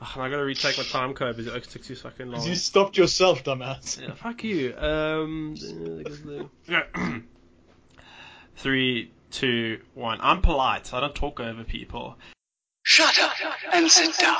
Oh, 0.00 0.20
I 0.20 0.30
gotta 0.30 0.44
retake 0.44 0.78
my 0.78 0.84
time 0.84 1.12
code 1.12 1.36
because 1.36 1.52
it 1.52 1.70
takes 1.70 1.88
too 1.88 1.96
fucking 1.96 2.30
long. 2.30 2.46
You 2.46 2.54
stopped 2.54 2.96
yourself, 2.96 3.42
dumbass. 3.42 4.00
Yeah, 4.00 4.14
fuck 4.14 4.44
you. 4.44 4.76
Um, 4.76 5.56
yeah. 6.68 6.84
Three, 8.56 9.10
two, 9.30 9.80
one. 9.94 10.18
I'm 10.20 10.40
polite. 10.40 10.94
I 10.94 11.00
don't 11.00 11.14
talk 11.14 11.40
over 11.40 11.64
people. 11.64 12.16
Shut 12.84 13.18
up 13.20 13.32
and 13.72 13.90
sit 13.90 14.16
down. 14.18 14.38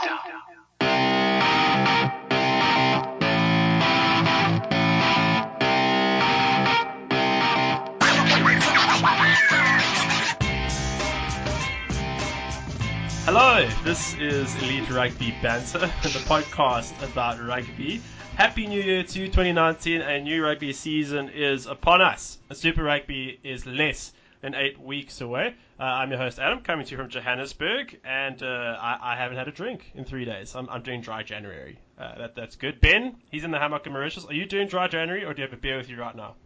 Hello, 13.30 13.68
this 13.84 14.14
is 14.14 14.56
Elite 14.62 14.88
Rugby 14.88 15.34
Banter, 15.42 15.80
the 16.02 16.18
podcast 16.24 16.94
about 17.04 17.38
rugby. 17.46 18.00
Happy 18.36 18.66
New 18.66 18.80
Year 18.80 19.02
to 19.02 19.20
you, 19.20 19.26
2019. 19.26 20.00
A 20.00 20.18
new 20.22 20.42
rugby 20.42 20.72
season 20.72 21.28
is 21.28 21.66
upon 21.66 22.00
us. 22.00 22.38
Super 22.54 22.82
Rugby 22.84 23.38
is 23.44 23.66
less 23.66 24.14
than 24.40 24.54
eight 24.54 24.80
weeks 24.80 25.20
away. 25.20 25.54
Uh, 25.78 25.82
I'm 25.82 26.08
your 26.08 26.18
host, 26.18 26.38
Adam, 26.38 26.60
coming 26.62 26.86
to 26.86 26.90
you 26.92 26.96
from 26.96 27.10
Johannesburg, 27.10 28.00
and 28.02 28.42
uh, 28.42 28.46
I, 28.80 28.98
I 29.12 29.16
haven't 29.16 29.36
had 29.36 29.46
a 29.46 29.52
drink 29.52 29.92
in 29.94 30.06
three 30.06 30.24
days. 30.24 30.54
I'm, 30.56 30.66
I'm 30.70 30.80
doing 30.82 31.02
dry 31.02 31.22
January. 31.22 31.78
Uh, 31.98 32.16
that, 32.16 32.34
that's 32.34 32.56
good. 32.56 32.80
Ben, 32.80 33.16
he's 33.30 33.44
in 33.44 33.50
the 33.50 33.58
hammock 33.58 33.86
in 33.86 33.92
Mauritius. 33.92 34.24
Are 34.24 34.32
you 34.32 34.46
doing 34.46 34.68
dry 34.68 34.88
January, 34.88 35.26
or 35.26 35.34
do 35.34 35.42
you 35.42 35.46
have 35.48 35.52
a 35.56 35.60
beer 35.60 35.76
with 35.76 35.90
you 35.90 35.98
right 36.00 36.16
now? 36.16 36.36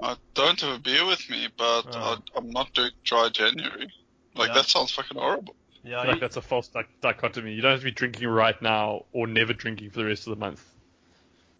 I 0.00 0.16
don't 0.32 0.58
have 0.62 0.74
a 0.76 0.78
beer 0.80 1.04
with 1.04 1.28
me, 1.28 1.48
but 1.58 1.82
Oh. 1.92 1.98
I, 1.98 2.16
I'm 2.34 2.48
not 2.48 2.72
doing 2.72 2.92
dry 3.04 3.28
January. 3.30 3.92
Like 4.34 4.48
Yeah. 4.48 4.54
that 4.54 4.66
sounds 4.68 4.90
fucking 4.92 5.18
horrible. 5.18 5.54
Yeah, 5.86 6.00
I 6.00 6.02
feel 6.02 6.10
like 6.12 6.20
that's 6.20 6.36
a 6.36 6.42
false 6.42 6.68
di- 6.68 6.84
dichotomy. 7.00 7.52
You 7.52 7.62
don't 7.62 7.72
have 7.72 7.80
to 7.80 7.84
be 7.84 7.92
drinking 7.92 8.26
right 8.26 8.60
now 8.60 9.04
or 9.12 9.26
never 9.26 9.52
drinking 9.52 9.90
for 9.90 9.98
the 10.00 10.06
rest 10.06 10.26
of 10.26 10.30
the 10.30 10.40
month. 10.40 10.62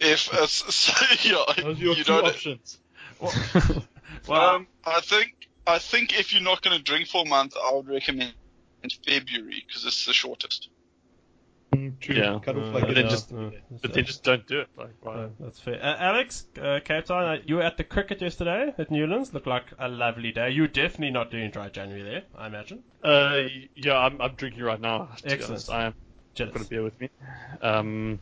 If 0.01 0.29
it's 0.33 0.75
so, 0.75 0.93
yeah, 1.23 1.63
Those 1.63 1.79
are 1.79 1.83
your 1.85 1.95
you 1.95 2.05
two 2.05 2.13
don't. 2.13 2.27
options. 2.27 2.79
well, 3.21 3.33
Um, 4.29 4.67
I 4.85 5.01
think 5.01 5.35
I 5.67 5.79
think 5.79 6.19
if 6.19 6.33
you're 6.33 6.43
not 6.43 6.63
going 6.63 6.77
to 6.77 6.83
drink 6.83 7.09
for 7.09 7.23
a 7.23 7.29
month, 7.29 7.55
I 7.57 7.73
would 7.75 7.89
recommend 7.89 8.35
February 9.07 9.65
because 9.67 9.85
it's 9.85 10.07
the 10.07 10.13
shortest. 10.13 10.69
Mm, 11.77 12.01
true. 12.01 12.15
Yeah. 12.15 12.39
Cut 12.43 12.57
off 12.57 12.65
Uh, 12.65 12.71
like 12.71 12.87
but 12.87 12.95
they 12.95 13.03
just- 13.03 13.33
uh, 13.33 13.51
but 13.83 13.93
then 13.93 14.05
just 14.05 14.23
don't 14.25 14.47
do 14.47 14.61
it. 14.61 14.69
Like, 14.77 14.95
why? 15.03 15.15
Uh, 15.15 15.29
that's 15.41 15.61
fair. 15.61 15.75
Uh, 15.83 15.97
Alex, 15.99 16.47
uh, 16.61 16.81
Cape 16.85 17.05
Town, 17.05 17.23
uh, 17.25 17.39
you 17.45 17.57
were 17.57 17.63
at 17.63 17.77
the 17.77 17.85
cricket 17.85 18.21
yesterday 18.21 18.73
at 18.79 18.91
Newlands. 18.91 19.33
Looked 19.35 19.47
like 19.47 19.65
a 19.79 19.89
lovely 19.89 20.33
day. 20.33 20.51
You're 20.51 20.69
definitely 20.69 21.11
not 21.13 21.31
doing 21.31 21.51
dry 21.51 21.69
January 21.69 22.03
there, 22.03 22.23
I 22.37 22.47
imagine. 22.47 22.83
Uh, 23.03 23.43
yeah, 23.75 23.99
I'm, 23.99 24.21
I'm 24.21 24.35
drinking 24.35 24.63
right 24.63 24.81
now. 24.81 25.09
Excellent. 25.25 25.69
I 25.71 25.85
am. 25.87 25.95
Jealous. 26.35 26.53
Got 26.55 26.67
a 26.67 26.69
beer 26.69 26.83
with 26.83 27.01
me. 27.01 27.09
Um, 27.63 28.19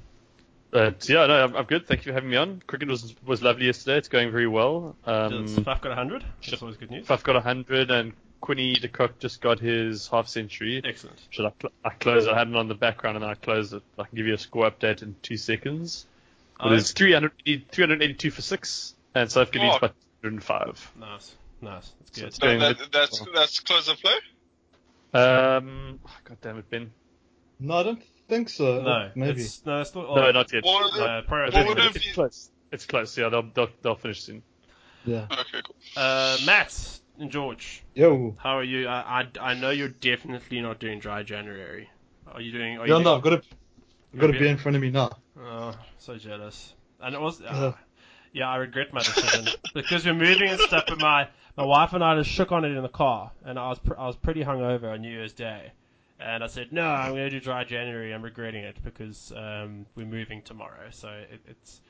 but 0.70 1.08
yeah, 1.08 1.26
no, 1.26 1.44
I'm, 1.44 1.56
I'm 1.56 1.64
good. 1.64 1.86
Thank 1.86 2.04
you 2.04 2.10
for 2.10 2.14
having 2.14 2.30
me 2.30 2.36
on. 2.36 2.62
Cricket 2.66 2.88
was 2.88 3.14
was 3.24 3.42
lovely 3.42 3.66
yesterday. 3.66 3.98
It's 3.98 4.08
going 4.08 4.30
very 4.30 4.46
well. 4.48 4.96
Um, 5.04 5.46
Just 5.46 5.56
Faf 5.60 5.80
got 5.80 5.90
100. 5.90 6.24
That's 6.48 6.62
always 6.62 6.76
good 6.76 6.90
news. 6.90 7.06
Faf 7.06 7.22
got 7.22 7.34
100 7.34 7.90
and 7.90 8.12
Quinny 8.44 8.74
de 8.74 8.88
Kock 8.88 9.18
just 9.20 9.40
got 9.40 9.58
his 9.58 10.06
half 10.08 10.28
century. 10.28 10.82
Excellent. 10.84 11.18
Should 11.30 11.46
I, 11.46 11.52
cl- 11.60 11.72
I 11.82 11.90
close? 11.90 12.28
I 12.28 12.36
had 12.36 12.48
it 12.48 12.54
on 12.56 12.68
the 12.68 12.74
background 12.74 13.16
and 13.16 13.22
then 13.22 13.30
I 13.30 13.34
closed 13.34 13.72
it. 13.72 13.82
I 13.98 14.04
can 14.04 14.16
give 14.16 14.26
you 14.26 14.34
a 14.34 14.38
score 14.38 14.70
update 14.70 15.00
in 15.02 15.16
two 15.22 15.38
seconds. 15.38 16.04
Oh, 16.60 16.70
It 16.70 16.76
is 16.76 16.92
380 16.92 17.64
382 17.72 18.30
for 18.30 18.42
six, 18.42 18.94
and 19.14 19.30
South 19.32 19.50
Korea 19.50 19.72
Oh. 19.72 19.78
by 19.78 19.88
205. 20.22 20.92
Nice. 21.00 21.34
Nice. 21.62 21.92
That's 22.00 22.10
good. 22.10 22.24
It's 22.26 22.36
So 22.36 22.46
going 22.46 22.58
that, 22.58 22.78
good. 22.78 22.88
that's 22.92 23.22
that's 23.34 23.60
close 23.60 23.88
of 23.88 23.96
play. 23.98 24.12
Um, 25.14 26.00
God 26.24 26.36
damn 26.42 26.58
it, 26.58 26.68
Ben. 26.68 26.92
No, 27.60 27.74
I 27.78 27.82
don't 27.84 28.02
think 28.28 28.50
so. 28.50 28.82
no, 28.82 29.10
maybe. 29.14 29.40
It's, 29.40 29.64
no, 29.64 29.80
it's 29.80 29.94
not. 29.94 30.14
No, 30.14 30.30
not 30.32 30.52
yet. 30.52 30.64
Or- 30.66 30.84
Uh, 30.84 31.22
probably 31.22 31.50
But 31.74 31.78
it's, 31.78 31.96
it's 31.96 32.12
close. 32.14 32.50
It's 32.72 32.86
close. 32.86 33.16
Yeah, 33.16 33.28
they'll 33.30 33.48
they'll, 33.54 33.68
they'll 33.82 33.94
finish 33.94 34.22
soon. 34.22 34.42
Yeah. 35.06 35.26
Okay, 35.30 35.62
cool. 35.64 35.76
uh, 35.96 36.36
Matt 36.44 36.72
and 36.72 37.03
George, 37.28 37.84
Yo. 37.94 38.34
how 38.38 38.58
are 38.58 38.64
you? 38.64 38.88
I, 38.88 39.22
I, 39.40 39.50
I 39.50 39.54
know 39.54 39.70
you're 39.70 39.88
definitely 39.88 40.60
not 40.60 40.80
doing 40.80 40.98
dry 40.98 41.22
January. 41.22 41.88
Are 42.26 42.40
you 42.40 42.50
doing? 42.52 42.78
Are 42.78 42.86
Yeah, 42.88 42.98
you 42.98 43.04
no, 43.04 43.16
I've 43.16 43.22
got 43.22 43.34
a, 43.34 43.42
I've 44.12 44.18
got 44.20 44.30
a 44.30 44.32
Maybe- 44.32 44.38
beer 44.40 44.48
in 44.50 44.56
front 44.56 44.74
of 44.76 44.82
me 44.82 44.90
now. 44.90 45.10
Oh, 45.40 45.74
so 45.98 46.16
jealous. 46.16 46.74
And 47.00 47.14
it 47.14 47.20
was, 47.20 47.40
uh, 47.40 47.44
Uh. 47.44 47.72
yeah, 48.32 48.48
I 48.48 48.56
regret 48.56 48.92
my 48.92 49.00
decision 49.00 49.46
because 49.74 50.04
we're 50.04 50.14
moving 50.14 50.48
and 50.48 50.58
stuff. 50.60 50.84
But 50.88 50.98
my 51.00 51.28
my 51.56 51.64
wife 51.64 51.92
and 51.92 52.02
I 52.02 52.16
just 52.16 52.30
shook 52.30 52.50
on 52.50 52.64
it 52.64 52.72
in 52.76 52.82
the 52.82 52.88
car, 52.88 53.30
and 53.44 53.58
I 53.60 53.68
was 53.68 53.78
pr- 53.78 53.98
I 53.98 54.06
was 54.06 54.16
pretty 54.16 54.42
hungover 54.42 54.92
on 54.92 55.00
New 55.02 55.10
Year's 55.10 55.32
Day, 55.32 55.70
and 56.18 56.42
I 56.42 56.48
said 56.48 56.72
no, 56.72 56.82
I'm 56.84 57.12
going 57.12 57.30
to 57.30 57.30
do 57.30 57.38
dry 57.40 57.62
January. 57.62 58.12
I'm 58.12 58.22
regretting 58.22 58.64
it 58.64 58.76
because 58.82 59.32
um, 59.36 59.86
we're 59.94 60.06
moving 60.06 60.42
tomorrow, 60.42 60.88
so 60.90 61.08
it, 61.10 61.40
it's 61.46 61.80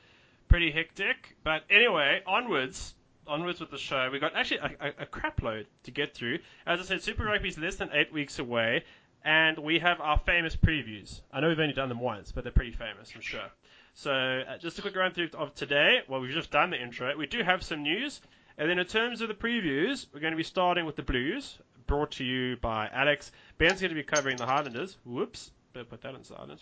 pretty 0.49 0.69
hectic. 0.71 1.35
But 1.43 1.63
anyway, 1.71 2.21
onwards. 2.27 2.93
Onwards 3.27 3.59
with 3.59 3.71
the 3.71 3.77
show. 3.77 4.09
We've 4.11 4.21
got 4.21 4.35
actually 4.35 4.57
a, 4.57 4.71
a, 4.79 4.93
a 4.99 5.05
crap 5.05 5.41
load 5.41 5.67
to 5.83 5.91
get 5.91 6.13
through. 6.13 6.39
As 6.65 6.79
I 6.79 6.83
said, 6.83 7.01
Super 7.01 7.25
Rugby 7.25 7.49
is 7.49 7.57
less 7.57 7.75
than 7.75 7.89
eight 7.93 8.13
weeks 8.13 8.39
away, 8.39 8.83
and 9.23 9.57
we 9.57 9.79
have 9.79 9.99
our 9.99 10.19
famous 10.19 10.55
previews. 10.55 11.21
I 11.33 11.39
know 11.39 11.47
we've 11.47 11.59
only 11.59 11.73
done 11.73 11.89
them 11.89 11.99
once, 11.99 12.31
but 12.31 12.43
they're 12.43 12.53
pretty 12.53 12.71
famous, 12.71 13.11
I'm 13.15 13.21
sure. 13.21 13.49
So, 13.93 14.11
uh, 14.11 14.57
just 14.57 14.77
a 14.77 14.81
quick 14.81 14.95
run 14.95 15.13
through 15.13 15.29
of 15.33 15.55
today. 15.55 16.01
Well, 16.07 16.19
we've 16.19 16.33
just 16.33 16.51
done 16.51 16.69
the 16.69 16.81
intro. 16.81 17.15
We 17.17 17.25
do 17.25 17.43
have 17.43 17.63
some 17.63 17.81
news. 17.81 18.21
And 18.57 18.69
then 18.69 18.79
in 18.79 18.85
terms 18.85 19.21
of 19.21 19.27
the 19.27 19.33
previews, 19.33 20.07
we're 20.13 20.19
going 20.19 20.31
to 20.33 20.37
be 20.37 20.43
starting 20.43 20.85
with 20.85 20.95
the 20.95 21.03
Blues, 21.03 21.57
brought 21.87 22.11
to 22.11 22.23
you 22.23 22.57
by 22.57 22.89
Alex. 22.93 23.31
Ben's 23.57 23.81
going 23.81 23.89
to 23.89 23.95
be 23.95 24.03
covering 24.03 24.37
the 24.37 24.45
Highlanders. 24.45 24.97
Whoops. 25.05 25.51
Better 25.73 25.85
put 25.85 26.01
that 26.01 26.15
in 26.15 26.23
silent. 26.23 26.61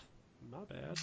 My 0.53 0.65
bad. 0.65 0.97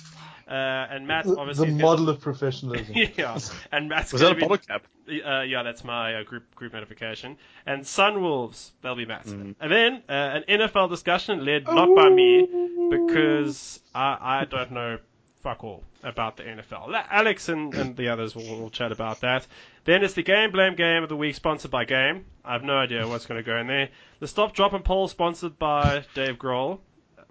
Uh, 0.49 0.95
and 0.95 1.07
Matt, 1.07 1.25
The, 1.27 1.37
obviously. 1.37 1.71
the 1.71 1.77
is 1.77 1.83
model 1.83 2.09
of 2.09 2.21
professionalism. 2.21 2.95
Yeah. 3.17 3.39
And 3.73 3.89
Matt's 3.89 4.13
Was 4.13 4.23
that 4.23 4.29
a 4.33 4.35
to 4.35 4.35
be. 4.37 4.41
bottle 4.43 4.59
cap? 4.59 4.87
Uh, 5.09 5.41
yeah, 5.43 5.63
that's 5.63 5.83
my 5.85 6.15
uh, 6.15 6.23
group 6.23 6.55
group 6.55 6.73
notification. 6.73 7.37
And 7.67 7.83
Sunwolves, 7.83 8.71
they'll 8.83 8.95
be 8.95 9.07
Matt. 9.07 9.27
Mm. 9.27 9.55
And 9.61 9.73
then 9.73 10.03
uh, 10.09 10.13
an 10.13 10.45
NFL 10.49 10.89
discussion 10.91 11.45
led 11.45 11.67
not 11.67 11.89
by 11.95 12.09
me 12.11 12.47
because 12.91 13.81
I, 13.95 14.19
I 14.21 14.45
don't 14.45 14.73
know 14.73 14.99
fuck 15.43 15.65
all 15.65 15.83
about 16.03 16.37
the 16.37 16.43
NFL. 16.43 16.93
Alex 17.11 17.49
and, 17.49 17.75
and 17.75 17.97
the 17.97 18.09
others 18.09 18.35
will, 18.37 18.61
will 18.61 18.71
chat 18.71 18.93
about 18.93 19.21
that. 19.21 19.47
Then 19.85 20.05
it's 20.05 20.15
the 20.15 20.23
Game 20.23 20.51
Blame 20.51 20.77
Game 20.77 21.03
of 21.03 21.09
the 21.09 21.17
Week, 21.17 21.35
sponsored 21.35 21.71
by 21.71 21.85
Game. 21.85 22.27
I 22.45 22.53
have 22.53 22.63
no 22.63 22.77
idea 22.77 23.07
what's 23.09 23.27
going 23.27 23.43
to 23.43 23.47
go 23.47 23.57
in 23.57 23.67
there. 23.67 23.89
The 24.19 24.29
Stop, 24.29 24.55
Drop, 24.55 24.75
and 24.75 24.85
Poll, 24.85 25.09
sponsored 25.09 25.59
by 25.59 26.05
Dave 26.15 26.37
Grohl. 26.39 26.79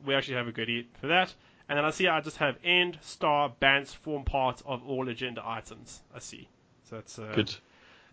We 0.06 0.16
actually 0.16 0.38
have 0.38 0.48
a 0.48 0.52
good 0.52 0.70
eat 0.70 0.90
for 1.00 1.08
that. 1.08 1.34
And 1.70 1.78
then 1.78 1.86
I 1.86 1.92
see 1.92 2.08
I 2.08 2.20
just 2.22 2.38
have 2.38 2.58
end, 2.64 2.98
star, 3.02 3.54
bans 3.60 3.94
form 3.94 4.24
part 4.26 4.62
of 4.66 4.84
all 4.88 5.08
agenda 5.08 5.42
items. 5.46 6.02
I 6.14 6.20
see. 6.20 6.50
So 6.90 6.96
that's 6.96 7.18
uh, 7.20 7.32
Good. 7.36 7.56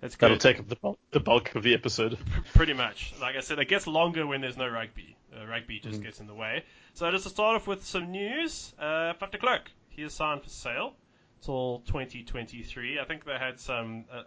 That's 0.02 0.14
good. 0.14 0.26
That'll 0.26 0.36
take 0.38 0.58
up 0.60 0.68
the 0.68 0.76
bulk, 0.76 0.98
the 1.10 1.20
bulk 1.20 1.54
of 1.54 1.62
the 1.62 1.72
episode. 1.72 2.18
Pretty 2.54 2.74
much. 2.74 3.14
Like 3.18 3.34
I 3.34 3.40
said, 3.40 3.58
it 3.58 3.66
gets 3.68 3.86
longer 3.86 4.26
when 4.26 4.42
there's 4.42 4.58
no 4.58 4.68
rugby. 4.68 5.16
Uh, 5.34 5.46
rugby 5.46 5.80
just 5.80 6.02
gets 6.02 6.20
in 6.20 6.26
the 6.26 6.34
way. 6.34 6.64
So 6.92 7.10
just 7.10 7.24
to 7.24 7.30
start 7.30 7.56
off 7.56 7.66
with 7.66 7.84
some 7.84 8.10
news, 8.10 8.74
uh, 8.78 9.14
Faf 9.14 9.30
de 9.30 9.38
Klerk, 9.38 9.70
he 9.88 10.02
is 10.02 10.12
signed 10.12 10.42
for 10.42 10.50
sale 10.50 10.92
till 11.42 11.82
2023. 11.86 13.00
I 13.00 13.04
think 13.04 13.24
they 13.24 13.38
had 13.38 13.58
some, 13.58 14.04
uh, 14.12 14.22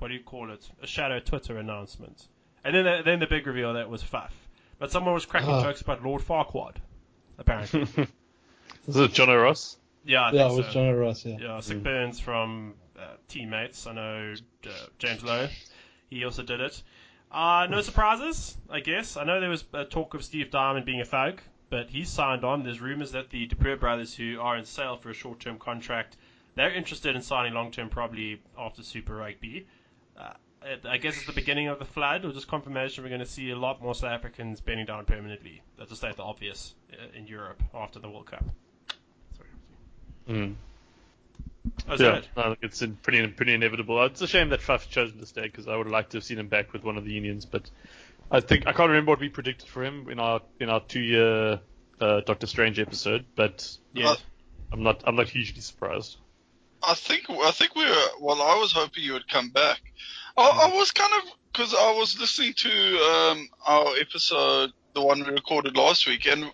what 0.00 0.08
do 0.08 0.14
you 0.14 0.20
call 0.24 0.50
it, 0.50 0.68
a 0.82 0.86
shadow 0.88 1.20
Twitter 1.20 1.58
announcement. 1.58 2.26
And 2.64 2.74
then 2.74 2.84
the, 2.84 3.02
then 3.04 3.20
the 3.20 3.26
big 3.28 3.46
reveal 3.46 3.74
that 3.74 3.88
was 3.88 4.02
Faf. 4.02 4.30
But 4.80 4.90
someone 4.90 5.14
was 5.14 5.26
cracking 5.26 5.50
Ah. 5.50 5.62
jokes 5.62 5.80
about 5.80 6.02
Lord 6.02 6.22
Farquaad, 6.22 6.76
apparently. 7.38 7.86
Is 8.86 8.96
it 8.96 9.12
John 9.12 9.30
O'Ross? 9.30 9.76
yeah, 10.04 10.22
I 10.22 10.32
yeah, 10.32 10.50
it 10.50 10.56
was 10.56 10.66
so. 10.66 10.72
John 10.72 10.94
Ross, 10.94 11.24
yeah. 11.24 11.36
Yeah, 11.40 11.60
Sick 11.60 11.82
Burns 11.82 12.20
from 12.20 12.74
uh, 12.98 13.14
teammates. 13.28 13.86
I 13.86 13.92
know 13.94 14.34
uh, 14.66 14.70
James 14.98 15.24
Lowe. 15.24 15.48
He 16.10 16.24
also 16.24 16.42
did 16.42 16.60
it. 16.60 16.82
Uh, 17.30 17.66
no 17.68 17.80
surprises, 17.80 18.56
I 18.70 18.80
guess. 18.80 19.16
I 19.16 19.24
know 19.24 19.40
there 19.40 19.48
was 19.48 19.64
uh, 19.72 19.84
talk 19.84 20.14
of 20.14 20.22
Steve 20.22 20.50
Diamond 20.50 20.86
being 20.86 21.00
a 21.00 21.04
thug, 21.04 21.40
but 21.70 21.88
he's 21.90 22.08
signed 22.08 22.44
on. 22.44 22.62
There's 22.62 22.80
rumours 22.80 23.12
that 23.12 23.30
the 23.30 23.46
du 23.46 23.56
Preez 23.56 23.80
brothers, 23.80 24.14
who 24.14 24.38
are 24.40 24.56
in 24.56 24.64
sale 24.64 24.96
for 24.96 25.10
a 25.10 25.14
short-term 25.14 25.58
contract, 25.58 26.16
they're 26.54 26.72
interested 26.72 27.16
in 27.16 27.22
signing 27.22 27.54
long-term 27.54 27.88
probably 27.88 28.40
after 28.56 28.82
Super 28.82 29.16
Rugby. 29.16 29.66
Uh, 30.16 30.34
I 30.88 30.98
guess 30.98 31.16
it's 31.16 31.26
the 31.26 31.32
beginning 31.32 31.68
of 31.68 31.78
the 31.78 31.84
flood, 31.84 32.24
or 32.24 32.32
just 32.32 32.48
confirmation 32.48 33.02
we're 33.02 33.10
going 33.10 33.20
to 33.20 33.26
see 33.26 33.50
a 33.50 33.56
lot 33.56 33.82
more 33.82 33.94
South 33.94 34.12
Africans 34.12 34.60
bedding 34.60 34.86
down 34.86 35.04
permanently. 35.04 35.62
That's 35.76 35.90
to 35.90 35.96
state 35.96 36.16
the 36.16 36.22
obvious 36.22 36.74
uh, 36.92 37.18
in 37.18 37.26
Europe 37.26 37.62
after 37.74 37.98
the 37.98 38.08
World 38.08 38.26
Cup. 38.26 38.44
Sorry. 40.26 40.38
Mm. 40.38 40.54
Oh, 41.88 41.96
Yeah, 41.98 42.16
it? 42.16 42.28
I 42.36 42.42
think 42.42 42.58
it's 42.62 42.82
in- 42.82 42.96
pretty 42.96 43.26
pretty 43.28 43.54
inevitable. 43.54 44.02
It's 44.04 44.20
a 44.20 44.26
shame 44.26 44.50
that 44.50 44.60
Faf 44.60 44.88
chosen 44.90 45.18
to 45.18 45.26
stay 45.26 45.42
because 45.42 45.66
I 45.66 45.76
would 45.76 45.86
have 45.86 45.92
liked 45.92 46.10
to 46.10 46.18
have 46.18 46.24
seen 46.24 46.38
him 46.38 46.48
back 46.48 46.72
with 46.72 46.84
one 46.84 46.96
of 46.98 47.04
the 47.04 47.12
unions, 47.12 47.46
but 47.46 47.70
I 48.30 48.40
think 48.40 48.66
I 48.66 48.72
can't 48.72 48.88
remember 48.90 49.10
what 49.10 49.20
we 49.20 49.28
predicted 49.28 49.68
for 49.68 49.82
him 49.84 50.08
in 50.10 50.18
our 50.20 50.40
in 50.60 50.68
our 50.68 50.80
two 50.80 51.00
year 51.00 51.60
uh, 52.00 52.20
Doctor 52.20 52.46
Strange 52.46 52.78
episode, 52.78 53.24
but 53.34 53.76
Yeah. 53.94 54.14
I'm 54.72 54.82
not 54.82 55.02
I'm 55.06 55.16
not 55.16 55.28
hugely 55.28 55.60
surprised. 55.62 56.16
I 56.86 56.94
think 56.94 57.30
I 57.30 57.50
think 57.50 57.74
we 57.74 57.84
were. 57.84 58.04
Well, 58.20 58.42
I 58.42 58.56
was 58.58 58.72
hoping 58.72 59.02
you 59.04 59.14
would 59.14 59.28
come 59.28 59.48
back. 59.50 59.80
I, 60.36 60.42
I 60.70 60.76
was 60.76 60.90
kind 60.90 61.12
of 61.22 61.30
because 61.52 61.72
I 61.74 61.92
was 61.92 62.18
listening 62.18 62.52
to 62.54 62.70
um, 62.98 63.48
our 63.66 63.94
episode, 64.00 64.72
the 64.94 65.00
one 65.02 65.20
we 65.24 65.30
recorded 65.30 65.76
last 65.76 66.06
week, 66.06 66.26
and 66.26 66.52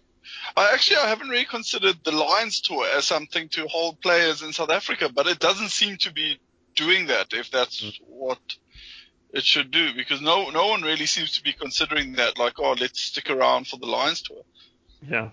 I 0.56 0.72
actually 0.72 0.98
I 0.98 1.08
haven't 1.08 1.28
really 1.28 1.44
considered 1.44 1.96
the 2.04 2.12
Lions 2.12 2.60
tour 2.60 2.86
as 2.96 3.04
something 3.06 3.48
to 3.50 3.66
hold 3.68 4.00
players 4.00 4.42
in 4.42 4.52
South 4.52 4.70
Africa, 4.70 5.08
but 5.12 5.26
it 5.26 5.38
doesn't 5.38 5.68
seem 5.70 5.96
to 5.98 6.12
be 6.12 6.38
doing 6.76 7.06
that 7.06 7.32
if 7.32 7.50
that's 7.50 7.82
Mm. 7.82 8.00
what 8.06 8.38
it 9.32 9.44
should 9.44 9.70
do 9.70 9.92
because 9.94 10.20
no 10.20 10.50
no 10.50 10.66
one 10.68 10.82
really 10.82 11.06
seems 11.06 11.36
to 11.36 11.42
be 11.42 11.52
considering 11.52 12.14
that 12.14 12.36
like 12.38 12.58
oh 12.58 12.72
let's 12.80 13.00
stick 13.00 13.30
around 13.30 13.66
for 13.66 13.76
the 13.76 13.86
Lions 13.86 14.22
tour. 14.22 14.42
Yeah. 15.08 15.30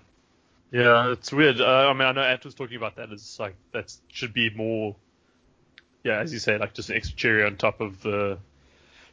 Yeah, 0.71 1.13
it's 1.13 1.31
weird. 1.31 1.61
Uh, 1.61 1.87
I 1.89 1.93
mean, 1.93 2.01
I 2.01 2.11
know 2.11 2.21
Ant 2.21 2.43
was 2.43 2.53
talking 2.53 2.75
about 2.75 2.97
that. 2.97 3.09
It's 3.11 3.39
like 3.39 3.55
that 3.71 3.93
should 4.11 4.33
be 4.33 4.49
more. 4.49 4.95
Yeah, 6.03 6.19
as 6.19 6.33
you 6.33 6.39
say, 6.39 6.57
like 6.57 6.73
just 6.73 6.89
an 6.89 6.97
extra 6.97 7.15
cherry 7.15 7.43
on 7.45 7.55
top 7.55 7.79
of 7.79 8.01
the 8.01 8.37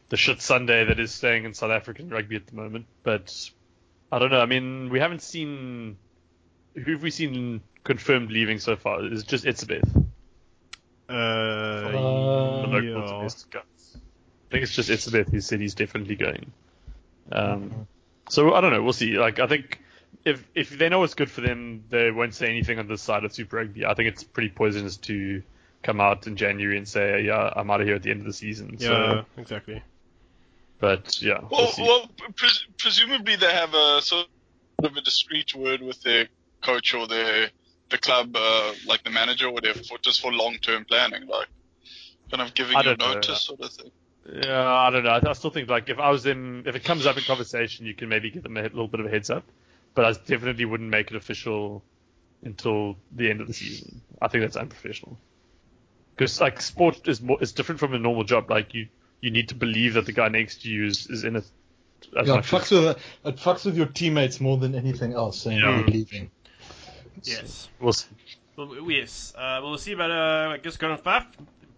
the 0.09 0.17
shit 0.17 0.41
Sunday 0.41 0.83
that 0.85 0.99
is 0.99 1.13
staying 1.13 1.45
in 1.45 1.53
South 1.53 1.71
African 1.71 2.09
rugby 2.09 2.35
at 2.35 2.45
the 2.47 2.55
moment. 2.55 2.85
But 3.03 3.51
I 4.15 4.19
don't 4.19 4.31
know. 4.31 4.39
I 4.39 4.45
mean, 4.45 4.89
we 4.89 5.01
haven't 5.01 5.21
seen 5.21 5.97
who 6.73 6.93
have 6.93 7.03
we 7.03 7.11
seen 7.11 7.59
confirmed 7.83 8.31
leaving 8.31 8.59
so 8.59 8.77
far? 8.77 9.03
It's 9.03 9.23
just 9.23 9.43
Etzebeth. 9.43 10.05
Uh, 11.09 11.91
the 11.91 12.67
local 12.69 12.81
yeah. 12.81 13.25
I 13.25 13.27
think 14.49 14.63
it's 14.63 14.73
just 14.73 14.89
Etzebeth 14.89 15.29
who 15.31 15.41
said 15.41 15.59
he's 15.59 15.75
definitely 15.75 16.15
going. 16.15 16.53
Um, 17.29 17.87
so 18.29 18.53
I 18.53 18.61
don't 18.61 18.71
know. 18.71 18.81
We'll 18.81 18.93
see. 18.93 19.19
Like 19.19 19.39
I 19.39 19.47
think 19.47 19.81
if 20.23 20.47
if 20.55 20.69
they 20.69 20.87
know 20.87 20.99
what's 20.99 21.15
good 21.15 21.29
for 21.29 21.41
them, 21.41 21.83
they 21.89 22.09
won't 22.09 22.33
say 22.33 22.47
anything 22.47 22.79
on 22.79 22.87
this 22.87 23.01
side 23.01 23.25
of 23.25 23.33
Super 23.33 23.57
Rugby. 23.57 23.85
I 23.85 23.95
think 23.95 24.07
it's 24.07 24.23
pretty 24.23 24.49
poisonous 24.49 24.95
to 24.97 25.43
come 25.83 25.99
out 25.99 26.25
in 26.25 26.37
January 26.37 26.77
and 26.77 26.87
say, 26.87 27.23
yeah, 27.23 27.51
I'm 27.53 27.69
out 27.69 27.81
of 27.81 27.87
here 27.87 27.97
at 27.97 28.03
the 28.03 28.11
end 28.11 28.21
of 28.21 28.27
the 28.27 28.33
season. 28.33 28.77
Yeah, 28.79 28.87
So, 28.87 29.25
exactly. 29.35 29.83
But 30.79 31.21
yeah, 31.21 31.39
we'll 31.49 31.71
Well, 31.77 32.09
pres- 32.35 32.65
presumably 32.77 33.35
they 33.35 33.51
have 33.51 33.73
a 33.73 34.01
sort 34.01 34.27
of 34.83 34.95
a 34.95 35.01
discreet 35.01 35.55
word 35.55 35.81
with 35.81 36.01
their 36.01 36.27
coach 36.61 36.93
or 36.93 37.07
their 37.07 37.49
the 37.89 37.97
club, 37.97 38.35
uh, 38.35 38.73
like 38.87 39.03
the 39.03 39.11
manager 39.11 39.47
or 39.47 39.53
whatever, 39.53 39.79
for 39.83 39.97
just 39.99 40.21
for 40.21 40.31
long 40.31 40.55
term 40.61 40.85
planning, 40.85 41.27
like 41.27 41.47
kind 42.31 42.41
of 42.41 42.53
giving 42.53 42.77
you 42.77 42.83
don't 42.83 42.99
know. 42.99 43.13
notice 43.13 43.41
sort 43.41 43.61
of 43.61 43.71
thing. 43.71 43.91
Yeah, 44.33 44.67
I 44.67 44.89
don't 44.89 45.03
know. 45.03 45.11
I, 45.11 45.29
I 45.29 45.33
still 45.33 45.51
think 45.51 45.69
like 45.69 45.89
if 45.89 45.99
I 45.99 46.09
was 46.09 46.25
in, 46.25 46.63
if 46.65 46.75
it 46.75 46.83
comes 46.83 47.05
up 47.05 47.17
in 47.17 47.23
conversation, 47.23 47.85
you 47.85 47.93
can 47.93 48.09
maybe 48.09 48.31
give 48.31 48.43
them 48.43 48.57
a 48.57 48.63
little 48.63 48.87
bit 48.87 48.99
of 48.99 49.05
a 49.05 49.09
heads 49.09 49.29
up. 49.29 49.43
But 49.93 50.05
I 50.05 50.11
definitely 50.11 50.65
wouldn't 50.65 50.89
make 50.89 51.11
it 51.11 51.15
official 51.15 51.83
until 52.43 52.97
the 53.15 53.29
end 53.29 53.41
of 53.41 53.47
the 53.47 53.53
season. 53.53 54.01
I 54.21 54.27
think 54.27 54.43
that's 54.43 54.57
unprofessional. 54.57 55.17
Because 56.15 56.41
like 56.41 56.59
sport 56.61 57.07
is 57.07 57.21
more, 57.21 57.41
is 57.41 57.53
different 57.53 57.79
from 57.79 57.93
a 57.93 57.99
normal 57.99 58.23
job. 58.23 58.49
Like 58.49 58.73
you, 58.73 58.87
you 59.25 59.31
need 59.31 59.49
to 59.49 59.55
believe 59.55 59.95
that 59.95 60.05
the 60.05 60.11
guy 60.11 60.27
next 60.27 60.61
to 60.61 60.69
you 60.69 60.85
is, 60.85 61.07
is 61.07 61.23
in 61.23 61.35
it. 61.37 61.45
As 62.15 62.27
Yeah, 62.27 62.35
it 62.37 62.43
fucks 62.45 62.71
as, 62.71 62.71
with 62.71 62.97
it 63.25 63.37
fucks 63.37 63.65
with 63.65 63.75
your 63.75 63.87
teammates 63.87 64.39
more 64.39 64.57
than 64.57 64.75
anything 64.75 65.13
else. 65.13 65.39
Saying 65.41 65.57
Yeah. 65.57 65.79
you're 65.79 65.87
leaving. 65.87 66.29
Yes. 67.23 67.67
we'll 67.79 67.93
see. 67.93 68.07
Well, 68.55 68.91
yes. 68.91 69.33
Uh, 69.35 69.61
we'll 69.63 69.79
see 69.79 69.93
about 69.93 70.11
uh, 70.11 70.51
I 70.53 70.57
guess 70.57 70.77
Gordon 70.77 70.99
Faf 70.99 71.25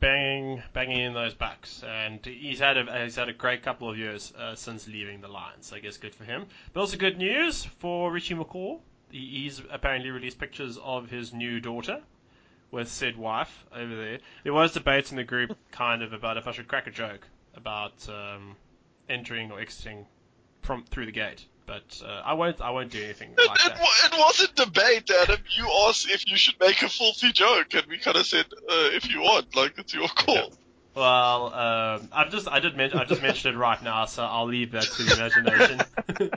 banging 0.01 0.61
banging 0.73 0.99
in 0.99 1.13
those 1.13 1.33
bucks, 1.33 1.83
and 1.88 2.23
he's 2.23 2.59
had 2.59 2.77
a 2.77 3.03
he's 3.03 3.15
had 3.15 3.29
a 3.29 3.33
great 3.33 3.63
couple 3.63 3.89
of 3.89 3.97
years 3.97 4.33
uh, 4.38 4.55
since 4.55 4.88
leaving 4.88 5.21
the 5.21 5.29
Lions. 5.29 5.71
I 5.71 5.79
guess 5.79 5.95
good 5.95 6.13
for 6.13 6.25
him. 6.25 6.45
But 6.73 6.81
also 6.81 6.97
good 6.97 7.17
news 7.17 7.63
for 7.79 8.11
Richie 8.11 8.35
McCaw. 8.35 8.79
He, 9.09 9.44
he's 9.44 9.61
apparently 9.71 10.09
released 10.09 10.38
pictures 10.38 10.77
of 10.83 11.09
his 11.09 11.33
new 11.33 11.61
daughter 11.61 12.01
with 12.69 12.89
said 12.89 13.15
wife 13.15 13.65
over 13.73 13.95
there. 13.95 14.19
There 14.44 14.53
was 14.53 14.73
debate 14.73 15.11
in 15.11 15.15
the 15.15 15.23
group 15.23 15.57
kind 15.71 16.03
of 16.03 16.11
about 16.11 16.35
if 16.35 16.45
I 16.45 16.51
should 16.51 16.67
crack 16.67 16.88
a 16.88 16.91
joke 16.91 17.21
about 17.57 18.07
um, 18.07 18.56
entering 19.09 19.51
or 19.51 19.59
exiting 19.59 20.06
from 20.62 20.86
through 20.86 21.07
the 21.07 21.12
gate. 21.12 21.45
But 21.65 22.01
uh, 22.06 22.21
I 22.24 22.33
won't. 22.33 22.62
I 22.62 22.69
won't 22.69 22.92
do 22.92 23.04
anything 23.04 23.31
It, 23.38 23.45
like 23.45 23.59
it, 23.65 23.74
that. 23.75 24.13
it 24.13 24.18
wasn't 24.18 24.56
debate, 24.56 25.12
Adam. 25.24 25.39
You 25.57 25.68
asked 25.89 26.09
if 26.09 26.25
you 26.30 26.38
should 26.38 26.56
make 26.62 26.81
a 26.81 26.88
filthy 26.88 27.33
joke, 27.33 27.74
and 27.74 27.86
we 27.88 27.98
kind 27.98 28.15
of 28.15 28.25
said, 28.25 28.45
uh, 28.54 28.89
if 28.94 29.09
you 29.12 29.19
want, 29.19 29.54
like 29.54 29.77
it's 29.77 29.94
your 29.94 30.07
call. 30.07 30.54
Well, 30.95 31.54
um, 31.54 32.09
I've 32.13 32.31
just 32.31 32.48
I 32.48 32.59
did 32.62 32.77
mention 32.77 32.98
I 33.00 33.04
just 33.04 33.21
mentioned 33.21 33.54
it 33.56 33.57
right 33.57 33.83
now, 33.83 34.06
so 34.06 34.24
I'll 34.24 34.48
leave 34.48 34.71
that 34.71 34.83
to 34.83 35.04
the 35.04 35.13
imagination. 35.13 35.81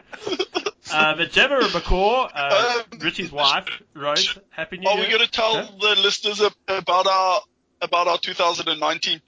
uh, 0.93 1.17
but 1.17 1.31
Gemma 1.31 1.61
McCaw, 1.61 2.31
uh, 2.35 2.83
Um, 2.93 2.99
Richie's 2.99 3.31
wife, 3.33 3.67
wrote 3.95 4.37
"Happy 4.51 4.79
New 4.79 4.89
Are 4.89 4.97
Year." 4.97 5.05
we 5.05 5.13
going 5.13 5.25
to 5.25 5.31
tell 5.31 5.55
the 5.79 5.97
listeners 6.03 6.43
about 6.69 7.07
our 7.07 7.41
about 7.81 8.09
our 8.09 8.19
2019? 8.19 9.23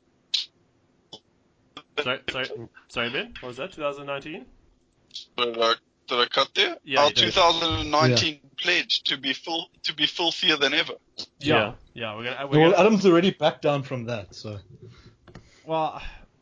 Sorry, 2.00 2.20
sorry, 2.30 2.46
sorry, 2.88 3.10
Ben. 3.10 3.34
What 3.40 3.48
was 3.48 3.56
that? 3.58 3.72
2019. 3.72 4.46
Did 5.36 5.58
I, 5.60 5.74
did 6.08 6.18
I 6.18 6.26
cut 6.26 6.50
there? 6.54 6.76
Yeah, 6.84 7.00
our 7.02 7.08
you 7.08 7.14
did. 7.14 7.32
2019 7.34 8.40
pledge 8.58 9.02
to 9.04 9.18
be 9.18 9.32
fil- 9.32 9.68
to 9.84 9.94
be 9.94 10.06
filthier 10.06 10.56
than 10.56 10.72
ever. 10.74 10.94
Yeah, 11.40 11.74
yeah. 11.94 12.16
We're 12.16 12.24
gonna. 12.24 12.46
We're 12.46 12.60
Well, 12.60 12.70
gonna 12.70 12.80
Adam's 12.82 13.04
already 13.06 13.30
backed 13.30 13.62
down 13.62 13.82
from 13.82 14.04
that, 14.06 14.34
so 14.34 14.58
Well, 15.66 16.00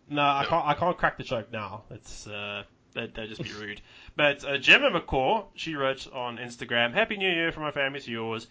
no, 0.09 0.23
I 0.23 0.45
can't. 0.49 0.67
I 0.67 0.75
can't 0.75 0.97
crack 0.97 1.19
the 1.19 1.25
joke 1.25 1.51
now. 1.53 1.83
It's 1.91 2.27
uh, 2.27 2.63
that 2.95 3.15
that'd 3.15 3.31
just 3.31 3.43
be 3.43 3.53
rude. 3.61 3.81
But 4.17 4.45
uh, 4.45 4.59
Gemma 4.59 4.91
McCaw, 4.91 5.47
she 5.55 5.75
wrote 5.75 6.07
on 6.13 6.37
Instagram, 6.39 6.93
"Happy 6.93 7.17
New 7.17 7.31
Year 7.31 7.51
from 7.53 7.65
my 7.65 7.71
family 7.73 8.01
to 8.01 8.11
yours. 8.11 8.47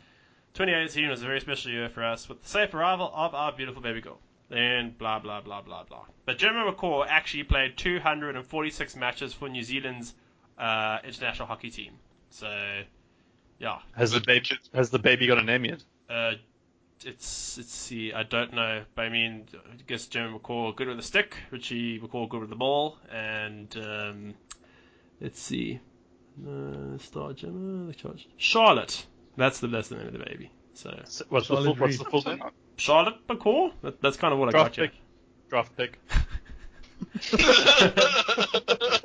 2018 0.56 1.10
was 1.10 1.22
a 1.22 1.25
very 1.25 1.40
special 1.40 1.72
year 1.72 1.90
for 1.90 2.04
us 2.04 2.28
with 2.28 2.42
the 2.42 2.50
safe 2.50 2.74
arrival 2.74 3.12
of 3.13 3.34
our 3.36 3.51
beautiful 3.54 3.81
baby 3.81 4.01
girl." 4.01 4.19
Then 4.50 4.96
blah 4.98 5.19
blah 5.19 5.42
blah 5.42 5.62
blah 5.62 5.84
blah. 5.84 6.06
But 6.25 6.38
Gemma 6.40 6.72
McCaw 6.72 7.06
actually 7.07 7.44
played 7.44 7.78
246 7.78 8.96
matches 8.96 9.34
for 9.34 9.48
New 9.50 9.63
Zealand's 9.63 10.13
uh, 10.57 10.98
international 11.04 11.48
hockey 11.48 11.69
team. 11.69 11.94
So, 12.31 12.81
yeah, 13.60 13.80
Has 13.96 14.12
the 14.12 14.22
baby 14.22 14.50
has 14.74 14.90
the 14.90 15.00
baby 15.00 15.28
got 15.28 15.38
a 15.38 15.44
name 15.44 15.66
yet? 15.66 15.84
uh, 16.10 16.34
it's 17.06 17.57
let's 17.57 17.72
see, 17.74 18.12
I 18.12 18.24
don't 18.24 18.54
know, 18.54 18.84
but 18.96 19.06
I 19.06 19.10
mean, 19.10 19.48
I 19.54 19.75
guess 19.88 20.07
Jimmy 20.07 20.38
McCaw 20.38 20.75
good 20.75 20.88
with 20.88 20.98
the 20.98 21.04
stick, 21.04 21.36
Richie 21.51 22.00
McCaw 22.00 22.28
good 22.28 22.42
with 22.42 22.50
the 22.50 22.56
ball, 22.56 22.98
and 23.12 23.74
um, 23.78 24.34
let's 25.22 25.40
see, 25.42 25.80
uh, 26.46 26.98
Star 26.98 27.34
Gemma, 27.34 27.86
the 27.88 27.94
Charge- 27.94 28.28
Charlotte. 28.38 29.06
That's 29.38 29.60
the 29.60 29.68
that's 29.68 29.88
the 29.90 29.96
name 29.96 30.07
of 30.07 30.13
the 30.13 30.19
baby. 30.19 30.51
So 30.74 30.90
S- 31.04 31.22
What's 31.30 31.48
the 31.48 31.56
full, 31.56 31.75
what's 31.75 31.98
the 32.00 32.06
full 32.06 32.22
name? 32.24 32.42
Charlotte 32.79 33.15
McCaw. 33.27 33.71
That, 33.81 34.01
that's 34.01 34.17
kind 34.17 34.33
of 34.33 34.39
what 34.39 34.49
I 34.49 34.51
Draft 34.51 34.77
got 34.77 34.85
you. 34.85 34.89
Draft 35.49 35.75
pick. 35.77 35.99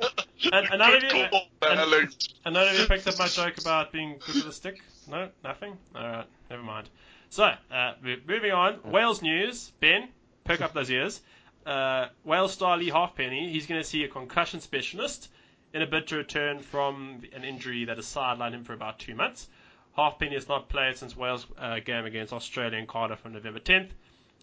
And, 0.53 0.67
and 0.69 0.77
none 0.79 0.93
of 0.95 1.03
you, 1.03 1.09
call, 1.09 1.47
and- 1.63 2.15
And 2.45 2.53
none 2.53 2.67
of 2.67 2.79
you 2.79 2.85
picked 2.85 3.07
up 3.07 3.17
my 3.17 3.27
joke 3.27 3.57
about 3.59 3.91
being 3.91 4.19
good 4.25 4.35
with 4.35 4.45
a 4.47 4.51
stick? 4.51 4.79
No, 5.09 5.29
nothing. 5.43 5.75
All 5.95 6.03
right, 6.03 6.25
never 6.51 6.61
mind. 6.61 6.87
So, 7.29 7.51
uh, 7.71 7.93
moving 8.27 8.51
on. 8.51 8.79
Wales 8.85 9.21
news. 9.23 9.71
Ben, 9.79 10.07
perk 10.43 10.61
up 10.61 10.73
those 10.73 10.91
ears. 10.91 11.21
Uh, 11.65 12.07
Wales 12.23 12.53
star 12.53 12.77
Leigh 12.77 12.91
Halfpenny. 12.91 13.49
He's 13.51 13.65
going 13.65 13.81
to 13.81 13.87
see 13.87 14.03
a 14.03 14.07
concussion 14.07 14.61
specialist 14.61 15.29
in 15.73 15.81
a 15.81 15.87
bid 15.87 16.07
to 16.07 16.17
return 16.17 16.59
from 16.59 17.23
an 17.33 17.43
injury 17.43 17.85
that 17.85 17.97
has 17.97 18.05
sidelined 18.05 18.51
him 18.53 18.63
for 18.63 18.73
about 18.73 18.99
two 18.99 19.15
months. 19.15 19.49
Halfpenny 19.95 20.35
has 20.35 20.47
not 20.47 20.69
played 20.69 20.97
since 20.97 21.15
Wales' 21.15 21.47
uh, 21.57 21.79
game 21.79 22.05
against 22.05 22.33
Australia 22.33 22.77
in 22.77 22.85
Cardiff 22.85 23.25
on 23.25 23.33
November 23.33 23.59
10th. 23.59 23.91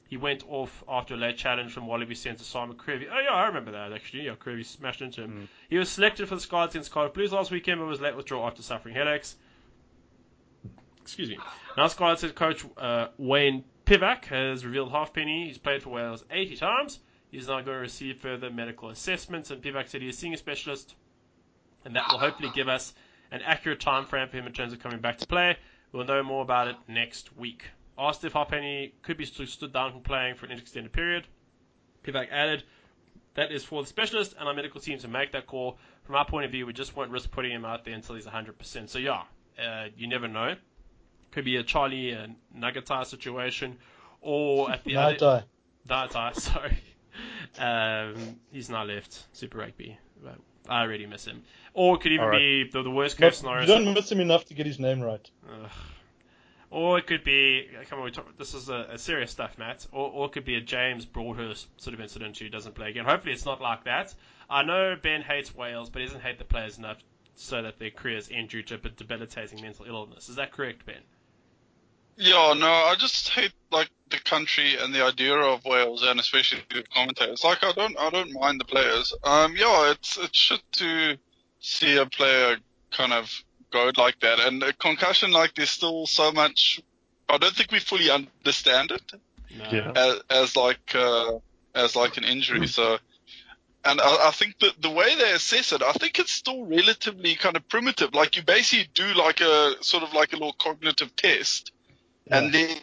He 0.08 0.16
went 0.16 0.44
off 0.48 0.84
after 0.88 1.14
a 1.14 1.16
late 1.16 1.38
challenge 1.38 1.72
from 1.72 1.86
Wallaby 1.86 2.14
centre 2.14 2.44
Samu 2.44 2.74
Kerevi. 2.74 3.06
Oh 3.10 3.18
yeah, 3.18 3.30
I 3.30 3.46
remember 3.46 3.72
that 3.72 3.92
actually. 3.92 4.24
Yeah, 4.24 4.34
Creevy 4.34 4.62
smashed 4.62 5.00
into 5.00 5.22
him. 5.22 5.48
He 5.70 5.78
was 5.78 5.88
selected 5.88 6.28
for 6.28 6.34
the 6.34 6.40
squad 6.42 6.70
against 6.70 6.90
Cardiff 6.90 7.14
Blues 7.14 7.32
last 7.32 7.50
weekend, 7.50 7.80
but 7.80 7.86
was 7.86 8.00
let 8.00 8.14
withdraw 8.14 8.46
after 8.46 8.62
suffering 8.62 8.94
headaches. 8.94 9.36
Excuse 11.00 11.30
me. 11.30 11.38
Now 11.76 11.86
squad 11.86 12.18
said 12.18 12.34
coach 12.34 12.64
uh, 12.76 13.08
Wayne 13.16 13.64
Pivac 13.86 14.26
has 14.26 14.66
revealed 14.66 14.90
Halfpenny. 14.90 15.46
He's 15.46 15.58
played 15.58 15.82
for 15.82 15.90
Wales 15.90 16.24
80 16.30 16.56
times. 16.56 16.98
He's 17.30 17.48
now 17.48 17.54
going 17.54 17.64
to 17.64 17.72
receive 17.72 18.18
further 18.18 18.50
medical 18.50 18.90
assessments, 18.90 19.50
and 19.50 19.62
Pivac 19.62 19.88
said 19.88 20.02
he 20.02 20.08
is 20.08 20.18
seeing 20.18 20.34
a 20.34 20.36
specialist, 20.36 20.94
and 21.86 21.96
that 21.96 22.04
will 22.10 22.18
hopefully 22.18 22.50
give 22.54 22.68
us 22.68 22.92
an 23.32 23.40
accurate 23.44 23.80
time 23.80 24.06
frame 24.06 24.28
for 24.28 24.36
him 24.36 24.46
in 24.46 24.52
terms 24.52 24.72
of 24.72 24.78
coming 24.78 25.00
back 25.00 25.18
to 25.18 25.26
play. 25.26 25.56
We'll 25.90 26.04
know 26.04 26.22
more 26.22 26.42
about 26.42 26.68
it 26.68 26.76
next 26.86 27.36
week. 27.36 27.64
Asked 27.98 28.24
if 28.24 28.34
Halfpenny 28.34 28.94
could 29.02 29.16
be 29.16 29.24
stood 29.24 29.72
down 29.72 29.92
from 29.92 30.02
playing 30.02 30.36
for 30.36 30.46
an 30.46 30.52
extended 30.52 30.92
period. 30.92 31.26
Pivac 32.04 32.28
added, 32.30 32.62
that 33.34 33.50
is 33.50 33.64
for 33.64 33.82
the 33.82 33.88
specialist 33.88 34.34
and 34.38 34.46
our 34.46 34.54
medical 34.54 34.80
team 34.80 34.98
to 34.98 35.08
make 35.08 35.32
that 35.32 35.46
call. 35.46 35.78
From 36.04 36.16
our 36.16 36.24
point 36.24 36.44
of 36.44 36.50
view, 36.50 36.66
we 36.66 36.72
just 36.72 36.94
won't 36.96 37.10
risk 37.10 37.30
putting 37.30 37.52
him 37.52 37.64
out 37.64 37.84
there 37.84 37.94
until 37.94 38.14
he's 38.14 38.26
100%. 38.26 38.88
So 38.88 38.98
yeah, 38.98 39.22
uh, 39.58 39.88
you 39.96 40.06
never 40.08 40.28
know. 40.28 40.54
Could 41.30 41.44
be 41.44 41.56
a 41.56 41.62
Charlie 41.62 42.10
and 42.10 42.36
Nagatai 42.56 43.06
situation, 43.06 43.78
or 44.20 44.70
at 44.70 44.84
the 44.84 44.96
other 44.96 45.16
die. 45.16 45.44
Nagatai, 45.88 46.34
sorry. 46.38 46.78
Um, 47.58 48.36
he's 48.50 48.68
not 48.68 48.86
left 48.86 49.24
Super 49.32 49.58
Rugby. 49.58 49.98
But 50.22 50.36
I 50.68 50.82
already 50.82 51.06
miss 51.06 51.24
him. 51.24 51.42
Or 51.74 51.96
it 51.96 52.00
could 52.00 52.12
even 52.12 52.24
All 52.24 52.30
right. 52.30 52.38
be 52.38 52.70
the, 52.70 52.82
the 52.82 52.90
worst 52.90 53.16
case 53.16 53.38
scenario. 53.38 53.62
you 53.62 53.66
don't 53.66 53.94
miss 53.94 54.12
him 54.12 54.20
enough 54.20 54.44
to 54.46 54.54
get 54.54 54.66
his 54.66 54.78
name 54.78 55.00
right. 55.00 55.30
Ugh. 55.48 55.70
Or 56.70 56.98
it 56.98 57.06
could 57.06 57.22
be, 57.22 57.68
come 57.90 57.98
on, 57.98 58.04
we 58.06 58.10
talk, 58.10 58.36
this 58.38 58.54
is 58.54 58.70
a, 58.70 58.86
a 58.92 58.98
serious 58.98 59.30
stuff, 59.30 59.58
Matt. 59.58 59.86
Or, 59.92 60.10
or 60.10 60.26
it 60.26 60.32
could 60.32 60.46
be 60.46 60.56
a 60.56 60.60
James 60.60 61.04
Broadhurst 61.04 61.68
sort 61.78 61.92
of 61.92 62.00
incident 62.00 62.38
who 62.38 62.48
doesn't 62.48 62.74
play 62.74 62.88
again. 62.88 63.04
Hopefully 63.04 63.34
it's 63.34 63.44
not 63.44 63.60
like 63.60 63.84
that. 63.84 64.14
I 64.48 64.62
know 64.62 64.96
Ben 65.00 65.20
hates 65.20 65.54
Wales, 65.54 65.90
but 65.90 66.00
he 66.00 66.06
doesn't 66.06 66.22
hate 66.22 66.38
the 66.38 66.44
players 66.44 66.78
enough 66.78 66.98
so 67.34 67.62
that 67.62 67.78
their 67.78 67.90
careers 67.90 68.28
end 68.32 68.48
due 68.50 68.62
to 68.62 68.74
a 68.74 68.88
debilitating 68.88 69.60
mental 69.60 69.84
illness. 69.86 70.28
Is 70.28 70.36
that 70.36 70.52
correct, 70.52 70.86
Ben? 70.86 70.96
Yeah, 72.16 72.54
no, 72.56 72.66
I 72.66 72.94
just 72.98 73.30
hate 73.30 73.52
like 73.70 73.90
the 74.10 74.18
country 74.18 74.76
and 74.78 74.94
the 74.94 75.02
idea 75.04 75.34
of 75.34 75.64
Wales, 75.64 76.02
and 76.02 76.20
especially 76.20 76.60
the 76.70 76.84
commentators. 76.94 77.42
Like, 77.42 77.64
I 77.64 77.72
don't, 77.72 77.98
I 77.98 78.10
don't 78.10 78.32
mind 78.32 78.60
the 78.60 78.64
players. 78.66 79.14
Um, 79.24 79.54
yeah, 79.56 79.90
it's 79.90 80.18
it's 80.18 80.38
shit 80.38 80.60
to 80.72 81.16
see 81.62 81.96
a 81.96 82.04
player 82.06 82.58
kind 82.90 83.12
of 83.12 83.32
go 83.72 83.90
like 83.96 84.20
that, 84.20 84.38
and 84.40 84.62
a 84.62 84.72
concussion 84.74 85.32
like 85.32 85.54
there's 85.54 85.70
still 85.70 86.06
so 86.06 86.30
much. 86.30 86.80
I 87.28 87.38
don't 87.38 87.54
think 87.54 87.72
we 87.72 87.78
fully 87.78 88.10
understand 88.10 88.90
it 88.90 89.12
No. 89.56 89.64
Yeah. 89.70 89.92
as, 89.96 90.20
as 90.28 90.56
like 90.56 90.94
uh, 90.94 91.38
as 91.74 91.96
like 91.96 92.18
an 92.18 92.24
injury. 92.24 92.66
So, 92.66 92.98
and 93.84 94.00
I, 94.00 94.28
I 94.28 94.30
think 94.32 94.58
that 94.60 94.82
the 94.82 94.90
way 94.90 95.14
they 95.16 95.32
assess 95.32 95.72
it, 95.72 95.82
I 95.82 95.92
think 95.92 96.18
it's 96.18 96.32
still 96.32 96.66
relatively 96.66 97.34
kind 97.36 97.56
of 97.56 97.66
primitive. 97.68 98.12
Like 98.12 98.36
you 98.36 98.42
basically 98.42 98.88
do 98.94 99.14
like 99.14 99.40
a 99.40 99.74
sort 99.80 100.02
of 100.02 100.12
like 100.12 100.32
a 100.32 100.36
little 100.36 100.52
cognitive 100.58 101.14
test, 101.16 101.72
and 102.30 102.52
then 102.52 102.76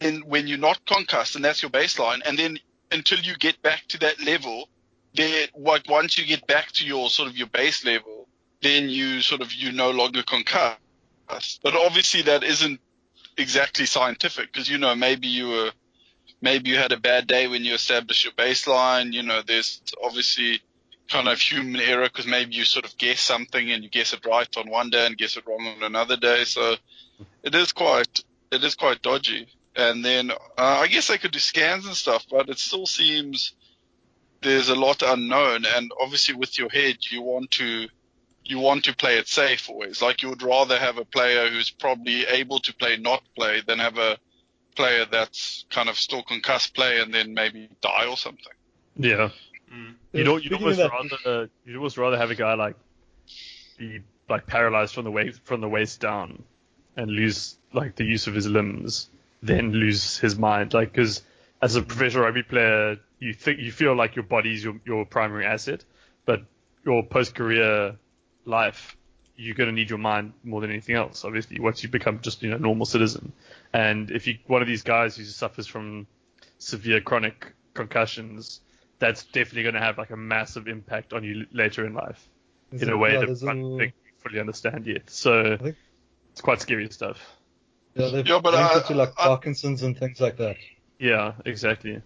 and 0.00 0.24
when 0.24 0.46
you're 0.46 0.58
not 0.58 0.84
concussed, 0.86 1.36
and 1.36 1.44
that's 1.44 1.62
your 1.62 1.70
baseline, 1.70 2.20
and 2.26 2.38
then 2.38 2.58
until 2.90 3.18
you 3.20 3.36
get 3.36 3.60
back 3.62 3.84
to 3.88 3.98
that 3.98 4.20
level, 4.22 4.68
like 5.56 5.88
once 5.88 6.18
you 6.18 6.26
get 6.26 6.46
back 6.46 6.72
to 6.72 6.86
your 6.86 7.10
sort 7.10 7.28
of 7.28 7.36
your 7.36 7.48
base 7.48 7.84
level, 7.84 8.28
then 8.62 8.88
you 8.88 9.20
sort 9.20 9.40
of 9.40 9.52
you 9.52 9.72
no 9.72 9.90
longer 9.90 10.22
concussed. 10.22 11.60
But 11.62 11.74
obviously 11.74 12.22
that 12.22 12.44
isn't 12.44 12.80
exactly 13.36 13.86
scientific 13.86 14.52
because 14.52 14.68
you 14.68 14.78
know 14.78 14.94
maybe 14.94 15.28
you 15.28 15.48
were 15.48 15.70
maybe 16.40 16.70
you 16.70 16.76
had 16.76 16.92
a 16.92 16.96
bad 16.96 17.26
day 17.26 17.46
when 17.46 17.64
you 17.64 17.74
established 17.74 18.24
your 18.24 18.32
baseline. 18.34 19.12
You 19.12 19.22
know, 19.22 19.42
there's 19.46 19.82
obviously 20.02 20.60
kind 21.08 21.28
of 21.28 21.40
human 21.40 21.80
error 21.80 22.04
because 22.04 22.26
maybe 22.26 22.54
you 22.54 22.64
sort 22.64 22.84
of 22.84 22.96
guess 22.98 23.20
something 23.20 23.70
and 23.70 23.82
you 23.82 23.90
guess 23.90 24.12
it 24.12 24.24
right 24.26 24.48
on 24.56 24.70
one 24.70 24.90
day 24.90 25.06
and 25.06 25.16
guess 25.16 25.36
it 25.36 25.46
wrong 25.46 25.66
on 25.66 25.82
another 25.82 26.16
day. 26.16 26.44
So 26.44 26.76
it 27.42 27.54
is 27.54 27.72
quite 27.72 28.22
it 28.50 28.62
is 28.62 28.74
quite 28.74 29.02
dodgy. 29.02 29.48
And 29.76 30.04
then 30.04 30.30
uh, 30.30 30.34
I 30.56 30.88
guess 30.88 31.08
they 31.08 31.18
could 31.18 31.30
do 31.30 31.38
scans 31.38 31.86
and 31.86 31.94
stuff, 31.94 32.26
but 32.30 32.48
it 32.48 32.58
still 32.58 32.86
seems 32.86 33.54
there's 34.42 34.68
a 34.68 34.74
lot 34.74 35.02
unknown. 35.02 35.64
And 35.66 35.90
obviously, 36.00 36.34
with 36.34 36.58
your 36.58 36.68
head, 36.68 36.96
you 37.10 37.22
want 37.22 37.50
to 37.52 37.88
you 38.44 38.58
want 38.58 38.84
to 38.84 38.96
play 38.96 39.18
it 39.18 39.28
safe 39.28 39.68
always. 39.68 40.00
Like 40.00 40.22
you 40.22 40.30
would 40.30 40.42
rather 40.42 40.78
have 40.78 40.96
a 40.96 41.04
player 41.04 41.50
who's 41.50 41.70
probably 41.70 42.24
able 42.24 42.60
to 42.60 42.74
play 42.74 42.96
not 42.96 43.22
play 43.36 43.60
than 43.66 43.78
have 43.78 43.98
a 43.98 44.16
player 44.74 45.04
that's 45.10 45.66
kind 45.70 45.88
of 45.88 45.96
still 45.98 46.22
concussed 46.22 46.72
play 46.74 47.00
and 47.00 47.12
then 47.12 47.34
maybe 47.34 47.68
die 47.82 48.06
or 48.08 48.16
something. 48.16 48.52
Yeah. 48.96 49.30
Mm. 49.72 49.94
You'd, 50.12 50.26
you'd 50.26 50.38
Speaking 50.40 50.54
almost 50.56 50.78
that- 50.78 50.90
rather 51.20 51.50
you'd 51.66 51.76
almost 51.76 51.98
rather 51.98 52.16
have 52.16 52.30
a 52.30 52.34
guy 52.34 52.54
like 52.54 52.76
be 53.76 54.00
like 54.28 54.46
paralyzed 54.46 54.94
from 54.94 55.04
the 55.04 55.10
waist 55.10 55.40
from 55.44 55.60
the 55.60 55.68
waist 55.68 56.00
down 56.00 56.42
and 56.96 57.10
lose 57.10 57.56
like 57.72 57.96
the 57.96 58.04
use 58.04 58.26
of 58.26 58.34
his 58.34 58.46
limbs 58.46 59.08
than 59.42 59.72
lose 59.72 60.16
his 60.18 60.38
mind. 60.38 60.72
Like 60.74 60.92
because 60.92 61.22
as 61.60 61.76
a 61.76 61.82
professional 61.82 62.24
rugby 62.24 62.42
player, 62.42 62.98
you 63.18 63.32
think 63.34 63.58
you 63.60 63.72
feel 63.72 63.94
like 63.94 64.16
your 64.16 64.22
body's 64.24 64.62
your 64.62 64.76
your 64.84 65.04
primary 65.04 65.44
asset, 65.46 65.84
but 66.24 66.42
your 66.84 67.02
post 67.04 67.34
career 67.34 67.96
life 68.44 68.96
you're 69.40 69.54
going 69.54 69.68
to 69.68 69.74
need 69.74 69.88
your 69.88 70.00
mind 70.00 70.32
more 70.42 70.60
than 70.60 70.68
anything 70.70 70.96
else. 70.96 71.24
Obviously, 71.24 71.60
once 71.60 71.82
you 71.84 71.88
become 71.88 72.18
just 72.20 72.42
you 72.42 72.50
know 72.50 72.56
normal 72.58 72.84
citizen, 72.86 73.32
and 73.72 74.10
if 74.10 74.26
you 74.26 74.36
one 74.48 74.62
of 74.62 74.68
these 74.68 74.82
guys 74.82 75.16
who 75.16 75.24
suffers 75.24 75.66
from 75.66 76.06
severe 76.58 77.00
chronic 77.00 77.52
concussions, 77.74 78.60
that's 78.98 79.22
definitely 79.24 79.62
going 79.62 79.74
to 79.76 79.80
have 79.80 79.96
like 79.96 80.10
a 80.10 80.16
massive 80.16 80.66
impact 80.66 81.12
on 81.12 81.22
you 81.22 81.46
later 81.52 81.86
in 81.86 81.94
life 81.94 82.28
There's 82.70 82.82
in 82.82 82.90
a 82.90 82.96
way 82.96 83.12
yeah, 83.12 83.20
that 83.26 83.42
I 83.42 83.54
don't 83.54 83.78
think 83.78 83.94
we 84.04 84.10
fully 84.28 84.40
understand 84.40 84.86
yet. 84.86 85.08
So 85.08 85.56
think- 85.56 85.76
it's 86.32 86.40
quite 86.40 86.60
scary 86.60 86.88
stuff. 86.90 87.18
Yeah, 87.94 88.08
they've 88.08 88.26
Yeah, 88.26 88.40
but 88.40 88.54
linked 88.54 88.74
I- 88.74 88.78
it 88.80 88.86
to 88.86 88.94
like 88.94 89.10
I- 89.18 89.24
Parkinson's 89.24 89.82
and 89.84 89.96
things 89.96 90.20
like 90.20 90.36
that. 90.38 90.56
Yeah, 90.98 91.34
exactly. 91.44 92.02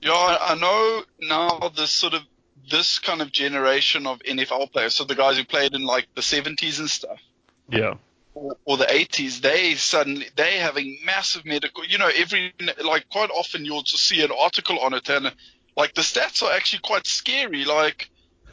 Yeah, 0.00 0.12
I, 0.12 0.54
know 0.54 1.02
now 1.20 1.70
this 1.76 1.90
sort 1.90 2.14
of 2.14 2.22
this 2.70 2.98
kind 2.98 3.20
of 3.20 3.32
generation 3.32 4.06
of 4.06 4.20
NFL 4.20 4.72
players, 4.72 4.94
so 4.94 5.04
the 5.04 5.14
guys 5.14 5.36
who 5.36 5.44
played 5.44 5.74
in 5.74 5.84
like 5.84 6.06
the 6.14 6.20
70s 6.20 6.78
and 6.78 6.88
stuff, 6.88 7.20
Yeah, 7.68 7.94
or, 8.34 8.56
or 8.64 8.76
the 8.76 8.84
80s, 8.84 9.40
they 9.40 9.74
suddenly 9.74 10.26
they 10.36 10.58
having 10.58 10.98
massive 11.04 11.44
medical. 11.44 11.84
You 11.84 11.98
know, 11.98 12.10
every 12.14 12.54
like 12.84 13.08
quite 13.08 13.30
often 13.30 13.64
you'll 13.64 13.82
just 13.82 14.06
see 14.06 14.22
an 14.22 14.30
article 14.30 14.78
on 14.78 14.94
it, 14.94 15.08
and 15.08 15.32
like 15.76 15.94
the 15.94 16.02
stats 16.02 16.42
are 16.42 16.52
actually 16.52 16.80
quite 16.80 17.06
scary. 17.06 17.64
Like 17.64 18.08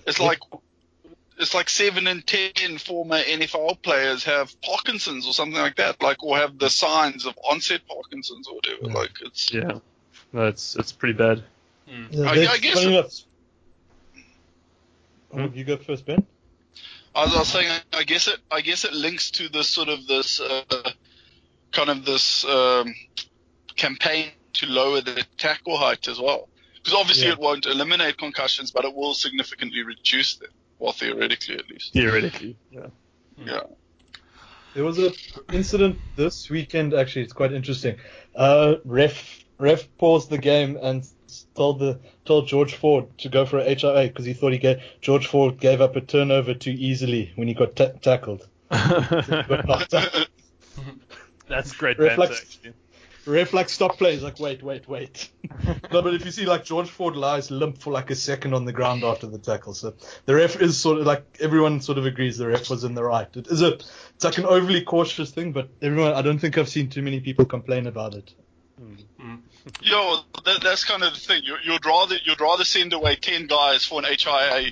it's 0.08 0.20
like 0.20 0.40
it's 1.38 1.54
like 1.54 1.70
seven 1.70 2.08
and 2.08 2.26
ten 2.26 2.78
former 2.78 3.18
NFL 3.20 3.82
players 3.82 4.24
have 4.24 4.60
Parkinson's 4.62 5.28
or 5.28 5.34
something 5.34 5.60
like 5.60 5.76
that, 5.78 6.02
like 6.02 6.24
or 6.24 6.38
have 6.38 6.58
the 6.60 6.70
signs 6.70 7.26
of 7.26 7.38
onset 7.50 7.82
Parkinson's 7.88 8.48
or 8.48 8.56
whatever. 8.56 8.88
Yeah. 8.88 8.94
Like 8.94 9.12
it's 9.22 9.54
yeah. 9.54 9.80
No, 10.34 10.46
it's 10.48 10.76
it's 10.76 10.92
pretty 10.92 11.14
bad. 11.18 11.44
Yeah, 12.12 12.30
I- 12.30 12.32
I 12.54 12.58
guess 12.58 12.74
funny 12.76 12.96
it- 12.96 13.00
enough- 13.00 13.22
Oh, 15.34 15.50
you 15.54 15.64
go 15.66 15.78
first, 15.78 16.06
Ben. 16.06 16.26
I 17.14 17.26
was, 17.26 17.36
I 17.36 17.40
was 17.40 17.48
saying, 17.50 17.80
I 17.94 18.04
guess 18.04 18.28
it, 18.28 18.38
I 18.52 18.62
guess 18.62 18.86
it 18.86 18.94
links 18.94 19.32
to 19.32 19.50
this 19.50 19.70
sort 19.70 19.90
of 19.90 20.08
this 20.08 20.40
uh, 20.40 20.64
kind 21.72 21.90
of 21.90 22.06
this 22.06 22.46
um, 22.46 22.94
campaign 23.76 24.30
to 24.54 24.66
lower 24.68 25.02
the 25.02 25.24
tackle 25.38 25.78
height 25.78 26.08
as 26.08 26.20
well. 26.20 26.48
Because 26.76 26.94
obviously 26.94 27.28
Yeah. 27.28 27.34
it 27.34 27.40
won't 27.40 27.66
eliminate 27.66 28.18
concussions, 28.18 28.72
but 28.72 28.86
it 28.86 28.94
will 28.96 29.14
significantly 29.14 29.84
reduce 29.84 30.36
them. 30.36 30.52
Well, 30.80 30.92
theoretically 30.92 31.56
at 31.56 31.70
least. 31.70 31.94
Theoretically, 31.94 32.58
yeah. 32.72 32.88
Yeah. 33.38 33.62
There 34.74 34.84
was 34.84 35.00
a 35.00 35.12
incident 35.54 35.98
this 36.16 36.50
weekend. 36.50 36.94
Actually, 36.94 37.24
it's 37.24 37.34
quite 37.34 37.54
interesting. 37.54 37.98
Uh, 38.36 38.76
ref 38.84 39.46
ref 39.58 39.88
paused 39.98 40.30
the 40.30 40.38
game 40.38 40.78
and 40.82 41.08
told 41.56 41.80
the 41.80 42.00
told 42.26 42.48
George 42.48 42.76
Ford 42.76 43.18
to 43.20 43.30
go 43.30 43.46
for 43.46 43.60
a 43.60 43.64
HIA 43.64 44.08
because 44.08 44.26
he 44.26 44.34
thought 44.34 44.52
he 44.52 44.58
gave 44.58 44.82
George 45.02 45.28
Ford 45.28 45.60
gave 45.60 45.80
up 45.80 45.96
a 45.96 46.02
turnover 46.02 46.54
too 46.54 46.76
easily 46.78 47.32
when 47.36 47.48
he 47.48 47.54
got 47.54 47.76
ta- 47.76 47.94
tackled. 48.02 48.48
Got 48.70 49.68
knocked 49.68 49.94
out. 49.94 50.28
That's 51.48 51.72
great 51.74 52.00
Reflex- 52.00 52.58
banter, 52.58 52.78
actually. 53.26 53.40
Ref 53.40 53.54
like 53.54 53.70
stop 53.70 53.98
play. 53.98 54.14
He's 54.14 54.24
like 54.24 54.40
wait 54.40 54.64
wait 54.64 54.88
wait. 54.88 55.30
no, 55.92 56.02
but 56.02 56.14
if 56.14 56.26
you 56.26 56.32
see 56.32 56.46
like 56.46 56.64
George 56.64 56.90
Ford 56.90 57.16
lies 57.16 57.52
limp 57.52 57.80
for 57.80 57.92
like 57.92 58.10
a 58.12 58.16
second 58.16 58.54
on 58.54 58.66
the 58.66 58.74
ground 58.74 59.04
after 59.04 59.28
the 59.28 59.40
tackle, 59.40 59.74
so 59.74 59.94
the 60.26 60.36
ref 60.36 60.62
is 60.62 60.78
sort 60.78 61.00
of 61.00 61.06
like 61.06 61.38
everyone 61.40 61.82
sort 61.82 61.98
of 61.98 62.06
agrees 62.06 62.38
the 62.38 62.48
ref 62.48 62.70
was 62.70 62.84
in 62.84 62.96
the 62.96 63.04
right. 63.04 63.28
It 63.36 63.48
is 63.48 63.62
a 63.62 63.74
it's 63.74 64.24
like 64.24 64.38
an 64.38 64.46
overly 64.46 64.82
cautious 64.84 65.32
thing, 65.32 65.52
but 65.52 65.70
everyone 65.82 66.14
I 66.14 66.22
don't 66.22 66.40
think 66.40 66.58
I've 66.58 66.70
seen 66.70 66.90
too 66.90 67.02
many 67.02 67.20
people 67.20 67.46
complain 67.46 67.88
about 67.88 68.14
it. 68.14 68.34
Mm. 68.80 69.40
Yeah, 69.82 69.94
well, 69.94 70.26
that, 70.44 70.62
that's 70.62 70.84
kind 70.84 71.02
of 71.04 71.14
the 71.14 71.20
thing. 71.20 71.42
You, 71.44 71.56
you'd 71.64 71.86
rather 71.86 72.16
you'd 72.24 72.42
rather 72.42 72.64
send 72.64 72.94
away 72.94 73.16
ten 73.16 73.48
guys 73.48 73.86
for 73.86 74.00
an 74.00 74.06
HIA 74.06 74.72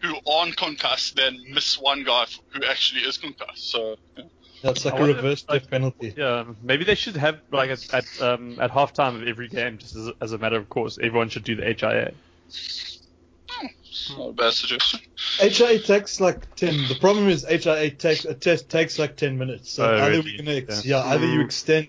who 0.00 0.14
aren't 0.28 0.56
concussed 0.56 1.16
than 1.16 1.44
miss 1.52 1.78
one 1.78 2.02
guy 2.02 2.26
who 2.50 2.64
actually 2.64 3.02
is 3.02 3.18
concussed. 3.18 3.70
So 3.70 3.96
yeah. 4.16 4.24
That's 4.62 4.84
like 4.84 4.94
I 4.94 4.96
a 4.96 5.00
wonder, 5.00 5.16
reverse 5.16 5.44
like- 5.48 5.62
death 5.62 5.70
penalty. 5.70 6.14
Yeah, 6.16 6.44
maybe 6.62 6.84
they 6.84 6.94
should 6.94 7.16
have 7.16 7.40
like 7.50 7.70
at 7.70 7.92
at, 7.94 8.22
um, 8.22 8.58
at 8.60 8.70
halftime 8.70 9.20
of 9.20 9.26
every 9.28 9.48
game, 9.48 9.78
just 9.78 9.96
as, 9.96 10.10
as 10.20 10.32
a 10.32 10.38
matter 10.38 10.56
of 10.56 10.68
course, 10.68 10.98
everyone 11.02 11.28
should 11.28 11.44
do 11.44 11.56
the 11.56 11.64
HIA. 11.64 12.12
it's 12.48 14.10
not 14.16 14.28
a 14.28 14.32
bad 14.32 14.52
suggestion. 14.52 15.00
HIA 15.38 15.78
takes 15.80 16.20
like 16.20 16.54
ten. 16.56 16.74
The 16.88 16.96
problem 17.00 17.28
is 17.28 17.44
HIA 17.44 17.90
takes 17.90 18.24
a 18.24 18.34
test 18.34 18.68
takes 18.68 18.98
like 18.98 19.16
ten 19.16 19.38
minutes. 19.38 19.70
So 19.70 19.84
Oh, 19.84 19.94
either 19.96 20.10
really? 20.18 20.22
we 20.22 20.36
can 20.36 20.48
ex- 20.48 20.84
Yeah. 20.84 21.04
yeah. 21.04 21.10
either 21.14 21.26
you 21.26 21.40
extend 21.42 21.88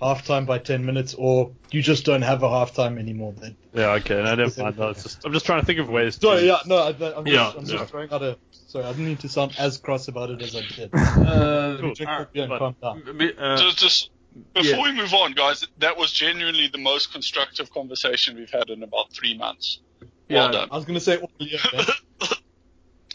halftime 0.00 0.46
by 0.46 0.58
ten 0.58 0.84
minutes 0.84 1.14
or 1.14 1.50
you 1.70 1.82
just 1.82 2.04
don't 2.04 2.22
have 2.22 2.42
a 2.42 2.48
halftime 2.48 2.98
anymore. 2.98 3.34
Then. 3.38 3.56
Yeah, 3.72 3.90
okay, 3.92 4.16
no, 4.22 4.34
never 4.34 4.62
mind. 4.62 4.78
No, 4.78 4.92
just, 4.92 5.24
I'm 5.24 5.32
just 5.32 5.46
trying 5.46 5.60
to 5.60 5.66
think 5.66 5.78
of 5.78 5.88
ways. 5.88 6.16
To, 6.16 6.26
Sorry, 6.26 6.46
yeah, 6.46 6.58
no, 6.66 6.76
I, 6.76 6.88
I'm 6.88 6.94
just, 6.98 7.26
Yeah, 7.26 7.52
I'm 7.56 7.64
yeah. 7.64 7.76
just 7.78 7.90
throwing 7.90 8.12
out 8.12 8.22
a. 8.22 8.36
Sorry, 8.50 8.84
I 8.84 8.90
didn't 8.90 9.06
mean 9.06 9.16
to 9.18 9.28
sound 9.28 9.54
as 9.58 9.78
cross 9.78 10.08
about 10.08 10.30
it 10.30 10.42
as 10.42 10.56
I 10.56 10.62
did. 10.62 10.90
Uh, 10.94 11.76
Cool. 11.80 11.94
Drink 11.94 12.10
alright, 12.10 12.26
coffee 12.26 12.40
and 12.40 12.48
but- 12.48 12.58
calm 12.58 12.76
down. 12.82 13.20
m- 13.20 13.32
uh, 13.38 13.56
just, 13.56 13.78
just 13.78 14.10
before 14.54 14.70
yeah. 14.76 14.82
we 14.82 14.92
move 14.92 15.14
on, 15.14 15.32
guys, 15.32 15.64
that 15.78 15.96
was 15.96 16.12
genuinely 16.12 16.68
the 16.68 16.78
most 16.78 17.12
constructive 17.12 17.72
conversation 17.72 18.36
we've 18.36 18.50
had 18.50 18.70
in 18.70 18.82
about 18.82 19.12
three 19.12 19.36
months. 19.36 19.80
Well 20.00 20.46
Yeah. 20.46 20.50
done. 20.52 20.68
I 20.70 20.76
was 20.76 20.84
gonna 20.84 21.00
say 21.00 21.18
all 21.18 21.30
year. 21.38 21.58
man. 21.72 21.84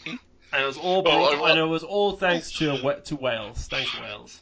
and 0.06 0.62
it 0.62 0.66
was 0.66 0.76
all 0.78 0.98
Oh, 0.98 1.02
brought, 1.02 1.34
I- 1.34 1.50
and 1.50 1.58
it 1.60 1.64
was 1.64 1.82
all 1.82 2.12
thanks 2.12 2.50
to 2.58 3.00
to 3.04 3.16
Wales. 3.16 3.66
Thanks 3.68 3.98
Wales. 4.00 4.40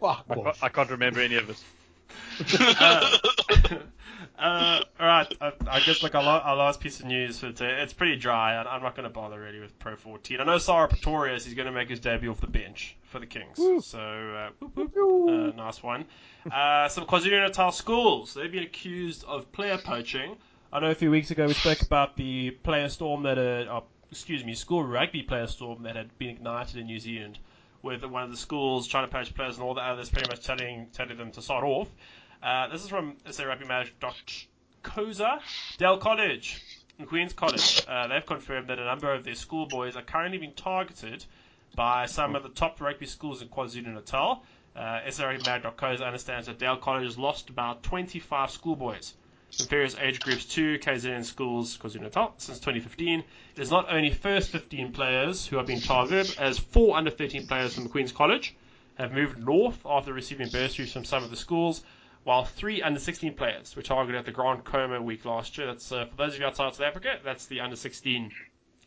Fuck 0.00 0.24
I, 0.30 0.34
can't- 0.34 0.56
I 0.62 0.68
can't 0.68 0.90
remember 0.90 1.20
any 1.20 1.36
of 1.36 1.50
it. 1.50 1.56
Uh, 2.80 3.18
uh, 4.38 4.80
all 4.98 5.06
right, 5.06 5.34
I, 5.40 5.52
I 5.68 5.80
guess 5.80 6.02
like 6.02 6.14
our, 6.14 6.22
la- 6.22 6.38
our 6.38 6.56
last 6.56 6.80
piece 6.80 7.00
of 7.00 7.06
news 7.06 7.38
for 7.38 7.52
today. 7.52 7.80
It's 7.82 7.92
pretty 7.92 8.16
dry. 8.16 8.54
and 8.54 8.68
I'm 8.68 8.82
not 8.82 8.96
going 8.96 9.04
to 9.04 9.12
bother 9.12 9.40
really 9.40 9.60
with 9.60 9.78
Pro 9.78 9.96
14. 9.96 10.40
I 10.40 10.44
know 10.44 10.56
Sarel 10.56 10.88
Pretorius 10.88 11.46
is 11.46 11.54
going 11.54 11.66
to 11.66 11.72
make 11.72 11.88
his 11.88 12.00
debut 12.00 12.30
off 12.30 12.40
the 12.40 12.46
bench 12.46 12.96
for 13.04 13.18
the 13.18 13.26
Kings. 13.26 13.58
So 13.84 13.98
uh, 13.98 14.50
whoop, 14.60 14.92
whoop, 14.94 15.28
uh, 15.28 15.56
nice 15.56 15.82
one. 15.82 16.06
Uh, 16.50 16.88
some 16.88 17.06
KwaZulu-Natal 17.06 17.72
schools. 17.72 18.34
They've 18.34 18.50
been 18.50 18.64
accused 18.64 19.24
of 19.24 19.50
player 19.52 19.78
poaching. 19.78 20.36
I 20.72 20.80
know 20.80 20.90
a 20.90 20.94
few 20.94 21.10
weeks 21.10 21.30
ago 21.30 21.46
we 21.46 21.52
spoke 21.52 21.82
about 21.82 22.16
the 22.16 22.50
player 22.50 22.88
storm 22.88 23.22
that 23.24 23.38
uh, 23.38 23.70
are 23.70 23.82
excuse 24.10 24.44
me, 24.44 24.54
school 24.54 24.84
rugby 24.84 25.22
player 25.22 25.46
storm 25.46 25.82
that 25.84 25.96
had 25.96 26.16
been 26.18 26.28
ignited 26.30 26.76
in 26.76 26.86
New 26.86 26.98
Zealand, 26.98 27.38
with 27.82 28.04
one 28.04 28.22
of 28.22 28.30
the 28.30 28.36
schools 28.36 28.86
trying 28.86 29.06
to 29.06 29.10
poach 29.12 29.34
players 29.34 29.56
and 29.56 29.64
all 29.64 29.74
the 29.74 29.80
others 29.80 30.10
pretty 30.10 30.28
much 30.28 30.44
telling 30.44 30.86
telling 30.92 31.16
them 31.16 31.30
to 31.32 31.42
start 31.42 31.64
off. 31.64 31.88
Uh, 32.42 32.66
this 32.68 32.82
is 32.82 32.88
from. 32.88 33.16
Koza, 34.82 35.40
Dale 35.78 35.98
College, 35.98 36.60
and 36.98 37.08
Queen's 37.08 37.32
College. 37.32 37.84
Uh, 37.86 38.08
they've 38.08 38.26
confirmed 38.26 38.68
that 38.68 38.80
a 38.80 38.84
number 38.84 39.12
of 39.14 39.22
their 39.22 39.36
schoolboys 39.36 39.94
are 39.94 40.02
currently 40.02 40.38
being 40.38 40.54
targeted 40.54 41.24
by 41.76 42.06
some 42.06 42.34
of 42.34 42.42
the 42.42 42.48
top 42.48 42.80
rugby 42.80 43.06
schools 43.06 43.42
in 43.42 43.48
KwaZulu 43.48 43.94
Natal. 43.94 44.42
Uh, 44.74 45.00
SRA 45.06 45.44
Mag.co 45.46 45.86
understands 45.86 46.48
that 46.48 46.58
Dale 46.58 46.76
College 46.76 47.04
has 47.04 47.16
lost 47.16 47.48
about 47.48 47.84
25 47.84 48.50
schoolboys 48.50 49.14
in 49.60 49.66
various 49.66 49.96
age 50.00 50.18
groups 50.18 50.44
to 50.46 50.78
KZN 50.80 51.24
schools, 51.24 51.78
KwaZulu 51.78 52.02
Natal, 52.02 52.34
since 52.38 52.58
2015. 52.58 53.20
It 53.54 53.60
is 53.60 53.70
not 53.70 53.92
only 53.92 54.10
first 54.10 54.50
15 54.50 54.92
players 54.92 55.46
who 55.46 55.58
are 55.58 55.64
being 55.64 55.80
targeted, 55.80 56.36
as 56.38 56.58
four 56.58 56.96
under 56.96 57.10
13 57.10 57.46
players 57.46 57.74
from 57.74 57.88
Queen's 57.88 58.10
College 58.12 58.56
have 58.96 59.12
moved 59.12 59.38
north 59.38 59.78
after 59.86 60.12
receiving 60.12 60.48
bursaries 60.48 60.92
from 60.92 61.04
some 61.04 61.22
of 61.22 61.30
the 61.30 61.36
schools, 61.36 61.82
while 62.24 62.44
three 62.44 62.80
under 62.82 63.00
16 63.00 63.34
players 63.34 63.74
were 63.74 63.82
targeted 63.82 64.18
at 64.18 64.24
the 64.24 64.32
Grant 64.32 64.64
Khomo 64.64 65.02
week 65.02 65.24
last 65.24 65.56
year. 65.58 65.66
That's 65.66 65.90
uh, 65.90 66.06
for 66.06 66.16
those 66.16 66.34
of 66.34 66.40
you 66.40 66.46
outside 66.46 66.74
South 66.74 66.86
Africa. 66.86 67.18
That's 67.24 67.46
the 67.46 67.60
under 67.60 67.76
16 67.76 68.30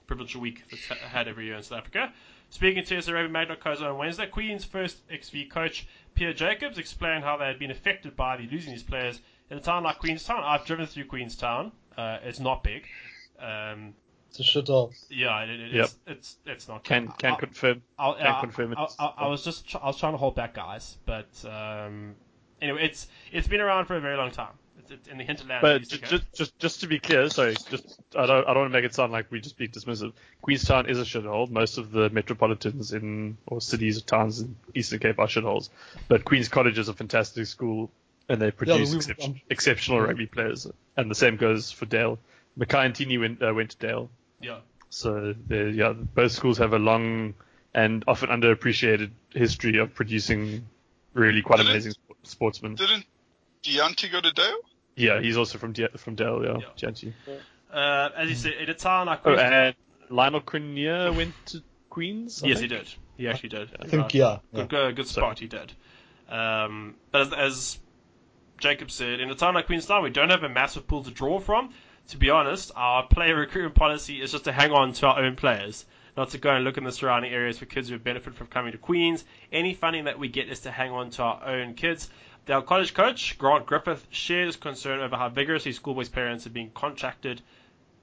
provincial 0.08 0.40
week 0.42 0.64
that's 0.70 0.88
ha- 0.88 1.08
had 1.08 1.28
every 1.28 1.46
year 1.46 1.56
in 1.56 1.64
South 1.64 1.80
Africa. 1.80 2.14
Speaking 2.52 2.84
to 2.86 2.96
SRA 2.98 3.30
Mag.co 3.30 3.72
on 3.86 3.98
Wednesday, 3.98 4.28
Queen's 4.28 4.64
first 4.64 4.98
XV 5.14 5.50
coach 5.50 5.88
Pierre 6.14 6.32
Jacobs 6.34 6.78
explained 6.78 7.24
how 7.24 7.38
they 7.38 7.46
had 7.46 7.60
been 7.60 7.72
affected 7.72 8.16
by 8.16 8.38
the 8.38 8.48
losing 8.48 8.72
these 8.72 8.84
players 8.84 9.20
in 9.50 9.58
a 9.58 9.62
town 9.62 9.84
like 9.84 10.00
Queenstown. 10.00 10.42
I've 10.44 10.66
driven 10.66 10.86
through 10.86 11.06
Queenstown. 11.06 11.72
Uh, 11.98 12.20
it's 12.24 12.40
not 12.40 12.64
big. 12.64 12.84
Um, 13.40 13.94
It's 14.30 14.40
a 14.40 14.44
shithole. 14.44 14.94
yeah, 15.10 15.42
it, 15.44 15.50
it, 15.60 15.72
Yep. 15.74 15.84
it's, 15.86 15.96
it's 16.08 16.38
it's 16.46 16.68
not. 16.68 16.84
Can 16.84 17.08
can 17.18 17.34
I- 17.34 17.36
confirm. 17.38 17.82
I'll, 17.98 18.14
Can 18.16 18.28
I, 18.28 18.40
confirm 18.40 18.72
it. 18.74 18.78
I, 18.78 18.88
I, 19.00 19.14
I 19.18 19.28
was 19.28 19.44
just 19.44 19.68
tr- 19.68 19.78
I 19.82 19.88
was 19.88 19.98
trying 19.98 20.14
to 20.14 20.18
hold 20.18 20.36
back, 20.36 20.54
guys, 20.54 20.98
but 21.06 21.28
um, 21.46 22.16
anyway, 22.62 22.86
it's 22.86 23.08
it's 23.32 23.48
been 23.48 23.62
around 23.62 23.86
for 23.86 23.96
a 23.96 24.02
very 24.02 24.18
long 24.18 24.32
time. 24.32 24.54
It's, 24.80 24.92
it's 24.92 25.08
in 25.08 25.18
the 25.18 25.24
hinterland. 25.24 25.62
But 25.62 25.82
just, 25.84 26.04
just 26.04 26.34
just 26.34 26.60
just 26.60 26.80
to 26.82 26.88
be 26.88 27.00
clear, 27.00 27.30
sorry, 27.30 27.56
just 27.70 28.00
I 28.16 28.26
don't 28.26 28.48
I 28.48 28.54
don't 28.54 28.64
want 28.64 28.74
to 28.74 28.78
make 28.78 28.86
it 28.86 28.94
sound 28.94 29.12
like 29.12 29.32
we 29.32 29.40
just 29.40 29.58
be 29.58 29.68
dismissive. 29.68 30.14
Queenstown 30.42 30.88
is 30.90 31.00
a 31.00 31.04
shithole. 31.04 31.50
Most 31.50 31.78
of 31.78 31.92
the 31.92 32.10
metropolitans 32.10 32.94
in 32.94 33.38
or 33.48 33.62
cities 33.62 33.98
or 33.98 34.02
towns 34.02 34.42
in 34.42 34.56
Eastern 34.76 35.00
Cape 35.00 35.18
are 35.20 35.28
shitholes. 35.28 35.70
But 36.08 36.24
Queen's 36.26 36.48
College 36.50 36.78
is 36.78 36.88
a 36.90 36.94
fantastic 36.94 37.46
school, 37.48 37.90
and 38.30 38.42
they 38.42 38.52
produce 38.52 38.92
we- 38.92 38.98
excep- 38.98 39.22
um, 39.24 39.42
exceptional 39.50 40.02
rugby 40.02 40.28
players. 40.28 40.68
And 40.98 41.10
the 41.10 41.16
same 41.16 41.38
goes 41.38 41.72
for 41.72 41.86
Dale. 41.86 42.20
Mackay 42.56 42.86
and 42.86 42.96
Tini 42.96 43.18
went 43.18 43.42
uh, 43.42 43.54
went 43.54 43.72
to 43.72 43.78
Dale. 43.78 44.10
yeah. 44.42 44.60
So 44.90 45.36
yeah, 45.50 45.92
both 45.92 46.32
schools 46.32 46.60
have 46.60 46.72
a 46.74 46.80
long 46.80 47.34
and 47.74 48.06
often 48.08 48.30
underappreciated 48.30 49.10
history 49.34 49.78
of 49.80 49.94
producing 49.94 50.68
really 51.16 51.42
quite 51.42 51.58
Didn't- 51.58 51.72
amazing 51.72 51.94
sp- 51.98 52.22
sportsmen. 52.24 52.76
Didn't 52.76 53.06
Deontay 53.64 54.12
go 54.12 54.22
to 54.22 54.32
Dale? 54.32 54.58
Yeah, 54.96 55.20
he's 55.22 55.36
also 55.38 55.58
from 55.58 55.74
D- 55.74 55.88
from 55.98 56.14
Dale. 56.16 56.42
Yeah, 56.46 56.58
Yeah. 56.60 56.90
Gianti. 56.90 57.14
Uh, 57.74 58.10
as 58.16 58.30
you 58.30 58.36
said, 58.36 58.54
in 58.54 58.70
a 58.70 58.74
town 58.76 59.08
like 59.08 59.22
Oh, 59.26 59.34
and 59.36 59.76
Lionel 60.10 60.42
Crinnier 60.42 61.12
went 61.16 61.34
to 61.48 61.64
Queens. 61.90 62.44
I 62.44 62.48
yes, 62.48 62.60
he 62.60 62.68
did. 62.68 62.88
He 63.18 63.28
actually 63.28 63.50
did. 63.50 63.70
I 63.82 63.88
think, 63.88 64.14
yeah. 64.14 64.40
yeah. 64.54 64.62
Good, 64.62 64.70
good, 64.70 64.96
good 64.98 65.08
spot. 65.08 65.40
He 65.40 65.48
did. 65.48 65.74
Um, 66.30 66.96
but 67.12 67.22
as, 67.22 67.34
as 67.34 67.80
Jacob 68.58 68.92
said, 68.92 69.20
in 69.20 69.30
a 69.32 69.36
town 69.36 69.54
like 69.56 69.66
Queenstown, 69.68 70.04
we 70.04 70.10
don't 70.10 70.30
have 70.30 70.44
a 70.44 70.50
massive 70.50 70.88
pool 70.88 71.04
to 71.04 71.12
draw 71.12 71.40
from. 71.40 71.72
To 72.10 72.18
be 72.18 72.30
honest, 72.30 72.72
our 72.76 73.08
player 73.08 73.36
recruitment 73.36 73.76
policy 73.76 74.22
is 74.22 74.32
just 74.32 74.44
to 74.46 74.52
hang 74.52 74.72
on 74.72 74.94
to 74.94 75.08
our 75.08 75.20
own 75.24 75.36
players, 75.36 75.86
not 76.18 76.30
to 76.30 76.38
go 76.38 76.52
and 76.52 76.64
look 76.64 76.78
in 76.78 76.84
the 76.84 76.92
surrounding 76.92 77.32
areas 77.32 77.58
for 77.58 77.66
kids 77.66 77.90
who 77.90 78.00
benefit 78.00 78.36
from 78.36 78.48
coming 78.48 78.72
to 78.72 78.78
Queens. 78.78 79.26
Any 79.52 79.74
funding 79.74 80.06
that 80.06 80.20
we 80.20 80.28
get 80.28 80.50
is 80.50 80.62
to 80.62 80.72
hang 80.72 80.92
on 80.92 81.10
to 81.12 81.24
our 81.24 81.48
own 81.48 81.74
kids. 81.74 82.10
Our 82.48 82.62
college 82.62 82.94
coach, 82.94 83.38
Grant 83.38 83.66
Griffith, 83.66 84.06
shares 84.12 84.56
concern 84.56 85.00
over 85.00 85.16
how 85.16 85.30
vigorously 85.30 85.72
schoolboys' 85.72 86.10
parents 86.10 86.46
are 86.46 86.52
being 86.52 86.70
contracted 86.70 87.42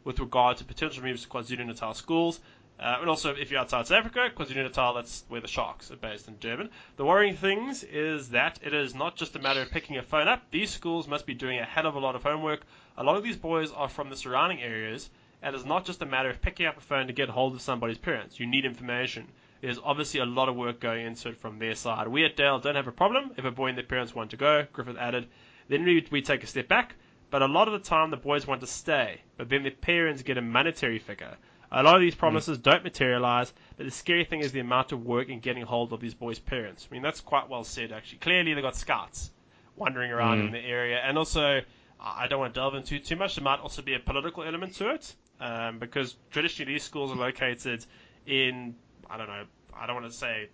with 0.04 0.18
regard 0.18 0.56
to 0.56 0.64
potential 0.64 1.04
moves 1.04 1.22
to 1.22 1.28
KwaZulu 1.28 1.64
Natal 1.64 1.94
schools. 1.94 2.40
Uh, 2.80 2.96
and 3.00 3.08
also, 3.08 3.32
if 3.34 3.50
you're 3.50 3.60
outside 3.60 3.86
South 3.86 3.98
Africa, 3.98 4.30
KwaZulu 4.34 4.64
Natal, 4.64 4.94
that's 4.94 5.24
where 5.28 5.40
the 5.40 5.46
Sharks 5.46 5.92
are 5.92 5.96
based 5.96 6.26
in 6.26 6.36
Durban. 6.40 6.70
The 6.96 7.04
worrying 7.04 7.36
thing 7.36 7.72
is 7.88 8.30
that 8.30 8.58
it 8.64 8.74
is 8.74 8.94
not 8.94 9.14
just 9.14 9.36
a 9.36 9.38
matter 9.38 9.62
of 9.62 9.70
picking 9.70 9.96
a 9.98 10.02
phone 10.02 10.26
up. 10.26 10.50
These 10.50 10.70
schools 10.70 11.06
must 11.06 11.24
be 11.24 11.34
doing 11.34 11.60
a 11.60 11.64
hell 11.64 11.86
of 11.86 11.94
a 11.94 12.00
lot 12.00 12.16
of 12.16 12.24
homework. 12.24 12.62
A 12.96 13.04
lot 13.04 13.16
of 13.16 13.22
these 13.22 13.36
boys 13.36 13.70
are 13.70 13.88
from 13.88 14.10
the 14.10 14.16
surrounding 14.16 14.60
areas, 14.60 15.08
and 15.42 15.54
it's 15.54 15.64
not 15.64 15.84
just 15.84 16.02
a 16.02 16.06
matter 16.06 16.30
of 16.30 16.40
picking 16.40 16.66
up 16.66 16.76
a 16.76 16.80
phone 16.80 17.08
to 17.08 17.12
get 17.12 17.28
hold 17.28 17.54
of 17.54 17.60
somebody's 17.60 17.98
parents. 17.98 18.38
You 18.38 18.46
need 18.46 18.64
information. 18.64 19.28
There's 19.60 19.78
obviously 19.82 20.20
a 20.20 20.24
lot 20.24 20.48
of 20.48 20.56
work 20.56 20.80
going 20.80 21.06
into 21.06 21.28
it 21.28 21.36
from 21.36 21.58
their 21.58 21.74
side. 21.74 22.08
We 22.08 22.24
at 22.24 22.36
Dale 22.36 22.58
don't 22.58 22.74
have 22.74 22.88
a 22.88 22.92
problem 22.92 23.32
if 23.36 23.44
a 23.44 23.50
boy 23.50 23.68
and 23.68 23.76
their 23.76 23.84
parents 23.84 24.14
want 24.14 24.30
to 24.30 24.36
go, 24.36 24.66
Griffith 24.72 24.96
added. 24.98 25.28
Then 25.68 25.84
we, 25.84 26.06
we 26.10 26.22
take 26.22 26.42
a 26.42 26.46
step 26.46 26.68
back, 26.68 26.94
but 27.30 27.42
a 27.42 27.46
lot 27.46 27.68
of 27.68 27.72
the 27.72 27.88
time 27.88 28.10
the 28.10 28.16
boys 28.16 28.46
want 28.46 28.60
to 28.62 28.66
stay, 28.66 29.20
but 29.36 29.48
then 29.48 29.62
their 29.62 29.72
parents 29.72 30.22
get 30.22 30.36
a 30.36 30.42
monetary 30.42 30.98
figure. 30.98 31.36
A 31.74 31.82
lot 31.82 31.94
of 31.94 32.02
these 32.02 32.14
promises 32.14 32.58
mm. 32.58 32.62
don't 32.62 32.84
materialize, 32.84 33.52
but 33.76 33.84
the 33.84 33.90
scary 33.90 34.24
thing 34.24 34.40
is 34.40 34.52
the 34.52 34.60
amount 34.60 34.92
of 34.92 35.06
work 35.06 35.30
in 35.30 35.40
getting 35.40 35.62
hold 35.62 35.92
of 35.92 36.00
these 36.00 36.12
boys' 36.12 36.38
parents. 36.38 36.86
I 36.90 36.92
mean, 36.92 37.02
that's 37.02 37.20
quite 37.20 37.48
well 37.48 37.64
said, 37.64 37.92
actually. 37.92 38.18
Clearly, 38.18 38.52
they've 38.52 38.62
got 38.62 38.76
scouts 38.76 39.30
wandering 39.76 40.10
around 40.10 40.40
in 40.40 40.48
mm. 40.48 40.52
the 40.52 40.58
area, 40.58 40.98
and 40.98 41.16
also, 41.16 41.62
I 41.98 42.24
I 42.24 42.26
don't 42.26 42.40
want 42.40 42.52
to 42.52 42.60
delve 42.60 42.74
into 42.74 42.98
too 42.98 43.16
much. 43.16 43.36
There 43.36 43.44
might 43.44 43.60
also 43.60 43.80
be 43.80 43.94
a 43.94 44.00
political 44.00 44.42
element 44.42 44.74
to 44.74 44.90
it, 44.90 45.14
um, 45.42 45.80
because 45.80 46.14
traditionally 46.30 46.74
these 46.74 46.84
schools 46.84 47.10
are 47.10 47.16
located 47.16 47.84
in, 48.26 48.76
I 49.10 49.18
don't 49.18 49.26
know, 49.26 49.44
I 49.76 49.86
don't 49.86 49.96
want 49.96 50.10
to 50.10 50.16
say 50.16 50.48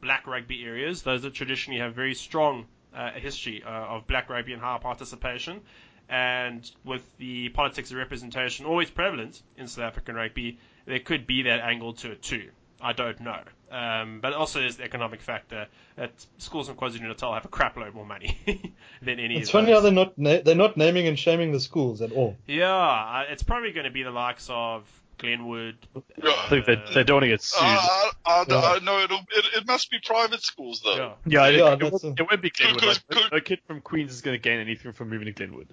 black 0.00 0.26
rugby 0.26 0.64
areas. 0.64 1.02
Those 1.02 1.22
that 1.22 1.32
traditionally 1.32 1.78
have 1.78 1.94
very 1.94 2.14
strong 2.14 2.66
uh, 2.92 3.12
history 3.12 3.62
uh, 3.64 3.70
of 3.70 4.08
black 4.08 4.28
rugby 4.28 4.52
and 4.52 4.60
high 4.60 4.78
participation. 4.78 5.60
And 6.08 6.68
with 6.84 7.04
the 7.18 7.50
politics 7.50 7.92
of 7.92 7.96
representation 7.96 8.66
always 8.66 8.90
prevalent 8.90 9.40
in 9.56 9.68
South 9.68 9.84
African 9.84 10.16
rugby, 10.16 10.58
there 10.86 10.98
could 10.98 11.26
be 11.26 11.42
that 11.42 11.60
angle 11.60 11.92
to 11.94 12.10
it 12.10 12.22
too. 12.22 12.50
I 12.80 12.92
don't 12.92 13.20
know. 13.20 13.40
Um, 13.72 14.20
but 14.20 14.34
also 14.34 14.60
there's 14.60 14.76
the 14.76 14.84
economic 14.84 15.22
factor 15.22 15.66
that 15.96 16.12
schools 16.38 16.68
in 16.68 16.76
KwaZulu 16.76 17.02
Natal 17.08 17.32
have 17.32 17.44
a 17.46 17.48
crap 17.48 17.76
load 17.78 17.94
more 17.94 18.04
money 18.04 18.38
than 19.02 19.18
any 19.18 19.36
It's 19.38 19.48
of 19.48 19.52
funny 19.52 19.66
those. 19.68 19.76
how 19.76 19.80
they're 19.80 19.92
not 19.92 20.18
na- 20.18 20.40
they're 20.44 20.54
not 20.54 20.76
naming 20.76 21.06
and 21.08 21.18
shaming 21.18 21.52
the 21.52 21.60
schools 21.60 22.02
at 22.02 22.12
all. 22.12 22.36
Yeah, 22.46 22.70
uh, 22.70 23.24
it's 23.30 23.42
probably 23.42 23.72
going 23.72 23.84
to 23.86 23.90
be 23.90 24.02
the 24.02 24.10
likes 24.10 24.46
of 24.50 24.84
Glenwood. 25.18 25.76
I 25.96 26.46
think 26.50 26.66
they, 26.66 26.74
they 26.94 27.04
don't 27.04 27.16
want 27.16 27.22
to 27.24 27.28
get 27.28 27.42
sued. 27.42 27.62
Uh, 27.62 27.64
I, 27.64 28.10
I, 28.26 28.44
Yeah. 28.48 28.60
I 28.60 28.78
know 28.80 28.98
it'll, 29.00 29.18
it, 29.30 29.44
it 29.56 29.66
must 29.66 29.90
be 29.90 29.98
private 30.04 30.42
schools 30.42 30.82
though. 30.84 30.96
Yeah. 30.96 31.12
yeah, 31.26 31.46
it, 31.48 31.54
Yeah, 31.58 31.72
it, 31.72 31.78
that's 31.80 32.02
won't, 32.04 32.18
a- 32.18 32.22
it 32.22 32.28
won't 32.30 32.42
be 32.42 32.50
Glenwood. 32.50 32.80
Could- 32.80 32.88
Like, 32.88 33.06
could- 33.08 33.32
no 33.32 33.40
kid 33.40 33.60
from 33.66 33.80
Queens 33.80 34.12
is 34.12 34.20
going 34.20 34.34
to 34.34 34.40
gain 34.42 34.58
anything 34.58 34.92
from 34.92 35.08
moving 35.08 35.26
to 35.26 35.32
Glenwood. 35.32 35.68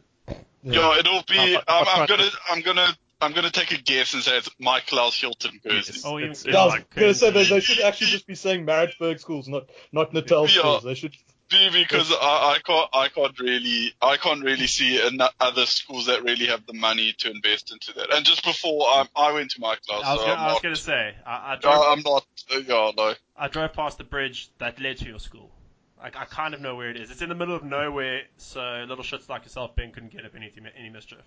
Yeah, 0.63 0.97
it'll 0.99 1.23
be. 1.27 1.37
I'll- 1.39 1.57
I'm, 1.67 1.85
I'll 1.87 2.01
I'm 2.01 2.07
gonna, 2.07 2.23
to- 2.29 2.37
I'm 2.49 2.61
gonna, 2.61 2.87
I'm 3.21 3.33
gonna 3.33 3.51
take 3.51 3.71
a 3.71 3.77
guess 3.77 4.13
and 4.13 4.23
say 4.23 4.37
it's 4.37 4.49
Michaelhouse 4.59 5.19
Hilton 5.19 5.59
Kearsney. 5.63 5.95
Yes. 5.95 6.03
Oh, 6.05 6.17
even 6.19 6.31
It's- 6.31 6.45
yeah, 6.45 6.53
Yeah, 6.53 6.59
I 6.59 6.65
was 6.65 6.73
like 6.75 6.95
gonna 6.95 7.13
say 7.13 7.31
they, 7.31 7.43
they 7.45 7.59
should 7.59 7.79
actually 7.81 8.07
just 8.11 8.25
be 8.27 8.35
saying 8.35 8.65
Maritzburg 8.65 9.19
schools, 9.19 9.47
not 9.47 9.63
not 9.91 10.13
Natal 10.13 10.43
Yeah. 10.43 10.59
schools. 10.59 10.83
They 10.83 10.93
should. 10.95 11.11
Be- 11.11 11.69
because 11.73 12.11
I, 12.11 12.15
I 12.55 12.59
can't, 12.63 12.89
I 12.93 13.07
can't 13.09 13.39
really, 13.39 13.91
I 14.01 14.17
can't 14.17 14.43
really 14.43 14.67
see 14.67 15.01
an- 15.05 15.19
other 15.39 15.65
schools 15.65 16.05
that 16.05 16.23
really 16.23 16.45
have 16.45 16.63
the 16.67 16.73
money 16.73 17.13
to 17.17 17.31
invest 17.31 17.71
into 17.71 17.91
that. 17.93 18.13
And 18.13 18.23
just 18.23 18.43
before 18.45 18.83
I, 18.87 19.05
I 19.15 19.31
went 19.31 19.49
to 19.51 19.59
Michaelhouse, 19.59 20.03
I 20.05 20.13
was 20.13 20.21
so 20.21 20.27
gonna, 20.27 20.37
I'm 20.37 20.39
I 20.41 20.45
was 20.45 20.53
not, 20.53 20.61
going 20.63 20.75
to 20.75 20.81
say, 20.81 21.15
I, 21.25 21.53
I 21.53 21.55
drove 21.55 21.75
uh, 21.75 21.91
I'm 21.91 22.01
not, 22.01 22.25
uh, 22.53 22.57
yeah, 22.59 22.91
no. 22.95 23.13
I 23.35 23.47
drove 23.47 23.73
past 23.73 23.97
the 23.97 24.03
bridge 24.03 24.51
that 24.59 24.79
led 24.79 24.97
to 24.99 25.05
your 25.05 25.17
school. 25.19 25.49
Like 25.97 26.15
I 26.15 26.25
kind 26.25 26.53
of 26.53 26.61
know 26.61 26.75
where 26.75 26.91
it 26.91 26.97
is. 26.97 27.09
It's 27.09 27.23
in 27.23 27.29
the 27.29 27.35
middle 27.35 27.55
of 27.55 27.63
nowhere, 27.63 28.21
so 28.37 28.85
little 28.87 29.03
shits 29.03 29.27
like 29.27 29.41
yourself, 29.43 29.75
Ben, 29.75 29.91
couldn't 29.91 30.11
get 30.11 30.23
up 30.25 30.35
anything, 30.35 30.67
any 30.77 30.89
mischief, 30.91 31.17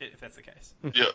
i- 0.00 0.04
if 0.04 0.20
that's 0.20 0.36
the 0.36 0.42
case. 0.42 0.74
Yeah. 0.94 1.06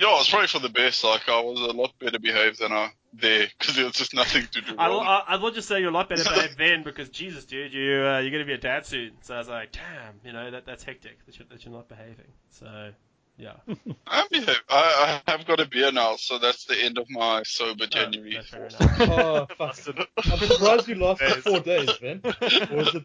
Yeah, 0.00 0.18
it's 0.20 0.28
probably 0.30 0.48
for 0.48 0.58
the 0.58 0.68
best. 0.68 1.04
Like, 1.04 1.28
I 1.28 1.40
was 1.40 1.60
a 1.60 1.72
lot 1.72 1.92
better 2.00 2.18
behaved 2.18 2.58
than 2.60 2.72
I 2.72 2.90
there 3.12 3.46
because 3.58 3.76
there 3.76 3.84
was 3.84 3.94
just 3.94 4.12
nothing 4.12 4.46
to 4.50 4.60
do 4.60 4.74
I, 4.76 4.88
wrong. 4.88 5.06
I, 5.06 5.34
I 5.34 5.36
will 5.36 5.52
just 5.52 5.68
say 5.68 5.78
you're 5.80 5.90
a 5.90 5.92
lot 5.92 6.08
better 6.08 6.24
behaved 6.24 6.54
then 6.58 6.82
because 6.82 7.08
Jesus, 7.10 7.44
dude, 7.44 7.72
you 7.72 8.02
uh, 8.04 8.18
you're 8.18 8.32
gonna 8.32 8.44
be 8.44 8.54
a 8.54 8.58
dad 8.58 8.86
soon. 8.86 9.12
So 9.22 9.34
I 9.34 9.38
was 9.38 9.48
like, 9.48 9.70
damn, 9.72 10.20
you 10.24 10.32
know 10.32 10.50
that 10.50 10.66
that's 10.66 10.82
hectic 10.82 11.24
that 11.26 11.38
you're, 11.38 11.46
that 11.48 11.64
you're 11.64 11.72
not 11.74 11.88
behaving. 11.88 12.26
So 12.50 12.90
yeah, 13.36 13.52
I'm 14.06 14.26
behave- 14.30 14.62
I, 14.68 15.20
I 15.26 15.30
have 15.30 15.46
got 15.46 15.60
a 15.60 15.66
beer 15.68 15.92
now, 15.92 16.16
so 16.16 16.38
that's 16.38 16.64
the 16.64 16.76
end 16.76 16.98
of 16.98 17.08
my 17.08 17.42
sober 17.44 17.86
January. 17.86 18.32
No, 18.52 18.58
no, 18.58 18.68
fair 18.68 18.68
Oh, 19.00 19.46
fuck. 19.56 19.78
I'm 20.18 20.38
surprised 20.38 20.88
you 20.88 20.94
lasted 20.96 21.42
four 21.44 21.60
days, 21.60 21.90
man. 22.02 22.20
Or 22.24 22.76
was 22.76 22.94
it, 22.96 23.04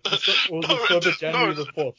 or 0.50 0.58
was 0.58 0.68
No, 0.68 0.76
it 0.76 0.88
sober 0.88 1.10
it- 1.10 1.20
January 1.20 1.56
no. 1.56 1.64
the 1.64 1.94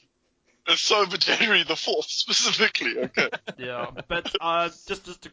4th? 0.70 0.72
It's 0.72 0.83
sober 0.83 1.16
January 1.16 1.62
the 1.64 1.76
fourth 1.76 2.09
specifically. 2.11 2.98
Okay. 2.98 3.28
Yeah, 3.59 3.90
but 4.09 4.35
uh, 4.40 4.68
just 4.87 5.04
just 5.04 5.22
to 5.22 5.30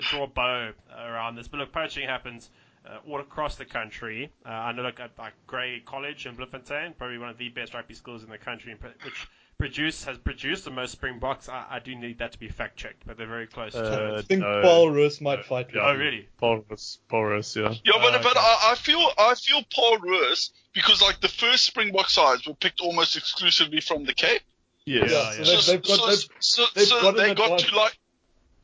draw 0.00 0.24
a 0.24 0.26
bow 0.26 0.72
around 0.98 1.36
this. 1.36 1.46
But 1.48 1.58
look, 1.60 1.72
poaching 1.72 2.06
happens 2.08 2.50
uh, 2.84 2.98
all 3.08 3.20
across 3.20 3.56
the 3.56 3.64
country. 3.64 4.32
Uh, 4.44 4.48
I 4.48 4.72
know, 4.72 4.82
look 4.82 4.98
at 4.98 5.12
like 5.18 5.34
Grey 5.46 5.80
College 5.86 6.26
in 6.26 6.34
Bloemfontein, 6.34 6.94
probably 6.98 7.18
one 7.18 7.28
of 7.28 7.38
the 7.38 7.48
best 7.50 7.74
rugby 7.74 7.94
schools 7.94 8.24
in 8.24 8.30
the 8.30 8.38
country, 8.38 8.74
which 9.04 9.28
produce 9.58 10.02
has 10.04 10.16
produced 10.18 10.64
the 10.64 10.70
most 10.70 10.90
Springboks. 10.92 11.48
I, 11.48 11.64
I 11.70 11.78
do 11.78 11.94
need 11.94 12.18
that 12.18 12.32
to 12.32 12.38
be 12.40 12.48
fact 12.48 12.76
checked, 12.76 13.06
but 13.06 13.16
they're 13.18 13.26
very 13.28 13.46
close 13.46 13.72
to 13.74 13.78
Uh, 13.78 14.14
it. 14.14 14.18
I 14.18 14.22
think 14.22 14.40
no. 14.40 14.62
Paul 14.62 14.90
Roos 14.90 15.20
might 15.20 15.44
fight 15.44 15.68
yeah. 15.72 15.82
Oh, 15.82 15.92
with 15.92 15.98
you. 16.00 16.04
really? 16.04 16.28
Paul 16.38 16.64
Roos, 16.68 16.98
Paul 17.08 17.24
Roos, 17.26 17.54
yeah. 17.54 17.74
Yeah, 17.84 17.92
but 18.00 18.14
Oh, 18.14 18.20
but. 18.22 18.36
I, 18.36 18.72
I 18.72 18.74
feel 18.74 19.06
I 19.18 19.34
feel 19.36 19.62
Paul 19.72 19.98
Roos 19.98 20.50
because 20.72 21.00
like 21.02 21.20
the 21.20 21.28
first 21.28 21.66
Springbok 21.66 22.08
sides 22.10 22.48
were 22.48 22.54
picked 22.54 22.80
almost 22.80 23.16
exclusively 23.16 23.80
from 23.80 24.04
the 24.04 24.14
Cape. 24.14 24.40
Yes. 24.86 25.10
Yeah, 25.10 25.32
Yeah, 25.38 25.44
so 25.44 25.72
they've, 25.72 25.82
they've 25.82 25.98
got 25.98 26.08
they've, 26.08 26.28
so, 26.40 26.64
they've 26.74 26.86
so 26.86 27.00
got 27.02 27.16
they 27.16 27.34
got 27.34 27.58
to 27.58 27.76
like 27.76 27.98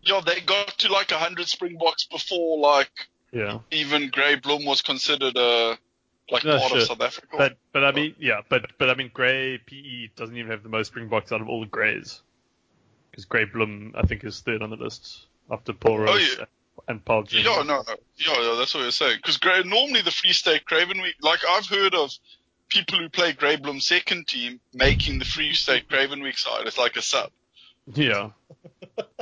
yeah 0.03 0.21
they 0.25 0.41
got 0.41 0.69
to 0.79 0.93
like 0.93 1.11
hundred 1.11 1.49
Springboks 1.49 2.07
before 2.07 2.59
like 2.59 2.91
Yeah. 3.33 3.59
even 3.71 4.11
Grey 4.11 4.37
Bloom 4.37 4.65
was 4.65 4.83
considered 4.83 5.37
a 5.37 5.79
like 6.31 6.45
No, 6.45 6.59
part 6.59 6.71
sure. 6.71 6.79
of 6.79 6.85
South 6.85 7.01
Africa. 7.01 7.37
But 7.37 7.57
but 7.73 7.85
I 7.85 7.93
mean 7.93 8.15
yeah, 8.19 8.41
but 8.49 8.73
but 8.79 8.91
I 8.91 8.95
mean 8.95 9.11
Grey 9.13 9.59
PE 9.59 10.09
doesn't 10.17 10.37
even 10.37 10.51
have 10.51 10.63
the 10.63 10.69
most 10.69 10.89
Springboks 10.89 11.33
out 11.33 11.41
of 11.41 11.49
all 11.49 11.61
the 11.61 11.67
Greys. 11.67 12.23
Because 13.11 13.25
Grey 13.25 13.45
Bloom 13.45 13.95
I 13.97 14.03
think 14.07 14.25
is 14.25 14.41
third 14.41 14.63
on 14.63 14.71
the 14.71 14.77
list 14.77 15.27
after 15.51 15.73
Paul 15.73 15.99
Roos 16.01 16.11
Oh, 16.11 16.17
yeah. 16.39 16.45
and 16.89 17.05
Paarl 17.05 17.23
Gim. 17.23 17.45
yeah, 17.45 17.63
no, 17.63 17.63
no, 17.63 17.85
yeah, 18.17 18.41
yeah, 18.41 18.57
that's 18.59 18.75
what 18.75 18.81
you're 18.83 18.91
saying. 18.91 19.19
Because 19.23 19.39
normally 19.65 20.03
the 20.03 20.11
Free 20.11 20.33
State 20.33 20.65
Craven 20.65 21.01
Week, 21.01 21.15
like 21.21 21.41
I've 21.49 21.67
heard 21.67 21.95
of 21.95 22.11
people 22.69 22.99
who 22.99 23.09
play 23.09 23.33
Grey 23.33 23.57
Bloom 23.57 23.81
second 23.81 24.27
team 24.29 24.61
making 24.75 25.19
the 25.19 25.25
Free 25.25 25.53
State 25.55 25.89
Craven 25.89 26.23
Week 26.23 26.39
side. 26.39 26.67
It's 26.67 26.79
like 26.79 26.97
a 26.97 27.03
sub. 27.03 27.31
Yeah. 27.93 28.31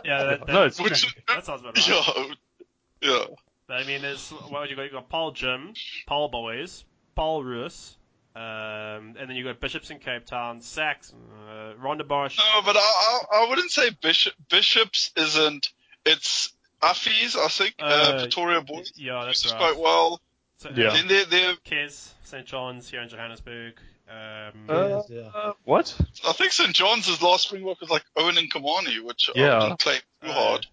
Yeah, 0.05 0.25
that, 0.25 0.47
that, 0.47 0.53
No, 0.53 0.65
it's 0.65 0.79
Which, 0.79 1.17
that 1.29 1.47
sounds 1.47 1.63
about 1.63 1.77
right. 1.79 1.89
yeah, 1.89 3.11
yeah. 3.11 3.25
But, 3.67 3.75
I 3.79 3.85
mean, 3.85 4.03
there's 4.03 4.29
what 4.31 4.61
would 4.61 4.71
you 4.71 4.77
got? 4.77 4.83
You 4.83 4.91
got 4.91 5.09
Paarl 5.09 5.31
Gim, 5.33 5.73
Paarl 6.07 6.29
Boys, 6.29 6.85
Paul 7.15 7.43
Roos, 7.43 7.97
um, 8.37 8.43
and 8.43 9.17
then 9.29 9.31
you 9.31 9.45
got 9.45 9.61
Bishops 9.61 9.89
in 9.91 9.99
Cape 9.99 10.27
Town, 10.27 10.61
SACS, 10.61 11.15
uh, 11.49 11.73
Rondebosch. 11.83 12.37
No, 12.37 12.63
but 12.67 12.77
I, 12.77 12.81
I, 12.81 13.21
I 13.33 13.47
wouldn't 13.49 13.71
say 13.71 13.91
Bishop, 14.03 14.35
Bishops 14.51 15.11
isn't. 15.17 15.71
It's 16.05 16.53
Affies, 16.83 17.35
I 17.37 17.49
think. 17.49 17.75
Uh, 17.81 17.85
Uh, 17.85 18.19
Pretoria 18.21 18.61
Boys. 18.61 18.93
Yeah, 18.97 19.25
that's 19.25 19.43
This 19.43 19.47
is 19.47 19.53
right. 19.53 19.73
quite 19.73 19.79
well. 19.83 20.21
So, 20.65 20.71
Yeah. 20.75 20.95
Then 20.95 21.09
they're, 21.09 21.25
they're, 21.27 21.55
Kes, 21.57 22.09
St. 22.25 22.47
John's 22.47 22.89
here 22.89 23.03
in 23.03 23.09
Johannesburg. 23.11 23.79
Um, 24.09 24.65
Uh, 24.69 25.03
yeah. 25.11 25.21
Uh, 25.35 25.53
what? 25.65 25.95
I 26.27 26.33
think 26.33 26.53
St. 26.53 26.73
John's' 26.75 27.07
is 27.09 27.21
last 27.21 27.45
Springbok 27.45 27.83
was 27.83 27.91
like 27.91 28.05
Owen 28.17 28.37
Nkumane, 28.37 29.05
which 29.05 29.29
Yeah. 29.35 29.59
I 29.59 29.59
wouldn't 29.65 29.81
claim 29.81 30.01
too 30.23 30.29
Uh, 30.31 30.33
hard. 30.33 30.67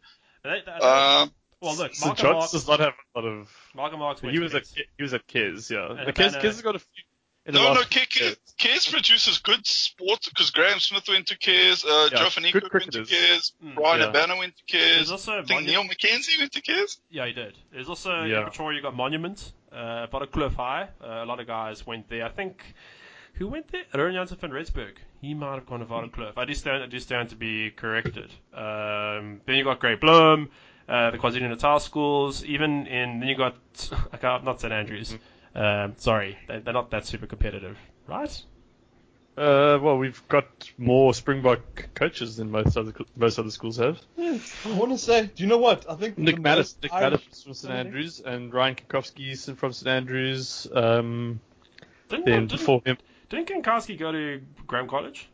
they- 0.44 0.62
they- 0.66 0.72
Um, 0.72 1.34
well, 1.60 1.76
look, 1.76 1.94
St. 1.94 2.06
Mark 2.08 2.18
John's 2.20 2.34
Marks, 2.36 2.52
does 2.54 2.68
not 2.70 2.80
have 2.80 2.94
a 3.16 3.20
lot 3.20 3.28
of. 3.28 3.50
Mark 3.76 3.92
Marks 3.98 4.22
went 4.22 4.34
He 4.34 4.40
was 4.40 4.56
at 4.56 4.64
Kes. 4.64 4.82
he 4.98 5.04
was 5.04 5.14
at 5.14 5.28
Kez, 5.28 5.70
yeah. 5.70 5.90
And 5.90 6.08
The 6.08 6.14
Kez, 6.14 6.26
Havana- 6.28 6.38
Kez 6.40 6.44
has 6.44 6.62
got 6.62 6.76
a 6.76 6.80
few. 6.80 7.04
In 7.44 7.56
no, 7.56 7.64
no, 7.64 7.80
last 7.80 7.90
Ke- 7.90 8.08
few 8.12 8.92
produces 8.92 9.40
good 9.40 9.66
sports 9.66 10.30
because 10.30 10.52
Graeme 10.52 10.80
Smith 10.80 11.08
went 11.10 11.26
to 11.28 11.36
KES, 11.38 11.84
uh, 11.84 12.10
Yeah, 12.12 12.20
Joe 12.20 12.26
Fanico 12.28 12.54
went 12.54 12.64
to 12.66 12.70
cricketers. 12.70 13.10
KES, 13.10 13.54
Mm. 13.66 13.74
Bryan 13.76 14.00
Yeah. 14.02 14.06
Habana 14.08 14.38
went 14.38 14.56
to 14.58 14.64
There's 14.78 15.08
KES. 15.08 15.12
also 15.12 15.40
I 15.40 15.44
think 15.44 15.62
Monu- 15.62 15.66
Neil 15.66 15.84
McKenzie 15.86 16.38
went 16.38 16.52
to 16.54 16.62
KES. 16.62 17.00
Yeah, 17.10 17.26
he 17.26 17.34
did. 17.34 17.58
There's 17.72 17.90
also 17.90 18.24
Yeah. 18.26 18.38
in 18.38 18.44
Pretoria 18.44 18.78
you 18.78 18.84
got 18.84 18.96
Monument, 18.96 19.54
uh, 19.74 20.08
Waterkloof 20.08 20.56
High. 20.56 20.90
Uh, 21.04 21.24
a 21.24 21.26
lot 21.26 21.40
of 21.40 21.48
guys 21.48 21.86
went 21.86 22.10
there. 22.10 22.26
I 22.26 22.30
think 22.30 22.64
who 23.34 23.48
went 23.48 23.72
there? 23.72 23.84
Aaron 23.94 24.16
Janssen 24.16 24.38
van 24.38 24.52
Rensburg. 24.52 24.96
He 25.22 25.34
might 25.34 25.56
have 25.56 25.66
gone 25.66 25.80
to 25.80 25.86
Waterkloof. 25.86 26.34
I 26.38 26.46
do 26.46 26.54
stand. 26.54 26.84
I 26.84 26.88
do 26.88 27.00
stand 27.00 27.30
to 27.30 27.36
be 27.36 27.72
corrected. 27.72 28.32
Um, 28.54 29.42
then 29.46 29.56
you 29.56 29.64
got 29.64 29.80
Grey 29.80 29.96
Bloom, 29.96 30.50
uh, 30.88 31.12
the 31.12 31.18
KwaZulu 31.18 31.50
Natal 31.50 31.80
schools. 31.80 32.44
Even 32.46 32.88
in 32.88 33.20
then 33.20 33.30
you 33.30 33.36
got 33.36 33.56
okay, 34.14 34.28
not 34.28 34.44
not 34.44 34.62
St 34.62 34.74
Andrews. 34.74 35.18
Um, 35.54 35.94
sorry, 35.98 36.38
they, 36.48 36.60
they're 36.60 36.74
not 36.74 36.92
that 36.92 37.06
super 37.06 37.28
competitive, 37.28 37.78
right? 38.08 38.44
Uh, 39.42 39.80
well, 39.82 39.98
we've 39.98 40.22
got 40.28 40.46
more 40.78 41.16
Springbok 41.16 41.96
coaches 41.96 42.38
than 42.38 42.52
most 42.52 42.78
other 42.78 42.94
most 43.16 43.40
other 43.40 43.50
schools 43.50 43.78
have. 43.78 44.00
I 44.20 44.40
want 44.66 44.92
to 44.92 45.00
say, 45.00 45.32
do 45.34 45.42
you 45.42 45.50
know 45.50 45.58
what? 45.58 45.90
I 45.90 45.96
think 45.96 46.16
Nick 46.20 46.36
the 46.36 46.42
Mattis, 46.44 46.76
Nick 46.84 46.92
Mattis 46.92 47.44
from 47.44 47.56
St 47.56 47.74
Andrews, 47.74 48.20
and 48.20 48.54
Ryan 48.54 48.76
Kankowski 48.76 49.32
is 49.32 49.50
from 49.50 49.74
St 49.74 49.88
Andrews. 49.88 50.68
Um, 50.72 51.40
Didn't 52.10 52.26
then 52.26 52.46
didn't, 52.46 52.52
before 52.52 52.84
him, 52.86 53.00
didn't 53.30 53.50
Kankowski 53.50 53.98
go 53.98 54.12
to 54.12 54.42
Graeme 54.68 54.88
College? 54.88 55.28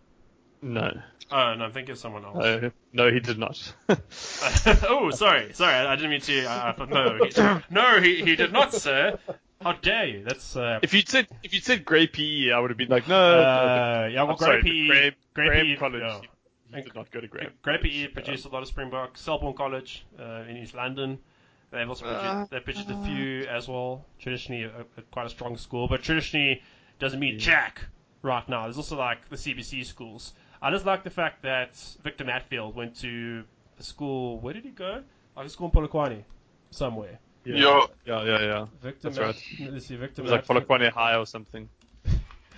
no, 0.62 0.90
Oh 1.30 1.56
no, 1.56 1.66
I 1.66 1.70
think 1.72 1.90
it's 1.90 2.00
someone 2.00 2.24
else. 2.24 2.38
uh, 2.38 2.70
no, 2.94 3.12
he 3.12 3.20
did 3.20 3.38
not. 3.38 3.74
oh, 4.88 5.12
sorry, 5.12 5.52
sorry, 5.54 5.74
I, 5.74 5.92
I 5.92 5.96
didn't 5.98 6.12
mean 6.12 6.22
to. 6.22 6.46
I, 6.46 6.70
I 6.70 6.72
thought 6.72 6.90
no, 6.90 7.20
he, 7.26 7.74
no, 7.74 8.00
he, 8.00 8.24
he 8.24 8.36
did 8.38 8.54
not, 8.54 8.74
sir. 8.74 9.20
How 9.62 9.74
dare 9.74 10.06
you? 10.06 10.24
That's 10.24 10.56
uh, 10.56 10.80
if 10.84 10.94
you'd 10.94 11.10
said 11.10 11.28
if 11.44 11.54
you'd 11.54 11.64
said 11.64 11.84
Grey 11.84 12.08
PE, 12.08 12.52
I 12.52 12.60
would 12.60 12.70
have 12.70 12.78
been 12.78 12.90
like, 12.90 13.08
no. 13.08 13.16
uh, 13.16 14.10
yeah, 14.12 14.22
well, 14.24 14.32
I'm 14.34 14.38
sorry, 14.38 14.62
Grey 14.62 14.72
PE, 14.72 14.88
Graham, 14.88 15.14
Grey 15.34 15.46
Graham 15.48 15.66
PE, 15.66 15.76
College. 15.78 16.02
yeah. 16.04 16.20
He, 16.70 16.76
he 16.76 16.82
did 16.84 16.96
not 16.96 17.10
go 17.12 17.22
to 17.22 17.28
Graeme. 17.28 17.50
Grey 17.62 17.78
PE 17.82 18.08
produced 18.08 18.46
a 18.46 18.50
lot 18.50 18.62
of 18.62 18.68
Springbok. 18.68 19.18
Selborne 19.18 19.56
College 19.56 20.06
uh, 20.20 20.44
in 20.48 20.58
East 20.58 20.76
London. 20.76 21.18
They've 21.72 21.88
also 21.88 22.06
produced, 22.06 22.26
Uh, 22.26 22.46
they've 22.52 22.64
produced 22.64 22.90
a 22.90 23.04
few 23.04 23.42
as 23.48 23.68
well. 23.68 24.06
Traditionally, 24.20 24.64
a, 24.64 24.86
a, 24.98 25.02
quite 25.12 25.26
a 25.26 25.30
strong 25.30 25.58
school, 25.58 25.88
but 25.88 26.02
traditionally 26.04 26.62
doesn't 27.00 27.20
mean 27.20 27.40
jack 27.40 27.82
right 28.22 28.48
now. 28.48 28.64
There's 28.64 28.78
also 28.78 28.98
like 28.98 29.28
the 29.30 29.36
CBC 29.36 29.86
schools. 29.86 30.34
I 30.62 30.72
just 30.72 30.86
like 30.86 31.04
the 31.04 31.10
fact 31.10 31.44
that 31.44 31.76
Victor 32.04 32.26
Matfield 32.26 32.74
went 32.74 32.96
to 33.02 33.44
a 33.80 33.84
school. 33.84 34.40
Where 34.40 34.54
did 34.54 34.64
he 34.64 34.72
go? 34.72 35.04
Like 35.36 35.46
a 35.46 35.50
school 35.50 35.68
in 35.68 35.72
Polokwane, 35.72 36.24
somewhere. 36.72 37.20
Yeah. 37.56 37.86
yeah, 38.06 38.24
yeah, 38.24 38.40
yeah. 38.42 38.66
Victor 38.82 39.10
That's 39.10 39.20
right. 39.20 39.72
Let's 39.72 39.86
see, 39.86 39.96
Victor 39.96 40.22
It 40.22 40.24
was 40.24 40.32
like 40.32 40.46
Matfield. 40.46 40.66
Polokwane 40.66 40.92
High 40.92 41.16
or 41.16 41.26
something. 41.26 41.70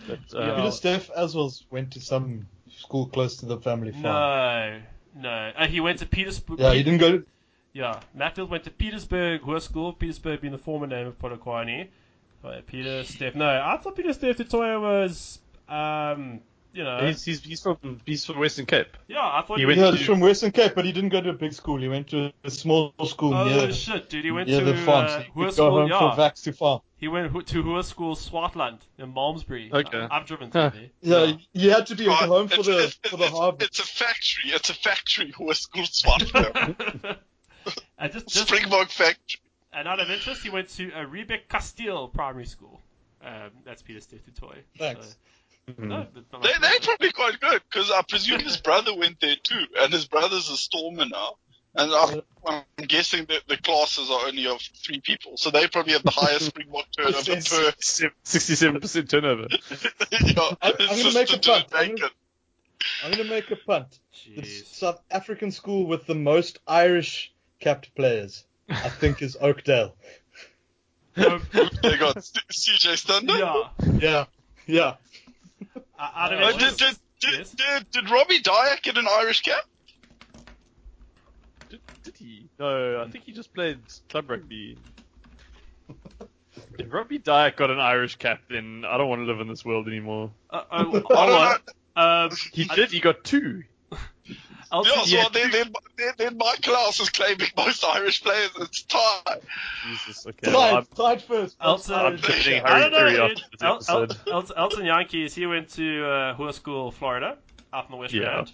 But, 0.08 0.20
uh, 0.34 0.40
Yeah. 0.40 0.56
Peter 0.56 0.72
Steph 0.72 1.10
as 1.12 1.36
well 1.36 1.54
went 1.70 1.92
to 1.92 2.02
some 2.02 2.48
school 2.72 3.06
close 3.08 3.36
to 3.38 3.46
the 3.46 3.58
family 3.60 3.92
farm. 3.92 4.04
No, 4.04 4.82
no. 5.22 5.52
Uh, 5.56 5.68
he 5.68 5.80
went 5.82 6.00
to 6.00 6.08
Pietersburg. 6.08 6.60
Yeah, 6.60 6.74
he 6.74 6.82
didn't 6.82 7.00
go. 7.00 7.20
To... 7.20 7.26
Yeah, 7.74 8.00
Matfield 8.18 8.50
went 8.50 8.64
to 8.64 8.72
Pietersburg 8.72 9.42
Hoër 9.42 9.62
School. 9.62 9.94
Pietersburg 9.94 10.42
being 10.42 10.54
the 10.54 10.58
former 10.58 10.88
name 10.88 11.06
of 11.08 11.20
Polokwane. 11.20 11.90
Oh, 12.44 12.52
yeah, 12.52 12.62
Pieter-Steph. 12.66 13.36
No, 13.36 13.48
I 13.48 13.78
thought 13.78 13.96
Pieter-Steph 13.96 14.38
du 14.38 14.46
Toit 14.46 14.82
was, 14.82 15.40
um, 15.68 16.40
you 16.74 16.84
know, 16.84 17.06
he's, 17.08 17.24
he's 17.26 17.44
he's 17.44 17.62
from 17.62 18.00
he's 18.06 18.26
from 18.26 18.40
Western 18.40 18.66
Cape. 18.66 18.96
yeah, 19.08 19.20
I 19.22 19.42
thought 19.46 19.58
he 19.58 19.62
he, 19.62 19.66
went 19.66 19.80
Yeah, 19.80 19.86
went. 19.86 19.98
he's 19.98 20.06
from 20.06 20.20
Western 20.20 20.52
Cape, 20.52 20.74
but 20.76 20.86
he 20.86 20.92
didn't 20.92 21.10
go 21.10 21.20
to 21.22 21.30
a 21.30 21.34
big 21.34 21.54
school. 21.54 21.80
He 21.82 21.88
went 21.88 22.08
to 22.10 22.32
a 22.44 22.52
small 22.52 22.94
school 23.06 23.34
Oh 23.34 23.46
near, 23.46 23.72
shit, 23.74 24.10
dude! 24.10 24.24
He 24.26 24.32
went 24.32 24.48
to 24.50 24.64
the 24.64 24.76
farm. 24.76 25.06
uh, 25.06 25.10
so 25.10 25.18
you 25.20 25.24
Hoër 25.34 25.46
could 25.46 25.54
School. 25.54 25.70
go 25.70 25.72
home 25.82 25.90
yeah, 25.90 26.16
for 26.16 26.22
Vax 26.22 26.44
to 26.44 26.54
farm. 26.54 26.82
he 26.98 27.08
went 27.08 27.48
to 27.48 27.64
Hoër 27.64 27.84
School 27.84 28.16
Swartland 28.16 28.80
in 28.98 29.14
Malmesbury. 29.14 29.72
Okay. 29.74 29.98
I, 30.12 30.16
have 30.20 30.28
driven 30.28 30.52
through 30.52 30.62
Huh. 30.62 30.70
there. 31.02 31.28
Yeah, 31.28 31.34
you 31.54 31.72
had 31.72 31.88
to 31.88 31.96
be 31.96 32.08
Oh, 32.08 32.12
home 32.14 32.48
for 32.48 32.56
it's, 32.60 32.68
the 32.68 32.84
it's, 32.84 32.94
for 33.10 33.18
the 33.18 33.24
it's, 33.26 33.34
harvest. 33.38 33.70
it's 33.72 33.80
a 33.80 33.84
factory. 33.88 34.52
It's 34.52 34.70
a 34.70 34.74
factory. 34.76 35.34
West 35.40 35.64
School 35.64 35.86
Swat. 35.86 36.24
I 37.98 38.08
just, 38.08 38.28
just 38.28 38.48
Springbok 38.48 38.90
factory. 38.90 39.40
and 39.74 39.88
out 39.88 40.00
of 40.00 40.10
interest, 40.10 40.44
he 40.44 40.50
went 40.50 40.70
to 40.70 40.90
a 40.92 41.06
Riebeek 41.06 41.48
Kasteel 41.50 42.12
Primary 42.14 42.46
School. 42.46 42.82
Um, 43.24 43.52
that's 43.66 43.82
Pieter-Steph 43.82 44.24
du 44.24 44.32
Toit. 44.32 44.56
Thanks. 44.78 45.06
Mm. 45.08 45.16
Mm-hmm. 45.70 45.88
no, 45.88 46.08
but 46.14 46.24
not 46.32 46.44
they, 46.44 46.50
they're 46.62 46.80
probably 46.82 47.12
quite 47.12 47.40
good 47.40 47.62
because 47.70 47.92
I 47.92 48.02
presume 48.08 48.40
his 48.40 48.58
brother 48.58 48.96
went 48.96 49.20
there 49.20 49.36
too, 49.44 49.64
and 49.80 49.92
his 49.94 50.06
brother's 50.08 50.50
a 50.50 50.58
stormer 50.58 51.06
now. 51.06 51.36
And 51.76 51.92
I, 51.94 52.22
I'm 52.48 52.86
guessing 52.88 53.26
that 53.26 53.42
the 53.48 53.56
classes 53.58 54.10
are 54.10 54.26
only 54.28 54.48
of 54.48 54.60
three 54.84 55.02
people, 55.02 55.38
so 55.38 55.52
they 55.52 55.68
probably 55.68 55.94
have 55.94 56.04
the 56.04 56.10
highest 56.12 56.46
Springbok 56.48 56.86
turnover 56.98 57.36
per. 57.36 57.72
Sixty-seven 57.80 58.82
percent 58.82 59.10
turnover. 59.10 59.48
yeah, 59.52 60.50
I'm 60.62 60.74
it's 60.80 61.04
gonna 61.04 61.14
make 61.14 61.32
a 61.32 61.38
do 61.38 61.52
punt. 61.52 61.66
it 61.72 61.76
I'm 61.76 61.90
naked. 61.90 62.12
Gonna 63.18 63.24
make 63.30 63.52
a 63.52 63.56
punt. 63.56 64.00
The 64.36 64.44
South 64.46 65.00
African 65.12 65.52
school 65.52 65.86
with 65.86 66.06
the 66.08 66.16
most 66.16 66.58
Irish 66.68 67.32
capped 67.60 67.94
players, 67.96 68.44
I 68.70 68.90
think, 68.90 69.22
is 69.22 69.38
Oakdale. 69.42 69.96
They 71.16 71.24
got 71.98 72.16
CJ 72.18 72.98
Stander. 72.98 73.34
yeah. 73.38 73.64
Yeah, 74.00 74.26
yeah. 74.66 74.96
Uh, 76.00 76.10
out 76.16 76.34
of 76.34 76.40
Uh, 76.40 76.52
did, 76.58 76.78
did, 76.78 76.98
did, 77.20 77.34
yes. 77.40 77.50
did, 77.52 77.92
did 77.92 78.10
Robbie 78.10 78.40
Diack 78.42 78.82
get 78.84 78.98
an 78.98 79.08
Irish 79.08 79.42
cap? 79.42 79.64
Did, 81.70 81.82
did 82.04 82.16
he? 82.18 82.48
No, 82.58 83.02
I 83.06 83.10
think 83.12 83.26
he 83.26 83.32
just 83.34 83.54
played 83.54 83.80
club 84.10 84.30
rugby. 84.30 84.78
If 86.78 86.92
Robbie 86.94 87.20
Diack 87.20 87.58
got 87.58 87.70
an 87.72 87.80
Irish 87.80 88.16
cap, 88.18 88.42
then 88.50 88.84
I 88.88 88.98
don't 88.98 89.08
want 89.10 89.22
to 89.22 89.26
live 89.26 89.40
in 89.40 89.48
this 89.48 89.64
world 89.66 89.88
anymore. 89.88 90.32
Uh, 90.50 90.64
oh, 90.72 90.76
I 90.76 90.82
hold 90.84 91.04
don't 91.08 91.20
on. 91.20 91.60
know. 91.96 92.02
Um, 92.26 92.32
He 92.54 92.66
did. 92.66 92.92
He 92.92 93.00
got 93.00 93.24
two. 93.24 93.64
Also, 94.72 94.92
Yeah, 94.96 95.02
so 95.04 95.16
yeah. 95.18 95.26
then, 95.34 95.52
then, 95.52 95.74
then, 95.98 96.14
then 96.18 96.38
my 96.38 96.56
class 96.62 97.00
is 97.00 97.10
claiming 97.10 97.48
most 97.58 97.84
Irish 97.84 98.22
players. 98.24 98.52
It's 98.60 98.84
tied. 98.84 99.42
Jesus. 99.88 100.28
Okay. 100.28 100.52
well, 100.52 100.76
Tied, 100.84 100.96
tied 100.96 101.22
first. 101.24 101.56
Elton- 101.60 101.96
I'm 101.96 102.06
Irish. 102.14 102.48
I 102.48 102.52
Harry 102.52 102.82
don't 102.82 102.92
know. 102.92 102.98
Curry 103.00 103.28
dude. 103.36 103.42
El- 103.62 103.80
El- 103.90 104.08
El- 104.32 104.54
Elton 104.58 104.86
Jantjies, 104.86 105.34
he 105.34 105.46
went 105.48 105.70
to 105.72 106.06
uh, 106.06 106.36
Hoër 106.38 106.54
School, 106.54 106.92
Florida, 106.92 107.38
up 107.74 107.86
in 107.86 107.92
the 107.92 107.98
West 107.98 108.14
Yeah. 108.14 108.40
End. 108.40 108.52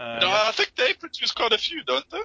Uh, 0.00 0.18
No, 0.20 0.30
I 0.30 0.52
think 0.52 0.74
they 0.76 0.94
produce 0.94 1.32
quite 1.32 1.52
a 1.52 1.58
few, 1.58 1.84
don't 1.84 2.08
they? 2.10 2.22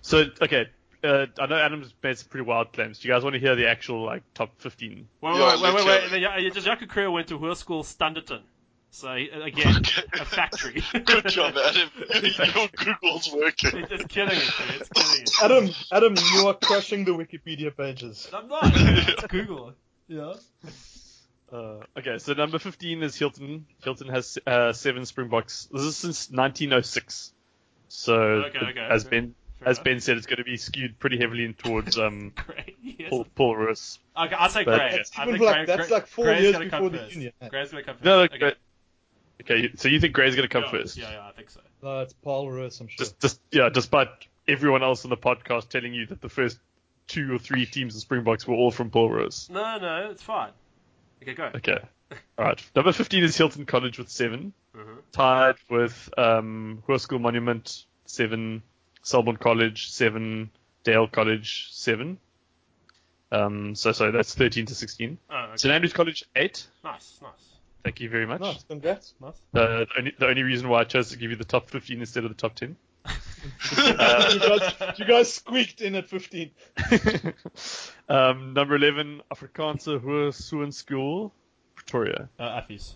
So 0.00 0.24
okay. 0.40 0.66
Uh, 1.04 1.26
I 1.38 1.46
know 1.46 1.56
Adam's 1.56 1.92
made 2.02 2.16
some 2.16 2.28
pretty 2.28 2.46
wild 2.46 2.72
claims. 2.72 3.00
Do 3.00 3.08
you 3.08 3.14
guys 3.14 3.24
want 3.24 3.34
to 3.34 3.40
hear 3.40 3.54
the 3.56 3.68
actual 3.68 4.04
like 4.04 4.22
top 4.34 4.52
15? 4.60 5.08
Wait, 5.20 5.34
Yeah, 5.34 5.38
wait, 5.56 5.60
wait, 5.62 5.74
wait, 5.74 5.84
wait. 5.84 6.10
wait. 6.12 6.22
Yeah, 6.22 6.38
yeah, 6.38 6.48
just 6.50 6.66
Jaco 6.66 6.86
Kriel 6.86 7.12
went 7.12 7.26
to 7.28 7.38
Hoër 7.38 7.56
School, 7.56 7.82
Standerton. 7.82 8.40
So 8.94 9.10
again, 9.12 9.82
a 10.20 10.24
factory. 10.24 10.82
Good 10.92 11.26
job, 11.28 11.54
Adam. 11.56 11.88
Your 12.54 12.68
Google's 12.76 13.32
working. 13.32 13.78
It- 13.80 13.90
it's 13.90 14.04
killing 14.06 14.36
it. 14.36 14.52
dude. 14.58 14.80
It's 14.82 14.88
killing 14.90 15.22
it. 15.22 15.30
Adam, 15.42 15.70
Adam, 15.90 16.14
you 16.34 16.46
are 16.48 16.54
crushing 16.54 17.04
the 17.04 17.12
Wikipedia 17.12 17.74
pages. 17.76 18.28
I'm 18.32 18.48
not. 18.48 18.64
It's 18.74 19.26
Google. 19.28 19.72
Yeah. 20.08 20.34
Uh, 21.50 21.80
okay, 21.98 22.18
so 22.18 22.34
number 22.34 22.58
15 22.58 23.02
is 23.02 23.16
Hilton. 23.16 23.66
Hilton 23.82 24.08
has 24.08 24.38
uh, 24.46 24.72
seven 24.74 25.04
Springboks. 25.06 25.68
This 25.72 25.82
is 25.82 25.96
since 25.96 26.30
1906. 26.30 27.32
So, 27.88 28.14
Okay, 28.14 28.58
okay, 28.58 28.80
as 28.90 29.02
fair- 29.04 29.10
Ben 29.10 29.34
fair 29.58 29.68
as 29.68 29.76
enough. 29.78 29.84
Ben 29.84 30.00
said, 30.00 30.16
it's 30.18 30.26
going 30.26 30.38
to 30.38 30.44
be 30.44 30.56
skewed 30.58 30.98
pretty 30.98 31.18
heavily 31.18 31.44
in 31.46 31.54
towards 31.54 31.98
um, 31.98 32.32
Great. 32.36 32.76
Yes. 32.82 33.08
Paul, 33.10 33.26
Paul 33.34 33.56
Russ. 33.56 33.98
Okay, 34.16 34.34
I'll 34.34 34.48
say 34.50 34.64
But- 34.64 34.78
Grey. 34.78 34.90
That's 34.96 35.10
I 35.18 35.24
think 35.26 35.40
like- 35.40 35.54
Grey, 35.54 35.64
that's 35.66 35.88
Grey- 35.88 35.96
like 35.96 36.06
four 36.06 36.24
Grey's 36.26 36.42
years 36.42 36.58
before 36.58 36.90
the 36.90 36.98
first. 36.98 37.14
union. 37.14 37.32
Grey's 37.48 37.70
gonna 37.70 37.82
come 37.84 37.94
first. 37.96 38.04
No, 38.04 38.16
no, 38.18 38.22
okay. 38.24 38.54
Okay. 39.40 39.54
okay, 39.66 39.70
so 39.76 39.88
you 39.88 39.98
think 39.98 40.12
Grey's 40.14 40.36
going 40.36 40.48
to 40.48 40.52
come 40.52 40.64
yeah, 40.64 40.70
first? 40.70 40.96
Yeah, 40.96 41.10
yeah, 41.10 41.26
I 41.28 41.32
think 41.32 41.50
so. 41.50 41.60
No, 41.82 42.00
it's 42.00 42.12
Paul 42.12 42.50
Ruiz, 42.50 42.78
I'm 42.80 42.86
sure. 42.88 43.04
Just, 43.04 43.20
just 43.20 43.40
yeah, 43.50 43.68
despite 43.68 44.08
everyone 44.46 44.82
else 44.82 45.04
on 45.04 45.10
the 45.10 45.16
podcast 45.16 45.68
telling 45.68 45.94
you 45.94 46.06
that 46.06 46.20
the 46.20 46.28
first 46.28 46.58
two 47.08 47.34
or 47.34 47.38
three 47.38 47.66
teams 47.66 47.94
of 47.96 48.00
Springboks 48.02 48.46
were 48.46 48.54
all 48.54 48.70
from 48.70 48.90
Paul 48.90 49.10
Rose. 49.10 49.48
No, 49.50 49.78
no, 49.78 50.10
it's 50.10 50.22
fine. 50.22 50.50
Okay, 51.22 51.34
go. 51.34 51.50
Okay. 51.54 51.78
All 52.38 52.44
right. 52.44 52.62
Number 52.76 52.92
15 52.92 53.24
is 53.24 53.36
Hilton 53.36 53.64
College 53.64 53.98
with 53.98 54.10
seven, 54.10 54.52
Mhm. 54.76 54.98
tied 55.12 55.54
with 55.70 56.10
um, 56.18 56.82
Hoërskool 56.86 57.20
Monument 57.20 57.86
seven, 58.04 58.62
Selborne 59.02 59.36
College 59.38 59.90
seven, 59.90 60.50
Dale 60.84 61.06
College 61.08 61.68
seven. 61.70 62.18
Um, 63.30 63.74
so 63.74 63.92
so 63.92 64.10
that's 64.10 64.34
13 64.34 64.66
to 64.66 64.74
16. 64.74 65.16
Oh, 65.30 65.36
okay. 65.36 65.56
St 65.56 65.72
Andrews 65.72 65.92
College 65.94 66.24
eight. 66.36 66.66
Nice, 66.84 67.18
nice, 67.22 67.51
Thank 67.84 68.00
you 68.00 68.08
very 68.08 68.26
much. 68.26 68.40
Nice, 68.40 68.62
congrats. 68.64 69.14
nice. 69.20 69.34
The, 69.52 69.86
the 69.86 69.98
only, 69.98 70.14
the 70.18 70.26
only 70.28 70.42
reason 70.42 70.68
why 70.68 70.80
I 70.80 70.84
chose 70.84 71.10
to 71.10 71.16
give 71.18 71.30
you 71.30 71.36
the 71.36 71.44
top 71.44 71.68
15 71.68 71.98
instead 72.00 72.24
of 72.24 72.30
the 72.30 72.36
top 72.36 72.54
10. 72.54 72.76
you, 73.76 73.94
guys, 73.96 74.72
you 74.98 75.04
guys 75.04 75.32
squeaked 75.32 75.80
in 75.80 75.96
at 75.96 76.08
15. 76.08 76.50
um, 78.08 78.52
number 78.54 78.76
11, 78.76 79.22
Afrikaanse 79.32 80.00
Hoërskool 80.00 80.72
School, 80.72 81.32
Pretoria. 81.74 82.28
Uh, 82.38 82.60
Affies. 82.60 82.94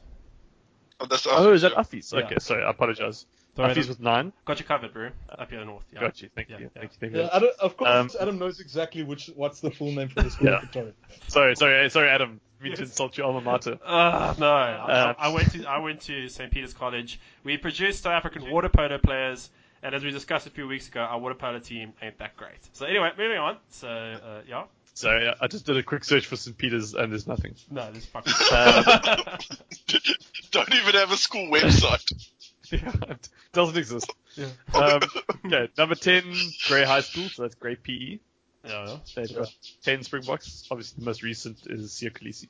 Oh, 1.01 1.07
that's 1.07 1.27
Oh, 1.29 1.53
is 1.53 1.63
that 1.63 1.73
Affies? 1.75 2.13
Yeah. 2.13 2.21
Okay, 2.25 2.37
sorry, 2.39 2.63
I 2.65 2.71
apologize. 2.71 3.27
Sorry, 3.57 3.71
Affies 3.73 3.75
that- 3.75 3.89
with 3.89 4.01
nine. 4.01 4.33
Got 4.45 4.61
you 4.61 4.65
covered, 4.67 4.93
bro. 4.93 5.11
Up 5.31 5.51
here 5.51 5.65
north. 5.65 5.85
Yeah. 5.93 6.01
Got 6.01 6.23
you. 6.23 6.29
Thank 6.37 6.49
Yeah, 6.51 6.59
you. 6.59 6.63
yeah. 6.75 6.81
Thank 6.81 6.93
you. 6.93 6.99
Thank 7.01 7.13
you. 7.15 7.21
Yeah, 7.23 7.29
Adam, 7.33 7.49
of 7.61 7.77
course, 7.77 7.91
Um, 7.91 8.11
Adam 8.21 8.39
knows 8.39 8.61
exactly 8.61 9.03
which 9.03 9.31
what's 9.35 9.61
the 9.61 9.71
full 9.71 9.91
name 9.93 10.09
for 10.09 10.23
the 10.23 10.31
school 10.31 10.47
Yeah. 10.49 10.57
of 10.57 10.63
Victoria. 10.63 10.93
Sorry, 11.27 11.57
sorry, 11.57 11.91
sorry, 11.91 12.09
Adam. 12.09 12.41
Me 12.61 12.75
to 12.75 12.83
insult 12.83 13.17
your 13.19 13.27
alma 13.27 13.41
mater. 13.41 13.79
Uh, 13.85 14.35
no, 14.39 14.51
I, 14.51 15.11
Um, 15.11 15.17
I 15.19 15.29
went 15.29 15.53
to 15.53 15.65
I 15.67 15.79
went 15.79 16.01
to 16.03 16.29
St. 16.29 16.51
Peter's 16.51 16.75
College. 16.75 17.21
We 17.45 17.57
produced 17.59 18.03
South 18.03 18.13
African 18.15 18.51
water 18.51 18.69
polo 18.69 18.99
players, 18.99 19.51
and 19.83 19.95
as 19.95 20.03
we 20.03 20.11
discussed 20.11 20.47
a 20.47 20.51
few 20.51 20.67
weeks 20.67 20.89
ago, 20.89 21.01
our 21.01 21.19
water 21.19 21.35
polo 21.35 21.59
team 21.59 21.93
ain't 22.03 22.19
that 22.19 22.37
great. 22.37 22.59
So 22.73 22.87
anyway, 22.87 23.11
moving 23.19 23.39
on. 23.39 23.59
So 23.71 23.89
uh, 23.89 24.41
yeah, 24.49 24.65
Sorry, 24.95 25.31
I 25.39 25.47
just 25.47 25.67
did 25.67 25.77
a 25.77 25.83
quick 25.83 26.05
search 26.05 26.25
for 26.27 26.37
St. 26.37 26.57
Peter's 26.57 26.95
and 26.95 27.13
there's 27.13 27.27
nothing. 27.27 27.55
no, 27.71 27.93
this 27.93 28.07
fucking. 28.07 28.33
Um, 28.51 29.39
Don't 30.53 30.75
even 30.75 30.95
have 30.95 31.11
a 31.13 31.17
school 31.19 31.51
website. 31.51 32.31
yeah, 32.73 32.93
it 33.11 33.29
doesn't 33.53 33.77
exist. 33.77 34.11
yeah. 34.37 34.47
Um, 34.75 35.01
okay, 35.45 35.69
number 35.77 35.95
10, 35.97 36.35
Grey 36.67 36.85
High 36.85 37.03
School, 37.03 37.29
so 37.29 37.43
that's 37.43 37.55
Grey 37.55 37.77
PE. 37.77 38.19
Yeah. 38.67 38.97
They've 39.15 39.35
got 39.35 39.53
10 39.83 40.03
Springboks. 40.03 40.67
Obviously, 40.71 41.01
the 41.01 41.05
most 41.07 41.23
recent 41.23 41.59
is 41.67 41.93
Siya 41.93 42.11
Kolisi. 42.11 42.49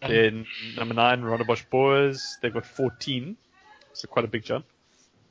Then 0.00 0.46
number 0.76 0.94
9, 0.94 1.22
Rondebosch 1.22 1.68
Boys. 1.70 2.38
They've 2.42 2.52
got 2.52 2.66
14, 2.66 3.36
so 3.92 4.08
quite 4.08 4.24
a 4.24 4.28
big 4.28 4.44
jump. 4.44 4.66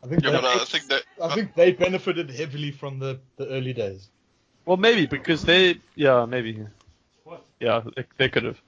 I 0.03 0.07
think, 0.07 0.23
Yeah, 0.23 0.31
they, 0.31 0.41
but 0.41 0.61
I 0.61 0.65
think 0.65 0.87
that 0.89 1.03
I 1.21 1.33
think 1.33 1.55
they 1.55 1.71
benefited 1.71 2.29
heavily 2.29 2.71
from 2.71 2.99
the, 2.99 3.19
the 3.37 3.47
early 3.47 3.73
days. 3.73 4.07
Well, 4.65 4.77
maybe 4.77 5.05
because 5.05 5.43
they, 5.43 5.79
yeah, 5.95 6.25
maybe, 6.25 6.65
What? 7.23 7.43
yeah, 7.59 7.81
they, 7.95 8.05
they 8.17 8.29
could 8.29 8.43
have. 8.43 8.61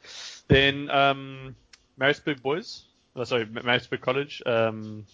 Then 0.47 0.89
um, 0.89 1.55
Maritzburg 1.97 2.41
Boys, 2.41 2.85
oh, 3.15 3.23
sorry, 3.23 3.45
Ma- 3.45 3.61
Maritzburg 3.63 4.01
College, 4.01 4.41
um, 4.45 5.05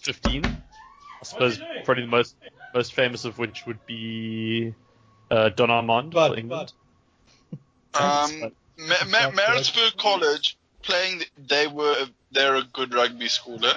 15. 0.00 0.44
I 0.44 1.24
suppose 1.24 1.60
probably 1.84 2.04
the 2.04 2.10
most 2.10 2.34
most 2.74 2.94
famous 2.94 3.24
of 3.26 3.38
which 3.38 3.66
would 3.66 3.84
be 3.86 4.74
uh, 5.30 5.48
Don 5.50 5.70
Armand 5.70 6.12
But, 6.12 6.32
for 6.32 6.38
England. 6.38 6.72
um, 7.94 8.52
Ma- 8.78 9.04
Ma- 9.08 9.30
Maritzburg 9.30 9.96
College 9.98 10.56
playing, 10.82 11.22
they 11.48 11.66
were 11.66 11.94
they're 12.32 12.56
a 12.56 12.62
good 12.72 12.94
rugby 12.94 13.28
school. 13.28 13.64
Eh? 13.64 13.72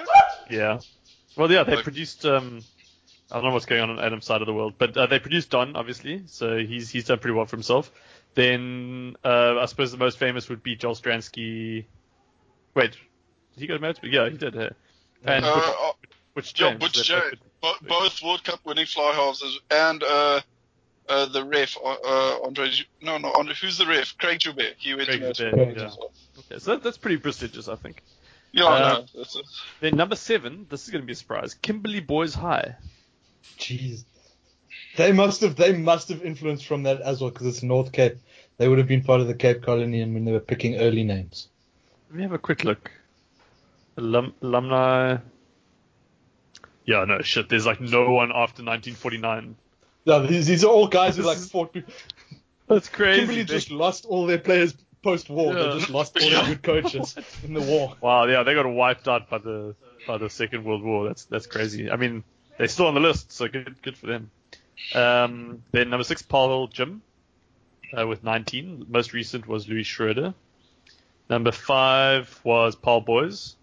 Yeah. 0.50 0.80
Well, 1.36 1.50
yeah, 1.50 1.64
they 1.64 1.74
Like- 1.76 1.84
produced. 1.84 2.24
Um, 2.24 2.62
I 3.30 3.36
don't 3.36 3.44
know 3.46 3.50
what's 3.54 3.66
going 3.66 3.80
on 3.82 3.90
on 3.90 3.98
Adam's 3.98 4.26
side 4.26 4.42
of 4.42 4.46
the 4.46 4.52
world, 4.52 4.74
but 4.78 4.96
uh, 4.96 5.06
they 5.06 5.18
produced 5.18 5.50
Don, 5.50 5.74
obviously, 5.76 6.22
so 6.26 6.58
he's 6.58 6.90
he's 6.90 7.06
done 7.06 7.18
pretty 7.18 7.34
well 7.34 7.46
for 7.46 7.56
himself. 7.56 7.90
Then 8.34 9.16
uh, 9.24 9.58
I 9.58 9.64
suppose 9.66 9.90
the 9.92 9.96
most 9.98 10.18
famous 10.18 10.48
would 10.48 10.62
be 10.62 10.76
Joel 10.76 10.94
Stransky. 10.94 11.84
Wait, 12.74 12.92
did 12.92 12.98
he 13.60 13.66
go 13.66 13.74
to 13.74 13.80
Maritzburg? 13.80 14.12
Yeah, 14.12 14.28
he 14.28 14.36
did. 14.36 14.56
Uh, 14.56 14.70
and 15.24 15.44
Uh, 15.44 15.54
Butch, 15.54 15.64
uh, 15.80 15.92
Butch 16.34 16.60
yeah, 16.60 16.68
James. 16.70 16.80
Butch 16.80 16.96
they 17.08 17.14
James. 17.14 17.34
both- 17.88 18.22
World 18.22 18.44
Cup 18.44 18.60
winning 18.64 18.86
fly 18.86 19.12
halves 19.14 19.42
and 19.70 20.02
uh, 20.02 20.40
uh, 21.08 21.26
the 21.26 21.44
ref, 21.44 21.76
uh, 21.84 21.96
uh, 22.04 22.38
Andre. 22.44 22.70
No, 23.02 23.18
no, 23.18 23.32
Andre, 23.32 23.54
who's 23.54 23.78
the 23.78 23.86
ref? 23.86 24.16
Craig 24.18 24.40
Joubert. 24.40 24.74
He 24.78 24.94
went 24.94 25.08
Craig 25.08 25.20
to 25.20 25.32
Joubert, 25.32 25.54
College 25.54 25.76
yeah. 25.76 25.90
well. 25.98 26.12
Okay, 26.38 26.58
so 26.58 26.70
that, 26.72 26.82
that's 26.82 26.98
pretty 26.98 27.18
prestigious, 27.18 27.68
I 27.68 27.76
think. 27.76 28.02
Yeah, 28.52 28.66
Uh, 28.66 28.78
no, 28.78 29.04
that's 29.16 29.36
it. 29.36 29.46
Then 29.80 29.96
number 29.96 30.16
seven, 30.16 30.66
this 30.70 30.84
is 30.84 30.90
going 30.90 31.02
to 31.02 31.06
be 31.06 31.12
a 31.12 31.16
surprise. 31.16 31.54
Kimberley 31.54 32.00
Boys 32.00 32.34
High. 32.34 32.76
Jeez. 33.58 34.04
They 34.96 35.12
must 35.12 35.40
have 35.40 35.56
they 35.56 35.72
must 35.72 36.08
have 36.08 36.24
influenced 36.24 36.66
from 36.66 36.84
that 36.84 37.00
as 37.00 37.20
well 37.20 37.30
because 37.30 37.48
it's 37.48 37.62
North 37.62 37.90
Cape. 37.90 38.16
They 38.58 38.68
would 38.68 38.78
have 38.78 38.86
been 38.86 39.02
part 39.02 39.20
of 39.20 39.26
the 39.26 39.34
Cape 39.34 39.62
Colony 39.62 40.00
and 40.00 40.14
when 40.14 40.24
they 40.24 40.30
were 40.30 40.40
picking 40.40 40.76
early 40.76 41.02
names. 41.02 41.48
Let 42.10 42.16
me 42.16 42.22
have 42.22 42.32
a 42.32 42.38
quick 42.38 42.62
look. 42.62 42.92
Alum, 43.96 44.34
alumni. 44.40 45.16
Yeah, 46.84 47.04
no 47.06 47.22
shit. 47.22 47.48
There's 47.48 47.66
like 47.66 47.80
no 47.80 48.12
one 48.12 48.30
after 48.30 48.62
1949. 48.62 49.56
Yeah, 50.04 50.18
these, 50.20 50.46
these 50.46 50.64
are 50.64 50.70
all 50.70 50.86
guys 50.88 51.16
who 51.16 51.22
like 51.22 51.38
is- 51.38 51.50
fought. 51.50 51.74
That's 52.68 52.88
crazy. 52.88 53.20
Kimberley 53.20 53.42
They- 53.42 53.54
just 53.54 53.70
lost 53.70 54.04
all 54.06 54.26
their 54.26 54.38
players 54.38 54.74
post-war. 55.02 55.52
Yeah. 55.54 55.62
They 55.64 55.78
just 55.78 55.90
lost 55.90 56.16
all 56.20 56.30
their 56.30 56.46
good 56.46 56.62
coaches 56.62 57.14
in 57.44 57.54
the 57.54 57.60
war. 57.60 57.94
Wow, 58.00 58.24
yeah, 58.26 58.42
they 58.42 58.54
got 58.54 58.66
wiped 58.66 59.06
out 59.08 59.28
by 59.28 59.38
the 59.38 59.74
by 60.06 60.18
the 60.18 60.28
Second 60.30 60.64
World 60.64 60.82
War. 60.82 61.06
That's 61.06 61.24
that's 61.26 61.46
crazy. 61.46 61.90
I 61.90 61.96
mean, 61.96 62.24
they're 62.58 62.68
still 62.68 62.86
on 62.86 62.94
the 62.94 63.00
list, 63.00 63.32
so 63.32 63.48
good 63.48 63.80
good 63.82 63.96
for 63.96 64.06
them. 64.06 64.30
Um, 64.94 65.62
then 65.72 65.90
number 65.90 66.04
six, 66.04 66.22
Paarl 66.22 66.66
Gim, 66.68 67.00
uh, 67.96 68.06
with 68.06 68.24
19. 68.24 68.86
Most 68.88 69.12
recent 69.12 69.46
was 69.46 69.68
Louis 69.68 69.84
Schreuder. 69.84 70.34
Number 71.30 71.52
five 71.52 72.38
was 72.44 72.74
Paarl 72.76 73.00
Boys 73.00 73.56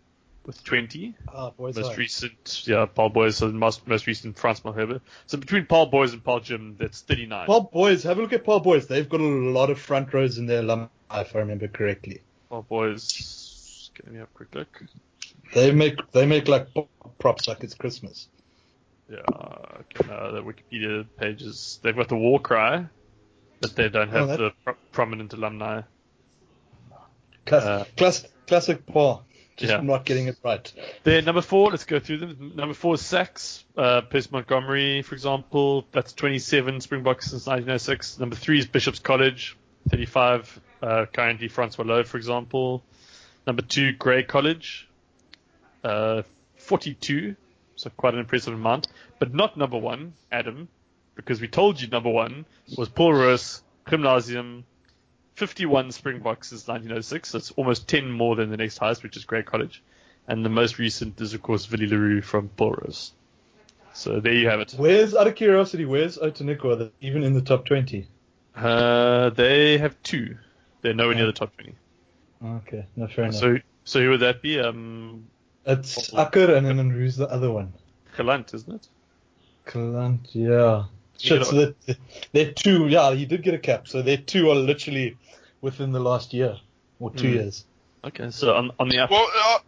with 0.45 0.63
20. 0.63 1.15
Ah, 1.27 1.51
boys, 1.51 1.75
Most 1.75 1.89
high. 1.89 1.95
recent, 1.95 2.63
yeah, 2.67 2.85
Paarl 2.85 3.09
Boys. 3.09 3.37
So 3.37 3.47
the 3.47 3.53
most 3.53 3.87
most 3.87 4.07
recent 4.07 4.37
Frans 4.37 4.61
Malherbe. 4.61 5.01
So 5.27 5.37
between 5.37 5.65
Paarl 5.65 5.85
Boys 5.87 6.13
and 6.13 6.23
Paarl 6.23 6.39
Gim, 6.39 6.75
that's 6.79 7.01
39. 7.01 7.45
Paarl 7.47 7.61
Boys, 7.71 8.03
have 8.03 8.17
a 8.17 8.21
look 8.21 8.33
at 8.33 8.43
Paarl 8.43 8.59
Boys. 8.59 8.87
They've 8.87 9.07
got 9.07 9.19
a 9.21 9.23
lot 9.23 9.69
of 9.69 9.79
front 9.79 10.13
rows 10.13 10.37
in 10.37 10.45
their 10.47 10.59
alumni, 10.59 10.87
if 11.13 11.35
I 11.35 11.39
remember 11.39 11.67
correctly. 11.67 12.21
Paarl 12.49 12.63
Boys. 12.63 13.91
Let 14.03 14.13
me 14.13 14.19
have 14.19 14.29
a 14.29 14.35
quick 14.37 14.55
look. 14.55 14.83
They 15.53 15.71
make 15.71 15.95
they 16.11 16.25
make 16.25 16.47
like 16.47 16.67
props 17.19 17.47
like 17.47 17.63
it's 17.63 17.73
Christmas. 17.75 18.27
Yeah, 19.09 19.17
okay, 19.27 20.07
no, 20.07 20.31
the 20.33 20.41
Wikipedia 20.41 21.05
pages. 21.17 21.79
They've 21.83 21.95
got 21.95 22.07
the 22.07 22.15
war 22.15 22.39
cry, 22.39 22.85
but 23.59 23.75
they 23.75 23.89
don't 23.89 24.09
have 24.09 24.23
Oh, 24.23 24.27
that- 24.27 24.37
the 24.39 24.51
pro- 24.63 24.75
prominent 24.93 25.33
alumni. 25.33 25.81
Class, 27.45 27.63
Uh, 27.63 27.85
class, 27.97 28.25
classic 28.47 28.85
Paul, 28.85 29.25
just 29.61 29.71
Yeah. 29.71 29.81
not 29.81 30.05
getting 30.05 30.27
it 30.27 30.37
right. 30.43 30.71
Then 31.03 31.25
number 31.25 31.41
four, 31.41 31.69
let's 31.71 31.85
go 31.85 31.99
through 31.99 32.17
them. 32.17 32.53
Number 32.55 32.73
four 32.73 32.95
is 32.95 33.01
SACS, 33.01 33.63
uh, 33.77 34.01
Percy 34.01 34.29
Montgomery, 34.31 35.01
for 35.01 35.15
example. 35.15 35.85
That's 35.91 36.13
27 36.13 36.81
Springboks 36.81 37.29
since 37.31 37.47
1906. 37.47 38.19
Number 38.19 38.35
three 38.35 38.59
is 38.59 38.65
Bishop's 38.67 38.99
College, 38.99 39.55
35. 39.89 40.59
Uh, 40.81 41.05
currently 41.13 41.47
Francois 41.47 41.85
Louw, 41.85 42.05
for 42.05 42.17
example. 42.17 42.83
Number 43.47 43.61
two, 43.61 43.91
Grey 43.93 44.23
College, 44.23 44.87
uh, 45.83 46.23
42. 46.57 47.35
So 47.75 47.89
quite 47.91 48.13
an 48.13 48.19
impressive 48.19 48.53
amount. 48.53 48.87
But 49.19 49.33
not 49.33 49.57
number 49.57 49.77
one, 49.77 50.13
Adam, 50.31 50.67
because 51.15 51.39
we 51.41 51.47
told 51.47 51.81
you 51.81 51.87
number 51.87 52.09
one 52.09 52.45
was 52.77 52.89
Paul 52.89 53.13
Roos, 53.13 53.61
Gymnasium, 53.89 54.63
51 55.35 55.91
Springboks 55.91 56.49
since 56.49 56.67
1906. 56.67 57.31
That's 57.31 57.51
almost 57.51 57.87
10 57.87 58.11
more 58.11 58.35
than 58.35 58.49
the 58.49 58.57
next 58.57 58.77
highest, 58.77 59.03
which 59.03 59.17
is 59.17 59.25
Grey 59.25 59.43
College. 59.43 59.81
And 60.27 60.45
the 60.45 60.49
most 60.49 60.77
recent 60.77 61.19
is, 61.19 61.33
of 61.33 61.41
course, 61.41 61.69
Willie 61.69 61.87
le 61.87 61.97
Roux 61.97 62.21
from 62.21 62.49
Paul 62.49 62.73
Roos. 62.73 63.13
So 63.93 64.19
there 64.19 64.33
you 64.33 64.47
have 64.49 64.59
it. 64.59 64.73
Where's 64.77 65.15
out 65.15 65.27
of 65.27 65.35
curiosity? 65.35 65.85
Where's 65.85 66.17
Outeniqua? 66.17 66.91
Even 67.01 67.23
in 67.23 67.33
the 67.33 67.41
top 67.41 67.65
twenty. 67.65 68.07
Uh, 68.55 69.29
they 69.31 69.77
have 69.77 70.01
two. 70.03 70.37
They're 70.81 70.93
nowhere 70.93 71.15
near 71.15 71.25
the 71.25 71.33
top 71.33 71.55
20. 71.57 71.75
Okay, 72.43 72.85
no 72.95 73.07
fair 73.07 73.25
enough. 73.25 73.39
So, 73.39 73.57
so 73.83 74.01
who 74.01 74.09
would 74.11 74.21
that 74.21 74.41
be? 74.41 74.59
Um, 74.59 75.27
It's 75.65 76.11
Akker 76.11 76.55
and 76.57 76.65
then 76.65 76.89
who's 76.89 77.17
the 77.17 77.27
other 77.29 77.51
one? 77.51 77.73
Gelant, 78.17 78.53
isn't 78.53 78.73
it? 78.73 78.87
Gelant, 79.71 80.27
yeah. 80.33 80.85
Shit, 81.21 81.39
get 81.39 81.47
so 81.47 81.55
that 81.87 81.97
they're 82.33 82.51
two. 82.51 82.87
Yeah, 82.87 83.13
he 83.13 83.25
did 83.25 83.43
get 83.43 83.53
a 83.53 83.59
cap. 83.59 83.87
So 83.87 84.01
their 84.01 84.17
two 84.17 84.49
are 84.49 84.55
literally 84.55 85.17
within 85.61 85.91
the 85.91 85.99
last 85.99 86.33
year 86.33 86.57
or 86.99 87.11
two 87.11 87.27
Hmm. 87.27 87.33
years. 87.33 87.65
Okay, 88.03 88.31
so 88.31 88.55
on, 88.55 88.71
on 88.79 88.89
the 88.89 88.97
up. 88.99 89.11
Well, 89.11 89.29
uh, 89.33 89.59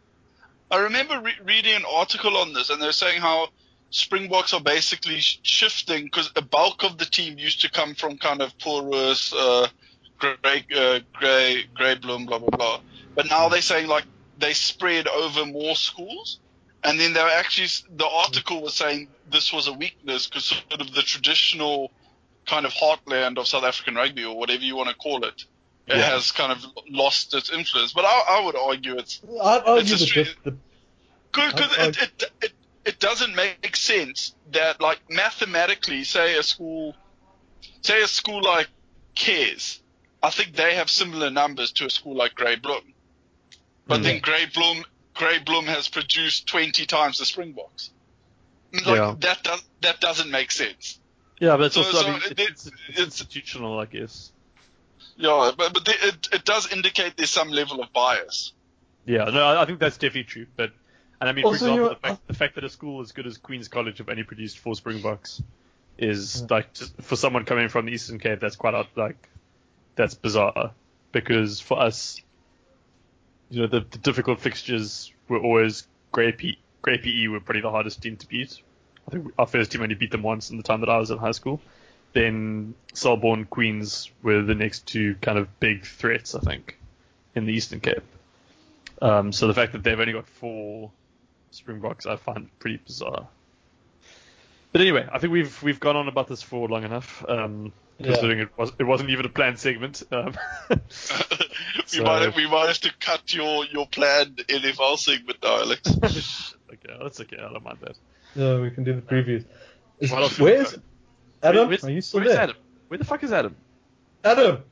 I 0.71 0.77
remember 0.79 1.19
re- 1.21 1.33
reading 1.43 1.75
an 1.75 1.85
article 1.87 2.37
on 2.37 2.53
this, 2.53 2.71
and 2.71 2.81
they're 2.81 2.91
saying 2.91 3.21
how 3.21 3.49
Springboks 3.91 4.53
are 4.55 4.61
basically 4.61 5.19
sh- 5.19 5.39
shifting 5.43 6.05
because 6.05 6.31
a 6.35 6.41
bulk 6.41 6.83
of 6.83 6.97
the 6.97 7.05
team 7.05 7.37
used 7.37 7.61
to 7.61 7.69
come 7.69 7.93
from 7.93 8.17
kind 8.17 8.41
of 8.41 8.57
Porus, 8.57 9.31
uh, 9.33 9.67
Grey, 10.19 10.65
uh, 10.75 10.99
Grey, 11.13 11.65
Grey 11.75 11.95
Bloom, 11.95 12.25
blah 12.25 12.39
blah 12.39 12.49
blah. 12.49 12.79
But 13.15 13.29
now 13.29 13.49
they're 13.49 13.61
saying 13.61 13.87
like 13.87 14.07
they 14.37 14.53
spread 14.53 15.07
over 15.07 15.45
more 15.45 15.75
schools, 15.75 16.39
and 16.83 16.99
then 16.99 17.13
they're 17.13 17.27
actually 17.29 17.67
the 17.95 18.07
article 18.07 18.61
was 18.61 18.73
saying 18.73 19.07
this 19.29 19.53
was 19.53 19.67
a 19.67 19.73
weakness 19.73 20.27
because 20.27 20.45
sort 20.45 20.81
of 20.81 20.93
the 20.93 21.01
traditional 21.01 21.91
kind 22.45 22.65
of 22.65 22.73
heartland 22.73 23.37
of 23.37 23.47
South 23.47 23.63
African 23.63 23.95
rugby 23.95 24.23
or 24.25 24.37
whatever 24.37 24.63
you 24.63 24.75
want 24.75 24.89
to 24.89 24.95
call 24.95 25.23
it. 25.23 25.45
It 25.87 25.97
Yeah. 25.97 26.11
has 26.11 26.31
kind 26.31 26.51
of 26.51 26.65
lost 26.89 27.33
its 27.33 27.51
influence, 27.51 27.93
but 27.93 28.05
I, 28.05 28.21
I 28.29 28.45
would 28.45 28.55
argue 28.55 28.97
it's 28.97 29.21
I'd 29.23 29.63
argue 29.65 29.93
It's 29.93 30.01
a 30.01 30.05
the, 30.05 30.23
the, 30.43 30.51
the 30.51 30.57
because 31.31 31.77
it, 31.77 32.01
it, 32.01 32.23
it, 32.41 32.53
it 32.85 32.99
doesn't 32.99 33.35
make 33.35 33.75
sense 33.75 34.35
that 34.51 34.79
like 34.81 34.99
mathematically, 35.09 36.03
say 36.03 36.37
a 36.37 36.43
school, 36.43 36.95
say 37.81 38.01
a 38.01 38.07
school 38.07 38.43
like 38.43 38.67
Cares, 39.15 39.81
I 40.21 40.29
think 40.29 40.55
they 40.55 40.75
have 40.75 40.89
similar 40.89 41.29
numbers 41.29 41.71
to 41.73 41.85
a 41.85 41.89
school 41.89 42.15
like 42.15 42.35
Grey 42.35 42.55
Bloem, 42.55 42.93
but 43.87 44.03
then 44.03 44.19
mm. 44.19 44.21
Grey 44.21 44.45
Bloem 44.45 44.83
Grey 45.13 45.39
Bloem 45.39 45.65
has 45.65 45.87
produced 45.89 46.47
twenty 46.47 46.85
times 46.85 47.17
the 47.19 47.25
Springboks. 47.25 47.91
Like, 48.73 48.85
Yeah. 48.85 49.15
That 49.19 49.43
does 49.43 49.63
that 49.81 49.99
doesn't 50.01 50.31
make 50.31 50.51
sense. 50.51 50.99
Yeah, 51.39 51.57
but 51.57 51.65
it's 51.65 51.75
So- 51.75 51.81
also 51.83 52.01
so 52.01 52.07
I 52.07 52.11
mean, 52.11 52.21
it- 52.31 52.39
it's, 52.39 52.65
it's, 52.67 52.71
it's- 52.89 52.99
institutional, 52.99 53.79
I 53.79 53.85
guess. 53.85 54.31
Yeah, 55.17 55.51
but 55.57 55.73
but 55.73 55.85
the- 55.85 56.07
it 56.07 56.27
it 56.31 56.45
does 56.45 56.71
indicate 56.71 57.17
there's 57.17 57.29
some 57.29 57.49
level 57.49 57.81
of 57.83 57.91
bias. 57.93 58.53
Yeah, 59.05 59.25
no, 59.25 59.43
I 59.43 59.61
I 59.61 59.65
think 59.65 59.79
that's 59.79 59.97
definitely 59.97 60.23
true. 60.23 60.47
But 60.55 60.71
and 61.21 61.29
I 61.29 61.33
mean, 61.33 61.45
Also, 61.45 61.65
for 61.65 61.71
example, 61.71 61.89
the 61.89 61.95
fact, 62.07 62.27
the 62.27 62.33
fact 62.33 62.55
that 62.55 62.63
a 62.63 62.69
school 62.69 63.01
as 63.01 63.11
good 63.11 63.27
as 63.27 63.37
Queen's 63.37 63.67
College 63.67 63.99
have 63.99 64.09
only 64.09 64.23
produced 64.23 64.57
four 64.59 64.75
Springboks 64.75 65.43
is 65.97 66.41
Yeah. 66.41 66.47
like 66.49 66.73
just, 66.73 66.99
for 67.01 67.15
someone 67.15 67.45
coming 67.45 67.69
from 67.69 67.85
the 67.85 67.91
Eastern 67.91 68.17
Cape, 68.19 68.39
that's 68.39 68.55
quite 68.55 68.73
like 68.95 69.29
that's 69.95 70.15
bizarre. 70.15 70.71
Because 71.11 71.59
for 71.59 71.79
us, 71.79 72.19
you 73.53 73.61
know, 73.61 73.67
the, 73.67 73.81
the 73.81 73.99
difficult 73.99 74.39
fixtures 74.39 75.11
were 75.27 75.39
always 75.39 75.87
Grey 76.11 76.31
P. 76.31 76.57
Grey 76.81 76.97
PE 76.97 77.27
were 77.27 77.39
probably 77.39 77.61
the 77.61 77.69
hardest 77.69 78.01
team 78.01 78.17
to 78.17 78.27
beat. 78.27 78.59
I 79.07 79.11
think 79.11 79.33
our 79.37 79.45
first 79.45 79.71
team 79.71 79.81
only 79.81 79.95
beat 79.95 80.11
them 80.11 80.23
once 80.23 80.49
in 80.49 80.57
the 80.57 80.63
time 80.63 80.79
that 80.79 80.89
I 80.89 80.97
was 80.97 81.11
in 81.11 81.17
high 81.17 81.31
school. 81.31 81.61
Then 82.13 82.73
Selborne 82.93 83.45
Queens 83.45 84.09
were 84.21 84.41
the 84.41 84.55
next 84.55 84.87
two 84.87 85.15
kind 85.21 85.37
of 85.37 85.59
big 85.59 85.85
threats, 85.85 86.35
I 86.35 86.39
think, 86.39 86.77
in 87.35 87.45
the 87.45 87.53
Eastern 87.53 87.79
Cape. 87.79 88.03
Um, 89.01 89.31
so 89.31 89.47
the 89.47 89.53
fact 89.53 89.73
that 89.73 89.83
they've 89.83 89.99
only 89.99 90.13
got 90.13 90.27
four 90.27 90.91
Springboks, 91.51 92.05
I 92.05 92.15
find 92.15 92.49
pretty 92.59 92.77
bizarre. 92.77 93.27
But 94.71 94.81
anyway, 94.81 95.07
I 95.11 95.19
think 95.19 95.31
we've 95.31 95.61
we've 95.61 95.79
gone 95.79 95.95
on 95.95 96.07
about 96.07 96.27
this 96.27 96.41
for 96.41 96.67
long 96.67 96.83
enough. 96.83 97.23
Um, 97.27 97.71
Yeah. 97.99 98.07
considering 98.07 98.39
it 98.39 98.49
was 98.57 98.71
it 98.79 98.83
wasn't 98.83 99.11
even 99.11 99.25
a 99.25 99.29
planned 99.29 99.59
segment. 99.59 100.03
Um, 100.11 100.33
we 100.69 100.77
So- 101.85 102.03
might 102.03 102.21
have, 102.23 102.35
we 102.35 102.47
might 102.49 102.67
have 102.67 102.79
to 102.79 102.91
cut 102.99 103.33
your 103.33 103.65
your 103.65 103.87
planned 103.87 104.37
NFL 104.47 104.97
segment 104.97 105.37
now, 105.43 105.59
Alex. 105.59 105.89
okay, 106.03 106.97
that's 107.01 107.21
okay. 107.21 107.37
I 107.37 107.51
don't 107.51 107.63
mind 107.63 107.77
that. 107.81 107.95
yeah, 108.35 108.59
we 108.59 108.71
can 108.71 108.83
do 108.83 108.93
the 108.93 109.01
previews. 109.01 109.45
Is, 109.99 110.11
What 110.11 110.23
else 110.23 110.39
where 110.39 110.57
we 110.57 110.65
is 110.65 110.71
go? 110.73 110.81
Adam? 111.43 111.67
Where's- 111.67 111.83
Are 111.83 111.91
you 111.91 112.01
still 112.01 112.21
where's 112.21 112.33
there? 112.33 112.41
Adam? 112.41 112.55
Where 112.87 112.97
the 112.97 113.05
fuck 113.05 113.23
is 113.23 113.31
Adam? 113.31 113.55
Adam. 114.23 114.63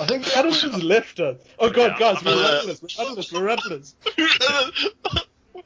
I 0.00 0.06
think 0.06 0.26
Adam 0.36 0.50
just 0.50 0.82
left 0.82 1.20
us. 1.20 1.36
Oh 1.60 1.70
god, 1.70 1.92
Yeah, 1.92 1.98
guys, 2.14 2.16
I'm 2.18 2.24
we're 2.24 2.32
gonna- 2.34 2.54
rattlers, 2.56 2.82
we're 2.82 3.04
rattlers, 3.04 3.32
we're 3.32 3.44
rattlers. 3.44 3.94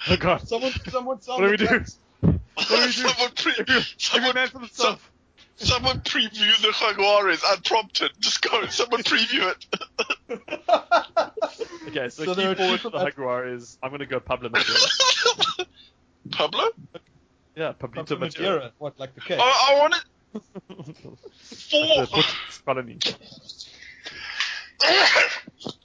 Oh 0.09 0.16
god. 0.18 0.46
Someone, 0.49 0.73
someone, 0.88 1.20
sound 1.23 1.42
What 1.42 1.46
do 1.46 1.51
we 1.53 1.57
do? 1.57 1.85
What 2.20 2.68
do 2.68 2.75
we 2.77 2.85
do? 2.87 2.92
someone, 2.92 3.31
pre- 3.35 3.53
Every 3.59 3.83
someone, 3.96 4.35
man 4.35 4.49
for 4.49 4.59
themselves. 4.59 5.03
Someone 5.61 6.01
preview 6.01 6.61
the 6.62 6.68
Jaguares 6.68 7.42
unprompted. 7.53 8.11
Just 8.20 8.42
go. 8.42 8.66
Someone 8.66 9.03
preview 9.03 9.51
it. 9.51 9.66
Okay, 11.88 12.09
so, 12.09 12.25
So 12.25 12.35
there 12.35 12.51
are 12.51 12.55
key 12.55 12.62
forward 12.62 12.81
for 12.81 12.90
the 12.90 12.99
from- 12.99 13.07
Jaguar 13.09 13.49
is 13.49 13.77
I'm 13.83 13.90
gonna 13.90 14.07
go 14.07 14.20
Pablo 14.20 14.49
Madeira. 14.49 14.79
Pablo? 16.31 16.64
yeah, 17.57 17.73
Pablito 17.73 18.09
From 18.09 18.20
Madeira. 18.20 18.53
Madeira. 18.55 18.73
What, 18.79 19.01
like 19.01 19.14
the 19.16 19.20
cake? 19.20 19.40
I, 19.42 19.70
I 19.73 19.79
want 19.81 19.94
it 19.96 20.05
four. 22.07 22.07
Colony. 22.64 22.99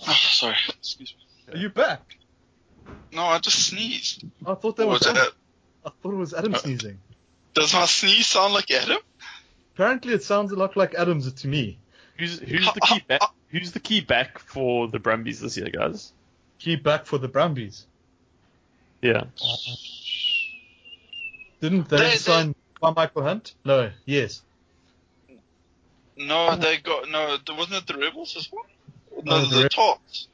Oh, 0.08 0.14
sorry. 0.14 0.56
Excuse 0.70 1.16
me. 1.48 1.54
Are 1.54 1.58
you 1.58 1.70
back? 1.70 2.18
No, 3.12 3.24
I 3.24 3.40
just 3.40 3.68
sneezed. 3.68 4.26
I 4.46 4.54
thought 4.56 4.76
that 4.78 4.86
was 4.88 5.02
What's 5.02 5.08
Adam. 5.08 5.24
that? 5.24 5.32
I 5.86 5.90
thought 6.02 6.14
it 6.14 6.18
was 6.18 6.34
Adam 6.34 6.54
Uh, 6.54 6.58
sneezing. 6.60 7.00
Does 7.54 7.74
my 7.74 7.86
sneeze 7.86 8.28
sound 8.28 8.54
like 8.54 8.70
Adam? 8.72 8.98
Apparently, 9.76 10.14
it 10.14 10.24
sounds 10.24 10.52
a 10.52 10.56
lot 10.56 10.76
like 10.76 10.96
Adam's 10.96 11.32
to 11.32 11.48
me. 11.48 11.78
Who's 12.18 12.40
who's 12.40 12.72
the 12.74 12.80
key 12.82 13.04
back? 13.08 13.22
Who's 13.50 13.72
the 13.74 13.80
key 13.82 14.02
back 14.02 14.40
for 14.40 14.88
the 14.88 15.00
Brumbies 15.00 15.42
this 15.42 15.58
year, 15.58 15.70
guys? 15.70 16.14
Key 16.60 16.78
back 16.78 17.06
for 17.06 17.18
the 17.18 17.28
Brumbies. 17.28 17.86
Yeah. 19.02 19.26
Didn't 21.62 21.90
they, 21.90 21.98
They- 21.98 22.04
they- 22.12 22.16
sign 22.18 22.56
by 22.82 22.92
Michael 22.92 23.24
Hunt? 23.24 23.54
No. 23.64 23.92
Yes. 24.06 24.42
No, 26.18 26.56
they 26.56 26.78
got 26.78 27.10
no. 27.10 27.38
Wasn't 27.50 27.76
it 27.76 27.88
the 27.88 27.98
Rebels 28.00 28.38
as 28.38 28.50
well? 28.52 28.66
No, 29.24 29.36
Oh, 29.36 29.42
the 29.46 29.56
the, 29.58 29.64
Re- 29.64 29.70
Tops. 29.70 30.28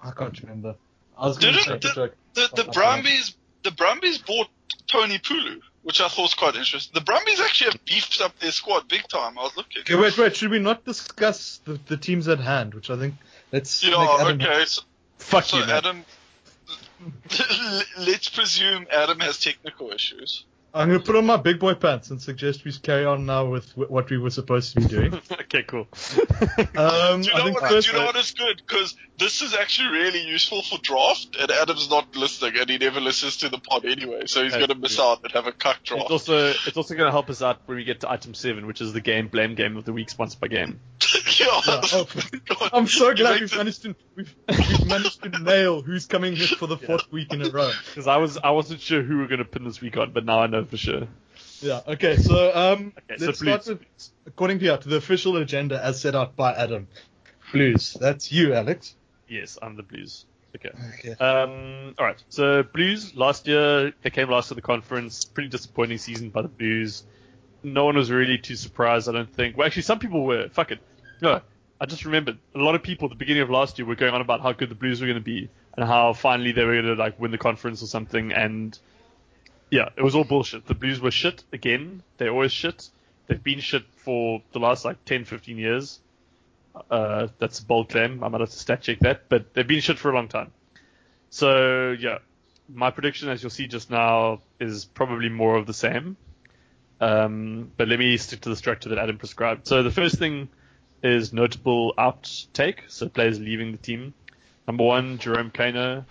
I 0.00 0.12
can't 0.12 0.40
remember. 0.42 0.76
I 1.18 1.26
was 1.26 1.38
going 1.38 1.54
to 1.54 1.60
Didn't 1.60 1.82
say 1.82 1.88
the, 1.88 1.94
joke. 1.94 2.16
the, 2.34 2.48
the 2.54 2.68
Oh, 2.68 2.72
Brumbies 2.72 3.34
the 3.64 3.72
Brumbies 3.72 4.18
bought 4.18 4.48
Tony 4.86 5.18
Pulu, 5.18 5.60
which 5.82 6.00
I 6.00 6.08
thought 6.08 6.22
was 6.22 6.34
quite 6.34 6.56
interesting. 6.56 6.92
The 6.94 7.00
Brumbies 7.04 7.40
actually 7.40 7.72
have 7.72 7.84
beefed 7.84 8.20
up 8.20 8.38
their 8.38 8.52
squad 8.52 8.88
big 8.88 9.06
time. 9.08 9.38
I 9.38 9.42
was 9.42 9.56
looking. 9.56 9.80
Okay, 9.82 9.94
wait, 9.96 10.16
wait. 10.18 10.36
Should 10.36 10.50
we 10.50 10.58
not 10.58 10.84
discuss 10.84 11.60
the, 11.64 11.80
the 11.86 11.96
teams 11.96 12.28
at 12.28 12.38
hand? 12.40 12.74
Which 12.74 12.90
I 12.90 12.96
think 12.98 13.14
let's 13.52 13.82
Yeah, 13.82 14.16
Adam. 14.20 14.40
okay. 14.40 14.64
So, 14.66 14.82
Fuck 15.18 15.44
so 15.44 15.58
you, 15.58 15.66
man. 15.66 15.76
Adam, 15.76 16.04
let's 17.98 18.28
presume 18.28 18.86
Adam 18.90 19.20
has 19.20 19.38
technical 19.40 19.90
issues. 19.90 20.44
I'm 20.72 20.88
going 20.88 21.00
to 21.00 21.04
put 21.04 21.16
on 21.16 21.26
my 21.26 21.36
big 21.36 21.58
boy 21.58 21.74
pants 21.74 22.10
and 22.10 22.22
suggest 22.22 22.64
we 22.64 22.72
carry 22.72 23.04
on 23.04 23.26
now 23.26 23.46
with 23.46 23.76
what 23.76 24.08
we 24.08 24.18
were 24.18 24.30
supposed 24.30 24.72
to 24.74 24.80
be 24.80 24.86
doing. 24.86 25.14
okay, 25.32 25.64
cool. 25.64 25.88
Um, 26.76 27.22
Do 27.22 27.28
you 27.28 27.34
I 27.34 27.38
know 27.38 27.44
think 27.44 27.60
what? 27.60 27.70
do 27.82 27.90
you 27.90 27.92
know 27.92 28.04
what 28.04 28.14
is 28.16 28.30
good? 28.30 28.62
Because 28.64 28.94
this 29.20 29.42
is 29.42 29.54
actually 29.54 29.90
really 29.90 30.26
useful 30.26 30.62
for 30.62 30.78
draft, 30.78 31.36
and 31.38 31.50
Adam's 31.50 31.88
not 31.88 32.16
listening, 32.16 32.58
and 32.58 32.68
he 32.68 32.78
never 32.78 33.00
listens 33.00 33.36
to 33.38 33.48
the 33.48 33.58
pod 33.58 33.84
anyway, 33.84 34.22
so 34.26 34.42
he's 34.42 34.52
That's 34.52 34.66
going 34.66 34.76
to 34.76 34.82
miss 34.82 34.98
out 34.98 35.22
and 35.22 35.32
have 35.32 35.46
a 35.46 35.52
cuck 35.52 35.84
draft. 35.84 36.02
It's 36.04 36.10
also 36.10 36.48
it's 36.48 36.76
also 36.76 36.94
going 36.94 37.06
to 37.06 37.12
help 37.12 37.30
us 37.30 37.42
out 37.42 37.60
when 37.66 37.76
we 37.76 37.84
get 37.84 38.00
to 38.00 38.10
item 38.10 38.34
seven, 38.34 38.66
which 38.66 38.80
is 38.80 38.92
the 38.92 39.00
game 39.00 39.28
blame 39.28 39.54
game 39.54 39.76
of 39.76 39.84
the 39.84 39.92
week, 39.92 40.10
sponsored 40.10 40.40
by 40.40 40.48
Game. 40.48 40.80
yeah. 41.38 41.46
Yeah, 41.66 41.80
oh, 41.92 42.06
God. 42.46 42.70
I'm 42.72 42.86
so 42.86 43.14
glad 43.14 43.40
we've 43.40 43.50
the- 43.50 43.56
managed 43.56 43.82
to 43.82 43.94
we've, 44.14 44.34
we've 44.48 44.86
managed 44.86 45.22
to 45.22 45.28
nail 45.28 45.82
who's 45.82 46.06
coming 46.06 46.34
here 46.34 46.46
for 46.46 46.66
the 46.66 46.76
fourth 46.76 47.10
week 47.12 47.32
in 47.32 47.42
a 47.42 47.50
row. 47.50 47.70
Because 47.86 48.06
I 48.06 48.16
was 48.18 48.38
I 48.38 48.50
wasn't 48.50 48.80
sure 48.80 49.02
who 49.02 49.14
we 49.16 49.20
were 49.22 49.28
going 49.28 49.38
to 49.38 49.44
pin 49.44 49.64
this 49.64 49.80
week 49.80 49.96
on, 49.96 50.12
but 50.12 50.24
now 50.24 50.40
I 50.40 50.46
know 50.46 50.64
for 50.64 50.76
sure. 50.76 51.08
Yeah. 51.60 51.80
Okay. 51.86 52.16
So 52.16 52.52
um, 52.54 52.92
Okay, 53.10 53.24
let's 53.24 53.38
so 53.38 53.44
start 53.44 53.66
with 53.66 54.10
according 54.26 54.60
to, 54.60 54.64
yeah, 54.66 54.76
to 54.76 54.88
the 54.88 54.96
official 54.96 55.36
agenda 55.36 55.82
as 55.82 56.00
set 56.00 56.14
out 56.14 56.36
by 56.36 56.54
Adam. 56.54 56.88
Blues. 57.52 57.96
That's 58.00 58.30
you, 58.30 58.54
Alex. 58.54 58.94
Yes, 59.30 59.58
I'm 59.62 59.76
the 59.76 59.82
Blues. 59.84 60.26
Okay. 60.56 60.70
Okay. 60.98 61.12
Um, 61.24 61.94
all 61.98 62.04
right. 62.04 62.22
So 62.28 62.64
Blues 62.64 63.14
last 63.14 63.46
year 63.46 63.92
they 64.02 64.10
came 64.10 64.28
last 64.28 64.48
to 64.48 64.54
the 64.54 64.60
conference. 64.60 65.24
Pretty 65.24 65.48
disappointing 65.48 65.98
season 65.98 66.30
by 66.30 66.42
the 66.42 66.48
Blues. 66.48 67.04
No 67.62 67.84
one 67.84 67.96
was 67.96 68.10
really 68.10 68.38
too 68.38 68.56
surprised. 68.56 69.08
I 69.08 69.12
don't 69.12 69.32
think. 69.32 69.56
Well, 69.56 69.66
actually, 69.66 69.82
some 69.82 70.00
people 70.00 70.24
were. 70.24 70.48
Fuck 70.48 70.72
it. 70.72 70.80
No, 71.22 71.40
I 71.80 71.86
just 71.86 72.04
remembered. 72.04 72.38
A 72.54 72.58
lot 72.58 72.74
of 72.74 72.82
people 72.82 73.06
at 73.06 73.10
the 73.10 73.16
beginning 73.16 73.42
of 73.42 73.50
last 73.50 73.78
year 73.78 73.86
were 73.86 73.94
going 73.94 74.12
on 74.12 74.20
about 74.20 74.40
how 74.40 74.52
good 74.52 74.68
the 74.68 74.74
Blues 74.74 75.00
were 75.00 75.06
going 75.06 75.18
to 75.18 75.24
be 75.24 75.48
and 75.76 75.86
how 75.86 76.12
finally 76.12 76.50
they 76.50 76.64
were 76.64 76.74
going 76.82 76.96
to 76.96 77.00
like 77.00 77.20
win 77.20 77.30
the 77.30 77.38
conference 77.38 77.82
or 77.82 77.86
something. 77.86 78.32
And 78.32 78.76
yeah, 79.70 79.90
it 79.96 80.02
was 80.02 80.16
all 80.16 80.24
bullshit. 80.24 80.66
The 80.66 80.74
Blues 80.74 81.00
were 81.00 81.12
shit 81.12 81.44
again. 81.52 82.02
They're 82.18 82.30
always 82.30 82.50
shit. 82.52 82.88
They've 83.28 83.42
been 83.42 83.60
shit 83.60 83.84
for 83.94 84.42
the 84.52 84.58
last 84.58 84.84
like 84.84 85.04
10, 85.04 85.24
15 85.24 85.56
years. 85.58 86.00
Uh, 86.90 87.28
that's 87.38 87.58
a 87.58 87.64
bold 87.64 87.88
claim. 87.88 88.22
I 88.22 88.28
might 88.28 88.40
have 88.40 88.50
to 88.50 88.56
stat 88.56 88.82
check 88.82 89.00
that, 89.00 89.28
but 89.28 89.54
they've 89.54 89.66
been 89.66 89.80
shit 89.80 89.98
for 89.98 90.10
a 90.10 90.14
long 90.14 90.28
time. 90.28 90.52
So 91.30 91.92
yeah, 91.92 92.18
my 92.72 92.90
prediction, 92.90 93.28
as 93.28 93.42
you'll 93.42 93.50
see 93.50 93.66
just 93.66 93.90
now, 93.90 94.40
is 94.58 94.84
probably 94.84 95.28
more 95.28 95.56
of 95.56 95.66
the 95.66 95.74
same. 95.74 96.16
Um, 97.00 97.70
but 97.76 97.88
let 97.88 97.98
me 97.98 98.16
stick 98.18 98.42
to 98.42 98.48
the 98.50 98.56
structure 98.56 98.90
that 98.90 98.98
Adam 98.98 99.18
prescribed. 99.18 99.66
So 99.66 99.82
the 99.82 99.90
first 99.90 100.18
thing 100.18 100.48
is 101.02 101.32
notable 101.32 101.94
outtake, 101.96 102.80
so 102.88 103.08
players 103.08 103.40
leaving 103.40 103.72
the 103.72 103.78
team. 103.78 104.12
Number 104.66 104.84
one, 104.84 105.18
Jerome 105.18 105.50
Kaino. 105.50 106.04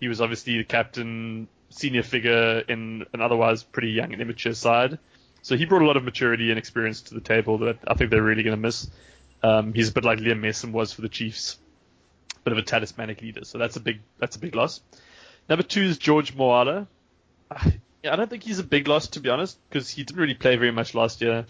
He 0.00 0.08
was 0.08 0.20
obviously 0.20 0.58
the 0.58 0.64
captain, 0.64 1.48
senior 1.70 2.02
figure 2.02 2.62
in 2.68 3.06
an 3.12 3.20
otherwise 3.20 3.62
pretty 3.62 3.90
young 3.90 4.12
and 4.12 4.20
immature 4.20 4.54
side. 4.54 4.98
So 5.42 5.56
he 5.56 5.64
brought 5.64 5.82
a 5.82 5.86
lot 5.86 5.96
of 5.96 6.04
maturity 6.04 6.50
and 6.50 6.58
experience 6.58 7.02
to 7.02 7.14
the 7.14 7.20
table 7.20 7.58
that 7.58 7.78
I 7.86 7.94
think 7.94 8.10
they're 8.10 8.22
really 8.22 8.42
going 8.42 8.56
to 8.56 8.60
miss. 8.60 8.88
Um, 9.44 9.74
he's 9.74 9.90
a 9.90 9.92
bit 9.92 10.04
like 10.04 10.20
Liam 10.20 10.40
Messam 10.40 10.72
was 10.72 10.94
for 10.94 11.02
the 11.02 11.08
Chiefs, 11.10 11.58
bit 12.44 12.52
of 12.52 12.58
a 12.58 12.62
talismanic 12.62 13.20
leader. 13.20 13.44
So 13.44 13.58
that's 13.58 13.76
a 13.76 13.80
big 13.80 14.00
that's 14.18 14.36
a 14.36 14.38
big 14.38 14.54
loss. 14.54 14.80
Number 15.50 15.62
two 15.62 15.82
is 15.82 15.98
George 15.98 16.34
Moala. 16.34 16.86
I, 17.50 17.72
don't 18.02 18.30
think 18.30 18.42
he's 18.42 18.58
a 18.58 18.64
big 18.64 18.88
loss 18.88 19.08
to 19.08 19.20
be 19.20 19.28
honest 19.28 19.58
because 19.68 19.90
he 19.90 20.02
didn't 20.02 20.18
really 20.18 20.34
play 20.34 20.56
very 20.56 20.70
much 20.70 20.94
last 20.94 21.20
year, 21.20 21.44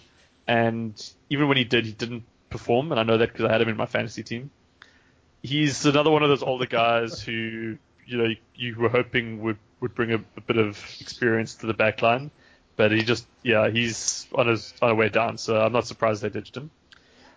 and 0.49 0.93
even 1.31 1.47
when 1.47 1.57
he 1.57 1.63
did, 1.63 1.87
he 1.87 1.93
didn't 1.93 2.25
perform. 2.51 2.91
And 2.91 2.99
I 2.99 3.05
know 3.05 3.17
that 3.17 3.33
because 3.33 3.45
I 3.45 3.53
had 3.53 3.61
him 3.61 3.69
in 3.69 3.77
my 3.77 3.87
fantasy 3.87 4.25
team. 4.25 4.51
He's 5.45 5.87
another 5.87 6.11
one 6.11 6.25
of 6.25 6.31
those 6.31 6.43
older 6.43 6.67
guys 6.67 7.21
who 7.21 7.79
you 8.07 8.19
know 8.19 8.35
you 8.57 8.75
were 8.75 8.89
hoping 8.89 9.41
would 9.43 9.59
would 9.79 9.95
bring 9.95 10.11
a, 10.11 10.17
a 10.37 10.41
bit 10.41 10.57
of 10.57 10.85
experience 11.01 11.55
to 11.57 11.67
the 11.67 11.75
back 11.75 12.03
line, 12.03 12.33
but 12.75 12.91
he 12.91 13.03
just 13.03 13.25
yeah 13.45 13.71
he's 13.71 14.27
on 14.35 14.49
his 14.49 14.75
on 14.83 14.91
a 14.91 14.97
way 14.97 15.11
down. 15.11 15.39
So 15.39 15.61
I'm 15.61 15.73
not 15.73 15.87
surprised 15.87 16.23
they 16.23 16.29
ditched 16.29 16.57
him. 16.57 16.73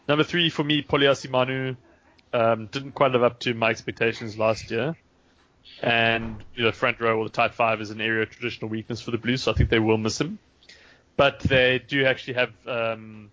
Number 0.07 0.23
three 0.23 0.49
for 0.49 0.63
me, 0.63 0.83
Pauliasi 0.83 1.29
Manu 1.29 1.75
um, 2.33 2.67
didn't 2.67 2.93
quite 2.93 3.11
live 3.11 3.23
up 3.23 3.39
to 3.41 3.53
my 3.53 3.69
expectations 3.69 4.37
last 4.37 4.71
year. 4.71 4.95
And 5.81 6.43
you 6.55 6.63
know, 6.63 6.71
front 6.71 6.99
row 6.99 7.19
or 7.19 7.25
the 7.25 7.29
tight 7.29 7.53
five 7.53 7.81
is 7.81 7.89
an 7.91 7.99
area 7.99 8.23
of 8.23 8.29
traditional 8.29 8.69
weakness 8.69 9.01
for 9.01 9.11
the 9.11 9.17
Blues, 9.17 9.43
so 9.43 9.51
I 9.51 9.55
think 9.55 9.69
they 9.69 9.79
will 9.79 9.97
miss 9.97 10.19
him. 10.19 10.39
But 11.17 11.39
they 11.39 11.79
do 11.85 12.05
actually 12.05 12.35
have 12.35 12.51
um, 12.65 13.31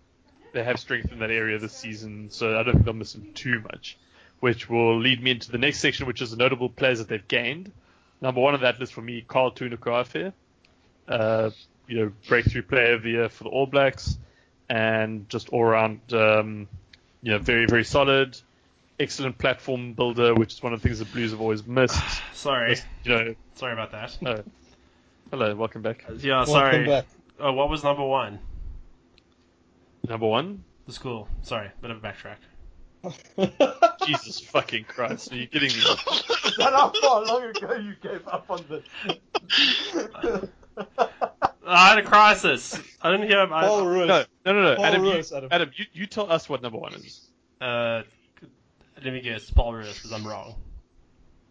they 0.53 0.63
have 0.63 0.79
strength 0.79 1.11
in 1.11 1.19
that 1.19 1.31
area 1.31 1.59
this 1.59 1.73
season, 1.73 2.29
so 2.29 2.59
I 2.59 2.63
don't 2.63 2.73
think 2.73 2.85
they'll 2.85 2.93
miss 2.93 3.15
him 3.15 3.31
too 3.33 3.61
much. 3.61 3.97
Which 4.41 4.69
will 4.69 4.99
lead 4.99 5.23
me 5.23 5.31
into 5.31 5.51
the 5.51 5.57
next 5.57 5.79
section, 5.79 6.07
which 6.07 6.21
is 6.21 6.31
the 6.31 6.37
notable 6.37 6.69
players 6.69 6.99
that 6.99 7.07
they've 7.07 7.27
gained. 7.27 7.71
Number 8.21 8.41
one 8.41 8.53
on 8.53 8.61
that 8.61 8.79
list 8.79 8.93
for 8.93 9.01
me, 9.01 9.23
Karl 9.25 9.51
Tu'inukuafe, 9.51 10.33
uh, 11.07 11.49
you 11.87 11.97
know, 11.97 12.11
breakthrough 12.27 12.63
player 12.63 12.93
of 12.93 13.03
the 13.03 13.11
year 13.11 13.29
for 13.29 13.45
the 13.45 13.49
All 13.49 13.65
Blacks, 13.65 14.17
and 14.69 15.27
just 15.29 15.49
all 15.49 15.61
around, 15.63 16.01
um, 16.13 16.67
you 17.21 17.31
know, 17.31 17.39
very 17.39 17.65
very 17.65 17.83
solid 17.83 18.39
excellent 18.99 19.37
platform 19.37 19.91
builder, 19.93 20.33
which 20.33 20.53
is 20.53 20.63
one 20.63 20.71
of 20.73 20.81
the 20.81 20.87
things 20.87 20.99
the 20.99 21.05
Blues 21.05 21.31
have 21.31 21.41
always 21.41 21.65
missed. 21.67 22.01
Sorry, 22.33 22.77
You 23.03 23.11
know, 23.11 23.35
sorry 23.55 23.73
about 23.73 23.91
that. 23.91 24.17
uh, 24.25 24.41
hello, 25.31 25.53
welcome 25.55 25.81
back. 25.81 26.05
Yeah, 26.19 26.37
Welcome 26.37 26.53
sorry. 26.53 26.85
back. 26.85 27.05
Oh, 27.39 27.51
what 27.53 27.69
was 27.69 27.83
number 27.83 28.03
one? 28.05 28.39
Number 30.07 30.27
one. 30.27 30.63
The 30.87 30.93
school. 30.93 31.27
Sorry, 31.41 31.69
bit 31.81 31.91
of 31.91 32.03
a 32.03 32.07
backtrack. 32.07 32.37
Jesus 34.05 34.39
fucking 34.39 34.85
Christ, 34.85 35.31
are 35.31 35.35
you 35.35 35.47
kidding 35.47 35.69
me? 35.71 35.77
Is 35.79 35.85
that 36.57 36.71
how 36.73 36.91
far 37.01 37.23
long 37.25 37.43
ago 37.43 37.73
you 37.75 37.95
gave 38.01 38.25
up 38.27 38.45
on 38.49 38.63
this? 38.69 38.83
I 41.67 41.89
had 41.89 41.97
a 41.97 42.03
crisis. 42.03 42.79
I 43.01 43.11
didn't 43.11 43.27
hear. 43.27 43.39
I, 43.39 43.47
Paul 43.65 43.85
Roos. 43.87 44.07
No, 44.07 44.23
no, 44.45 44.53
no, 44.53 44.61
no. 44.61 44.75
Paul 44.75 44.85
Adam, 44.85 45.03
you, 45.05 45.11
Adam. 45.35 45.49
Adam, 45.51 45.71
you, 45.75 45.85
you 45.93 46.05
tell 46.05 46.31
us 46.31 46.47
what 46.47 46.61
number 46.61 46.77
one 46.77 46.93
is. 46.93 47.27
uh, 47.61 48.03
let 49.03 49.13
me 49.13 49.21
guess. 49.21 49.49
Paul 49.49 49.73
Roos, 49.73 49.93
because 49.95 50.11
I'm 50.13 50.25
wrong. 50.27 50.55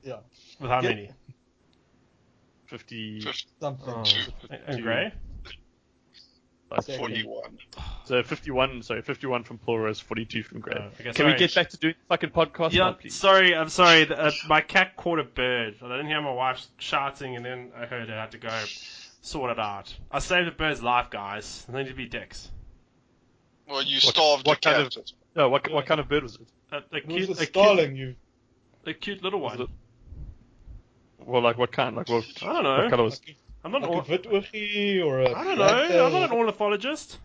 Yeah, 0.03 0.17
With 0.61 0.71
how 0.71 0.81
Get- 0.81 0.91
many? 0.97 1.11
Fifty. 2.67 3.21
something. 3.61 3.95
Oh, 3.95 4.05
and 4.67 4.83
Grey? 4.83 5.13
like, 6.71 6.85
41. 6.85 7.59
So 8.05 8.23
fifty-one. 8.23 8.83
Sorry, 8.83 9.03
fifty-one 9.03 9.45
from 9.45 9.59
Paul 9.59 9.79
Roos, 9.81 10.01
forty-two 10.01 10.43
from 10.43 10.61
Grey. 10.61 10.77
Oh, 10.79 10.91
okay, 11.01 11.13
Can 11.13 11.27
we 11.27 11.35
get 11.35 11.55
back 11.55 11.69
to 11.71 11.77
doing 11.77 11.95
the 12.01 12.07
fucking 12.09 12.31
podcast 12.31 12.73
Yeah, 12.73 12.85
now, 12.85 12.93
please? 12.95 13.15
sorry, 13.15 13.55
I'm 13.55 13.69
sorry. 13.69 14.05
the- 14.05 14.19
Uh, 14.19 14.31
my 14.49 14.61
cat 14.61 14.97
caught 14.97 15.19
a 15.21 15.25
bird. 15.25 15.77
I 15.83 15.89
didn't 15.89 16.07
hear 16.07 16.21
my 16.21 16.33
wife 16.33 16.67
shouting, 16.79 17.37
and 17.37 17.45
then 17.45 17.71
I 17.77 17.87
heard 17.87 18.11
I 18.11 18.21
had 18.21 18.33
to 18.33 18.39
go 18.39 18.49
sort 19.25 19.51
it 19.51 19.59
out. 19.59 19.95
I 20.11 20.19
saved 20.19 20.49
a 20.49 20.53
bird's 20.53 20.83
life, 20.83 21.11
guys. 21.11 21.65
They 21.69 21.83
need 21.83 21.89
to 21.89 21.95
be 21.95 22.07
dicks. 22.07 22.51
Well, 23.69 23.83
you 23.83 23.97
What- 23.97 24.03
starved 24.15 24.47
what 24.47 24.61
the 24.63 24.71
kind 24.71 24.91
cat. 24.93 25.13
No, 25.35 25.49
what 25.49 25.71
what 25.71 25.87
kind 25.87 26.01
of 26.01 26.09
bird 26.09 26.23
was 26.23 26.37
it? 26.37 26.43
A, 26.71 26.77
a 26.77 26.97
It 26.99 27.09
cute, 27.09 27.29
was 27.29 27.41
a 27.41 27.43
a 27.43 27.47
cute. 27.47 27.97
You 27.97 28.15
a 28.87 28.93
cute 28.95 29.23
little 29.23 29.41
Was 29.41 29.59
one. 29.59 29.63
it- 29.63 31.27
Well, 31.27 31.43
like 31.43 31.57
what 31.59 31.73
kind? 31.73 31.97
Like 31.97 32.09
what? 32.09 32.25
I 32.43 32.47
don't 32.53 32.65
What 32.65 32.83
know. 32.85 32.91
color 32.91 33.05
was? 33.05 33.21
I'm 33.65 33.73
not. 33.73 33.83
An, 33.85 33.91
like 33.91 34.09
a 34.09 34.19
Witwogie 34.19 35.03
or 35.05 35.21
a 35.21 35.31
I 35.31 35.45
don't 35.45 35.47
know. 35.47 35.55
blacktail. 35.57 36.07
I'm 36.07 36.13
not 36.13 36.31
an 36.31 36.37
ornithologist. 36.37 37.19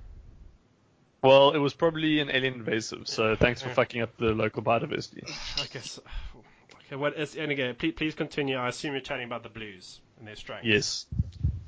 Well, 1.22 1.52
it 1.52 1.58
was 1.58 1.74
probably 1.74 2.22
an 2.22 2.30
alien 2.32 2.54
invasive. 2.54 3.10
So 3.10 3.36
thanks 3.36 3.62
for 3.62 3.70
fucking 3.70 4.02
up 4.02 4.16
the 4.18 4.28
local 4.28 4.64
biodiversity. 4.64 5.30
I 5.62 5.66
guess. 5.74 6.00
Uh, 6.00 6.40
okay, 6.86 6.96
what 6.96 7.18
is? 7.20 7.36
And 7.36 7.52
again, 7.52 7.76
please, 7.76 7.92
please 7.94 8.16
continue. 8.16 8.56
I 8.56 8.70
assume 8.70 8.94
you're 8.94 9.02
chatting 9.02 9.26
about 9.26 9.44
the 9.44 9.50
Blues 9.50 10.00
and 10.18 10.26
their 10.26 10.38
strengths. 10.38 10.66
Yes. 10.66 11.06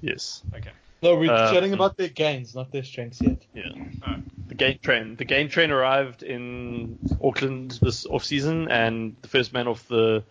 Yes. 0.01 0.43
Okay. 0.55 0.71
No, 1.03 1.15
we're 1.15 1.31
Uh, 1.31 1.51
chatting 1.51 1.73
about 1.73 1.97
their 1.97 2.09
gains, 2.09 2.53
not 2.53 2.71
their 2.71 2.83
strengths 2.83 3.21
yet. 3.21 3.41
Yeah. 3.55 3.69
Oh. 4.07 4.15
The 4.47 4.55
gain 4.55 4.77
train. 4.79 5.15
The 5.15 5.25
gain 5.25 5.49
train 5.49 5.71
arrived 5.71 6.21
in 6.23 6.99
Auckland 7.23 7.79
this 7.81 8.05
off 8.05 8.23
season, 8.23 8.67
and 8.69 9.15
the 9.21 9.27
first 9.27 9.53
man 9.53 9.67
off 9.67 9.87
the 9.87 10.23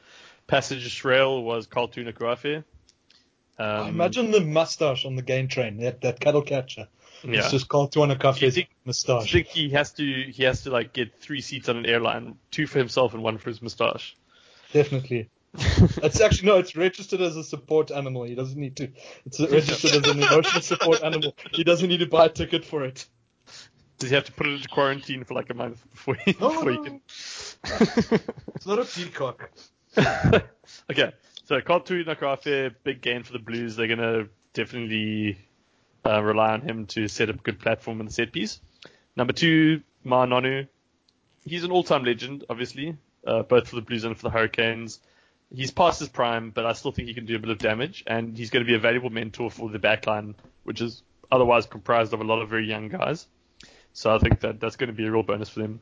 passage 0.47 1.05
rail 1.05 1.43
was 1.43 1.67
Karl 1.67 1.89
Tu'inukuafe. 1.89 2.63
Um, 3.59 3.89
Imagine 3.89 4.31
the 4.31 4.41
mustache 4.41 5.05
on 5.05 5.17
the 5.17 5.23
game 5.23 5.49
train, 5.49 5.79
that, 5.79 6.01
that 6.03 6.19
cattle 6.21 6.43
catcher. 6.43 6.89
yeah. 7.23 7.41
It's 7.41 7.51
just 7.51 7.69
Carl 7.69 7.87
Do 7.89 8.01
you 8.01 8.07
Tu'inukuafe's 8.07 8.55
think- 8.55 8.69
I 8.87 9.25
think 9.27 9.47
he 9.49 9.71
has 9.71 9.93
to 9.95 10.05
he 10.05 10.45
has 10.45 10.63
to 10.63 10.71
like 10.71 10.93
get 10.93 11.19
three 11.21 11.41
seats 11.41 11.69
on 11.69 11.77
an 11.77 11.87
airline, 11.87 12.37
two 12.51 12.67
for 12.67 12.79
himself 12.79 13.13
and 13.15 13.23
one 13.23 13.39
for 13.39 13.51
his 13.51 13.61
moustache. 13.61 14.17
Definitely. 14.73 15.29
It's 15.55 16.21
actually 16.21 16.49
no, 16.49 16.59
it's 16.59 16.77
registered 16.77 17.21
as 17.21 17.37
a 17.37 17.43
support 17.43 17.91
animal. 17.91 18.25
He 18.25 18.35
doesn't 18.35 18.59
need 18.59 18.77
to. 18.77 18.91
It's 19.27 19.41
registered 19.41 20.05
as 20.05 20.11
an 20.11 20.23
emotional 20.23 20.63
support 20.63 21.03
animal. 21.03 21.35
He 21.53 21.65
doesn't 21.65 21.89
need 21.89 21.99
to 21.99 22.07
buy 22.07 22.27
a 22.27 22.29
ticket 22.29 22.65
for 22.65 22.85
it. 22.85 23.07
Does 23.99 24.11
he 24.11 24.15
have 24.15 24.25
to 24.25 24.33
put 24.33 24.47
it 24.47 24.55
into 24.55 24.69
quarantine 24.69 25.25
for 25.25 25.35
like 25.35 25.51
a 25.51 25.55
month 25.55 25.85
before 25.91 26.15
he, 26.15 26.35
No, 26.41 26.49
before 26.49 26.71
he 26.71 26.79
can? 26.79 27.01
It's 28.55 28.67
not 28.67 28.79
a 28.79 28.85
peacock. 28.85 29.51
okay, 30.91 31.13
so 31.45 31.61
Carl 31.61 31.81
Nakrafe, 31.81 32.75
big 32.83 33.03
gain 33.03 33.25
for 33.25 33.33
the 33.33 33.39
Blues. 33.39 33.77
They're 33.77 33.89
gonna 33.89 34.29
definitely 34.55 35.37
uh, 36.07 36.23
rely 36.23 36.53
on 36.53 36.63
him 36.63 36.87
to 36.87 37.09
set 37.09 37.29
up 37.29 37.37
a 37.37 37.43
good 37.43 37.59
platform 37.59 38.01
in 38.01 38.07
the 38.07 38.13
set 38.13 38.33
piece. 38.33 38.61
Number 39.17 39.33
two, 39.33 39.83
Ma'a 40.07 40.27
Nonu. 40.27 40.69
He's 41.45 41.65
an 41.65 41.71
all-time 41.71 42.05
legend, 42.05 42.45
obviously, 42.49 42.97
uh, 43.27 43.43
both 43.43 43.69
for 43.69 43.77
the 43.77 43.83
Blues 43.83 44.05
and 44.05 44.17
for 44.17 44.23
the 44.23 44.31
Hurricanes. 44.31 45.01
He's 45.55 45.71
past 45.71 45.99
his 45.99 46.09
prime, 46.09 46.51
but 46.51 46.65
I 46.65 46.73
still 46.75 46.93
think 46.93 47.09
he 47.09 47.15
can 47.15 47.27
do 47.27 47.37
a 47.37 47.39
bit 47.39 47.51
of 47.51 47.59
damage, 47.59 48.05
and 48.07 48.37
he's 48.37 48.51
going 48.51 48.65
to 48.65 48.69
be 48.69 48.77
a 48.77 48.79
valuable 48.79 49.11
mentor 49.11 49.51
for 49.51 49.69
the 49.69 49.79
backline, 49.79 50.35
which 50.63 50.81
is 50.81 51.03
otherwise 51.31 51.67
comprised 51.67 52.13
of 52.13 52.21
a 52.21 52.25
lot 52.25 52.41
of 52.41 52.49
very 52.49 52.67
young 52.67 52.89
guys. 52.89 53.27
So 53.93 54.15
I 54.15 54.19
think 54.19 54.41
that 54.41 54.61
that's 54.61 54.77
going 54.77 54.89
to 54.89 54.95
be 54.95 55.07
a 55.07 55.11
real 55.11 55.23
bonus 55.23 55.49
for 55.49 55.61
them. 55.61 55.81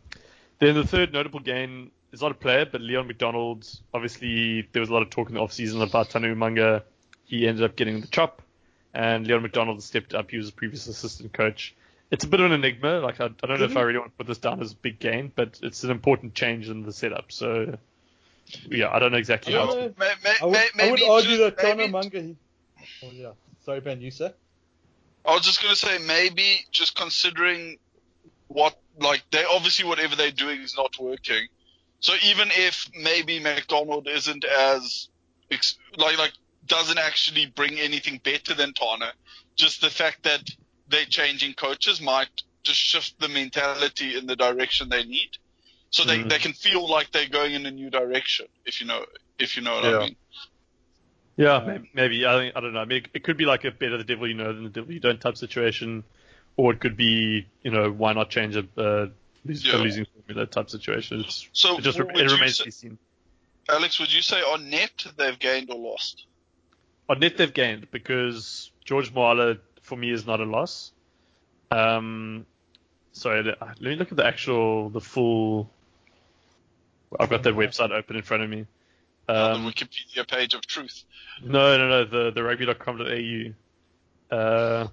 Then 0.58 0.74
the 0.74 0.86
third 0.86 1.12
notable 1.12 1.40
gain 1.40 1.90
is 2.12 2.22
not 2.22 2.30
a 2.30 2.34
player, 2.34 2.64
but 2.64 2.80
Leon 2.80 3.06
MacDonald. 3.06 3.68
Obviously, 3.92 4.66
there 4.72 4.80
was 4.80 4.88
a 4.88 4.92
lot 4.92 5.02
of 5.02 5.10
talk 5.10 5.28
in 5.28 5.34
the 5.34 5.40
offseason 5.40 5.86
about 5.86 6.10
Tana 6.10 6.28
Umaga. 6.28 6.82
He 7.24 7.46
ended 7.46 7.64
up 7.64 7.76
getting 7.76 8.00
the 8.00 8.06
chop, 8.06 8.42
and 8.94 9.26
Leon 9.26 9.42
MacDonald 9.42 9.82
stepped 9.82 10.14
up. 10.14 10.30
He 10.30 10.38
was 10.38 10.48
a 10.48 10.52
previous 10.52 10.86
assistant 10.86 11.32
coach. 11.32 11.74
It's 12.10 12.24
a 12.24 12.28
bit 12.28 12.40
of 12.40 12.46
an 12.46 12.52
enigma. 12.52 13.00
Like 13.00 13.20
I, 13.20 13.26
I 13.26 13.46
don't 13.46 13.58
know 13.58 13.64
if 13.64 13.70
mm-hmm. 13.70 13.78
I 13.78 13.82
really 13.82 13.98
want 13.98 14.12
to 14.12 14.16
put 14.16 14.26
this 14.26 14.38
down 14.38 14.62
as 14.62 14.72
a 14.72 14.76
big 14.76 14.98
gain, 14.98 15.30
but 15.34 15.60
it's 15.62 15.84
an 15.84 15.90
important 15.90 16.34
change 16.34 16.70
in 16.70 16.82
the 16.82 16.92
setup. 16.92 17.30
So 17.30 17.76
yeah, 18.70 18.90
I 18.90 18.98
don't 18.98 19.12
know 19.12 19.18
exactly 19.18 19.52
Yeah. 19.54 19.66
how. 19.66 19.74
May- 19.74 20.14
may- 20.24 20.34
I 20.40 20.44
would, 20.46 20.56
I 20.80 20.90
would 20.90 21.02
argue 21.02 21.36
just- 21.36 21.56
that 21.56 21.58
Tana 21.58 21.76
maybe- 21.76 21.92
Manga. 21.92 22.22
He... 22.22 22.36
Oh 23.02 23.10
yeah. 23.12 23.32
Sorry, 23.64 23.80
Ben. 23.80 24.00
You 24.00 24.10
say? 24.10 24.32
I 25.26 25.32
was 25.34 25.42
just 25.42 25.62
gonna 25.62 25.76
say 25.76 25.98
maybe 25.98 26.64
just 26.70 26.94
considering 26.96 27.78
what 28.48 28.78
like 28.98 29.22
they 29.30 29.44
obviously 29.44 29.84
whatever 29.84 30.16
they're 30.16 30.30
doing 30.30 30.60
is 30.60 30.74
not 30.76 30.98
working. 30.98 31.46
So 32.00 32.14
even 32.24 32.48
if 32.52 32.88
maybe 32.98 33.38
MacDonald 33.40 34.08
isn't 34.08 34.44
as 34.44 35.08
ex- 35.50 35.76
like 35.96 36.16
like 36.18 36.32
doesn't 36.66 36.98
actually 36.98 37.46
bring 37.46 37.78
anything 37.78 38.20
better 38.24 38.54
than 38.54 38.72
Tana, 38.72 39.12
just 39.56 39.80
the 39.80 39.90
fact 39.90 40.22
that 40.22 40.48
they're 40.88 41.04
changing 41.04 41.54
coaches 41.54 42.00
might 42.00 42.28
just 42.62 42.78
shift 42.78 43.18
the 43.20 43.28
mentality 43.28 44.16
in 44.16 44.26
the 44.26 44.36
direction 44.36 44.88
they 44.88 45.04
need. 45.04 45.30
So 45.90 46.04
they, 46.04 46.18
Mhm. 46.18 46.28
they 46.28 46.38
can 46.38 46.52
feel 46.52 46.86
like 46.88 47.12
they're 47.12 47.28
going 47.28 47.54
in 47.54 47.64
a 47.66 47.70
new 47.70 47.88
direction, 47.90 48.46
if 48.66 48.80
you 48.80 48.86
know 48.86 49.04
if 49.38 49.56
you 49.56 49.62
know 49.62 49.74
what 49.76 49.84
Yeah. 49.84 49.96
I 49.98 50.00
mean. 50.04 50.16
yeah, 51.36 51.64
maybe, 51.66 51.90
maybe 51.94 52.26
I 52.26 52.38
think 52.38 52.56
I 52.56 52.60
don't 52.60 52.72
know. 52.72 52.80
I 52.80 52.84
mean, 52.84 53.06
it 53.14 53.22
could 53.24 53.36
be 53.36 53.44
like 53.46 53.64
a 53.64 53.70
better 53.70 53.96
the 53.96 54.04
devil 54.04 54.26
you 54.28 54.34
know 54.34 54.52
than 54.52 54.64
the 54.64 54.70
devil 54.70 54.92
you 54.92 55.00
don't 55.00 55.20
type 55.20 55.36
situation, 55.36 56.04
or 56.56 56.72
it 56.74 56.80
could 56.80 56.96
be 56.96 57.46
you 57.62 57.70
know 57.70 57.90
why 57.90 58.12
not 58.12 58.28
change 58.30 58.56
a 58.56 58.66
uh, 58.76 59.06
lose, 59.44 59.64
Yeah. 59.64 59.76
a 59.76 59.78
losing 59.78 60.04
formula 60.06 60.46
type 60.46 60.68
situation. 60.68 61.20
It's, 61.20 61.48
So 61.52 61.78
it 61.78 61.82
just 61.84 61.98
it 61.98 62.06
remains 62.06 62.56
say- 62.58 62.64
to 62.64 62.64
be 62.64 62.70
seen. 62.70 62.98
Alex, 63.70 63.98
would 64.00 64.12
you 64.12 64.22
say 64.22 64.40
on 64.42 64.70
net 64.70 65.06
they've 65.16 65.38
gained 65.38 65.70
or 65.70 65.78
lost? 65.78 66.24
On 67.08 67.18
net 67.18 67.36
they've 67.36 67.52
gained 67.52 67.90
because 67.90 68.70
George 68.84 69.12
Moala 69.14 69.58
for 69.82 69.96
me 69.96 70.10
is 70.10 70.26
not 70.26 70.40
a 70.40 70.44
loss. 70.44 70.92
Um, 71.70 72.46
sorry, 73.12 73.42
let 73.42 73.60
let 73.60 73.80
me 73.80 73.96
look 73.96 74.10
at 74.10 74.16
the 74.16 74.26
actual 74.26 74.90
the 74.90 75.00
full. 75.00 75.70
I've 77.18 77.30
got 77.30 77.42
that 77.44 77.54
website 77.54 77.90
open 77.90 78.16
in 78.16 78.22
front 78.22 78.42
of 78.42 78.50
me. 78.50 78.66
Um, 79.28 79.64
the 79.64 79.70
Wikipedia 79.72 80.26
page 80.26 80.54
of 80.54 80.66
truth. 80.66 81.04
No, 81.42 81.76
no, 81.76 81.88
no. 81.88 82.04
The 82.04 82.30
the 82.30 82.42
rugby.com.au. 82.42 84.36
Uh, 84.36 84.88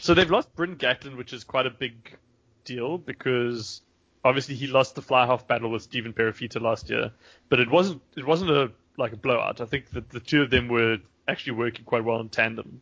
so 0.00 0.14
they've 0.14 0.30
lost 0.30 0.54
Bryn 0.54 0.76
Gatland, 0.76 1.16
which 1.16 1.32
is 1.32 1.44
quite 1.44 1.66
a 1.66 1.70
big 1.70 2.16
deal 2.64 2.98
because 2.98 3.80
obviously 4.24 4.54
he 4.54 4.66
lost 4.66 4.94
the 4.94 5.02
fly 5.02 5.26
half 5.26 5.46
battle 5.46 5.70
with 5.70 5.82
Stephen 5.82 6.12
Perofeta 6.12 6.60
last 6.60 6.90
year, 6.90 7.12
but 7.48 7.60
it 7.60 7.70
wasn't 7.70 8.02
it 8.16 8.26
wasn't 8.26 8.50
a 8.50 8.72
like 8.96 9.12
a 9.12 9.16
blowout. 9.16 9.60
I 9.60 9.66
think 9.66 9.90
that 9.90 10.10
the 10.10 10.20
two 10.20 10.42
of 10.42 10.50
them 10.50 10.68
were 10.68 10.98
actually 11.28 11.54
working 11.54 11.84
quite 11.84 12.04
well 12.04 12.20
in 12.20 12.28
tandem. 12.28 12.80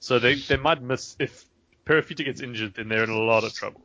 So 0.00 0.18
they 0.18 0.34
they 0.36 0.56
might 0.56 0.82
miss 0.82 1.16
if 1.18 1.44
Perofeta 1.84 2.24
gets 2.24 2.40
injured, 2.40 2.74
then 2.74 2.88
they're 2.88 3.04
in 3.04 3.10
a 3.10 3.18
lot 3.18 3.44
of 3.44 3.52
trouble. 3.54 3.82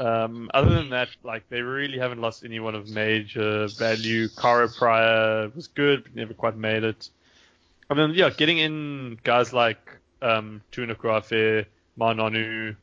Um, 0.00 0.50
other 0.54 0.70
than 0.70 0.90
that, 0.90 1.10
like 1.22 1.46
they 1.50 1.60
really 1.60 1.98
haven't 1.98 2.22
lost 2.22 2.42
anyone 2.42 2.74
of 2.74 2.88
major 2.88 3.68
value. 3.68 4.28
Kara 4.28 4.66
Pryor 4.66 5.50
was 5.54 5.68
good, 5.68 6.04
but 6.04 6.16
never 6.16 6.32
quite 6.32 6.56
made 6.56 6.84
it. 6.84 7.10
I 7.90 7.94
mean, 7.94 8.12
yeah, 8.14 8.30
getting 8.30 8.56
in 8.56 9.18
guys 9.22 9.52
like 9.52 9.98
um, 10.22 10.62
Tuna 10.72 10.94
Krafe, 10.94 11.66
Ma'a 11.98 12.14
Nonu, 12.14 12.76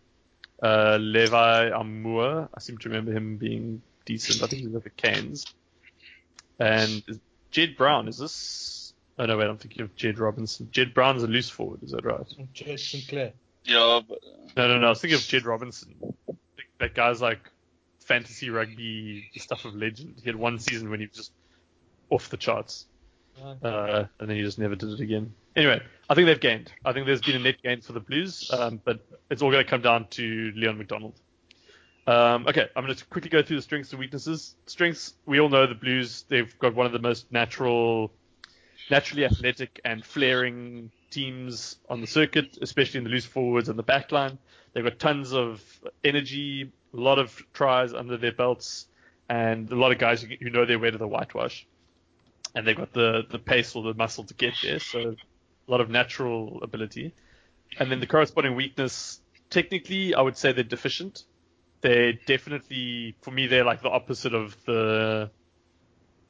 uh, 0.62 0.98
Levi 1.02 1.72
Aumua. 1.72 2.50
I 2.54 2.60
seem 2.60 2.78
to 2.78 2.90
remember 2.90 3.14
him 3.14 3.38
being 3.38 3.82
decent. 4.06 4.44
I 4.44 4.48
think 4.48 4.62
he 4.62 4.68
was 4.68 4.76
at 4.76 4.84
the 4.84 4.92
Canes. 4.92 5.48
And 6.60 7.04
Jed 7.50 7.78
Brown, 7.78 8.08
is 8.08 8.20
this? 8.20 8.94
Oh 9.18 9.26
no, 9.26 9.38
wait, 9.38 9.48
I'm 9.48 9.58
thinking 9.58 9.82
of 9.82 9.96
Jed 9.96 10.20
Robinson. 10.20 10.70
Jed 10.72 10.94
Brown's 10.94 11.24
a 11.24 11.28
loose 11.28 11.50
forward, 11.50 11.82
is 11.82 11.92
that 11.92 12.06
right? 12.06 12.28
Jed 12.54 12.80
Sinclair. 12.80 13.32
Yeah, 13.64 14.02
but 14.08 14.20
No, 14.56 14.68
no, 14.68 14.78
no. 14.78 14.86
I 14.86 14.90
was 14.90 15.02
thinking 15.02 15.18
of 15.18 15.24
Jed 15.24 15.46
Robinson. 15.46 15.96
That 16.80 16.94
guy's 16.94 17.22
like 17.22 17.40
fantasy 18.00 18.50
rugby, 18.50 19.30
the 19.34 19.40
stuff 19.40 19.66
of 19.66 19.76
legend. 19.76 20.16
He 20.22 20.30
had 20.30 20.36
one 20.36 20.60
season 20.60 20.90
when 20.90 21.00
he 21.00 21.08
was 21.08 21.16
just 21.16 21.32
off 22.10 22.30
the 22.30 22.38
charts, 22.38 22.86
uh, 23.42 24.06
and 24.20 24.30
then 24.30 24.38
he 24.38 24.44
just 24.44 24.60
never 24.60 24.76
did 24.76 24.90
it 24.90 25.00
again. 25.00 25.34
Anyway, 25.56 25.82
I 26.10 26.14
think 26.14 26.28
they've 26.28 26.40
gained. 26.40 26.72
I 26.86 26.94
think 26.94 27.06
there's 27.06 27.22
been 27.22 27.36
a 27.36 27.40
net 27.40 27.62
gain 27.64 27.82
for 27.82 27.94
the 27.94 28.00
Blues, 28.00 28.50
um, 28.52 28.80
but 28.84 29.06
it's 29.30 29.42
all 29.42 29.52
going 29.52 29.64
to 29.64 29.70
come 29.70 29.82
down 29.82 30.08
to 30.12 30.52
Leon 30.56 30.78
MacDonald. 30.78 31.20
Um, 32.06 32.48
okay, 32.48 32.70
I'm 32.76 32.86
going 32.86 32.96
to 32.96 33.06
quickly 33.06 33.30
go 33.30 33.44
through 33.44 33.58
the 33.58 33.62
strengths 33.62 33.92
and 33.92 34.00
weaknesses. 34.00 34.56
Strengths, 34.66 35.14
we 35.26 35.42
all 35.42 35.50
know 35.50 35.68
the 35.68 35.76
Blues. 35.76 36.24
They've 36.30 36.58
got 36.60 36.74
one 36.74 36.86
of 36.86 36.94
the 36.94 37.00
most 37.00 37.32
natural, 37.32 38.14
naturally 38.90 39.26
athletic 39.26 39.82
and 39.84 40.06
flaring 40.06 40.92
teams 41.10 41.76
on 41.90 42.00
the 42.00 42.08
circuit, 42.08 42.58
especially 42.62 43.00
in 43.00 43.04
the 43.04 43.10
loose 43.10 43.26
forwards 43.26 43.68
and 43.68 43.78
the 43.78 43.84
back 43.84 44.12
line. 44.14 44.38
They've 44.78 44.84
got 44.84 45.00
tons 45.00 45.34
of 45.34 45.60
energy, 46.04 46.72
a 46.94 46.98
lot 46.98 47.18
of 47.18 47.36
tries 47.52 47.96
under 47.96 48.16
their 48.16 48.32
belts, 48.32 48.86
and 49.28 49.72
a 49.72 49.76
lot 49.76 49.92
of 49.92 49.98
guys 49.98 50.22
who, 50.22 50.36
who 50.40 50.52
know 50.52 50.66
their 50.66 50.78
way 50.78 50.92
to 50.92 51.00
the 51.00 51.08
whitewash. 51.08 51.66
And 52.54 52.68
they've 52.68 52.78
got 52.78 52.94
the, 52.94 53.26
the 53.28 53.40
pace 53.40 53.76
or 53.76 53.82
the 53.82 53.96
muscle 53.96 54.26
to 54.26 54.36
get 54.36 54.54
there, 54.62 54.78
so 54.78 55.16
a 55.68 55.72
lot 55.72 55.82
of 55.82 55.90
natural 55.90 56.60
ability. 56.62 57.16
And 57.80 57.90
then 57.90 58.00
the 58.00 58.06
corresponding 58.06 58.54
weakness, 58.54 59.20
technically, 59.50 60.14
I 60.14 60.22
would 60.22 60.38
say 60.38 60.52
they're 60.52 60.64
deficient. 60.64 61.24
They're 61.82 62.14
definitely, 62.14 63.16
for 63.22 63.32
me, 63.32 63.48
they're 63.48 63.66
like 63.66 63.82
the 63.82 63.90
opposite 63.90 64.36
of 64.36 64.56
the, 64.66 65.32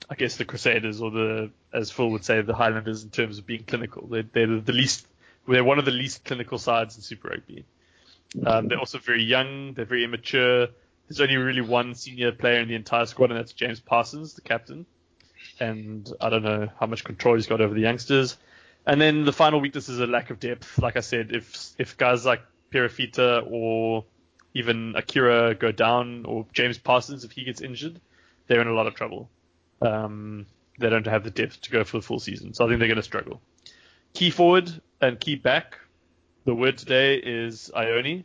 I 0.09 0.15
guess, 0.15 0.37
the 0.37 0.45
Crusaders 0.45 1.01
or 1.01 1.11
the, 1.11 1.51
as 1.73 1.91
Phil 1.91 2.11
would 2.11 2.23
say, 2.23 2.39
the 2.39 2.55
Highlanders 2.55 3.03
in 3.03 3.09
terms 3.09 3.39
of 3.39 3.45
being 3.45 3.65
clinical. 3.65 4.07
They're, 4.07 4.23
they're 4.23 4.61
the 4.61 4.71
least, 4.71 5.05
they're 5.49 5.65
one 5.65 5.79
of 5.79 5.83
the 5.83 5.91
least 5.91 6.23
clinical 6.23 6.57
sides 6.57 6.95
in 6.95 7.01
Super 7.01 7.27
Rugby. 7.27 7.65
Um, 8.45 8.67
they're 8.67 8.79
also 8.79 8.99
very 8.99 9.23
young. 9.23 9.73
They're 9.73 9.85
very 9.85 10.03
immature. 10.03 10.67
There's 11.07 11.21
only 11.21 11.37
really 11.37 11.61
one 11.61 11.95
senior 11.95 12.31
player 12.31 12.59
in 12.59 12.67
the 12.67 12.75
entire 12.75 13.05
squad, 13.05 13.31
and 13.31 13.39
that's 13.39 13.53
James 13.53 13.79
Parsons, 13.79 14.33
the 14.33 14.41
captain. 14.41 14.85
And 15.59 16.11
I 16.19 16.29
don't 16.29 16.43
know 16.43 16.69
how 16.79 16.85
much 16.85 17.03
control 17.03 17.35
he's 17.35 17.47
got 17.47 17.61
over 17.61 17.73
the 17.73 17.81
youngsters. 17.81 18.37
And 18.85 19.01
then 19.01 19.25
the 19.25 19.33
final 19.33 19.59
weakness 19.59 19.89
is 19.89 19.99
a 19.99 20.07
lack 20.07 20.29
of 20.29 20.39
depth. 20.39 20.79
Like 20.79 20.97
I 20.97 21.01
said, 21.01 21.31
if 21.31 21.71
if 21.77 21.97
guys 21.97 22.25
like 22.25 22.41
Perofeta 22.71 23.45
or 23.49 24.05
even 24.53 24.95
Akira 24.95 25.55
go 25.55 25.71
down, 25.71 26.25
or 26.25 26.45
James 26.53 26.77
Parsons, 26.77 27.23
if 27.23 27.31
he 27.31 27.43
gets 27.43 27.61
injured, 27.61 27.99
they're 28.47 28.61
in 28.61 28.67
a 28.67 28.73
lot 28.73 28.87
of 28.87 28.95
trouble. 28.95 29.29
Um, 29.81 30.45
they 30.79 30.89
don't 30.89 31.05
have 31.07 31.23
the 31.23 31.31
depth 31.31 31.61
to 31.61 31.71
go 31.71 31.83
for 31.83 31.97
the 31.97 32.01
full 32.01 32.19
season, 32.19 32.53
so 32.53 32.65
I 32.65 32.67
think 32.67 32.79
they're 32.79 32.87
going 32.87 32.97
to 32.97 33.03
struggle. 33.03 33.41
Key 34.13 34.29
forward 34.29 34.71
and 35.01 35.19
key 35.19 35.35
back. 35.35 35.77
The 36.47 36.55
word 36.55 36.77
today 36.77 37.15
is 37.17 37.69
Ioane. 37.75 38.23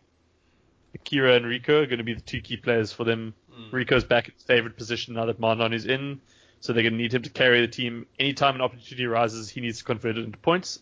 Akira 0.95 1.35
and 1.35 1.45
Rieko 1.45 1.83
are 1.83 1.87
going 1.87 1.99
to 1.99 2.05
be 2.05 2.15
the 2.15 2.21
two 2.21 2.41
key 2.41 2.57
players 2.57 2.93
for 2.93 3.03
them. 3.03 3.35
Rieko's 3.73 4.05
back 4.05 4.29
at 4.29 4.35
his 4.35 4.45
favorite 4.45 4.77
position 4.77 5.15
now 5.15 5.27
that 5.27 5.41
Marlon 5.41 5.75
is 5.75 5.87
in, 5.87 6.21
so 6.61 6.73
they're 6.73 6.85
going 6.85 6.93
to 6.93 6.99
need 6.99 7.13
him 7.13 7.23
to 7.23 7.31
carry 7.31 7.63
the 7.63 7.67
team. 7.67 8.07
Anytime 8.21 8.55
an 8.55 8.61
opportunity 8.61 9.07
arises, 9.07 9.51
he 9.51 9.61
needs 9.61 9.79
to 9.79 9.85
convert 9.85 10.17
it 10.19 10.25
into 10.25 10.39
points, 10.39 10.79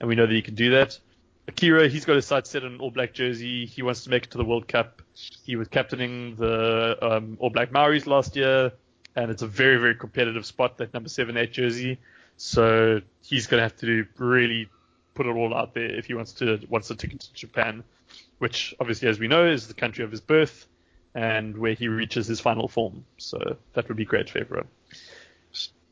and 0.00 0.08
we 0.08 0.14
know 0.14 0.24
that 0.24 0.32
he 0.32 0.40
can 0.40 0.54
do 0.54 0.70
that. 0.70 0.98
Akira, 1.46 1.88
he's 1.88 2.06
got 2.06 2.16
his 2.16 2.24
sights 2.24 2.48
set 2.48 2.64
on 2.64 2.72
an 2.72 2.80
All 2.80 2.90
Black 2.90 3.12
jersey. 3.12 3.66
He 3.66 3.82
wants 3.82 4.04
to 4.04 4.10
make 4.10 4.24
it 4.24 4.30
to 4.30 4.38
the 4.38 4.46
World 4.46 4.66
Cup. 4.66 5.02
He 5.44 5.56
was 5.56 5.68
captaining 5.68 6.36
the 6.36 6.96
um, 7.02 7.36
All 7.38 7.50
Black 7.50 7.70
Maoris 7.70 8.06
last 8.06 8.34
year, 8.34 8.72
and 9.14 9.30
it's 9.30 9.42
a 9.42 9.46
very, 9.46 9.76
very 9.76 9.94
competitive 9.94 10.46
spot, 10.46 10.78
that 10.78 10.94
number 10.94 11.10
7 11.10 11.36
8 11.36 11.52
jersey. 11.52 11.98
So 12.38 13.02
he's 13.20 13.46
going 13.46 13.58
to 13.58 13.64
have 13.64 13.76
to 13.76 13.84
do 13.84 14.06
really 14.16 14.70
put 15.18 15.26
it 15.26 15.30
all 15.30 15.52
out 15.52 15.74
there 15.74 15.96
if 15.98 16.06
he 16.06 16.14
wants 16.14 16.32
to 16.34 16.60
wants 16.68 16.88
a 16.90 16.94
ticket 16.94 17.20
to 17.20 17.32
Japan, 17.34 17.82
which 18.38 18.72
obviously, 18.78 19.08
as 19.08 19.18
we 19.18 19.26
know, 19.26 19.44
is 19.44 19.66
the 19.66 19.74
country 19.74 20.04
of 20.04 20.12
his 20.12 20.20
birth 20.20 20.66
and 21.12 21.58
where 21.58 21.74
he 21.74 21.88
reaches 21.88 22.28
his 22.28 22.38
final 22.38 22.68
form. 22.68 23.04
So 23.16 23.56
that 23.72 23.88
would 23.88 23.96
be 23.96 24.04
great 24.04 24.30
for 24.30 24.38
everyone. 24.38 24.68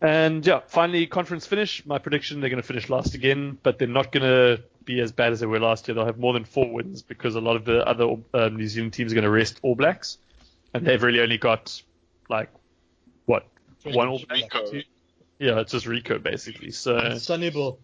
And 0.01 0.47
yeah, 0.47 0.61
finally, 0.69 1.07
conference 1.07 1.45
finish. 1.45 1.85
My 1.85 1.99
prediction: 1.99 2.41
they're 2.41 2.51
going 2.51 2.63
to 2.63 2.67
finish 2.67 2.89
last 2.89 3.15
again, 3.15 3.59
but 3.61 3.81
they're 3.81 3.89
not 3.89 4.13
going 4.13 4.23
to 4.23 4.63
be 4.85 5.01
as 5.01 5.11
bad 5.11 5.33
as 5.33 5.41
they 5.41 5.47
were 5.47 5.59
last 5.59 5.89
year. 5.89 5.97
They'll 5.97 6.07
have 6.07 6.19
more 6.19 6.35
than 6.35 6.45
four 6.45 6.71
wins 6.71 7.03
because 7.03 7.35
a 7.35 7.41
lot 7.41 7.57
of 7.57 7.65
the 7.65 7.85
other 7.85 8.17
um, 8.33 8.57
New 8.57 8.69
Zealand 8.69 8.93
teams 8.93 9.11
are 9.11 9.17
going 9.17 9.25
to 9.25 9.31
rest 9.31 9.59
All 9.63 9.75
Blacks, 9.75 10.19
and 10.73 10.87
they've 10.87 11.03
really 11.03 11.21
only 11.21 11.39
got 11.39 11.83
like 12.29 12.51
what 13.25 13.49
one 13.83 14.07
All 14.07 14.23
Black. 14.29 14.53
Two? 14.71 14.83
Yeah, 15.41 15.61
it's 15.61 15.73
just 15.73 15.87
Rieko 15.87 16.23
basically. 16.23 16.71
So 16.71 17.17
Sonny 17.19 17.51
Bill. 17.51 17.81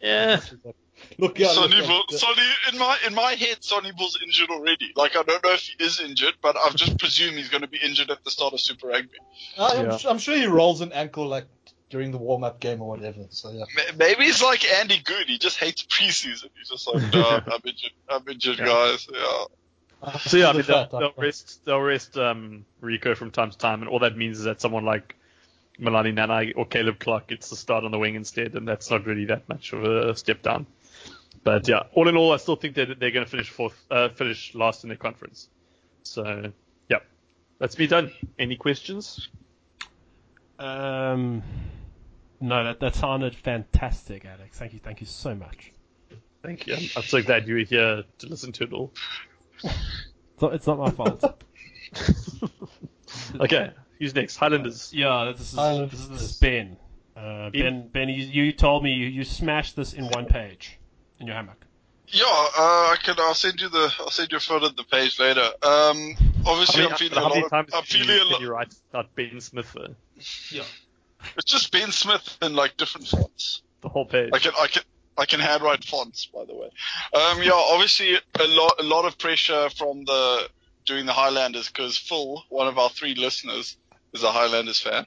Yeah, 0.00 0.40
Look, 1.18 1.38
yeah, 1.38 1.48
Sonny, 1.48 1.76
look, 1.76 1.86
Bull, 1.86 2.02
uh, 2.12 2.16
Sonny, 2.16 2.42
in 2.72 2.78
my 2.78 2.96
in 3.06 3.14
my 3.14 3.32
head, 3.32 3.62
Sonny 3.64 3.90
Bill's 3.96 4.18
injured 4.22 4.50
already. 4.50 4.92
Like 4.96 5.16
I 5.16 5.22
don't 5.22 5.42
know 5.42 5.52
if 5.52 5.60
he 5.60 5.82
is 5.82 6.00
injured, 6.00 6.34
but 6.42 6.56
I've 6.56 6.74
just 6.74 6.98
presumed 6.98 7.36
he's 7.36 7.48
going 7.48 7.62
to 7.62 7.68
be 7.68 7.78
injured 7.82 8.10
at 8.10 8.22
the 8.24 8.30
start 8.30 8.52
of 8.52 8.60
Super 8.60 8.88
Rugby. 8.88 9.16
I'm, 9.58 9.86
Yeah. 9.86 9.98
I'm 10.08 10.18
sure 10.18 10.36
he 10.36 10.46
rolls 10.46 10.80
an 10.82 10.92
ankle 10.92 11.26
like 11.26 11.46
during 11.88 12.12
the 12.12 12.18
warm 12.18 12.44
up 12.44 12.60
game 12.60 12.80
or 12.82 12.88
whatever. 12.88 13.24
So 13.30 13.50
yeah. 13.50 13.64
Maybe 13.96 14.24
it's 14.24 14.42
like 14.42 14.64
Andy 14.64 15.00
Good. 15.02 15.26
He 15.26 15.38
just 15.38 15.58
hates 15.58 15.82
preseason. 15.82 16.48
He's 16.58 16.68
just 16.68 16.86
like, 16.86 17.12
no, 17.12 17.40
I'm 17.46 17.60
injured. 17.64 17.92
I'm 18.08 18.28
injured, 18.28 18.58
Yeah. 18.58 18.66
guys. 18.66 19.08
Yeah. 19.12 19.44
So 20.26 20.36
yeah, 20.38 20.48
I 20.48 20.52
mean, 20.54 20.62
they'll, 20.66 20.86
they'll 20.88 21.12
rest 21.16 21.64
they'll 21.66 21.80
rest 21.80 22.16
um, 22.16 22.64
Rieko 22.82 23.14
from 23.16 23.30
time 23.30 23.50
to 23.50 23.58
time, 23.58 23.80
and 23.82 23.88
all 23.88 23.98
that 23.98 24.16
means 24.16 24.38
is 24.38 24.44
that 24.44 24.60
someone 24.60 24.84
like 24.84 25.14
Melani 25.80 26.12
Nanai 26.12 26.52
or 26.56 26.66
Caleb 26.66 26.98
Clark 26.98 27.28
gets 27.28 27.48
to 27.48 27.56
start 27.56 27.84
on 27.84 27.90
the 27.90 27.98
wing 27.98 28.14
instead, 28.14 28.54
and 28.54 28.66
that's 28.66 28.90
not 28.90 29.06
really 29.06 29.26
that 29.26 29.48
much 29.48 29.72
of 29.72 29.84
a 29.84 30.14
step 30.16 30.42
down. 30.42 30.66
But 31.42 31.68
yeah, 31.68 31.84
all 31.92 32.08
in 32.08 32.16
all, 32.16 32.32
I 32.32 32.36
still 32.36 32.56
think 32.56 32.74
that 32.74 33.00
they're 33.00 33.10
going 33.10 33.24
to 33.24 33.30
finish 33.30 33.48
fourth, 33.48 33.84
uh, 33.90 34.10
finish 34.10 34.54
last 34.54 34.84
in 34.84 34.88
their 34.88 34.98
conference. 34.98 35.48
So 36.02 36.52
yeah, 36.88 36.98
that's 37.58 37.78
me 37.78 37.86
done. 37.86 38.12
Any 38.38 38.56
questions? 38.56 39.28
Um, 40.58 41.42
no, 42.40 42.64
that 42.64 42.80
that 42.80 42.94
sounded 42.94 43.34
fantastic, 43.34 44.26
Alex. 44.26 44.58
Thank 44.58 44.74
you, 44.74 44.78
thank 44.78 45.00
you 45.00 45.06
so 45.06 45.34
much. 45.34 45.72
Thank 46.42 46.66
you. 46.66 46.74
I'm, 46.74 46.82
I'm 46.96 47.02
so 47.02 47.22
glad 47.22 47.48
you 47.48 47.54
were 47.54 47.60
here 47.60 48.04
to 48.18 48.26
listen 48.26 48.52
to 48.52 48.64
it 48.64 48.72
all. 48.72 48.92
It's 50.32 50.42
not, 50.42 50.54
it's 50.54 50.66
not 50.66 50.78
my 50.78 50.90
fault. 50.90 51.44
Okay, 53.40 53.70
who's 54.00 54.14
next? 54.14 54.36
Highlanders. 54.36 54.92
yeah, 54.92 55.32
this 55.36 55.52
is 55.52 55.58
Highlanders. 55.58 55.90
this 55.92 56.00
is 56.00 56.08
the 56.08 56.18
spin. 56.18 56.76
Uh, 57.16 57.50
ben, 57.50 57.88
Ben, 57.88 58.08
you, 58.08 58.24
you 58.24 58.52
told 58.52 58.82
me 58.82 58.92
you, 58.92 59.06
you 59.06 59.24
smashed 59.24 59.76
this 59.76 59.92
in 59.92 60.06
one 60.08 60.26
page 60.26 60.78
in 61.20 61.26
your 61.26 61.36
hammock. 61.36 61.64
Yeah, 62.08 62.24
uh, 62.24 62.58
I 62.58 62.96
can. 63.00 63.14
I'll 63.18 63.34
send 63.34 63.60
you 63.60 63.68
the. 63.68 63.92
I'll 64.00 64.10
send 64.10 64.32
you 64.32 64.38
a 64.38 64.40
photo 64.40 64.66
of 64.66 64.76
the 64.76 64.84
page 64.84 65.20
later. 65.20 65.48
Um, 65.62 66.16
obviously, 66.44 66.84
I'm 66.84 66.96
feeling 66.96 67.18
a 67.18 67.20
how 67.20 67.28
many 67.28 67.42
lot. 67.42 67.52
Of, 67.52 67.74
I'm 67.74 67.82
can 67.84 68.00
you, 68.00 68.04
feeling 68.06 68.16
a 68.16 68.24
can 68.24 68.32
lot. 68.32 68.40
you 68.40 68.50
write 68.50 68.74
about 68.90 69.14
Ben 69.14 69.40
Smith 69.40 69.72
though? 69.72 69.94
Yeah. 70.50 70.64
It's 71.36 71.52
just 71.52 71.70
Ben 71.70 71.92
Smith 71.92 72.38
in 72.42 72.54
like 72.54 72.76
different 72.76 73.06
fonts. 73.06 73.62
The 73.82 73.88
whole 73.88 74.06
page. 74.06 74.30
I 74.32 74.38
can. 74.38 74.52
I 74.58 74.66
can. 74.66 74.82
I 75.18 75.26
can 75.26 75.38
handwrite 75.38 75.84
fonts, 75.84 76.26
by 76.26 76.44
the 76.46 76.54
way. 76.54 76.70
Um, 77.12 77.42
yeah, 77.42 77.52
obviously 77.52 78.14
a 78.14 78.46
lot. 78.46 78.80
A 78.80 78.82
lot 78.82 79.04
of 79.04 79.18
pressure 79.18 79.68
from 79.70 80.04
the 80.04 80.48
doing 80.86 81.06
the 81.06 81.12
Highlanders 81.12 81.68
because 81.68 81.96
Phil, 81.96 82.42
one 82.48 82.66
of 82.66 82.78
our 82.78 82.88
three 82.88 83.14
listeners, 83.14 83.76
is 84.12 84.22
a 84.22 84.30
Highlanders 84.30 84.80
fan. 84.80 85.06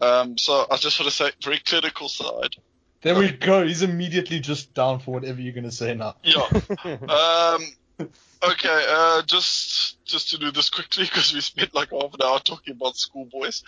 Um, 0.00 0.38
so 0.38 0.66
I 0.70 0.76
just 0.76 0.98
want 0.98 1.10
to 1.10 1.16
say, 1.16 1.30
very 1.42 1.58
clinical 1.58 2.08
side. 2.08 2.56
There 3.02 3.14
we 3.14 3.30
go. 3.30 3.66
He's 3.66 3.82
immediately 3.82 4.40
just 4.40 4.74
down 4.74 4.98
for 5.00 5.12
whatever 5.12 5.40
you're 5.40 5.52
gonna 5.52 5.70
say 5.70 5.94
now. 5.94 6.16
Yeah. 6.24 6.48
Um, 7.08 8.08
okay, 8.42 8.84
uh, 8.88 9.22
just 9.22 10.04
just 10.04 10.30
to 10.30 10.38
do 10.38 10.50
this 10.50 10.70
quickly 10.70 11.04
because 11.04 11.32
we 11.32 11.40
spent 11.40 11.74
like 11.74 11.90
half 11.90 12.14
an 12.14 12.20
hour 12.22 12.38
talking 12.40 12.74
about 12.74 12.96
schoolboys. 12.96 13.62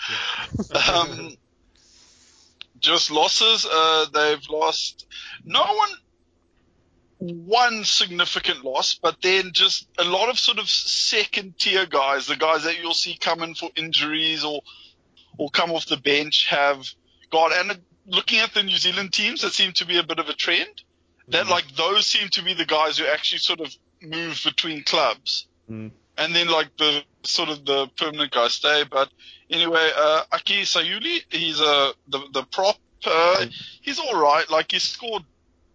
Um, 0.92 1.36
just 2.80 3.10
losses. 3.10 3.66
Uh, 3.70 4.06
they've 4.12 4.48
lost. 4.50 5.06
No 5.44 5.60
one. 5.60 5.90
One 7.18 7.84
significant 7.84 8.64
loss, 8.64 8.94
but 8.94 9.16
then 9.22 9.50
just 9.52 9.88
a 9.98 10.04
lot 10.04 10.28
of 10.28 10.38
sort 10.38 10.58
of 10.58 10.68
second 10.70 11.58
tier 11.58 11.84
guys, 11.86 12.26
the 12.26 12.36
guys 12.36 12.62
that 12.64 12.78
you'll 12.78 12.94
see 12.94 13.16
come 13.18 13.42
in 13.42 13.54
for 13.54 13.70
injuries 13.76 14.44
or 14.44 14.60
or 15.36 15.50
come 15.50 15.70
off 15.72 15.86
the 15.86 15.96
bench 15.96 16.46
have 16.48 16.84
got. 17.30 17.52
And 17.52 17.78
looking 18.06 18.38
at 18.40 18.54
the 18.54 18.62
New 18.62 18.76
Zealand 18.76 19.12
teams, 19.12 19.42
that 19.42 19.52
seemed 19.52 19.76
to 19.76 19.86
be 19.86 19.98
a 19.98 20.02
bit 20.02 20.18
of 20.18 20.28
a 20.28 20.32
trend 20.32 20.82
that 21.28 21.46
Mm. 21.46 21.50
like 21.50 21.74
those 21.76 22.06
seem 22.06 22.28
to 22.30 22.42
be 22.42 22.54
the 22.54 22.64
guys 22.64 22.98
who 22.98 23.06
actually 23.06 23.38
sort 23.38 23.60
of 23.60 23.74
move 24.00 24.40
between 24.44 24.82
clubs 24.84 25.46
Mm. 25.70 25.90
and 26.16 26.34
then 26.36 26.48
like 26.48 26.76
the 26.76 27.04
sort 27.24 27.48
of 27.50 27.64
the 27.64 27.88
permanent 27.96 28.32
guys 28.32 28.54
stay. 28.54 28.84
But 28.84 29.10
anyway, 29.50 29.90
uh, 29.96 30.22
Aki 30.32 30.62
Seiuli, 30.62 31.24
he's 31.30 31.60
uh, 31.60 31.92
the 32.08 32.20
the 32.32 32.44
prop. 32.44 32.76
Uh, 33.04 33.46
he's 33.82 33.98
all 34.00 34.20
right. 34.20 34.48
Like 34.50 34.72
he 34.72 34.78
scored 34.78 35.22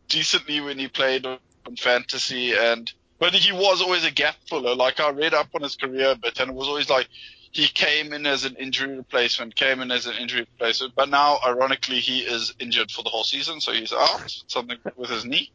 decently 0.07 0.61
when 0.61 0.79
he 0.79 0.87
played 0.87 1.25
on 1.25 1.39
fantasy, 1.77 2.53
and 2.53 2.91
but 3.19 3.33
he 3.33 3.51
was 3.51 3.81
always 3.81 4.05
a 4.05 4.11
gap 4.11 4.35
filler. 4.47 4.75
Like 4.75 4.99
I 4.99 5.09
read 5.11 5.33
up 5.33 5.47
on 5.55 5.61
his 5.61 5.75
career 5.75 6.11
a 6.11 6.15
bit, 6.15 6.39
and 6.39 6.51
it 6.51 6.55
was 6.55 6.67
always 6.67 6.89
like 6.89 7.07
he 7.51 7.67
came 7.67 8.13
in 8.13 8.25
as 8.25 8.45
an 8.45 8.55
injury 8.55 8.97
replacement, 8.97 9.55
came 9.55 9.79
in 9.79 9.91
as 9.91 10.07
an 10.07 10.15
injury 10.15 10.41
replacement. 10.41 10.95
But 10.95 11.09
now, 11.09 11.37
ironically, 11.45 11.99
he 11.99 12.21
is 12.21 12.53
injured 12.59 12.91
for 12.91 13.03
the 13.03 13.09
whole 13.09 13.23
season, 13.23 13.61
so 13.61 13.71
he's 13.71 13.93
out. 13.93 14.43
Something 14.47 14.79
with 14.95 15.11
his 15.11 15.23
knee. 15.23 15.51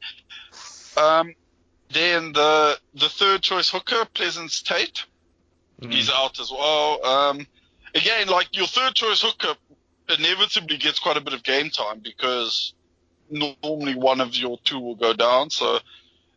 Um, 0.97 1.35
then 1.91 2.33
the 2.33 2.79
the 2.95 3.09
third 3.09 3.43
choice 3.43 3.69
hooker, 3.69 4.05
Pleasants-Tate. 4.15 5.05
Mm. 5.83 5.93
He's 5.93 6.11
out 6.11 6.39
as 6.41 6.51
well. 6.51 7.05
Um, 7.05 7.47
again, 7.95 8.29
like 8.29 8.57
your 8.57 8.67
third 8.67 8.95
choice 8.95 9.23
hooker 9.23 9.55
inevitably 10.09 10.77
gets 10.77 10.99
quite 10.99 11.17
a 11.17 11.21
bit 11.21 11.35
of 11.35 11.43
game 11.43 11.71
time 11.71 11.99
because 11.99 12.75
normally 13.31 13.95
one 13.95 14.21
of 14.21 14.35
your 14.35 14.59
two 14.65 14.79
will 14.79 14.95
go 14.95 15.13
down. 15.13 15.51
So 15.51 15.79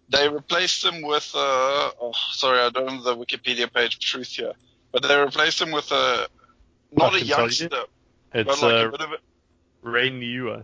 they 0.10 0.28
replaced 0.28 0.84
him 0.86 1.02
with, 1.02 1.32
uh, 1.34 1.92
oh, 2.02 2.14
sorry, 2.32 2.60
I 2.60 2.70
don't 2.70 2.90
have 2.90 3.04
the 3.04 3.16
Wikipedia 3.16 3.72
page 3.72 4.00
truth 4.00 4.30
here, 4.30 4.54
but 4.92 5.04
they 5.04 5.18
replaced 5.18 5.62
him 5.62 5.72
with 5.72 5.92
a, 5.92 6.28
not 6.92 7.16
a 7.16 7.18
tell 7.18 7.20
you. 7.20 7.26
youngster, 7.26 7.70
but 7.70 8.48
It's 8.48 8.62
like 8.62 8.74
uh, 8.74 8.88
a 8.88 8.92
bit 8.92 9.02
of 9.02 9.12
a, 9.12 9.18
Ray 9.90 10.10
Niuia. 10.10 10.64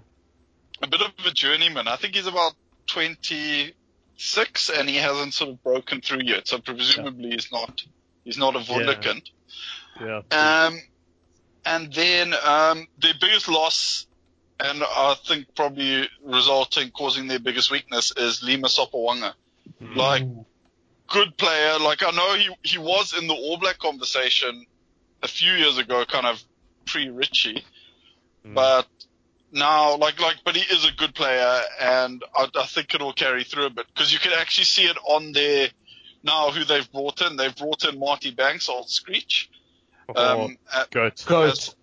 a 0.81 0.87
bit 0.87 1.01
of 1.01 1.25
a 1.25 1.31
journeyman. 1.31 1.87
I 1.87 1.95
think 1.95 2.15
he's 2.15 2.27
about 2.27 2.53
26 2.87 4.69
and 4.69 4.89
he 4.89 4.97
hasn't 4.97 5.33
sort 5.33 5.51
of 5.51 5.63
broken 5.63 6.01
through 6.01 6.21
yet. 6.23 6.47
So 6.47 6.59
presumably 6.59 7.31
he's 7.31 7.51
not, 7.51 7.81
he's 8.23 8.37
not 8.37 8.55
a 8.55 8.59
Wunderkind. 8.59 9.23
Yeah. 9.99 10.21
Um, 10.31 10.79
and 11.65 11.93
then 11.93 12.33
um, 12.45 12.87
their 12.99 13.13
biggest 13.19 13.47
loss, 13.47 14.07
and 14.59 14.83
I 14.83 15.15
think 15.25 15.53
probably 15.55 16.07
resulting 16.23 16.91
causing 16.91 17.27
their 17.27 17.39
biggest 17.39 17.71
weakness 17.71 18.11
is 18.15 18.41
Lima 18.43 18.67
Sopoaga. 18.67 19.33
Mm. 19.81 19.95
Like 19.95 20.23
good 21.07 21.37
player. 21.37 21.79
Like 21.79 22.03
I 22.03 22.11
know 22.11 22.35
he 22.35 22.49
he 22.63 22.77
was 22.77 23.17
in 23.17 23.27
the 23.27 23.33
All 23.33 23.57
Black 23.57 23.77
conversation 23.79 24.65
a 25.23 25.27
few 25.27 25.51
years 25.53 25.77
ago, 25.77 26.05
kind 26.05 26.25
of 26.25 26.43
pre 26.85 27.09
Richie, 27.09 27.63
Mm. 28.45 28.53
but 28.53 28.87
now 29.51 29.95
like 29.97 30.19
like 30.19 30.37
but 30.45 30.55
he 30.55 30.61
is 30.73 30.85
a 30.85 30.91
good 30.91 31.13
player, 31.15 31.61
and 31.79 32.23
I, 32.35 32.47
I 32.55 32.65
think 32.65 32.93
it'll 32.93 33.13
carry 33.13 33.43
through 33.43 33.65
a 33.65 33.69
bit 33.69 33.85
because 33.93 34.11
you 34.13 34.19
can 34.19 34.31
actually 34.33 34.65
see 34.65 34.83
it 34.85 34.97
on 35.07 35.31
their 35.33 35.69
now 36.23 36.51
who 36.51 36.63
they've 36.63 36.91
brought 36.91 37.21
in. 37.21 37.35
They've 37.37 37.55
brought 37.55 37.83
in 37.85 37.99
Marty 37.99 38.31
Banks, 38.31 38.69
old 38.69 38.89
Screech. 38.89 39.49
Oh, 40.09 40.43
Um, 40.45 40.57
uh, 40.73 40.85
goat. 40.91 41.23
Goat. 41.27 41.75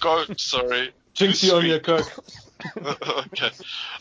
Goat, 0.00 0.40
sorry. 0.40 0.92
Jinxie 1.14 1.52
Onya 1.52 1.80
Kirk. 1.80 2.06
okay. 2.76 3.50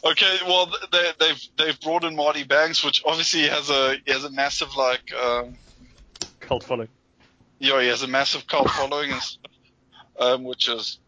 Okay. 0.04 0.38
Well, 0.46 0.72
they, 0.92 1.12
they've 1.20 1.48
they've 1.58 1.80
brought 1.82 2.04
in 2.04 2.16
Marty 2.16 2.44
Banks, 2.44 2.84
which 2.84 3.04
obviously 3.06 3.48
has 3.48 3.70
a 3.70 3.96
he 4.06 4.12
has 4.12 4.24
a 4.24 4.32
massive 4.32 4.76
like 4.76 5.14
um, 5.14 5.56
Cult 6.40 6.64
following. 6.64 6.90
yeah 7.60 7.82
he 7.82 7.88
has 7.88 8.04
a 8.04 8.08
massive 8.08 8.48
cult 8.48 8.70
following, 8.70 9.12
and 9.12 9.22
um, 10.20 10.44
which 10.44 10.70
is 10.70 11.00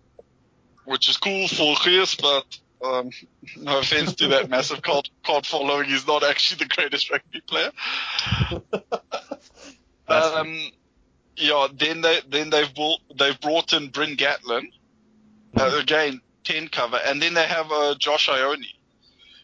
which 0.85 1.09
is 1.09 1.17
cool 1.17 1.47
for 1.47 1.75
Geus, 1.75 2.15
but 2.21 2.45
um, 2.85 3.09
no 3.57 3.79
offense 3.79 4.15
to 4.15 4.27
that 4.29 4.49
massive 4.49 4.81
cult 4.81 5.09
cult 5.23 5.45
following, 5.45 5.89
he's 5.89 6.05
not 6.07 6.23
actually 6.23 6.65
the 6.65 6.73
greatest 6.75 7.09
rugby 7.09 7.41
player. 7.41 7.71
Um, 10.07 10.59
yeah. 11.35 11.67
Then 11.73 12.01
they 12.01 12.19
then 12.29 12.49
they've 12.49 12.73
brought 12.73 12.99
they've 13.17 13.39
brought 13.39 13.73
in 13.73 13.89
Bryn 13.89 14.15
Gatland. 14.17 14.71
Uh, 15.57 15.77
again, 15.81 16.21
10 16.43 16.67
cover, 16.69 16.97
and 17.05 17.21
then 17.21 17.33
they 17.33 17.45
have 17.45 17.71
uh, 17.71 17.95
Josh 17.95 18.27
Ioane. 18.29 18.65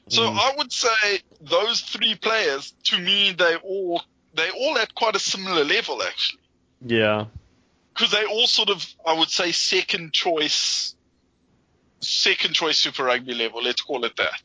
So 0.10 0.24
Mm. 0.24 0.38
I 0.38 0.56
would 0.58 0.72
say 0.74 1.22
those 1.42 1.82
three 1.82 2.16
players, 2.16 2.74
to 2.86 2.98
me, 3.00 3.32
they 3.32 3.56
all 3.56 4.02
they 4.34 4.50
all 4.50 4.78
at 4.78 4.94
quite 4.96 5.16
a 5.16 5.20
similar 5.20 5.64
level 5.64 6.02
actually, 6.04 6.40
Yeah. 6.86 7.26
because 7.94 8.12
they 8.12 8.26
all 8.26 8.48
sort 8.48 8.70
of 8.70 8.86
I 9.06 9.14
would 9.14 9.30
say 9.30 9.52
second 9.52 10.14
choice, 10.14 10.96
second 12.00 12.54
choice 12.56 12.78
Super 12.78 13.04
Rugby 13.06 13.34
level. 13.34 13.62
Let's 13.64 13.82
call 13.82 14.04
it 14.06 14.16
that. 14.18 14.42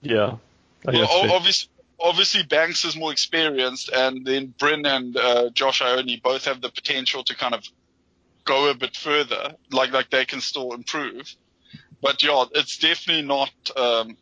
Yeah. 0.00 0.36
Well, 0.84 1.32
obviously, 1.32 1.70
obviously 2.00 2.42
Banks 2.44 2.84
is 2.84 2.96
more 2.96 3.12
experienced, 3.12 3.90
and 3.90 4.24
then 4.26 4.54
Bryn 4.58 4.84
and 4.86 5.16
uh, 5.16 5.50
Josh 5.50 5.80
Ioane 5.82 6.20
both 6.22 6.44
have 6.46 6.60
the 6.60 6.70
potential 6.70 7.22
to 7.24 7.34
kind 7.36 7.54
of 7.54 7.64
go 8.44 8.70
a 8.70 8.74
bit 8.74 8.96
further. 8.96 9.54
Like 9.70 9.92
like 9.92 10.10
they 10.10 10.24
can 10.24 10.40
still 10.40 10.72
improve. 10.72 11.34
But 12.00 12.22
yeah, 12.22 12.44
it's 12.54 12.78
definitely 12.78 13.22
not. 13.26 13.50
Um, 13.76 14.16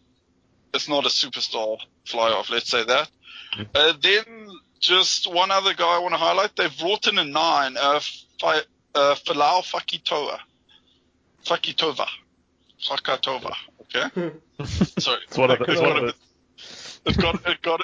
it's 0.74 0.88
not 0.88 1.04
a 1.06 1.08
superstar 1.08 1.78
fly 2.06 2.30
off. 2.30 2.50
Let's 2.50 2.70
say 2.70 2.84
that. 2.84 3.10
Mm. 3.56 3.66
Uh, 3.74 3.92
then 4.00 4.48
just 4.78 5.26
one 5.32 5.50
other 5.50 5.74
guy 5.74 5.96
I 5.96 5.98
want 5.98 6.12
to 6.14 6.18
highlight. 6.18 6.54
They've 6.56 6.78
brought 6.78 7.06
in 7.08 7.18
a 7.18 7.24
nine, 7.24 7.76
uh, 7.76 8.00
fi- 8.40 8.62
uh, 8.94 9.14
Folau 9.16 9.62
Fakatava. 9.62 10.38
Fakitova. 11.44 12.06
Fakatova. 12.82 13.54
Okay. 13.82 14.30
Sorry. 14.98 15.20
It's 15.28 15.36
one 15.36 15.50
of 15.50 15.58
the- 15.58 15.64
It 15.64 15.76
got 15.76 15.82
one 15.82 15.96
of 15.96 16.04
bit- 16.04 16.14
It 17.06 17.16
got 17.16 17.46
it 17.46 17.62
got 17.62 17.80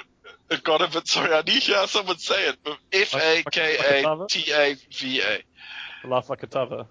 it 0.49 0.63
got 0.63 0.81
a 0.81 0.87
bit. 0.87 1.07
Sorry, 1.07 1.33
I 1.33 1.41
need 1.41 1.61
to 1.63 1.71
hear 1.73 1.87
someone 1.87 2.17
say 2.17 2.49
it. 2.49 2.57
F 2.93 3.15
A 3.15 3.43
K 3.51 3.77
A 4.03 4.27
T 4.29 4.53
A 4.53 4.75
V 4.93 5.21
A. 5.21 5.43
Laugh 6.09 6.29
like 6.29 6.43
a 6.43 6.47
tava. 6.47 6.87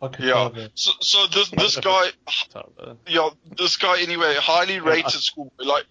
Okay, 0.00 0.28
Yeah. 0.28 0.44
okay. 0.44 0.68
So 0.74 0.92
so 1.00 1.26
this 1.26 1.50
this 1.50 1.76
guy, 1.78 2.08
yeah, 3.08 3.30
this 3.56 3.76
guy 3.76 4.00
anyway, 4.00 4.34
highly 4.38 4.78
rated 4.80 5.10
school. 5.10 5.52
Like 5.58 5.86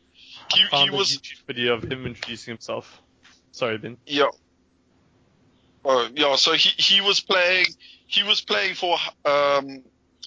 he 0.54 0.64
I 0.64 0.68
found 0.70 0.90
he 0.90 0.96
a 0.96 0.98
was 0.98 1.18
YouTube 1.18 1.46
video 1.46 1.74
of 1.74 1.84
him 1.84 2.06
introducing 2.06 2.54
himself. 2.54 3.02
Sorry, 3.52 3.78
Ben. 3.78 3.98
Yeah. 4.06 4.28
Oh, 5.84 6.08
yeah. 6.14 6.36
So 6.36 6.54
he, 6.54 6.70
he 6.78 7.02
was 7.02 7.20
playing 7.20 7.66
he 8.08 8.24
was 8.24 8.40
playing 8.42 8.76
for 8.76 8.98
um, 9.26 9.84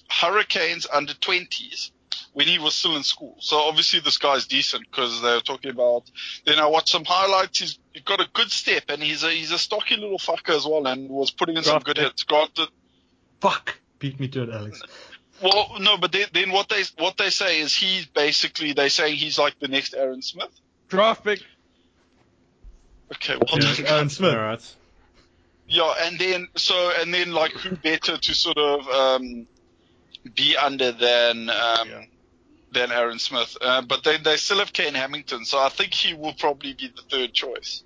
Hurricanes 0.09 0.85
under 0.91 1.13
twenties 1.15 1.91
when 2.33 2.47
he 2.47 2.59
was 2.59 2.73
still 2.75 2.95
in 2.95 3.03
school. 3.03 3.35
So 3.39 3.57
obviously 3.57 3.99
this 3.99 4.17
guy's 4.17 4.45
decent 4.47 4.89
because 4.89 5.21
they 5.21 5.33
were 5.33 5.41
talking 5.41 5.71
about. 5.71 6.03
Then 6.45 6.59
I 6.59 6.67
watched 6.67 6.89
some 6.89 7.03
highlights. 7.05 7.59
He's, 7.59 7.79
he's 7.93 8.03
got 8.03 8.21
a 8.21 8.27
good 8.33 8.49
step 8.51 8.83
and 8.89 9.01
he's 9.03 9.23
a 9.23 9.29
he's 9.31 9.51
a 9.51 9.59
stocky 9.59 9.97
little 9.97 10.17
fucker 10.17 10.55
as 10.55 10.65
well 10.65 10.85
and 10.87 11.09
was 11.09 11.31
putting 11.31 11.57
in 11.57 11.63
some 11.63 11.81
good 11.81 11.95
pick. 11.97 12.05
hits. 12.05 12.23
Granted, 12.23 12.69
Fuck. 13.41 13.77
Beat 13.99 14.19
me 14.19 14.27
to 14.29 14.43
it, 14.43 14.49
Alex. 14.49 14.81
well, 15.43 15.75
no, 15.79 15.97
but 15.97 16.11
then, 16.11 16.27
then 16.33 16.51
what 16.51 16.69
they 16.69 16.83
what 16.97 17.17
they 17.17 17.29
say 17.31 17.59
is 17.59 17.75
he's 17.75 18.05
basically 18.05 18.73
they 18.73 18.87
say 18.89 19.13
he's 19.15 19.37
like 19.37 19.59
the 19.59 19.67
next 19.67 19.93
Aaron 19.93 20.21
Smith. 20.21 20.49
Draft 20.87 21.23
pick. 21.23 21.41
Okay, 23.13 23.35
well, 23.35 23.59
Yeah. 23.59 23.85
Aaron 23.91 24.09
Smith. 24.09 24.33
All 24.33 24.39
right. 24.39 24.75
Yeah, 25.67 25.93
and 26.01 26.17
then 26.19 26.47
so 26.55 26.91
and 26.99 27.13
then 27.13 27.31
like 27.31 27.51
who 27.51 27.75
better 27.75 28.17
to 28.17 28.33
sort 28.33 28.57
of 28.57 28.87
um, 28.87 29.47
be 30.35 30.55
under 30.57 30.91
than 30.91 31.49
um, 31.49 31.89
Yeah. 31.89 32.03
Than 32.71 32.91
Aaron 32.91 33.19
Smith? 33.19 33.57
Uh, 33.59 33.81
but 33.81 34.03
they 34.03 34.17
they 34.17 34.37
still 34.37 34.59
have 34.59 34.71
Kayne 34.71 34.93
Hammington, 34.93 35.45
so 35.45 35.59
I 35.59 35.69
think 35.69 35.93
he 35.93 36.13
will 36.13 36.33
probably 36.33 36.73
be 36.73 36.87
the 36.87 37.01
third 37.09 37.33
choice. 37.33 37.83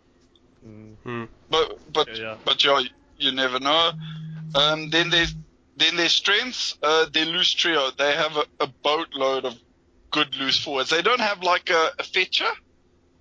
Mm, 0.65 0.95
Hmm. 1.05 1.25
But 1.49 1.93
but 1.93 2.07
yeah, 2.07 2.23
yeah. 2.23 2.35
but 2.43 2.63
yeah, 2.63 2.81
you 3.17 3.31
never 3.31 3.59
know. 3.59 3.91
Um, 4.55 4.89
then 4.89 5.11
there's 5.11 5.35
then 5.77 5.95
their 5.95 6.09
strengths, 6.09 6.77
uh, 6.81 7.05
their 7.13 7.25
loose 7.25 7.53
trio. 7.53 7.91
They 7.91 8.13
have 8.13 8.35
a, 8.37 8.45
a 8.59 8.67
boatload 8.67 9.45
of 9.45 9.55
good 10.09 10.35
loose 10.35 10.57
forwards. 10.57 10.89
They 10.89 11.03
don't 11.03 11.19
have 11.19 11.43
like 11.43 11.69
a, 11.69 11.91
a 11.99 12.03
fetcher, 12.03 12.49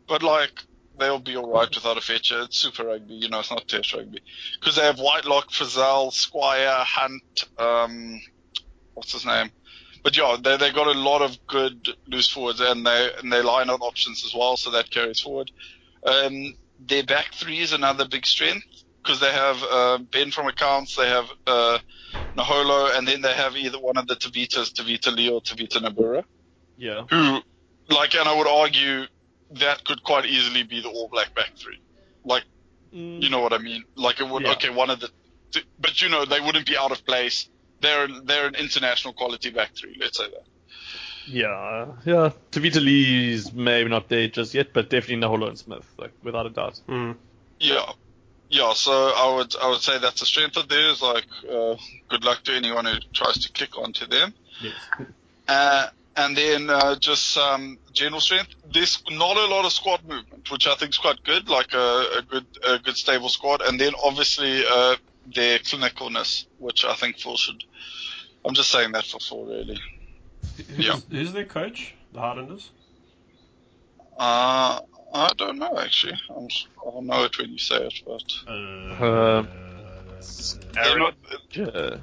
but 0.09 0.23
like 0.23 0.62
they'll 0.99 1.19
be 1.19 1.37
all 1.37 1.51
right 1.51 1.69
without 1.75 1.99
a 1.99 2.01
fetcher. 2.01 2.43
It's 2.43 2.59
Super 2.59 2.85
Rugby, 2.85 3.15
you 3.15 3.29
know, 3.29 3.41
it's 3.41 3.51
not 3.51 3.69
Test 3.69 3.93
Rugby 3.93 4.23
because 4.59 4.77
they 4.77 4.83
have 4.85 4.99
Whitelock, 4.99 5.51
Frizell, 5.51 6.12
Squire, 6.12 6.77
Hunt, 6.79 7.45
um, 7.59 8.21
what's 8.95 9.12
his 9.12 9.27
name? 9.27 9.51
But 10.05 10.17
yeah, 10.17 10.37
they 10.41 10.59
they 10.59 10.71
got 10.71 10.95
a 10.95 10.99
lot 11.01 11.23
of 11.23 11.37
good 11.49 11.89
loose 12.07 12.29
forwards 12.29 12.61
and 12.61 12.87
they 12.87 13.11
and 13.23 13.33
they 13.33 13.43
line 13.43 13.71
out 13.71 13.81
options 13.81 14.23
as 14.25 14.35
well, 14.35 14.57
so 14.59 14.71
that 14.71 14.91
carries 14.91 15.21
forward. 15.21 15.51
Um, 16.07 16.55
their 16.79 17.03
back 17.05 17.33
three 17.35 17.61
is 17.61 17.73
another 17.73 18.07
big 18.07 18.27
strength 18.27 18.67
because 19.03 19.21
they 19.21 19.33
have 19.33 19.63
uh, 19.63 19.99
Ben 20.13 20.31
from 20.31 20.47
accounts, 20.47 20.97
they 20.97 21.09
have 21.09 21.27
uh, 21.47 21.79
Naholo, 22.37 22.97
and 22.97 23.07
then 23.07 23.23
they 23.23 23.33
have 23.33 23.57
either 23.57 23.79
one 23.79 23.97
of 23.97 24.07
the 24.07 24.17
Tavitas, 24.17 24.73
Tevita 24.73 25.15
Li 25.15 25.29
or 25.31 25.41
Tevita 25.41 25.79
Nabura, 25.81 26.25
Yeah. 26.77 27.07
who, 27.11 27.41
like, 27.89 28.15
and 28.15 28.29
I 28.29 28.35
would 28.37 28.47
argue 28.49 29.05
that 29.51 29.85
could 29.85 30.03
quite 30.03 30.27
easily 30.27 30.63
be 30.65 30.81
the 30.81 30.89
All 30.89 31.09
Black 31.13 31.35
back 31.35 31.51
three. 31.63 31.79
Like, 32.25 32.45
you 33.19 33.31
know 33.31 33.41
what 33.41 33.53
I 33.53 33.59
mean? 33.59 33.85
Like, 33.97 34.21
it 34.21 34.29
would, 34.29 34.43
Yeah. 34.43 34.53
okay, 34.53 34.71
one 34.71 34.91
of 34.91 35.01
the, 35.01 35.11
but 35.79 36.03
you 36.03 36.09
know, 36.09 36.25
they 36.25 36.41
wouldn't 36.41 36.67
be 36.67 36.77
out 36.77 36.93
of 36.93 37.05
place. 37.05 37.49
They're, 37.85 38.09
they're 38.24 38.47
an 38.47 38.55
international 38.57 39.14
quality 39.14 39.51
back 39.51 39.74
three, 39.74 39.97
let's 40.01 40.18
say 40.18 40.28
that. 40.30 40.45
Yeah, 41.26 41.87
yeah. 42.05 42.30
Tevita 42.51 42.82
Li's 42.82 43.53
maybe 43.53 43.89
not 43.89 44.09
there 44.09 44.28
just 44.28 44.55
yet, 44.55 44.72
but 44.72 44.91
definitely 44.91 45.26
Naholo 45.26 45.49
and 45.49 45.59
Smith, 45.59 45.87
like 45.97 46.12
without 46.22 46.47
a 46.47 46.51
doubt. 46.51 46.80
Mm. 46.89 47.16
Yeah. 47.61 47.93
Yeah, 48.51 48.72
so 48.74 48.93
I 48.93 49.35
would 49.37 49.57
I 49.57 49.68
would 49.70 49.80
say 49.80 49.99
that's 49.99 50.22
a 50.22 50.26
strength 50.26 50.57
of 50.57 50.68
theirs. 50.68 51.03
Like, 51.03 51.26
uh, 51.51 51.76
good 52.09 52.24
luck 52.24 52.45
to 52.45 52.53
anyone 52.53 52.85
who 52.85 52.99
tries 53.12 53.39
to 53.45 53.53
click 53.53 53.76
onto 53.76 54.07
them. 54.07 54.35
Yes. 54.62 54.74
Uh, 55.49 55.89
and 56.16 56.37
then 56.37 56.70
uh, 56.70 56.95
just 56.97 57.30
some 57.30 57.78
general 57.93 58.20
strength. 58.20 58.55
There's 58.72 59.03
not 59.11 59.37
a 59.37 59.47
lot 59.47 59.64
of 59.64 59.72
squad 59.72 60.05
movement, 60.07 60.51
which 60.53 60.66
I 60.68 60.74
think 60.76 60.91
is 60.91 60.99
quite 60.99 61.24
good. 61.24 61.49
Like 61.49 61.72
a, 61.72 62.18
a 62.18 62.22
good 62.22 62.47
a 62.68 62.78
good 62.78 62.97
stable 62.97 63.28
squad. 63.28 63.62
And 63.62 63.80
then 63.80 63.95
obviously 64.05 64.62
uh, 64.64 64.97
their 65.27 65.59
clinicalness, 65.59 66.47
which 66.59 66.85
I 66.85 66.95
think 66.95 67.18
Phil 67.18 67.37
should. 67.37 67.64
I'm 68.45 68.55
just 68.55 68.70
saying 68.70 68.93
that 68.93 69.05
for 69.07 69.18
Phil, 69.20 69.45
really. 69.45 69.81
Who's, 70.77 70.87
Yeah. 70.87 70.99
who's 71.11 71.33
their 71.33 71.45
coach? 71.47 71.95
The 72.12 72.20
Highlanders? 72.20 72.70
Uh, 74.18 74.81
I 75.12 75.33
don't 75.37 75.59
know 75.59 75.79
actually. 75.79 76.14
I'm, 76.37 76.45
s- 76.47 76.66
I'll 76.85 77.03
know 77.03 77.25
it 77.25 77.37
when 77.39 77.51
you 77.51 77.59
say 77.59 77.77
it, 77.77 77.95
but 78.07 78.22
Um, 78.47 79.49
they're 80.72 80.85
Aaron- 80.85 80.99
not. 80.99 81.14
Yeah. 81.53 81.64
coach. 81.66 82.01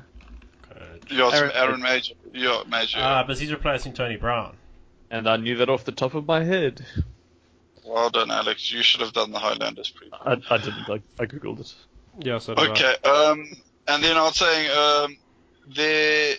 Yeah, 1.11 1.29
Aaron- 1.33 1.51
Aaron 1.53 1.81
Mauger. 1.81 2.13
Yeah, 2.33 2.63
Mauger. 2.67 2.97
Ah, 2.99 3.23
but 3.25 3.37
he's 3.37 3.51
replacing 3.51 3.93
Tony 3.93 4.15
Brown. 4.17 4.57
And 5.09 5.27
I 5.27 5.37
knew 5.37 5.57
that 5.57 5.69
off 5.69 5.83
the 5.85 5.91
top 5.91 6.13
of 6.13 6.25
my 6.25 6.43
head. 6.43 6.85
Well 7.83 8.09
done, 8.09 8.31
Alex. 8.31 8.71
You 8.71 8.81
should 8.83 9.01
have 9.01 9.11
done 9.13 9.31
the 9.31 9.39
Highlanders 9.39 9.91
preview. 9.91 10.13
I, 10.49 10.53
I 10.53 10.57
didn't. 10.57 10.89
I, 10.89 11.01
I 11.21 11.25
googled 11.25 11.59
it. 11.59 11.73
Yeah, 12.19 12.37
so 12.39 12.55
did 12.55 12.67
I. 12.67 12.71
Okay. 12.71 12.95
Um, 13.09 13.51
and 13.87 14.03
then 14.03 14.17
I 14.17 14.23
was 14.23 14.35
saying 14.35 14.71
um, 14.71 15.17
their 15.75 16.35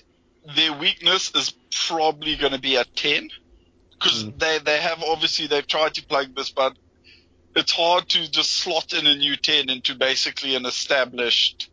their 0.57 0.73
weakness 0.73 1.35
is 1.35 1.55
probably 1.89 2.37
going 2.37 2.53
to 2.53 2.61
be 2.61 2.77
at 2.77 2.95
ten 2.95 3.31
because 3.93 4.25
Mm. 4.25 4.39
they 4.39 4.59
they 4.59 4.79
have 4.81 5.03
obviously 5.03 5.47
they've 5.47 5.67
tried 5.67 5.95
to 5.95 6.07
plug 6.07 6.35
this, 6.35 6.51
but 6.51 6.77
it's 7.55 7.73
hard 7.73 8.09
to 8.11 8.31
just 8.31 8.51
slot 8.53 8.93
in 8.93 9.07
a 9.07 9.17
new 9.17 9.37
ten 9.37 9.71
into 9.71 9.95
basically 9.95 10.55
an 10.57 10.67
established 10.67 11.71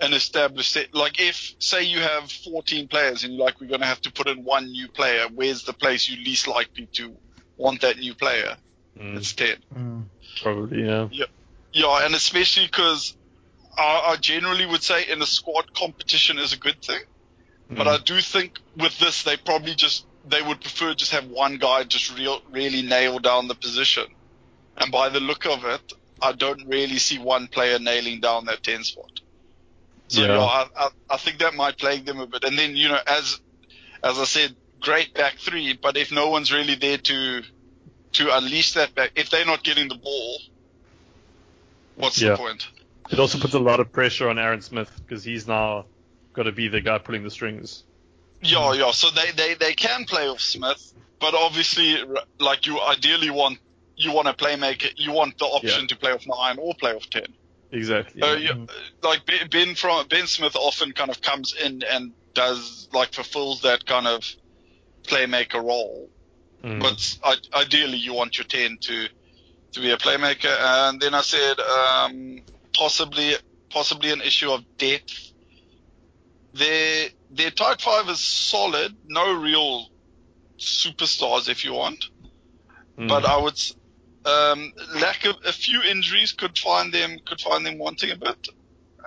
an 0.00 0.14
established 0.14 0.72
set. 0.72 0.94
Like 0.94 1.20
if 1.20 1.54
say 1.58 1.82
you 1.82 2.00
have 2.00 2.30
14 2.32 2.88
players 2.88 3.22
and 3.22 3.34
you're 3.34 3.44
like 3.44 3.60
we're 3.60 3.66
going 3.68 3.80
to 3.80 3.86
have 3.86 4.00
to 4.02 4.12
put 4.12 4.28
in 4.28 4.44
one 4.44 4.70
new 4.70 4.88
player, 4.88 5.26
where's 5.34 5.64
the 5.64 5.74
place 5.74 6.08
you 6.08 6.16
least 6.24 6.48
likely 6.48 6.86
to 6.94 7.14
want 7.58 7.82
that 7.82 7.98
new 7.98 8.14
player? 8.14 8.56
Mm, 8.98 9.16
It's 9.18 9.34
10. 9.34 9.56
Mm. 9.76 10.04
probably, 10.42 10.86
yeah. 10.86 11.08
Yeah, 11.72 12.04
and 12.06 12.14
especially 12.14 12.64
because 12.66 13.14
I, 13.76 14.12
I 14.12 14.16
generally 14.16 14.66
would 14.66 14.82
say 14.82 15.06
in 15.08 15.22
a 15.22 15.26
squad 15.26 15.64
competition 15.76 16.38
is 16.38 16.52
a 16.52 16.58
good 16.58 16.80
thing. 16.84 17.00
But 17.76 17.86
Mm. 17.86 17.88
I 17.88 17.98
do 18.04 18.20
think 18.20 18.54
with 18.76 18.98
this, 18.98 19.22
they 19.22 19.36
probably 19.36 19.74
just 19.74 20.06
they 20.24 20.42
would 20.42 20.60
prefer 20.60 20.94
just 20.94 21.12
have 21.12 21.26
one 21.26 21.58
guy 21.58 21.84
just 21.84 22.16
real 22.16 22.40
really 22.50 22.82
nail 22.82 23.18
down 23.20 23.48
the 23.48 23.54
position. 23.54 24.06
And 24.76 24.92
by 24.92 25.08
the 25.08 25.20
look 25.20 25.46
of 25.46 25.64
it, 25.64 25.82
I 26.22 26.32
don't 26.32 26.66
really 26.68 26.98
see 26.98 27.18
one 27.18 27.48
player 27.48 27.78
nailing 27.78 28.20
down 28.20 28.46
that 28.46 28.62
ten 28.62 28.84
spot. 28.84 29.10
So 30.08 30.24
Yeah. 30.24 30.26
yeah, 30.26 30.40
I, 30.40 30.66
I, 30.76 30.88
I 31.10 31.16
think 31.18 31.38
that 31.38 31.54
might 31.54 31.78
plague 31.78 32.04
them 32.06 32.20
a 32.20 32.26
bit. 32.26 32.44
And 32.44 32.58
then 32.58 32.76
you 32.76 32.88
know, 32.88 33.00
as 33.06 33.38
as 34.02 34.18
I 34.18 34.24
said, 34.24 34.56
great 34.80 35.14
back 35.14 35.38
three, 35.38 35.78
but 35.80 35.96
if 35.96 36.12
no 36.12 36.28
one's 36.30 36.52
really 36.52 36.74
there 36.74 36.98
to 36.98 37.42
to 38.14 38.36
unleash 38.36 38.72
that 38.74 38.94
back, 38.94 39.12
if 39.16 39.30
they're 39.30 39.46
not 39.46 39.62
getting 39.64 39.88
the 39.88 39.96
ball, 39.96 40.38
what's 41.94 42.20
Yeah. 42.20 42.30
the 42.30 42.36
point? 42.36 42.66
It 43.10 43.18
also 43.18 43.38
puts 43.38 43.54
a 43.54 43.58
lot 43.58 43.80
of 43.80 43.92
pressure 43.92 44.28
on 44.28 44.38
Aaron 44.38 44.60
Smith 44.60 44.90
because 45.04 45.24
he's 45.24 45.46
now 45.48 45.86
got 46.32 46.44
to 46.44 46.52
be 46.52 46.68
the 46.68 46.80
guy 46.80 46.98
pulling 46.98 47.24
the 47.24 47.30
strings. 47.30 47.84
Yeah, 48.42 48.72
yeah. 48.72 48.90
So 48.92 49.10
they, 49.10 49.32
they, 49.32 49.54
they 49.54 49.74
can 49.74 50.04
play 50.04 50.28
off 50.28 50.40
Smith, 50.40 50.94
but 51.20 51.34
obviously, 51.34 51.96
like 52.38 52.66
you 52.66 52.80
ideally 52.80 53.30
want 53.30 53.58
you 53.96 54.12
want 54.12 54.28
a 54.28 54.32
playmaker, 54.32 54.90
you 54.96 55.12
want 55.12 55.36
the 55.38 55.44
option 55.44 55.82
Yeah. 55.82 55.86
to 55.88 55.96
play 55.96 56.12
off 56.12 56.26
nine 56.26 56.58
or 56.58 56.74
play 56.74 56.92
off 56.92 57.10
ten. 57.10 57.26
Exactly. 57.72 58.22
Uh, 58.22 58.34
yeah. 58.36 58.54
like 59.02 59.26
Ben- 59.26 59.48
Ben 59.50 59.74
from 59.74 60.06
Ben 60.08 60.26
Smith 60.26 60.56
often 60.56 60.92
kind 60.92 61.10
of 61.10 61.20
comes 61.20 61.54
in 61.54 61.82
and 61.82 62.12
does 62.32 62.88
like 62.92 63.12
fulfills 63.12 63.62
that 63.62 63.84
kind 63.84 64.06
of 64.06 64.24
playmaker 65.02 65.62
role. 65.62 66.08
Mm. 66.64 66.80
But 66.80 67.18
I, 67.22 67.60
ideally, 67.60 67.98
you 67.98 68.14
want 68.14 68.38
your 68.38 68.46
ten 68.46 68.78
to 68.78 69.08
to 69.72 69.80
be 69.80 69.90
a 69.90 69.96
playmaker. 69.96 70.56
And 70.58 71.00
then 71.00 71.14
I 71.14 71.20
said 71.20 71.60
um, 71.60 72.40
possibly 72.80 73.34
possibly 73.68 74.10
an 74.10 74.22
issue 74.22 74.50
of 74.50 74.64
depth. 74.78 75.32
Their 76.54 77.10
their 77.30 77.50
tight 77.50 77.80
five 77.82 78.08
is 78.08 78.20
solid, 78.20 78.96
no 79.06 79.34
real 79.34 79.86
superstars 80.58 81.48
if 81.48 81.64
you 81.64 81.74
want. 81.74 82.06
Mm. 82.98 83.08
But 83.08 83.26
I 83.26 83.36
would 83.36 83.60
um, 84.24 84.72
lack 84.94 85.26
of 85.26 85.36
a 85.44 85.52
few 85.52 85.82
injuries 85.82 86.32
could 86.32 86.58
find 86.58 86.92
them 86.92 87.18
could 87.24 87.40
find 87.40 87.64
them 87.66 87.78
wanting 87.78 88.10
a 88.10 88.16
bit. 88.16 88.48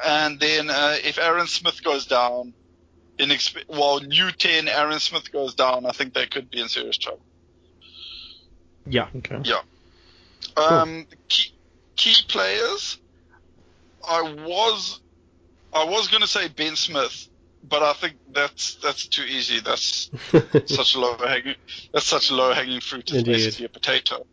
And 0.06 0.40
then 0.40 0.70
uh, 0.70 0.96
if 1.04 1.18
Aaron 1.18 1.48
Smith 1.48 1.84
goes 1.84 2.06
down, 2.06 2.54
inexpe- 3.18 3.68
well, 3.68 4.00
new 4.00 4.32
ten 4.32 4.68
Aaron 4.68 5.00
Smith 5.00 5.32
goes 5.32 5.56
down, 5.56 5.86
I 5.88 5.92
think 5.92 6.14
they 6.14 6.28
could 6.28 6.50
be 6.52 6.62
in 6.62 6.70
serious 6.70 6.98
trouble. 6.98 7.26
Yeah. 8.86 9.08
okay. 9.18 9.42
Um, 10.76 11.08
key, 11.28 11.54
key 11.96 12.16
players. 12.28 13.00
I 14.08 14.22
was, 14.46 15.02
I 15.74 15.86
was 15.86 16.08
going 16.08 16.22
to 16.22 16.28
say 16.28 16.48
Ben 16.48 16.76
Smith, 16.76 17.30
but 17.64 17.82
I 17.82 17.94
think 17.94 18.16
that's 18.32 18.76
that's 18.76 19.08
too 19.08 19.24
easy. 19.24 19.60
That's 19.60 20.12
such 20.66 20.96
a 20.96 21.00
low 21.00 21.18
hanging. 21.18 21.56
That's 21.94 22.06
such 22.06 22.32
low 22.32 22.54
hanging 22.54 22.82
fruit. 22.82 23.04
It's 23.04 23.14
Indeed. 23.14 23.32
basically 23.32 23.66
a 23.66 23.70
potato. 23.70 24.26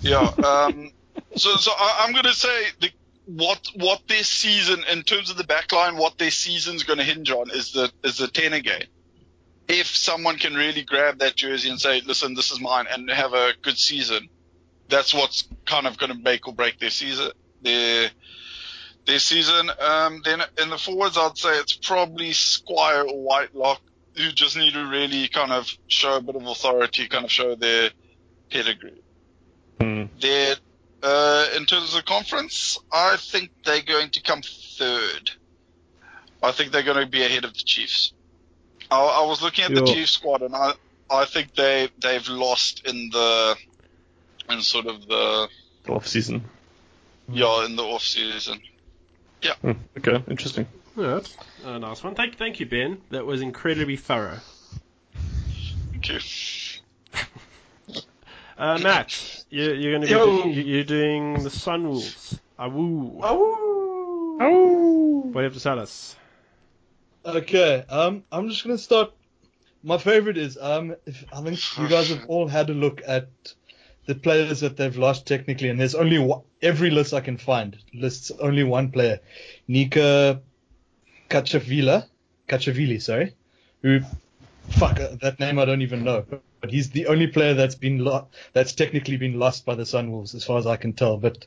Yeah. 0.00 0.30
Um, 0.44 0.92
so 1.36 1.56
so 1.56 1.72
I, 1.72 2.04
I'm 2.04 2.12
going 2.12 2.24
to 2.24 2.34
say 2.34 2.66
the, 2.80 2.90
what 3.26 3.68
what 3.74 4.06
their 4.08 4.22
season 4.22 4.84
in 4.90 5.02
terms 5.02 5.30
of 5.30 5.36
the 5.36 5.44
backline, 5.44 5.96
what 5.96 6.18
their 6.18 6.30
season's 6.30 6.84
going 6.84 6.98
to 6.98 7.04
hinge 7.04 7.30
on 7.30 7.50
is 7.50 7.72
the 7.72 7.90
is 8.02 8.18
the 8.18 8.28
ten 8.28 8.52
again. 8.52 8.84
If 9.68 9.88
someone 9.88 10.38
can 10.38 10.54
really 10.54 10.82
grab 10.82 11.18
that 11.18 11.34
jersey 11.34 11.68
and 11.68 11.80
say, 11.80 12.00
"Listen, 12.00 12.34
this 12.34 12.52
is 12.52 12.60
mine," 12.60 12.86
and 12.90 13.10
have 13.10 13.34
a 13.34 13.52
good 13.62 13.76
season, 13.76 14.28
that's 14.88 15.12
what's 15.12 15.48
kind 15.64 15.86
of 15.86 15.98
going 15.98 16.12
to 16.12 16.18
make 16.18 16.46
or 16.46 16.54
break 16.54 16.78
their 16.78 16.90
season. 16.90 17.32
Their 17.62 18.10
their 19.06 19.18
season. 19.18 19.70
Um, 19.80 20.22
then 20.24 20.42
in 20.60 20.70
the 20.70 20.78
forwards, 20.78 21.16
I'd 21.16 21.38
say 21.38 21.58
it's 21.58 21.74
probably 21.74 22.32
Squire 22.32 23.02
or 23.02 23.22
Whitelock 23.22 23.80
who 24.16 24.32
just 24.32 24.56
need 24.56 24.72
to 24.72 24.86
really 24.86 25.28
kind 25.28 25.52
of 25.52 25.70
show 25.88 26.16
a 26.16 26.20
bit 26.20 26.36
of 26.36 26.46
authority, 26.46 27.06
kind 27.06 27.24
of 27.24 27.30
show 27.30 27.54
their 27.54 27.90
pedigree. 28.50 29.02
Mm. 29.80 30.08
Their 30.20 30.56
uh, 31.02 31.48
in 31.56 31.66
terms 31.66 31.94
of 31.94 31.96
the 31.96 32.02
conference, 32.02 32.78
I 32.90 33.16
think 33.18 33.50
they're 33.64 33.82
going 33.82 34.10
to 34.10 34.22
come 34.22 34.40
third. 34.42 35.30
I 36.42 36.52
think 36.52 36.72
they're 36.72 36.82
going 36.82 37.04
to 37.04 37.06
be 37.06 37.22
ahead 37.24 37.44
of 37.44 37.52
the 37.52 37.62
Chiefs. 37.62 38.12
I, 38.90 39.00
I 39.00 39.26
was 39.26 39.42
looking 39.42 39.64
at 39.64 39.74
the 39.74 39.84
Chiefs 39.84 40.12
squad, 40.12 40.42
and 40.42 40.54
I 40.54 40.72
I 41.10 41.24
think 41.26 41.54
they 41.54 41.90
they've 42.00 42.26
lost 42.28 42.86
in 42.86 43.10
the 43.12 43.56
in 44.48 44.62
sort 44.62 44.86
of 44.86 45.06
the 45.06 45.48
Off 45.88 46.06
season. 46.06 46.44
yeah 47.28 47.64
in 47.64 47.76
the 47.76 47.84
off 47.84 48.02
season. 48.02 48.60
Hmm. 49.54 49.72
Okay, 49.98 50.22
interesting. 50.28 50.66
Yeah, 50.96 51.06
that's 51.20 51.36
a 51.64 51.78
nice 51.78 52.02
one. 52.02 52.14
Thank, 52.14 52.36
thank 52.36 52.58
you, 52.60 52.66
Ben. 52.66 53.00
That 53.10 53.26
was 53.26 53.42
incredibly 53.42 53.96
thorough. 53.96 54.38
Thank 55.92 56.08
you. 56.08 56.18
Uh, 58.58 58.78
Matt, 58.82 59.44
you, 59.50 59.64
you're 59.74 59.92
going 59.92 60.00
to 60.00 60.06
be 60.06 60.12
Yo. 60.14 60.42
do- 60.44 60.48
you- 60.48 60.62
you're 60.62 60.82
doing 60.84 61.34
the 61.42 61.50
Sunwolves. 61.50 62.38
Awoo. 62.58 63.20
Oh. 64.40 65.20
What 65.26 65.32
do 65.34 65.38
you 65.40 65.44
have 65.44 65.52
to 65.52 65.60
tell 65.60 65.78
us? 65.78 66.16
Okay, 67.26 67.84
um, 67.90 68.24
I'm 68.32 68.48
just 68.48 68.62
gonna 68.64 68.78
start. 68.78 69.12
My 69.82 69.98
favorite 69.98 70.38
is 70.38 70.56
um, 70.58 70.94
if, 71.04 71.22
I 71.34 71.42
think 71.42 71.60
you 71.78 71.86
guys 71.86 72.08
have 72.08 72.24
all 72.28 72.48
had 72.48 72.70
a 72.70 72.72
look 72.72 73.02
at 73.06 73.28
the 74.06 74.14
players 74.14 74.60
that 74.60 74.76
they've 74.76 74.96
lost 74.96 75.26
technically, 75.26 75.68
and 75.68 75.78
there's 75.78 75.94
only 75.94 76.18
one, 76.18 76.42
every 76.62 76.90
list 76.90 77.12
I 77.12 77.20
can 77.20 77.36
find 77.36 77.76
lists 77.92 78.30
only 78.40 78.64
one 78.64 78.90
player, 78.90 79.20
Nika 79.68 80.40
Kachavila, 81.28 82.06
Kachavili, 82.48 83.02
sorry, 83.02 83.34
who, 83.82 84.00
fuck 84.70 85.00
uh, 85.00 85.16
that 85.20 85.40
name 85.40 85.58
I 85.58 85.64
don't 85.64 85.82
even 85.82 86.04
know, 86.04 86.24
but 86.60 86.70
he's 86.70 86.90
the 86.90 87.06
only 87.06 87.26
player 87.26 87.54
that's 87.54 87.74
been 87.74 87.98
lo- 87.98 88.28
that's 88.52 88.72
technically 88.72 89.16
been 89.16 89.38
lost 89.38 89.64
by 89.64 89.74
the 89.74 89.82
Sunwolves 89.82 90.34
as 90.34 90.44
far 90.44 90.58
as 90.58 90.66
I 90.66 90.76
can 90.76 90.92
tell. 90.92 91.16
But 91.16 91.46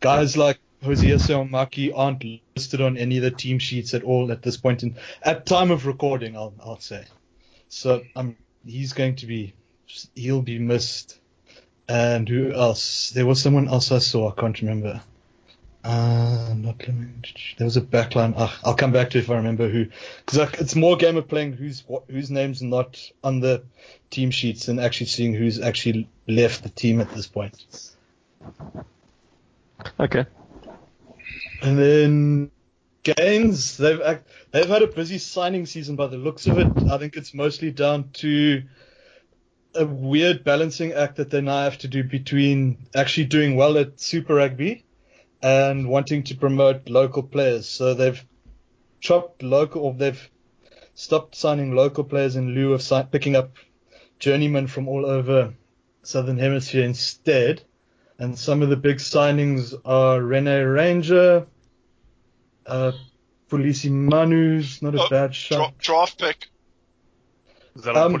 guys 0.00 0.36
like 0.36 0.58
Hosea 0.82 1.16
Maki 1.16 1.92
aren't 1.94 2.24
listed 2.54 2.80
on 2.80 2.96
any 2.96 3.16
of 3.16 3.22
the 3.22 3.30
team 3.30 3.58
sheets 3.58 3.94
at 3.94 4.04
all 4.04 4.30
at 4.30 4.42
this 4.42 4.56
point 4.56 4.82
in 4.82 4.96
at 5.22 5.46
time 5.46 5.70
of 5.70 5.86
recording. 5.86 6.36
I'll 6.36 6.54
I'll 6.60 6.80
say. 6.80 7.04
So 7.68 8.02
um, 8.14 8.36
he's 8.64 8.92
going 8.92 9.16
to 9.16 9.26
be 9.26 9.54
he'll 10.14 10.42
be 10.42 10.58
missed. 10.58 11.20
And 11.88 12.28
who 12.28 12.52
else? 12.52 13.10
There 13.10 13.26
was 13.26 13.40
someone 13.40 13.68
else 13.68 13.92
I 13.92 13.98
saw. 13.98 14.32
I 14.32 14.40
can't 14.40 14.60
remember. 14.60 15.00
Uh, 15.86 16.52
not 16.56 16.78
there 16.78 17.64
was 17.64 17.76
a 17.76 17.80
backline. 17.80 18.34
Ah, 18.36 18.58
I'll 18.64 18.74
come 18.74 18.90
back 18.90 19.10
to 19.10 19.18
it 19.18 19.20
if 19.20 19.30
I 19.30 19.36
remember 19.36 19.68
who, 19.68 19.86
because 20.24 20.52
it's 20.58 20.74
more 20.74 20.96
game 20.96 21.16
of 21.16 21.28
playing 21.28 21.52
who's 21.52 21.84
whose 22.10 22.28
name's 22.28 22.60
not 22.60 23.00
on 23.22 23.38
the 23.38 23.62
team 24.10 24.32
sheets 24.32 24.66
than 24.66 24.80
actually 24.80 25.06
seeing 25.06 25.32
who's 25.32 25.60
actually 25.60 26.08
left 26.26 26.64
the 26.64 26.70
team 26.70 27.00
at 27.00 27.10
this 27.10 27.28
point. 27.28 27.64
Okay. 30.00 30.26
And 31.62 31.78
then 31.78 32.50
gains, 33.04 33.76
they've 33.76 34.00
act, 34.00 34.26
they've 34.50 34.68
had 34.68 34.82
a 34.82 34.88
busy 34.88 35.18
signing 35.18 35.66
season 35.66 35.94
by 35.94 36.08
the 36.08 36.16
looks 36.16 36.48
of 36.48 36.58
it. 36.58 36.90
I 36.90 36.98
think 36.98 37.16
it's 37.16 37.32
mostly 37.32 37.70
down 37.70 38.10
to 38.14 38.64
a 39.76 39.86
weird 39.86 40.44
balancing 40.44 40.92
act 40.92 41.16
that 41.16 41.30
they 41.30 41.40
now 41.40 41.62
have 41.64 41.78
to 41.78 41.88
do 41.88 42.02
between 42.04 42.78
actually 42.94 43.26
doing 43.26 43.56
well 43.56 43.76
at 43.78 44.00
Super 44.00 44.34
Rugby 44.34 44.84
and 45.42 45.88
wanting 45.88 46.22
to 46.24 46.34
promote 46.34 46.88
local 46.88 47.22
players. 47.22 47.68
So 47.68 47.94
they've 47.94 48.22
chopped 49.00 49.42
local, 49.42 49.82
or 49.82 49.94
they've 49.94 50.30
stopped 50.94 51.34
signing 51.34 51.74
local 51.74 52.04
players 52.04 52.36
in 52.36 52.54
lieu 52.54 52.72
of 52.72 52.82
si- 52.82 53.02
picking 53.10 53.36
up 53.36 53.56
journeymen 54.18 54.66
from 54.66 54.88
all 54.88 55.04
over 55.06 55.52
Southern 56.02 56.38
Hemisphere 56.38 56.84
instead. 56.84 57.62
And 58.18 58.38
some 58.38 58.62
of 58.62 58.70
the 58.70 58.76
big 58.76 58.96
signings 58.96 59.74
are 59.84 60.22
Rene 60.22 60.62
Ranger, 60.62 61.46
uh, 62.64 62.92
Polisi 63.50 63.90
Manu's 63.90 64.80
not 64.80 64.94
a 64.94 65.02
Oh, 65.02 65.08
bad 65.10 65.34
shot. 65.34 65.76
draft 65.78 66.18
pick. 66.18 66.48
Is 67.76 67.82
that 67.82 67.94
Um, 67.94 68.14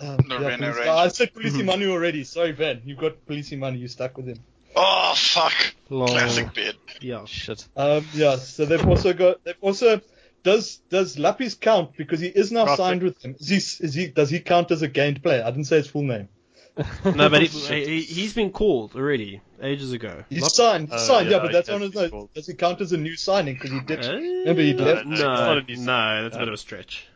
does 0.00 0.26
money? 0.26 0.42
Yeah, 0.44 0.48
Rene 0.48 0.66
Polisi- 0.66 0.88
I 0.88 1.08
said 1.08 1.32
Polisi 1.34 1.64
Manu 1.70 1.92
already. 1.92 2.24
Sorry, 2.24 2.52
Ben. 2.52 2.82
You've 2.84 2.98
got 2.98 3.24
Polisi 3.26 3.58
Manu. 3.58 3.78
You 3.78 3.88
stuck 3.88 4.16
with 4.16 4.26
him. 4.26 4.38
Oh 4.76 5.14
fuck! 5.16 5.74
Lol. 5.88 6.08
Classic 6.08 6.52
bid. 6.54 6.76
Yeah. 7.00 7.24
Shit. 7.26 7.66
Um, 7.76 8.06
yeah, 8.14 8.36
so 8.36 8.64
they've 8.64 8.86
also 8.86 9.12
got 9.12 9.42
they've 9.44 9.56
also 9.60 10.00
does 10.44 10.76
does 10.90 11.16
Lappies 11.16 11.58
count 11.58 11.96
because 11.96 12.20
he 12.20 12.28
is 12.28 12.52
now 12.52 12.64
Prospect. 12.64 12.76
signed 12.76 13.02
with 13.02 13.20
them? 13.20 13.34
Is 13.40 13.48
he, 13.48 13.56
is 13.84 13.94
he 13.94 14.06
does 14.08 14.30
he 14.30 14.40
count 14.40 14.70
as 14.70 14.82
a 14.82 14.88
gained 14.88 15.22
player? 15.22 15.42
I 15.44 15.50
didn't 15.50 15.64
say 15.66 15.76
his 15.78 15.88
full 15.88 16.02
name. 16.02 16.28
No, 17.04 17.28
but 17.28 17.42
he, 17.42 17.48
he, 17.48 18.00
he's 18.02 18.32
been 18.32 18.52
called 18.52 18.94
already 18.94 19.40
ages 19.60 19.92
ago. 19.92 20.24
He's 20.30 20.42
Not- 20.42 20.52
signed, 20.52 20.88
he's 20.90 21.02
Oh, 21.02 21.04
signed, 21.04 21.28
yeah, 21.28 21.36
yeah, 21.38 21.42
but 21.42 21.52
that's 21.52 21.68
he 21.68 21.74
on 21.74 21.80
has 21.82 21.92
his 21.92 22.10
been 22.10 22.28
Does 22.32 22.46
he 22.46 22.54
count 22.54 22.80
as 22.80 22.92
a 22.92 22.96
new 22.96 23.16
signing 23.16 23.54
because 23.54 23.72
he 23.72 23.80
did. 23.80 24.06
Uh, 24.06 24.12
remember, 24.14 24.62
he 24.62 24.72
left. 24.74 25.04
No, 25.06 25.16
No, 25.18 25.60
no, 25.60 26.22
that's 26.22 26.36
a 26.36 26.38
bit 26.38 26.48
of 26.48 26.54
a 26.54 26.56
stretch. 26.56 27.06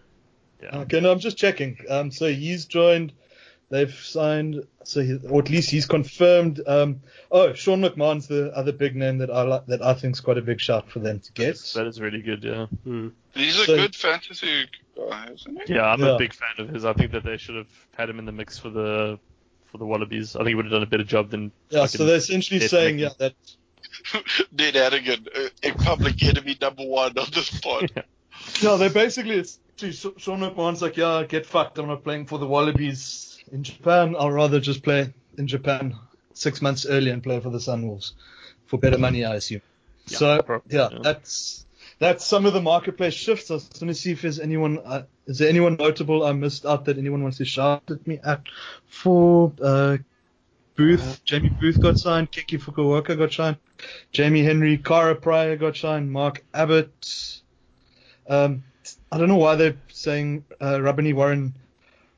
Yeah. 0.65 0.79
Okay, 0.81 1.01
no, 1.01 1.13
I'm 1.13 1.19
just 1.21 1.37
checking. 1.37 1.79
Um, 1.89 2.11
so 2.11 2.27
he's 2.33 2.65
joined. 2.67 3.13
They've 3.71 3.93
signed, 3.95 4.67
so 4.85 5.01
he, 5.01 5.19
or 5.29 5.41
at 5.41 5.51
least 5.51 5.71
he's 5.71 5.87
confirmed. 5.87 6.61
Um, 6.67 7.01
oh, 7.33 7.55
Sean 7.55 7.81
McMahon's 7.83 8.29
the 8.29 8.53
other 8.55 8.73
big 8.73 8.95
name 8.95 9.19
that 9.19 9.31
I 9.31 9.43
like, 9.43 9.67
that 9.67 9.83
I 9.83 9.95
think's 9.95 10.21
quite 10.21 10.39
a 10.39 10.43
big 10.43 10.61
shout 10.61 10.91
for 10.91 10.99
them 11.01 11.19
to 11.21 11.33
get. 11.33 11.57
That 11.75 11.87
is 11.87 12.01
really 12.01 12.21
good, 12.21 12.45
yeah. 12.45 12.67
Hmm. 12.85 13.09
He's 13.35 13.59
a 13.59 13.65
So- 13.65 13.77
good 13.77 13.97
fantasy 13.97 14.67
guy, 14.97 15.29
isn't 15.33 15.63
he? 15.67 15.75
Yeah, 15.75 15.87
I'm 15.87 16.01
Yeah. 16.01 16.15
a 16.15 16.19
big 16.19 16.35
fan 16.35 16.51
of 16.59 16.69
his. 16.69 16.85
I 16.85 16.93
think 16.93 17.13
that 17.13 17.25
they 17.25 17.37
should 17.37 17.57
have 17.57 17.67
had 17.97 18.09
him 18.11 18.19
in 18.19 18.27
the 18.27 18.33
mix 18.33 18.59
for 18.59 18.71
the 18.71 19.19
for 19.73 19.79
the 19.79 19.87
Wallabies. 19.87 20.37
I 20.37 20.41
think 20.41 20.49
he 20.51 20.55
would 20.55 20.67
have 20.67 20.73
done 20.73 20.83
a 20.85 20.87
better 20.87 21.03
job 21.03 21.31
than. 21.31 21.51
Yeah, 21.71 21.87
so 21.87 22.05
they're 22.05 22.17
essentially 22.17 22.61
saying, 22.61 22.99
yeah, 23.01 23.09
that 23.19 23.35
Ned 24.53 24.75
Hanigan, 24.75 25.27
uh, 25.37 25.49
a 25.65 25.73
public 25.73 26.23
enemy 26.23 26.57
number 26.61 26.85
one 26.85 27.17
on 27.19 27.27
this 27.33 27.51
pod. 27.61 27.91
No, 28.63 28.77
they're 28.77 28.91
basically 28.91 29.37
it's 29.37 29.59
to 29.79 29.93
Sean 29.93 30.41
McMahon's 30.41 30.83
like, 30.83 30.97
yeah, 30.97 31.25
get 31.29 31.47
fucked. 31.47 31.79
I'm 31.79 31.89
not 31.89 32.05
playing 32.05 32.27
for 32.27 32.39
the 32.39 32.47
Wallabies 32.47 33.43
in 33.53 33.63
Japan. 33.63 34.17
I'll 34.19 34.31
rather 34.31 34.61
just 34.61 34.83
play 34.83 35.13
in 35.39 35.47
Japan 35.47 35.97
six 36.33 36.63
months 36.63 36.87
earlier 36.87 37.13
and 37.13 37.23
play 37.23 37.41
for 37.41 37.51
the 37.51 37.59
Sunwolves 37.59 38.13
for 38.67 38.79
better 38.79 38.99
money, 38.99 39.25
I 39.25 39.37
assume. 39.37 39.63
Yeah, 40.07 40.19
so 40.19 40.43
probably, 40.43 40.77
yeah, 40.77 40.89
yeah. 40.93 40.99
that's 41.03 41.67
that's 41.99 42.25
some 42.25 42.47
of 42.47 42.53
the 42.53 42.61
marketplace 42.61 43.15
shifts. 43.15 43.51
I 43.51 43.55
was 43.55 43.69
going 43.69 43.89
to 43.89 43.95
see 43.95 44.13
if 44.13 44.23
there's 44.23 44.41
anyone. 44.41 44.79
Uh, 44.85 45.03
is 45.27 45.39
there 45.39 45.49
anyone 45.49 45.77
notable 45.77 46.25
I 46.25 46.33
missed 46.33 46.67
out 46.67 46.85
that 46.87 46.99
anyone 46.99 47.23
wants 47.23 47.39
to 47.39 47.45
shout 47.45 47.83
at 47.91 48.07
me 48.07 48.21
at 48.25 48.43
for? 48.87 49.53
Uh, 49.63 49.99
Booth, 50.77 51.25
Jamie 51.25 51.51
Booth 51.51 51.81
got 51.81 51.99
signed. 51.99 52.33
Kenki 52.33 52.61
Fukuoka 52.61 53.17
got 53.17 53.33
signed. 53.33 53.59
Jamie 54.11 54.43
Henry, 54.43 54.77
Kara 54.77 55.15
Pryor 55.15 55.57
got 55.57 55.77
signed. 55.77 56.11
Mark 56.11 56.45
Abbott. 56.53 57.41
Um, 58.29 58.65
I 59.11 59.19
don't 59.19 59.29
know 59.29 59.37
why 59.37 59.55
they're 59.57 59.77
saying 59.89 60.45
uh, 60.61 60.75
Rabani 60.75 61.15
Warren 61.15 61.55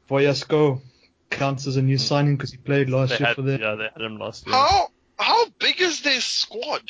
Voyasko 0.09 0.81
counts 1.31 1.67
as 1.67 1.77
a 1.77 1.83
new 1.83 1.99
signing 1.99 2.37
because 2.37 2.51
he 2.53 2.57
played 2.59 2.89
last 2.89 3.11
They 3.11 3.19
year 3.19 3.27
had, 3.29 3.37
for 3.37 3.43
them. 3.43 3.61
yeah, 3.61 3.75
they 3.75 3.89
had 3.93 4.01
him 4.03 4.19
last 4.19 4.47
year. 4.47 4.55
How 4.55 4.89
how 5.19 5.47
big 5.59 5.81
is 5.81 6.03
their 6.03 6.21
squad? 6.21 6.83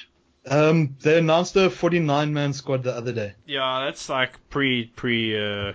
Um, 0.48 0.96
they 1.00 1.18
announced 1.18 1.56
a 1.56 1.70
49 1.70 2.32
man 2.32 2.52
squad 2.52 2.82
the 2.84 2.94
other 2.94 3.12
day. 3.12 3.34
Yeah, 3.46 3.84
that's 3.86 4.08
like 4.08 4.38
pre 4.50 4.84
pre. 4.86 5.36
Uh, 5.38 5.72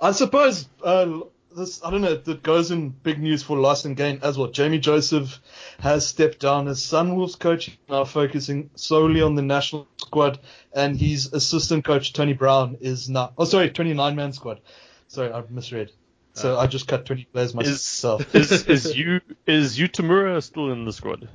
I 0.00 0.12
suppose 0.12 0.68
uh, 0.82 1.20
this 1.54 1.82
I 1.84 1.90
don't 1.90 2.02
know 2.02 2.16
that 2.16 2.42
goes 2.42 2.70
in 2.70 2.90
big 2.90 3.20
news 3.20 3.42
for 3.42 3.56
Lost 3.56 3.84
and 3.84 3.96
Gain 3.96 4.20
as 4.22 4.36
well. 4.36 4.48
Jamie 4.48 4.78
Joseph 4.78 5.40
has 5.80 6.06
stepped 6.06 6.40
down 6.40 6.68
as 6.68 6.80
Sunwolves 6.80 7.38
coach, 7.38 7.78
now 7.88 8.04
focusing 8.04 8.70
solely 8.74 9.22
on 9.22 9.34
the 9.34 9.42
national 9.42 9.86
squad, 9.98 10.38
and 10.72 10.96
his 10.96 11.32
assistant 11.32 11.84
coach 11.84 12.12
Tony 12.12 12.32
Brown 12.32 12.78
is 12.80 13.08
now. 13.08 13.32
Oh, 13.38 13.44
sorry, 13.44 13.70
29 13.70 14.16
man 14.16 14.32
squad. 14.32 14.60
Sorry, 15.08 15.32
I 15.32 15.42
misread. 15.48 15.90
So 16.34 16.56
uh, 16.56 16.60
I 16.60 16.66
just 16.66 16.88
cut 16.88 17.06
20 17.06 17.24
players 17.26 17.50
Is 17.50 17.54
myself. 17.54 18.34
is 18.34 18.66
is 18.66 18.96
you 18.96 19.20
is 19.46 19.78
Yu 19.78 19.88
Tamura 19.88 20.42
still 20.42 20.72
in 20.72 20.84
the 20.84 20.92
squad? 20.92 21.28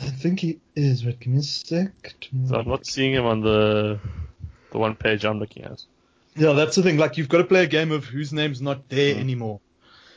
I 0.00 0.06
think 0.06 0.40
he 0.40 0.60
is. 0.74 1.04
Wait, 1.04 1.20
give 1.20 1.32
me 1.32 1.38
a 1.38 1.42
sec. 1.42 2.14
So 2.46 2.56
I'm 2.56 2.68
not 2.68 2.86
seeing 2.86 3.12
him 3.12 3.26
on 3.26 3.40
the 3.40 4.00
the 4.70 4.78
one 4.78 4.96
page 4.96 5.24
I'm 5.24 5.38
looking 5.38 5.64
at. 5.64 5.84
Yeah, 6.36 6.52
that's 6.52 6.76
the 6.76 6.82
thing. 6.82 6.96
Like, 6.96 7.16
you've 7.16 7.28
got 7.28 7.38
to 7.38 7.44
play 7.44 7.62
a 7.64 7.66
game 7.68 7.92
of 7.92 8.04
whose 8.04 8.32
name's 8.32 8.60
not 8.60 8.88
there 8.88 9.14
Mm. 9.14 9.18
anymore. 9.20 9.60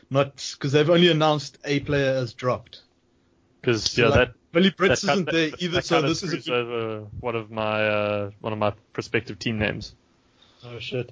Not 0.09 0.35
because 0.57 0.71
they've 0.71 0.89
only 0.89 1.09
announced 1.11 1.57
a 1.65 1.79
player 1.81 2.15
as 2.15 2.33
dropped. 2.33 2.81
Because 3.61 3.97
yeah, 3.97 4.07
like, 4.07 4.15
that 4.29 4.33
Billy 4.53 4.71
Brits 4.71 5.01
that, 5.01 5.11
isn't 5.11 5.25
there 5.31 5.49
that, 5.51 5.61
either. 5.61 5.73
that 5.75 5.85
So 5.85 6.01
this 6.01 6.23
is 6.23 6.33
a 6.33 6.37
good 6.37 6.49
over 6.53 6.99
one 7.19 7.35
of 7.35 7.51
my 7.51 7.87
uh, 7.87 8.31
one 8.39 8.53
of 8.53 8.59
my 8.59 8.71
prospective 8.93 9.37
team 9.37 9.59
names. 9.59 9.93
Oh 10.65 10.79
shit. 10.79 11.11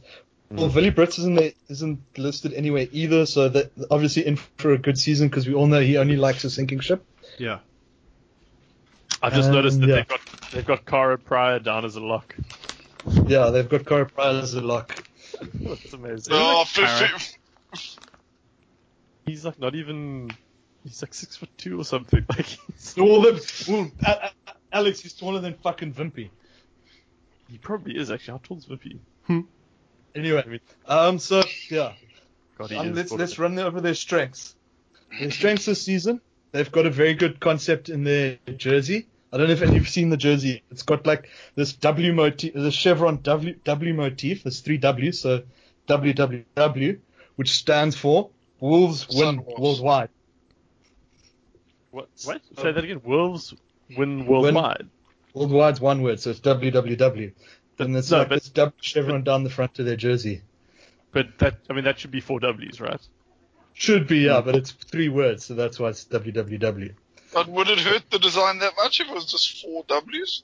Well, 0.49 0.69
Billy 0.69 0.91
Brits 0.91 1.19
isn't 1.19 1.35
there, 1.35 1.51
isn't 1.69 1.99
listed 2.17 2.53
anywhere 2.53 2.87
either, 2.91 3.25
so 3.25 3.49
that 3.49 3.71
obviously 3.91 4.25
in 4.25 4.37
for 4.57 4.71
a 4.73 4.77
good 4.77 4.97
season 4.97 5.27
because 5.27 5.47
we 5.47 5.53
all 5.53 5.67
know 5.67 5.81
he 5.81 5.97
only 5.97 6.15
likes 6.15 6.43
a 6.45 6.49
sinking 6.49 6.79
ship. 6.79 7.03
yeah. 7.37 7.59
I've 9.21 9.33
just 9.33 9.49
Um, 9.49 9.55
noticed 9.55 9.79
that 9.81 9.87
yeah. 9.89 9.95
they've 9.95 10.07
got 10.07 10.19
they've 10.51 10.65
got 10.65 10.85
Kara 10.85 11.17
Pryor 11.17 11.59
down 11.59 11.83
as 11.83 11.95
a 11.95 12.01
lock. 12.01 12.35
Yeah, 13.27 13.49
they've 13.51 13.67
got 13.67 13.85
Kara 13.85 14.05
Pryor 14.05 14.39
as 14.41 14.53
a 14.53 14.61
lock. 14.61 15.03
That's 15.53 15.93
amazing. 15.93 16.33
Oh, 16.33 16.59
like 16.59 16.67
fi- 16.67 16.85
Parrot. 16.85 17.37
He's 19.25 19.45
like 19.45 19.59
not 19.59 19.75
even. 19.75 20.31
He's 20.83 21.01
like 21.01 21.13
six 21.13 21.35
foot 21.35 21.49
two 21.57 21.79
or 21.79 21.83
something. 21.85 22.25
Like 22.29 22.45
he's, 22.45 22.97
All 22.97 23.21
the 23.21 23.65
well, 23.67 23.91
A- 24.05 24.29
A- 24.47 24.53
Alex, 24.71 25.01
he's 25.01 25.13
taller 25.13 25.39
than 25.39 25.55
fucking 25.55 25.93
Vimpy. 25.93 26.29
he 27.49 27.57
probably 27.57 27.97
is 27.97 28.11
actually. 28.11 28.33
How 28.33 28.41
tall 28.43 28.57
is 28.57 28.65
Vippy? 28.65 28.99
Anyway, 30.15 30.59
um, 30.85 31.19
so 31.19 31.43
yeah, 31.69 31.93
God, 32.57 32.69
he 32.69 32.77
um, 32.77 32.89
is 32.91 32.95
let's 32.95 33.11
let's 33.11 33.39
run 33.39 33.59
over 33.59 33.81
their 33.81 33.95
strengths. 33.95 34.55
Their 35.19 35.29
strengths 35.31 35.65
this 35.65 35.81
season, 35.81 36.21
they've 36.53 36.71
got 36.71 36.85
a 36.85 36.89
very 36.89 37.13
good 37.15 37.39
concept 37.41 37.89
in 37.89 38.03
their 38.05 38.37
jersey. 38.55 39.07
I 39.33 39.37
don't 39.37 39.47
know 39.47 39.53
if 39.53 39.61
any 39.61 39.71
of 39.71 39.75
you've 39.77 39.89
seen 39.89 40.09
the 40.09 40.17
jersey. 40.17 40.63
It's 40.71 40.83
got 40.83 41.05
like 41.05 41.29
this 41.55 41.73
W 41.73 42.13
motif, 42.13 42.53
the 42.53 42.71
chevron 42.71 43.21
W 43.21 43.55
W 43.63 43.93
motif. 43.93 44.43
There's 44.43 44.61
three 44.61 44.77
W's, 44.77 45.19
so 45.19 45.43
WWW, 45.87 46.99
which 47.35 47.51
stands 47.51 47.95
for 47.95 48.29
Wolves 48.59 49.07
Win 49.09 49.39
Sunwolves. 49.39 49.59
Worldwide. 49.59 50.09
What? 51.91 52.09
What? 52.23 52.41
Say 52.57 52.71
that 52.71 52.83
again. 52.83 53.01
Wolves 53.03 53.53
win 53.95 54.25
worldwide. 54.25 54.87
Worldwide's 55.35 55.81
one 55.81 56.01
word, 56.01 56.19
so 56.19 56.29
it's 56.31 56.39
WWW. 56.39 57.33
But- 57.77 57.87
And 57.87 57.95
it's 57.97 58.11
no, 58.11 58.19
like 58.19 58.29
but- 58.29 58.35
this 58.35 58.49
W 58.49 58.73
chevron 58.81 59.23
down 59.23 59.43
the 59.43 59.49
front 59.49 59.79
of 59.79 59.85
their 59.85 59.97
jersey. 59.97 60.41
But 61.11 61.37
that 61.39 61.59
I 61.69 61.73
mean 61.73 61.85
that 61.85 61.99
should 61.99 62.11
be 62.11 62.19
four 62.21 62.39
W's, 62.39 62.81
right? 62.81 62.99
Should 63.73 64.07
be, 64.07 64.19
yeah, 64.19 64.39
hmm. 64.39 64.45
but 64.45 64.55
it's 64.55 64.71
three 64.71 65.09
words, 65.09 65.45
so 65.45 65.53
that's 65.53 65.79
why 65.79 65.89
it's 65.89 66.05
WWW. 66.05 66.93
But 67.35 67.49
would 67.49 67.67
it 67.67 67.79
hurt 67.79 68.09
the 68.09 68.17
design 68.17 68.59
that 68.59 68.73
much 68.77 69.01
if 69.01 69.09
it 69.09 69.13
was 69.13 69.25
just 69.25 69.61
four 69.61 69.83
W's? 69.89 70.43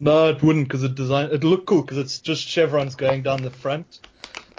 No, 0.00 0.30
it 0.30 0.42
wouldn't, 0.42 0.66
because 0.66 0.82
it 0.82 0.96
design 0.96 1.30
it 1.30 1.44
look 1.44 1.64
cool, 1.64 1.82
because 1.82 1.98
it's 1.98 2.18
just 2.18 2.46
chevrons 2.46 2.96
going 2.96 3.22
down 3.22 3.42
the 3.42 3.50
front. 3.50 4.00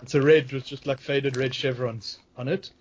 It's 0.01 0.15
a 0.15 0.21
red 0.21 0.53
with 0.53 0.65
just 0.65 0.87
like 0.87 1.01
faded 1.01 1.35
red 1.35 1.53
chevrons 1.53 2.17
on 2.37 2.47
it, 2.47 2.71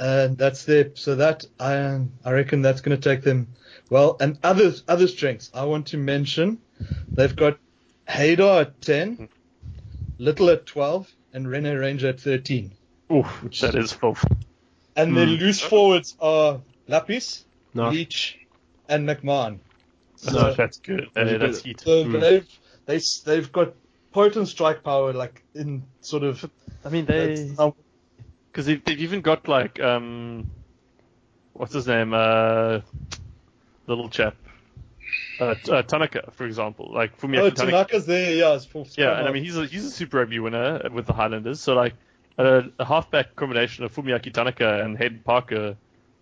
and 0.00 0.36
that's 0.36 0.64
their. 0.64 0.90
So 0.96 1.14
that 1.14 1.44
I 1.60 2.00
I 2.24 2.32
reckon 2.32 2.62
that's 2.62 2.80
going 2.80 3.00
to 3.00 3.08
take 3.10 3.22
them 3.22 3.46
Well, 3.90 4.16
and 4.20 4.38
other 4.42 4.72
other 4.88 5.06
strengths 5.06 5.50
I 5.54 5.64
want 5.64 5.86
to 5.88 5.96
mention, 5.96 6.58
they've 7.08 7.36
got 7.36 7.58
Hayden 8.08 8.48
at 8.48 8.80
ten, 8.80 9.28
Little 10.18 10.50
at 10.50 10.66
twelve, 10.66 11.14
and 11.32 11.46
Rene 11.46 11.74
Ranger 11.74 12.08
at 12.08 12.20
thirteen. 12.20 12.72
Ooh, 13.12 13.26
that 13.60 13.74
is 13.76 13.92
filth. 13.92 14.24
And 14.96 15.16
their 15.16 15.26
Hmm. 15.26 15.34
loose 15.34 15.60
forwards 15.60 16.16
are 16.20 16.62
Lappies, 16.88 17.44
No. 17.74 17.90
Leitch, 17.90 18.38
and 18.88 19.08
McMahon. 19.08 19.58
No, 20.32 20.54
that's 20.54 20.78
good. 20.78 21.08
That's 21.14 21.30
Uh, 21.32 21.38
that's 21.38 21.58
good. 21.60 21.66
heat. 21.66 21.80
So 21.80 22.04
Mm. 22.04 22.20
they've 22.20 22.58
they 22.86 23.00
they've 23.24 23.52
got 23.52 23.74
potent 24.12 24.48
strike 24.48 24.82
power, 24.84 25.12
like 25.12 25.42
in 25.54 25.84
sort 26.00 26.22
of. 26.22 26.48
I 26.84 26.88
mean, 26.90 27.06
they 27.06 27.54
that's 27.56 27.74
because 28.50 28.66
they've, 28.66 28.84
they've 28.84 29.00
even 29.00 29.20
got 29.20 29.48
like 29.48 29.80
um, 29.80 30.50
what's 31.54 31.72
his 31.72 31.86
name? 31.86 32.12
Uh, 32.12 32.80
little 33.86 34.08
chap. 34.08 34.36
Uh, 35.40 35.54
uh, 35.70 35.82
Tanaka, 35.82 36.30
for 36.32 36.46
example, 36.46 36.90
like 36.94 37.12
oh, 37.14 37.26
Fumiaki 37.26 37.54
Tanaka. 37.54 37.66
Tanaka's 37.66 38.06
there, 38.06 38.34
yeah. 38.34 38.54
It's 38.54 38.64
for 38.64 38.86
Yeah, 38.96 39.18
and 39.18 39.28
I 39.28 39.32
mean 39.32 39.44
he's 39.44 39.56
a 39.56 39.66
he's 39.66 39.84
a 39.84 39.90
Super 39.90 40.18
Rugby 40.18 40.38
winner 40.38 40.88
with 40.92 41.06
the 41.06 41.12
Highlanders. 41.12 41.60
So 41.60 41.74
like 41.74 41.94
a, 42.38 42.64
a 42.78 42.84
halfback 42.84 43.34
combination 43.34 43.84
of 43.84 43.94
Fumiaki 43.94 44.32
Tanaka 44.32 44.82
and 44.84 44.96
Hayden 44.96 45.22
Parker, 45.24 45.76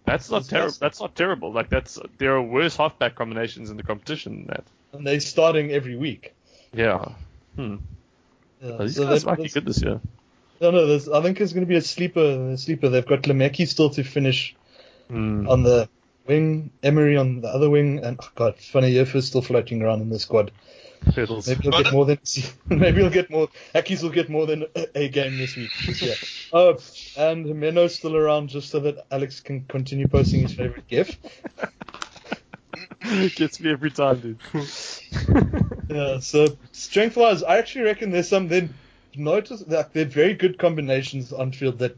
that's 0.05 0.31
not 0.31 0.45
terrible. 0.45 0.75
That's 0.81 1.01
not 1.01 1.15
terrible. 1.15 1.53
Like 1.53 1.69
that's 1.69 1.99
there 2.19 2.35
are 2.35 2.43
worse 2.43 2.77
halfback 2.77 3.15
combinations 3.15 3.71
in 3.71 3.77
the 3.77 3.83
competition 3.83 4.33
than 4.35 4.47
that. 4.49 4.65
and 4.93 5.07
they're 5.07 5.21
starting 5.21 5.71
every 5.71 5.97
week. 5.97 6.35
Yeah. 6.73 7.13
Hmm. 7.57 7.77
Yeah, 8.61 8.77
these 8.81 8.97
so 8.97 9.07
guys 9.07 9.25
might 9.25 9.39
be 9.39 9.49
good 9.49 9.65
this 9.67 9.83
year. 9.83 10.01
No, 10.61 10.71
no, 10.71 10.87
there's, 10.87 11.09
I 11.09 11.23
think 11.23 11.39
there's 11.39 11.55
going 11.55 11.65
to 11.65 11.69
be 11.69 11.77
a 11.77 11.81
sleeper. 11.83 12.51
A 12.53 12.59
sleeper. 12.59 12.89
They've 12.91 13.07
got 13.07 13.23
Lemeki 13.23 13.67
still 13.67 13.91
to 13.91 14.05
finish 14.05 14.55
Hmm. 15.09 15.49
on 15.49 15.63
the 15.65 15.89
wing, 16.27 16.71
Emery 16.83 17.17
on 17.17 17.41
the 17.41 17.49
other 17.49 17.69
wing, 17.69 17.99
and 18.05 18.21
oh 18.23 18.29
god, 18.37 18.59
funny 18.59 18.95
is 18.97 19.27
still 19.27 19.43
floating 19.43 19.83
around 19.83 20.03
in 20.03 20.11
the 20.11 20.19
squad. 20.21 20.53
Pedals. 21.01 21.49
Maybe 21.49 21.63
he'll 21.63 21.83
get 21.83 21.93
more 21.93 22.05
than 22.05 22.19
maybe 22.69 23.01
he'll 23.01 23.11
get 23.11 23.31
more. 23.31 23.49
Akis 23.75 24.03
will 24.03 24.11
get 24.11 24.29
more 24.29 24.47
than 24.47 24.67
a, 24.75 24.99
a 24.99 25.09
game 25.09 25.39
this 25.39 25.57
week. 25.57 25.71
Yeah. 26.01 26.15
Oh, 26.53 26.79
and 27.17 27.47
Meno's 27.57 27.95
still 27.95 28.17
around 28.17 28.49
just 28.49 28.71
so 28.71 28.81
that 28.81 29.07
Alex 29.11 29.41
can 29.41 29.65
continue 29.65 30.09
posting 30.09 30.41
his 30.41 30.55
favorite 30.55 30.87
GIF. 30.89 31.17
Gets 33.35 33.61
me 33.61 33.71
every 33.71 33.91
time, 33.91 34.21
dude. 34.21 34.39
Yeah. 35.91 36.21
So 36.21 36.57
strength 36.71 37.17
wise, 37.17 37.43
I 37.43 37.59
actually 37.59 37.87
reckon 37.87 38.13
there's 38.13 38.29
some. 38.29 38.47
Then 38.47 38.73
notice 39.17 39.61
that 39.61 39.93
they're 39.93 40.05
very 40.05 40.35
good 40.35 40.57
combinations 40.57 41.33
on 41.33 41.51
field 41.51 41.81
that 41.81 41.97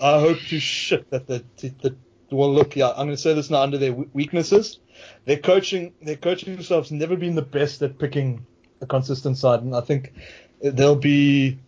I 0.00 0.20
hope 0.20 0.38
to 0.38 0.60
shit 0.60 1.10
that 1.10 1.26
the 1.26 1.42
the 1.56 1.96
well 2.30 2.52
look 2.52 2.76
yeah 2.76 2.90
I'm 2.90 3.06
going 3.06 3.10
to 3.10 3.16
say 3.16 3.34
this 3.34 3.50
now 3.50 3.62
under 3.62 3.78
their 3.78 3.92
weaknesses. 3.92 4.78
Their 5.24 5.38
coaching 5.38 5.92
their 6.02 6.16
coaching 6.16 6.60
staff's 6.62 6.90
never 6.90 7.16
been 7.16 7.34
the 7.34 7.42
best 7.42 7.82
at 7.82 7.98
picking 7.98 8.46
a 8.80 8.86
consistent 8.86 9.36
side, 9.38 9.62
and 9.62 9.74
I 9.74 9.80
think 9.80 10.12
they'll 10.60 10.96
be 10.96 11.58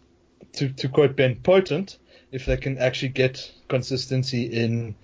to 0.54 0.68
to 0.70 0.88
quote 0.88 1.16
Ben 1.16 1.36
potent 1.36 1.98
if 2.32 2.46
they 2.46 2.56
can 2.56 2.78
actually 2.78 3.08
get 3.10 3.52
consistency 3.68 4.44
in 4.44 4.94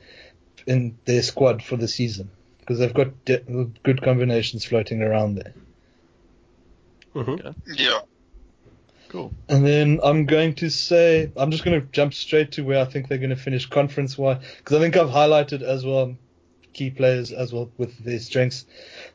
in 0.66 0.98
their 1.04 1.22
squad 1.22 1.62
for 1.62 1.76
the 1.76 1.88
season 1.88 2.30
because 2.60 2.78
they've 2.78 2.94
got 2.94 3.24
de- 3.24 3.70
good 3.82 4.02
combinations 4.02 4.64
floating 4.64 5.02
around 5.02 5.36
there. 5.36 5.54
Mhm. 7.14 7.54
Yeah. 7.76 8.00
Cool. 9.08 9.32
And 9.48 9.64
then 9.64 10.00
I'm 10.02 10.26
going 10.26 10.54
to 10.56 10.70
say 10.70 11.30
I'm 11.36 11.50
just 11.50 11.64
going 11.64 11.80
to 11.80 11.86
jump 11.92 12.12
straight 12.12 12.52
to 12.52 12.62
where 12.62 12.80
I 12.80 12.84
think 12.84 13.08
they're 13.08 13.18
going 13.18 13.30
to 13.30 13.36
finish 13.36 13.66
conference 13.66 14.18
wise 14.18 14.42
because 14.58 14.76
I 14.76 14.80
think 14.80 14.96
I've 14.96 15.08
highlighted 15.08 15.62
as 15.62 15.84
well 15.84 16.16
key 16.76 16.90
players 16.90 17.32
as 17.32 17.52
well 17.52 17.70
with 17.78 17.96
their 18.04 18.18
strengths. 18.18 18.66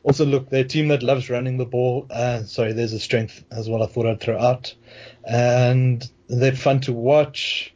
Also, 0.02 0.26
look, 0.26 0.50
they're 0.50 0.64
a 0.64 0.68
team 0.68 0.88
that 0.88 1.02
loves 1.02 1.30
running 1.30 1.56
the 1.56 1.64
ball. 1.64 2.06
Uh, 2.10 2.42
sorry, 2.42 2.72
there's 2.72 2.92
a 2.92 2.98
strength 2.98 3.44
as 3.52 3.68
well. 3.68 3.82
I 3.82 3.86
thought 3.86 4.06
I'd 4.06 4.20
throw 4.20 4.38
out, 4.38 4.74
and 5.24 6.04
they're 6.28 6.56
fun 6.56 6.80
to 6.80 6.92
watch. 6.92 7.74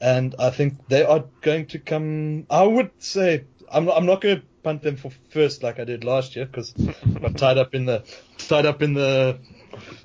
And 0.00 0.34
I 0.38 0.50
think 0.50 0.88
they 0.88 1.04
are 1.04 1.24
going 1.40 1.66
to 1.66 1.78
come. 1.78 2.46
I 2.50 2.64
would 2.64 2.90
say 2.98 3.44
I'm 3.70 3.88
I'm 3.88 4.06
not 4.06 4.20
going 4.20 4.40
to 4.40 4.46
punt 4.62 4.82
them 4.82 4.96
for 4.96 5.10
first 5.30 5.62
like 5.62 5.78
I 5.78 5.84
did 5.84 6.04
last 6.04 6.36
year 6.36 6.46
because 6.46 6.74
I 6.76 7.18
got 7.20 7.36
tied 7.36 7.58
up 7.58 7.74
in 7.74 7.86
the 7.86 8.04
tied 8.38 8.66
up 8.66 8.82
in 8.82 8.94
the 8.94 9.38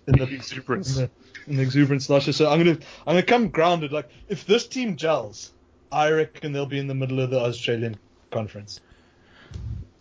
in 0.07 0.17
the 0.17 0.23
Exuberance. 0.23 0.97
in 0.97 1.03
the, 1.03 1.11
in 1.47 1.57
the 1.57 1.63
exuberance 1.63 2.09
last 2.09 2.27
year. 2.27 2.33
So 2.33 2.49
I'm 2.49 2.59
gonna 2.59 2.77
I'm 3.07 3.15
gonna 3.15 3.23
come 3.23 3.49
grounded. 3.49 3.91
Like 3.91 4.09
if 4.27 4.45
this 4.45 4.67
team 4.67 4.95
gels, 4.95 5.53
I 5.91 6.11
reckon 6.11 6.53
they'll 6.53 6.65
be 6.65 6.79
in 6.79 6.87
the 6.87 6.95
middle 6.95 7.19
of 7.19 7.29
the 7.29 7.39
Australian 7.39 7.97
conference. 8.31 8.79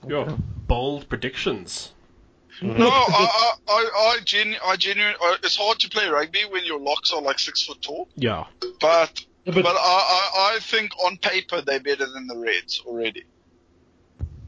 Yo, 0.07 0.37
bold 0.67 1.09
predictions. 1.09 1.93
No, 2.61 2.89
I, 2.89 3.55
I, 3.69 3.73
I, 3.73 3.91
I, 3.97 4.19
genu- 4.25 4.59
I 4.65 4.77
genuine. 4.77 5.15
Uh, 5.23 5.37
it's 5.43 5.57
hard 5.57 5.79
to 5.81 5.89
play 5.89 6.09
rugby 6.09 6.41
when 6.51 6.65
your 6.65 6.79
locks 6.79 7.13
are 7.13 7.21
like 7.21 7.39
six 7.39 7.63
foot 7.65 7.81
tall. 7.83 8.09
Yeah. 8.15 8.45
But 8.81 9.25
Yeah, 9.45 9.55
but, 9.55 9.65
but- 9.65 9.77
I, 9.77 9.79
I, 9.79 10.55
I 10.57 10.59
think 10.61 10.91
on 11.05 11.17
paper 11.17 11.61
they're 11.61 11.81
better 11.81 12.07
than 12.07 12.27
the 12.27 12.37
Reds 12.37 12.83
already. 12.87 13.25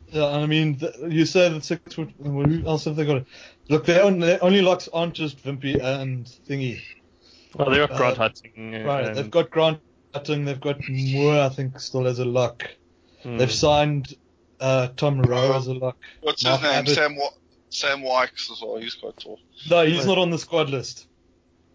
Yeah, 0.08 0.26
I 0.26 0.46
mean, 0.46 0.76
th- 0.76 0.94
you 1.08 1.24
say 1.26 1.48
that 1.48 1.64
six 1.64 1.94
foot. 1.94 2.10
well, 2.18 2.46
Who 2.46 2.64
else 2.66 2.84
have 2.84 2.94
they 2.94 3.04
got? 3.04 3.24
Look, 3.68 3.84
their 3.86 4.04
only, 4.04 4.26
their 4.28 4.44
only 4.44 4.60
locks 4.62 4.88
aren't 4.92 5.14
just 5.14 5.42
Vimpy 5.42 5.82
and 5.82 6.26
Thingy. 6.48 6.80
Well, 7.56 7.70
they've 7.70 7.80
got 7.88 7.92
Uh, 7.92 7.96
Grant 7.96 8.18
Hattingh. 8.18 8.84
Right, 8.86 9.06
and, 9.06 9.16
they've 9.16 9.30
got 9.30 9.50
Grant 9.50 9.80
Hattingh, 10.14 10.44
they've 10.44 10.60
got 10.60 10.76
Moore, 10.88 11.40
I 11.40 11.48
think, 11.48 11.80
still 11.80 12.06
as 12.06 12.20
a 12.20 12.24
lock. 12.24 12.68
hmm. 13.24 13.38
They've 13.38 13.50
signed 13.50 14.14
uh, 14.60 14.88
Tom 14.96 15.20
Rowe 15.22 15.56
as 15.56 15.66
a 15.66 15.74
lock. 15.74 15.96
What's 16.20 16.44
Mark 16.44 16.60
his 16.60 16.70
name? 16.70 16.78
Abbott. 16.78 16.94
Sam 16.94 17.16
Wa- 17.16 17.30
Sam 17.70 18.00
Wykes 18.02 18.50
as 18.52 18.60
well. 18.62 18.76
He's 18.76 18.94
quite 18.94 19.16
tall. 19.16 19.40
No, 19.70 19.84
he's 19.84 20.06
not 20.06 20.18
on 20.18 20.30
the 20.30 20.38
squad 20.38 20.70
list. 20.70 21.06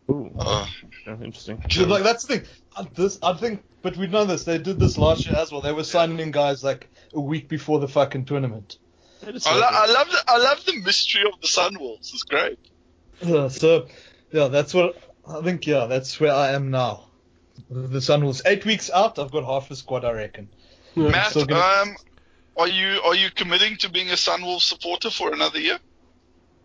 Ooh, 0.10 0.32
Uh, 0.40 0.66
interesting. 1.06 1.62
So, 1.70 1.86
like 1.86 2.04
that's 2.04 2.26
the 2.26 2.40
thing. 2.40 2.48
Uh, 2.76 2.86
This 2.96 3.20
I 3.22 3.34
think, 3.34 3.64
but 3.82 3.96
we 3.98 4.08
know 4.08 4.26
this. 4.26 4.44
They 4.44 4.58
did 4.58 4.80
this 4.80 4.98
last 4.98 5.26
year 5.28 5.36
as 5.36 5.52
well. 5.52 5.62
They 5.62 5.72
were 5.74 5.84
signing 5.84 6.20
in 6.20 6.32
guys 6.32 6.64
like 6.64 6.90
a 7.14 7.20
week 7.20 7.48
before 7.48 7.80
the 7.80 7.88
fucking 7.88 8.26
tournament. 8.26 8.78
I, 9.24 9.30
lo- 9.32 9.68
I 9.70 9.86
love 9.92 10.08
the 10.10 10.24
I 10.28 10.38
love 10.38 10.66
the 10.66 10.80
mystery 10.80 11.24
of 11.32 11.40
the 11.42 11.48
Sunwolves. 11.48 12.14
It's 12.14 12.24
great. 12.24 12.58
Yeah, 13.22 13.50
so 13.50 13.88
yeah, 14.32 14.48
that's 14.48 14.74
what 14.74 14.96
I 15.28 15.42
think. 15.42 15.68
Yeah, 15.68 15.86
that's 15.86 16.20
where 16.20 16.34
I 16.34 16.54
am 16.54 16.72
now. 16.72 17.10
The 17.70 18.02
Sun 18.02 18.26
was 18.26 18.42
eight 18.46 18.66
weeks 18.66 18.90
out. 18.90 19.20
I've 19.20 19.32
got 19.32 19.44
half 19.44 19.68
the 19.70 19.76
squad, 19.76 20.06
I 20.06 20.12
reckon. 20.14 20.48
Matt, 20.96 21.32
still 21.32 21.46
gonna- 21.46 21.92
um, 21.92 21.96
are 22.60 22.68
you 22.68 23.00
are 23.06 23.16
you 23.16 23.30
committing 23.32 23.78
to 23.78 23.90
being 23.90 24.10
a 24.10 24.14
Sunwolves 24.16 24.62
supporter 24.62 25.10
for 25.10 25.34
another 25.34 25.60
year? 25.60 25.80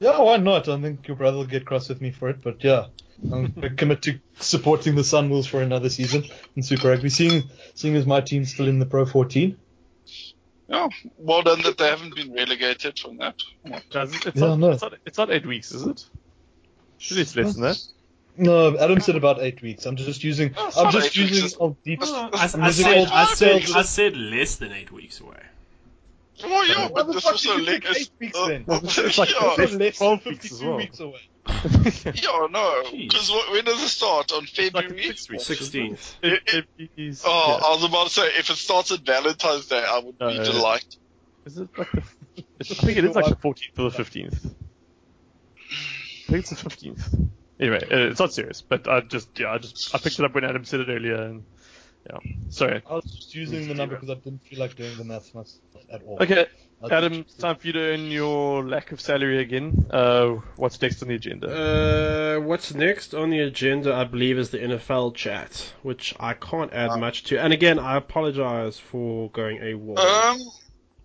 Yeah, 0.01 0.19
why 0.21 0.37
not? 0.39 0.69
I 0.69 0.81
think 0.81 1.07
your 1.09 1.17
brother 1.17 1.37
will 1.39 1.47
get 1.47 1.65
cross 1.65 1.89
with 1.89 2.01
me 2.01 2.11
for 2.11 2.29
it, 2.29 2.43
but 2.43 2.63
yeah, 2.65 2.87
I'm 3.33 3.53
gonna 3.55 3.71
commit 3.71 4.03
to 4.03 4.19
supporting 4.41 4.97
the 4.97 5.03
Sunwolves 5.03 5.49
for 5.49 5.63
another 5.63 5.89
season 5.89 6.25
in 6.57 6.63
Super 6.63 6.89
Rugby. 6.91 7.09
Seeing 7.11 7.45
seeing 7.75 7.95
as 7.97 8.07
my 8.07 8.21
team's 8.21 8.53
still 8.53 8.69
in 8.69 8.79
the 8.81 8.87
Pro 8.87 9.07
14. 9.07 9.57
Yeah, 10.69 10.89
well 11.19 11.43
done 11.43 11.63
that 11.63 11.77
they 11.79 11.87
haven't 11.89 12.15
been 12.17 12.33
relegated 12.33 12.99
from 12.99 13.19
that. 13.19 13.37
Guys, 13.91 14.15
it's, 14.15 14.25
Yeah, 14.35 14.47
not, 14.49 14.59
no. 14.59 14.71
it's, 14.73 14.83
not, 14.83 14.95
it's 15.07 15.19
not 15.19 15.31
eight 15.31 15.47
weeks, 15.47 15.73
is 15.73 15.87
it? 15.87 16.05
Surely 16.99 17.23
it's 17.23 17.37
less 17.37 17.53
than 17.55 17.63
that. 17.65 17.79
No, 18.37 18.77
Adam 18.79 18.99
said 19.01 19.15
about 19.15 19.41
eight 19.43 19.61
weeks. 19.63 19.85
I'm 19.87 19.95
just 19.95 20.25
using. 20.25 20.55
It's 20.59 20.77
I'm 20.77 20.91
just 20.91 21.09
eight 21.09 21.21
weeks, 21.23 21.31
using 21.33 21.45
it's- 21.45 21.57
old 21.61 21.81
deep. 21.85 22.01
I, 22.03 22.29
I'm 22.33 22.63
I 22.65 22.71
said, 22.73 23.09
I, 23.09 23.27
said, 23.35 23.63
I 23.77 23.83
said 23.83 24.17
less 24.17 24.57
than 24.57 24.73
eight 24.73 24.91
weeks 24.91 25.21
away. 25.21 25.41
Well, 26.43 26.67
yeah, 26.67 26.89
Why 26.89 26.91
but 26.95 27.07
the 27.07 27.13
this 27.15 27.23
fuck 27.25 27.33
also 27.35 27.59
did 27.59 27.85
you 27.85 27.91
eight 27.97 28.11
weeks 28.21 28.39
uh, 28.39 28.49
then? 28.49 28.65
It's 28.69 29.19
like- 29.19 29.31
yeah, 29.31 29.55
it's 29.59 29.73
less 29.75 29.99
12 29.99 30.25
than 30.25 30.33
weeks 30.33 30.45
as 30.53 30.61
52 30.61 30.67
well. 30.69 30.77
weeks 30.79 31.01
away. 31.01 31.21
yeah, 31.47 32.47
no, 32.51 32.83
Jeez. 32.87 33.11
because 33.11 33.33
when 33.53 33.65
does 33.65 33.83
it 33.83 33.89
start? 33.89 34.33
On 34.33 34.43
It's 34.45 34.59
like 34.75 34.89
February? 34.89 35.15
Sixteenth. 35.39 36.17
It, 36.23 36.43
it, 36.47 36.89
it's- 36.97 37.23
Oh, 37.27 37.59
yeah. 37.61 37.67
I 37.67 37.71
was 37.75 37.85
about 37.85 38.07
to 38.09 38.13
say, 38.13 38.27
if 38.39 38.51
it 38.51 38.57
starts 38.57 38.91
at 38.93 39.01
Valentine's 39.01 39.67
Day, 39.67 39.85
I 39.87 39.99
would 40.01 40.19
No, 40.19 40.29
be 40.29 40.39
no, 40.39 40.43
no. 40.45 40.53
delighted. 40.53 40.97
Is 41.45 41.59
it 41.59 41.69
like 41.79 41.91
the? 41.93 42.03
I 42.61 42.65
think 42.65 42.97
it 42.99 43.05
is 43.05 43.15
like 43.15 43.27
the 43.27 43.37
14th 43.37 43.79
or 43.79 43.91
the 43.91 44.03
15th. 44.03 44.55
I 46.27 46.33
think 46.33 46.41
it's 46.41 46.51
the 46.51 46.57
15th. 46.71 47.29
Anyway, 47.61 47.77
uh, 47.91 48.11
it's 48.11 48.19
not 48.19 48.33
serious, 48.33 48.63
but 48.63 48.89
I 48.89 49.01
just 49.01 49.39
yeah, 49.39 49.53
I 49.53 49.59
just 49.59 49.95
I 49.95 49.99
picked 49.99 50.19
it 50.19 50.25
up 50.25 50.35
when 50.35 50.45
Adam 50.45 50.65
said 50.65 50.81
it 50.81 50.89
earlier, 50.89 51.23
and 51.23 51.45
yeah, 52.11 52.19
sorry. 52.51 52.83
I 52.89 52.95
was 52.95 53.05
just 53.05 53.35
using 53.35 53.69
the 53.69 53.75
number 53.75 53.95
because 53.97 54.11
I 54.11 54.15
didn't 54.15 54.43
feel 54.45 54.59
like 54.61 54.77
doing 54.77 54.97
the 54.97 55.05
math 55.05 55.35
much 55.35 55.49
at 55.91 56.03
all. 56.03 56.19
Okay, 56.23 56.47
Adam, 56.91 57.13
it's 57.15 57.35
time 57.35 57.57
for 57.57 57.67
you 57.67 57.73
to 57.73 57.81
earn 57.81 58.11
your 58.11 58.63
lack 58.67 58.93
of 58.93 59.01
salary 59.01 59.39
again. 59.41 59.87
Uh, 59.91 60.35
what's 60.57 60.81
next 60.83 61.01
on 61.03 61.09
the 61.09 61.15
agenda? 61.15 61.49
Uh, 61.49 62.41
what's 62.41 62.75
next 62.75 63.15
on 63.15 63.31
the 63.31 63.41
agenda, 63.41 63.95
I 63.95 64.05
believe, 64.05 64.39
is 64.39 64.51
the 64.51 64.59
NFL 64.59 65.15
chat, 65.15 65.73
which 65.83 66.15
I 66.21 66.35
can't 66.35 66.73
add 66.75 66.99
much 67.01 67.25
to. 67.25 67.41
And 67.43 67.53
again, 67.53 67.79
I 67.79 67.97
apologize 67.97 68.79
for 68.79 69.31
going 69.31 69.63
a 69.63 69.75
war. 69.75 69.99
Um, 69.99 70.39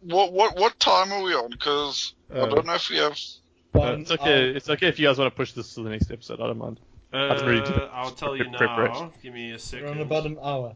what 0.01 0.33
what 0.33 0.57
what 0.57 0.79
time 0.79 1.11
are 1.13 1.23
we 1.23 1.33
on? 1.33 1.49
Because 1.51 2.13
I 2.33 2.39
Uh, 2.39 2.45
don't 2.47 2.65
know 2.65 2.73
if 2.75 2.89
we 2.89 2.97
have. 2.97 3.17
One 3.71 4.01
it's 4.01 4.11
okay. 4.11 4.49
hour. 4.49 4.55
It's 4.55 4.69
okay 4.69 4.87
if 4.87 4.97
you 4.99 5.07
guys 5.07 5.17
want 5.19 5.31
to 5.31 5.35
push 5.35 5.53
this 5.53 5.75
to 5.75 5.83
the 5.83 5.89
next 5.91 6.09
episode. 6.11 6.41
I 6.41 6.47
don't 6.47 6.57
mind. 6.57 6.79
uh, 7.13 7.39
really 7.45 7.61
do- 7.65 7.87
I'll 7.93 8.11
tell 8.11 8.35
you 8.35 8.45
preparation. 8.55 9.07
now. 9.07 9.13
Give 9.23 9.33
me 9.33 9.51
a 9.51 9.59
second. 9.59 9.85
We're 9.85 9.93
second. 9.93 10.01
on 10.01 10.07
about 10.07 10.25
an 10.25 10.37
hour. 10.43 10.75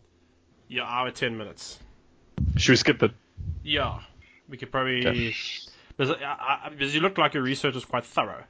Yeah, 0.73 0.85
hour 0.85 1.11
ten 1.11 1.37
minutes. 1.37 1.77
Should 2.57 2.71
we 2.71 2.75
skip 2.77 3.03
it? 3.03 3.11
Yeah, 3.63 3.99
we 4.49 4.57
could 4.57 4.71
probably. 4.71 5.05
Okay. 5.05 5.35
Because, 5.95 6.15
I, 6.19 6.61
I, 6.65 6.69
because 6.69 6.95
you 6.95 7.01
looked 7.01 7.19
like 7.19 7.35
your 7.35 7.43
research 7.43 7.75
was 7.75 7.85
quite 7.85 8.05
thorough. 8.05 8.43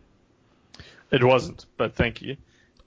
It 1.12 1.22
wasn't, 1.22 1.66
but 1.76 1.96
thank 1.96 2.22
you. 2.22 2.38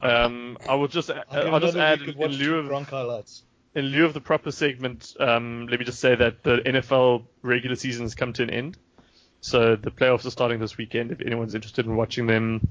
Um, 0.01 0.57
I 0.67 0.77
will 0.77 0.89
just, 0.89 1.11
I'll 1.11 1.55
I'll 1.55 1.61
just 1.61 1.77
add 1.77 2.01
in 2.01 2.17
lieu 2.17 2.59
of 2.59 2.89
highlights. 2.89 3.43
in 3.75 3.85
lieu 3.85 4.07
of 4.07 4.15
the 4.15 4.23
proper 4.23 4.51
segment, 4.51 5.15
um, 5.21 5.67
let 5.71 5.79
me 5.79 5.85
just 5.85 6.01
say 6.01 6.15
that 6.15 6.43
the 6.43 6.57
NFL 6.57 7.25
regular 7.43 7.77
season 7.77 8.05
has 8.05 8.15
come 8.15 8.33
to 8.35 8.43
an 8.43 8.51
end. 8.51 8.79
So 9.43 9.77
the 9.77 9.91
playoffs 9.91 10.25
are 10.25 10.31
starting 10.31 10.61
this 10.61 10.79
weekend. 10.79 11.13
If 11.13 11.21
anyone's 11.21 11.55
interested 11.55 11.85
in 11.85 11.95
watching 11.95 12.27
them, 12.27 12.69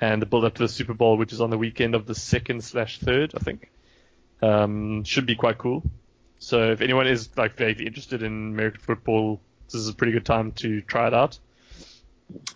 and 0.00 0.20
the 0.22 0.26
build 0.26 0.46
up 0.46 0.54
to 0.54 0.62
the 0.62 0.68
Super 0.68 0.94
Bowl, 0.94 1.18
which 1.18 1.32
is 1.34 1.42
on 1.42 1.50
the 1.50 1.58
weekend 1.58 1.94
of 1.94 2.06
the 2.06 2.14
second 2.14 2.64
slash 2.64 2.98
third, 2.98 3.34
I 3.36 3.40
think, 3.40 3.70
um, 4.42 5.04
should 5.04 5.26
be 5.26 5.36
quite 5.36 5.58
cool. 5.58 5.82
So 6.38 6.70
if 6.70 6.80
anyone 6.80 7.06
is 7.06 7.30
like 7.36 7.54
vaguely 7.56 7.86
interested 7.86 8.22
in 8.22 8.52
American 8.52 8.80
football, 8.80 9.40
this 9.66 9.74
is 9.74 9.88
a 9.88 9.94
pretty 9.94 10.12
good 10.12 10.24
time 10.24 10.52
to 10.52 10.80
try 10.82 11.06
it 11.06 11.14
out. 11.14 11.38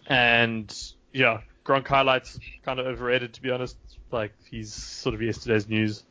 And 0.06 0.74
yeah, 1.12 1.40
Gronk 1.64 1.86
highlights 1.86 2.38
kind 2.62 2.78
of 2.78 2.86
overrated 2.86 3.34
to 3.34 3.42
be 3.42 3.50
honest. 3.50 3.76
Like 4.10 4.32
he's 4.50 4.72
sort 4.72 5.14
of 5.14 5.22
yesterday's 5.22 5.68
news, 5.68 6.04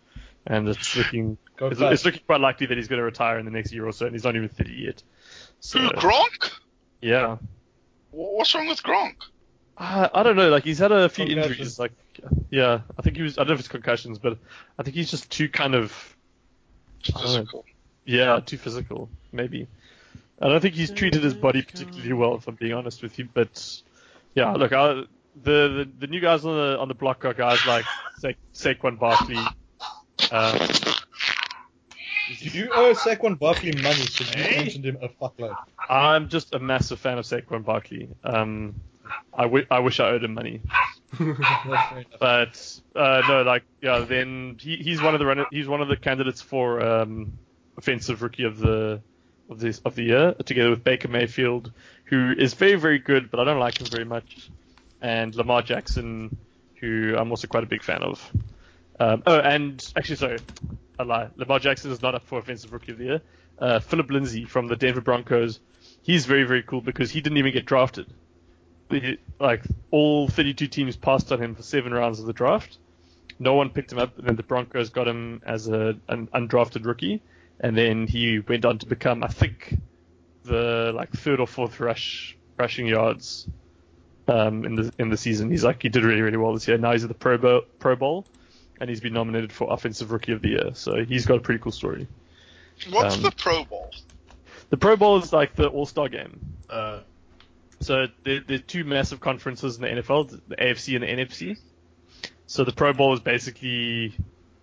and 0.47 0.67
it's 0.67 0.95
looking 0.95 1.38
it's, 1.59 1.82
it's 1.82 2.05
looking 2.05 2.22
quite 2.26 2.39
likely 2.39 2.67
that 2.67 2.78
he's 2.78 2.88
going 2.88 2.99
to 2.99 3.03
retire 3.03 3.38
in 3.38 3.45
the 3.45 3.51
next 3.51 3.74
year 3.74 3.86
or 3.86 3.91
so, 3.91 4.05
and 4.05 4.15
he's 4.15 4.24
not 4.24 4.36
even 4.36 4.47
30 4.47 4.72
yet. 4.72 5.03
So 5.59 5.80
Who, 5.80 5.89
Gronk? 5.89 6.51
yeah, 7.01 7.38
What's 8.11 8.55
wrong 8.55 8.67
with 8.67 8.82
Gronk? 8.82 9.15
I, 9.78 10.09
I 10.13 10.24
don't 10.24 10.36
know. 10.36 10.49
Like 10.49 10.63
he's 10.63 10.80
had 10.80 10.91
a 10.91 11.09
few 11.09 11.26
injuries. 11.26 11.78
Like 11.78 11.91
yeah, 12.49 12.82
I 12.97 13.01
think 13.01 13.17
he 13.17 13.22
was. 13.22 13.38
I 13.38 13.41
don't 13.41 13.49
know 13.49 13.53
if 13.53 13.59
it's 13.59 13.67
concussions, 13.67 14.20
but 14.20 14.38
I 14.78 14.84
think 14.84 14.95
he's 14.95 15.11
just 15.11 15.30
too 15.30 15.49
kind 15.49 15.76
of 15.76 15.93
I 15.93 15.93
don't 15.93 16.11
know. 16.11 16.18
Physical. 17.04 17.66
yeah, 18.06 18.39
too 18.45 18.58
physical. 18.58 19.10
Maybe. 19.32 19.68
I 20.41 20.47
don't 20.47 20.62
think 20.62 20.76
he's 20.76 20.91
treated 20.91 21.24
his 21.24 21.34
body 21.34 21.62
particularly 21.62 22.14
well, 22.14 22.36
if 22.36 22.47
I'm 22.47 22.56
being 22.56 22.74
honest 22.74 23.02
with 23.04 23.20
you. 23.20 23.28
But 23.34 23.82
yeah, 24.36 24.52
look, 24.54 24.72
I, 24.74 24.93
the, 24.93 25.06
the 25.43 25.89
the 26.00 26.08
new 26.08 26.20
guys 26.22 26.45
on 26.45 26.56
the 26.56 26.80
on 26.80 26.88
the 26.88 26.93
block 26.93 27.26
are 27.26 27.34
guys 27.34 27.66
like 27.66 27.86
Sa- 28.20 28.30
Saquon 28.54 28.97
Barkley. 29.00 29.38
Um, 30.32 30.60
You 32.41 32.70
owe 32.74 32.93
Saquon 32.93 33.38
Barkley 33.39 33.72
money 33.82 34.02
because 34.06 34.34
you 34.36 34.43
Hey. 34.43 34.58
mentioned 34.58 34.86
him 34.86 34.97
a 35.02 35.10
fuckload. 35.10 35.56
I'm 35.89 36.30
just 36.30 36.54
a 36.54 36.60
massive 36.60 37.00
fan 37.00 37.18
of 37.18 37.26
Saquon 37.26 37.64
Barkley. 37.66 38.08
Um, 38.24 38.76
I, 39.34 39.43
w- 39.43 39.66
I 39.72 39.80
wish 39.80 40.00
I 40.00 40.10
owed 40.10 40.24
him 40.24 40.36
money, 40.36 40.62
That's 40.64 40.70
fair 40.70 40.78
enough. 40.78 40.99
But 42.20 42.80
uh, 42.95 43.22
no, 43.28 43.41
like 43.41 43.64
yeah, 43.82 43.99
then 43.99 44.57
he, 44.60 44.78
he's 44.78 45.01
one 45.01 45.14
of 45.14 45.20
the 45.20 45.26
runner, 45.26 45.45
he's 45.51 45.68
one 45.68 45.82
of 45.82 45.88
the 45.88 45.97
candidates 45.97 46.41
for 46.41 46.82
um, 46.82 47.34
offensive 47.78 48.22
rookie 48.22 48.43
of 48.43 48.60
the 48.60 49.01
of 49.49 49.60
this 49.60 49.80
of 49.80 49.95
the 49.95 50.03
year, 50.03 50.34
together 50.45 50.70
with 50.70 50.84
Baker 50.84 51.07
Mayfield, 51.07 51.72
who 52.05 52.34
is 52.38 52.53
very 52.53 52.76
very 52.76 52.99
good, 52.99 53.32
but 53.32 53.39
I 53.39 53.43
don't 53.43 53.60
like 53.60 53.82
him 53.82 53.88
very 53.88 54.05
much, 54.05 54.49
and 55.01 55.34
Lamar 55.34 55.64
Jackson, 55.64 56.38
who 56.76 57.16
I'm 57.18 57.32
also 57.32 57.47
quite 57.47 57.64
a 57.64 57.68
big 57.68 57.84
fan 57.84 58.03
of. 58.03 58.32
Um, 58.99 59.24
oh, 59.26 59.39
and 59.39 59.84
actually, 59.95 60.18
sorry, 60.18 60.39
I 60.99 61.03
lie. 61.03 61.30
Lamar 61.38 61.60
Jackson 61.60 61.91
is 61.91 62.01
not 62.01 62.14
up 62.14 62.26
for 62.28 62.38
offensive 62.38 62.72
rookie 62.72 62.91
of 62.91 62.97
the 62.99 63.05
year. 63.05 63.22
Uh, 63.57 63.80
Philip 63.80 64.12
Lindsay 64.12 64.45
from 64.45 64.68
the 64.68 64.76
Denver 64.76 65.01
Broncos, 65.01 65.60
he's 66.03 66.28
very 66.28 66.43
very 66.43 66.62
cool 66.62 66.82
because 66.82 67.10
he 67.10 67.22
didn't 67.22 67.39
even 67.39 67.51
get 67.51 67.66
drafted. 67.66 68.05
He- 68.89 69.17
like 69.39 69.63
all 69.91 70.27
32 70.27 70.67
teams 70.67 70.95
passed 70.95 71.31
on 71.31 71.41
him 71.41 71.55
for 71.55 71.61
seven 71.63 71.93
rounds 71.93 72.19
of 72.19 72.25
the 72.25 72.33
draft. 72.33 72.77
No 73.39 73.53
one 73.53 73.69
picked 73.69 73.91
him 73.91 73.99
up, 73.99 74.17
and 74.17 74.27
then 74.27 74.35
the 74.35 74.43
Broncos 74.43 74.89
got 74.89 75.07
him 75.07 75.41
as 75.45 75.67
a, 75.69 75.95
an 76.09 76.27
undrafted 76.33 76.85
rookie, 76.85 77.21
and 77.59 77.77
then 77.77 78.05
he 78.07 78.39
went 78.39 78.65
on 78.65 78.79
to 78.79 78.85
become, 78.85 79.23
I 79.23 79.27
think, 79.27 79.77
the 80.43 80.91
like 80.95 81.11
third 81.11 81.39
or 81.39 81.47
fourth 81.47 81.79
rush 81.79 82.35
rushing 82.57 82.85
yards 82.87 83.47
um, 84.27 84.65
in 84.65 84.75
the 84.75 84.91
in 84.99 85.09
the 85.09 85.17
season. 85.17 85.49
He's 85.51 85.63
like 85.63 85.81
he 85.81 85.89
did 85.89 86.03
really 86.03 86.21
really 86.21 86.37
well 86.37 86.53
this 86.53 86.67
year. 86.67 86.77
Now 86.77 86.91
he's 86.91 87.03
at 87.03 87.07
the 87.09 87.13
Pro 87.15 87.37
Bowl, 87.37 87.61
Pro 87.79 87.95
Bowl, 87.95 88.25
and 88.81 88.89
he's 88.89 88.99
been 88.99 89.13
nominated 89.13 89.51
for 89.53 89.71
Offensive 89.71 90.11
Rookie 90.11 90.33
of 90.33 90.41
the 90.41 90.49
Year. 90.49 90.71
So 90.73 91.05
he's 91.05 91.25
got 91.25 91.37
a 91.37 91.41
pretty 91.41 91.61
cool 91.61 91.71
story. 91.71 92.07
What's 92.89 93.15
Um, 93.15 93.21
the 93.23 93.31
Pro 93.31 93.63
Bowl? 93.63 93.91
The 94.69 94.77
Pro 94.77 94.95
Bowl 94.97 95.17
is 95.17 95.31
like 95.31 95.55
the 95.55 95.67
All 95.67 95.85
Star 95.85 96.09
game. 96.09 96.39
Uh, 96.69 96.99
So 97.82 98.07
there, 98.23 98.41
there 98.45 98.57
are 98.57 98.61
two 98.61 98.84
massive 98.84 99.19
conferences 99.19 99.77
in 99.77 99.82
the 99.82 99.88
NFL, 100.01 100.39
the 100.47 100.55
AFC 100.55 100.95
and 100.95 101.03
the 101.03 101.07
NFC. 101.07 101.57
So 102.47 102.63
the 102.63 102.71
Pro 102.73 102.93
Bowl 102.93 103.13
is 103.13 103.19
basically 103.19 104.13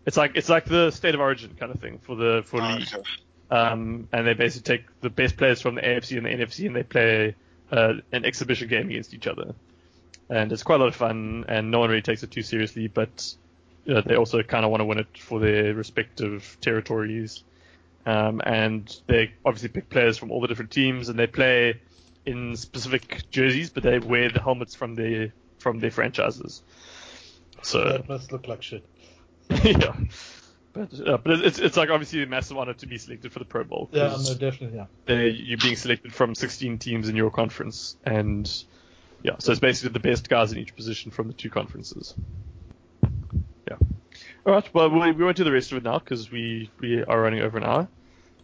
it's 0.05 0.17
like 0.17 0.33
it's 0.35 0.49
like 0.49 0.65
the 0.67 0.91
state 0.91 1.15
of 1.15 1.21
origin 1.21 1.55
kind 1.59 1.73
of 1.73 1.81
thing 1.81 1.99
for 1.99 2.17
the 2.17 2.43
for 2.45 2.61
Oh, 2.63 2.69
league. 2.75 2.89
okay. 2.93 3.03
Um, 3.49 4.09
and 4.13 4.27
they 4.27 4.35
basically 4.35 4.77
take 4.79 5.01
the 5.01 5.11
best 5.11 5.37
players 5.37 5.61
from 5.61 5.77
the 5.77 5.81
AFC 5.83 6.17
and 6.17 6.27
the 6.27 6.31
NFC 6.31 6.67
and 6.67 6.75
they 6.75 6.83
play 6.83 7.35
uh, 7.71 7.95
an 8.13 8.25
exhibition 8.25 8.69
game 8.69 8.89
against 8.91 9.15
each 9.15 9.27
other. 9.27 9.55
And 10.29 10.51
it's 10.51 10.65
quite 10.65 10.77
a 10.77 10.79
lot 10.79 10.89
of 10.89 10.97
fun, 10.97 11.45
and 11.47 11.71
no 11.71 11.79
one 11.79 11.89
really 11.91 12.03
takes 12.03 12.25
it 12.25 12.33
too 12.33 12.43
seriously, 12.43 12.89
but 12.89 13.37
know, 13.95 14.01
they 14.01 14.17
also 14.17 14.43
kind 14.43 14.65
of 14.65 14.71
want 14.71 14.81
to 14.81 14.85
win 14.85 14.99
it 14.99 15.19
for 15.19 15.41
their 15.41 15.75
respective 15.75 16.57
territories. 16.61 17.45
Um, 18.05 18.41
and 18.45 18.95
they 19.07 19.33
obviously 19.45 19.69
pick 19.69 19.89
players 19.89 20.17
from 20.19 20.31
all 20.31 20.41
the 20.41 20.49
different 20.49 20.71
teams, 20.71 21.09
and 21.09 21.19
they 21.19 21.27
play 21.27 21.81
in 22.27 22.57
specific 22.57 23.23
jerseys, 23.31 23.71
but 23.71 23.83
they 23.83 23.99
wear 23.99 24.29
the 24.31 24.41
helmets 24.41 24.75
from 24.75 24.95
their 24.95 25.33
from 25.59 25.79
their 25.79 25.91
franchises. 25.91 26.63
So 27.63 27.85
That 27.85 28.09
must 28.09 28.33
look 28.33 28.47
like 28.49 28.63
shit. 28.63 28.85
yeah, 29.65 29.95
but 30.73 30.89
uh, 31.07 31.19
but 31.19 31.41
it's 31.45 31.59
it's 31.59 31.77
like 31.77 31.89
obviously 31.89 32.23
a 32.23 32.27
massive 32.27 32.59
honor 32.59 32.75
to 32.75 32.87
be 32.87 32.99
selected 32.99 33.33
for 33.33 33.39
the 33.39 33.45
Pro 33.45 33.65
Bowl. 33.65 33.89
Yeah, 33.93 34.17
no, 34.23 34.35
definitely, 34.35 34.77
yeah. 34.77 34.87
they- 35.07 35.31
you're 35.31 35.59
being 35.59 35.77
selected 35.77 36.13
from 36.13 36.35
16 36.35 36.79
teams 36.79 37.09
in 37.09 37.17
your 37.17 37.31
conference, 37.31 37.97
and 38.05 38.51
yeah, 39.23 39.37
so 39.39 39.53
it's 39.53 39.61
basically 39.61 39.93
the 39.93 40.01
best 40.01 40.29
guys 40.29 40.53
in 40.53 40.59
each 40.59 40.75
position 40.77 41.11
from 41.11 41.29
the 41.29 41.33
two 41.35 41.49
conferences. 41.51 42.15
Yeah. 43.69 43.77
All 44.45 44.53
right. 44.53 44.75
Well, 44.75 44.91
we, 44.91 45.13
we 45.13 45.25
won't 45.25 45.37
do 45.37 45.45
the 45.45 45.53
rest 45.53 45.73
of 45.73 45.79
it 45.79 45.85
now 45.85 45.99
because 45.99 46.31
we 46.31 46.71
we 46.81 47.03
are 47.03 47.21
running 47.21 47.41
over 47.41 47.57
an 47.59 47.65
hour. 47.65 47.89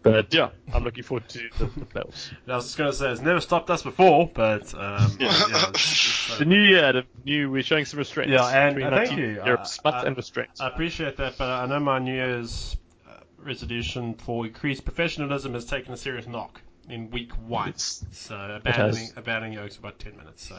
But 0.03 0.35
yeah, 0.35 0.51
I'm 0.75 0.83
looking 0.85 1.05
forward 1.05 1.29
to 1.31 1.49
the, 1.59 1.67
the 1.67 1.85
playoffs. 1.87 2.33
I 2.49 2.57
was 2.57 2.65
just 2.67 2.79
gonna 2.79 2.93
say 2.93 3.11
it's 3.13 3.21
never 3.21 3.41
stopped 3.41 3.71
us 3.71 3.83
before, 3.83 4.31
but 4.35 4.73
um, 4.75 5.17
yeah, 5.21 5.29
it's- 5.29 5.69
it's, 5.69 6.33
uh, 6.33 6.39
The 6.39 6.45
new 6.45 6.61
year, 6.61 6.93
the 6.93 7.05
new 7.25 7.51
we're 7.51 7.63
showing 7.63 7.85
some 7.85 7.99
restraint. 7.99 8.31
Yeah, 8.31 8.47
and- 8.49 8.83
and 8.83 8.95
thank 8.95 9.17
you. 9.17 9.27
Year 9.45 9.57
Uh, 9.59 9.63
of 9.85 9.95
uh, 9.95 10.03
and 10.07 10.17
restraint. 10.17 10.51
I 10.61 10.69
appreciate 10.69 11.17
that, 11.19 11.39
but 11.39 11.49
I 11.49 11.67
know 11.67 11.79
my 11.81 11.99
New 12.01 12.15
Year's 12.15 12.77
uh, 13.09 13.21
resolution 13.39 14.15
for 14.15 14.45
increased 14.47 14.85
professionalism 14.85 15.55
has 15.55 15.65
taken 15.67 15.93
a 15.93 15.97
serious 15.97 16.27
knock 16.27 16.61
in 16.89 17.11
week 17.11 17.33
one. 17.47 17.69
It's- 17.69 18.05
So 18.11 18.35
abandoning 18.37 19.09
abandoning 19.17 19.53
Yokes 19.55 19.77
about 19.77 19.99
ten 20.01 20.17
minutes. 20.17 20.49
So 20.49 20.57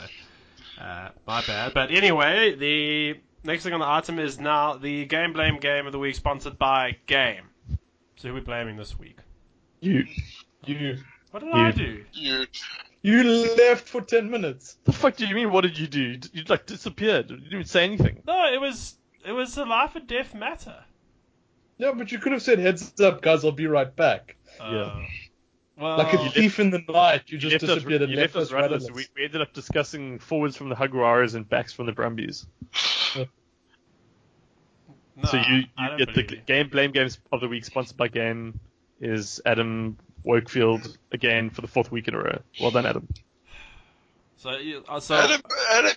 uh, 0.82 1.10
my 1.28 1.42
bad. 1.46 1.74
But 1.74 1.92
anyway, 1.92 2.56
the 2.56 3.20
next 3.44 3.64
thing 3.64 3.74
on 3.74 3.82
the 3.82 3.88
item 3.90 4.20
is 4.20 4.40
now 4.40 4.76
the 4.78 5.06
game 5.06 5.34
blame 5.34 5.58
game 5.58 5.86
of 5.86 5.92
the 5.92 6.00
week, 6.00 6.16
sponsored 6.16 6.58
by 6.58 6.96
Game. 7.08 7.44
So 8.16 8.30
who 8.30 8.36
are 8.36 8.36
we 8.36 8.42
blaming 8.42 8.78
this 8.78 8.98
week? 8.98 9.18
You. 9.84 10.06
You 10.66 10.98
What 11.32 11.42
did 11.42 11.50
You. 11.50 11.54
I 11.62 11.72
do? 11.72 12.04
You, 12.14 12.46
you 13.02 13.56
left 13.58 13.88
for 13.88 14.02
ten 14.02 14.30
minutes. 14.30 14.78
The 14.86 14.94
fuck 14.94 15.16
do 15.18 15.26
you 15.26 15.36
mean? 15.36 15.52
What 15.52 15.62
did 15.62 15.78
you 15.78 15.88
do? 15.88 16.00
You, 16.02 16.20
you 16.34 16.44
like 16.48 16.66
disappeared. 16.66 17.30
You 17.30 17.38
didn't 17.38 17.54
even 17.54 17.66
say 17.66 17.84
anything. 17.84 18.22
No, 18.26 18.46
it 18.54 18.60
was 18.62 18.96
it 19.26 19.32
was 19.32 19.58
a 19.58 19.66
life 19.66 19.96
or 19.96 20.00
death 20.00 20.34
matter. 20.34 20.76
Yeah, 21.78 21.92
but 21.96 22.12
you 22.12 22.20
could 22.20 22.32
have 22.34 22.42
said 22.42 22.60
heads 22.60 23.00
up, 23.02 23.22
guys. 23.22 23.44
I'll 23.44 23.52
be 23.52 23.68
right 23.68 23.94
back. 23.96 24.36
Uh, 24.60 24.72
Yeah. 24.72 25.06
Well, 25.76 25.98
Like 25.98 26.14
a 26.14 26.30
thief 26.30 26.60
in 26.60 26.70
the 26.70 26.84
night, 26.88 27.24
you 27.28 27.40
just 27.40 27.52
you 27.52 27.56
left 27.58 27.64
us, 27.64 27.76
disappeared 27.78 28.04
and 28.04 28.12
you 28.12 28.18
left 28.18 28.36
left 28.36 28.44
us 28.44 28.48
us 28.50 28.54
rudderless. 28.54 28.84
rudderless. 28.84 29.10
We, 29.16 29.22
we 29.22 29.26
ended 29.26 29.42
up 29.42 29.54
discussing 29.54 30.20
forwards 30.20 30.56
from 30.56 30.70
the 30.70 30.76
Jaguars 30.76 31.34
and 31.34 31.50
backs 31.50 31.74
from 31.74 31.88
the 31.88 31.92
Brumbies. 31.94 32.46
no, 33.18 33.26
so 35.26 35.38
you, 35.38 35.56
you 35.78 35.98
get 35.98 36.14
the 36.14 36.22
you. 36.36 36.42
game 36.46 36.70
blame 36.70 36.92
games 36.92 37.18
of 37.32 37.42
the 37.42 37.48
week 37.48 37.66
sponsored 37.66 37.98
by 37.98 38.08
Game 38.08 38.60
is 39.04 39.42
Adam 39.46 39.98
Wakefield 40.24 40.98
again 41.12 41.50
for 41.50 41.62
the 41.62 41.68
fourth 41.68 41.92
week 41.92 42.08
in 42.08 42.14
a 42.14 42.18
row. 42.18 42.40
Well 42.60 42.72
done, 42.72 42.86
Adam. 42.86 43.08
So, 44.38 44.50
uh, 44.88 45.00
so 45.00 45.16
Adam, 45.16 45.42
Adam, 45.72 45.92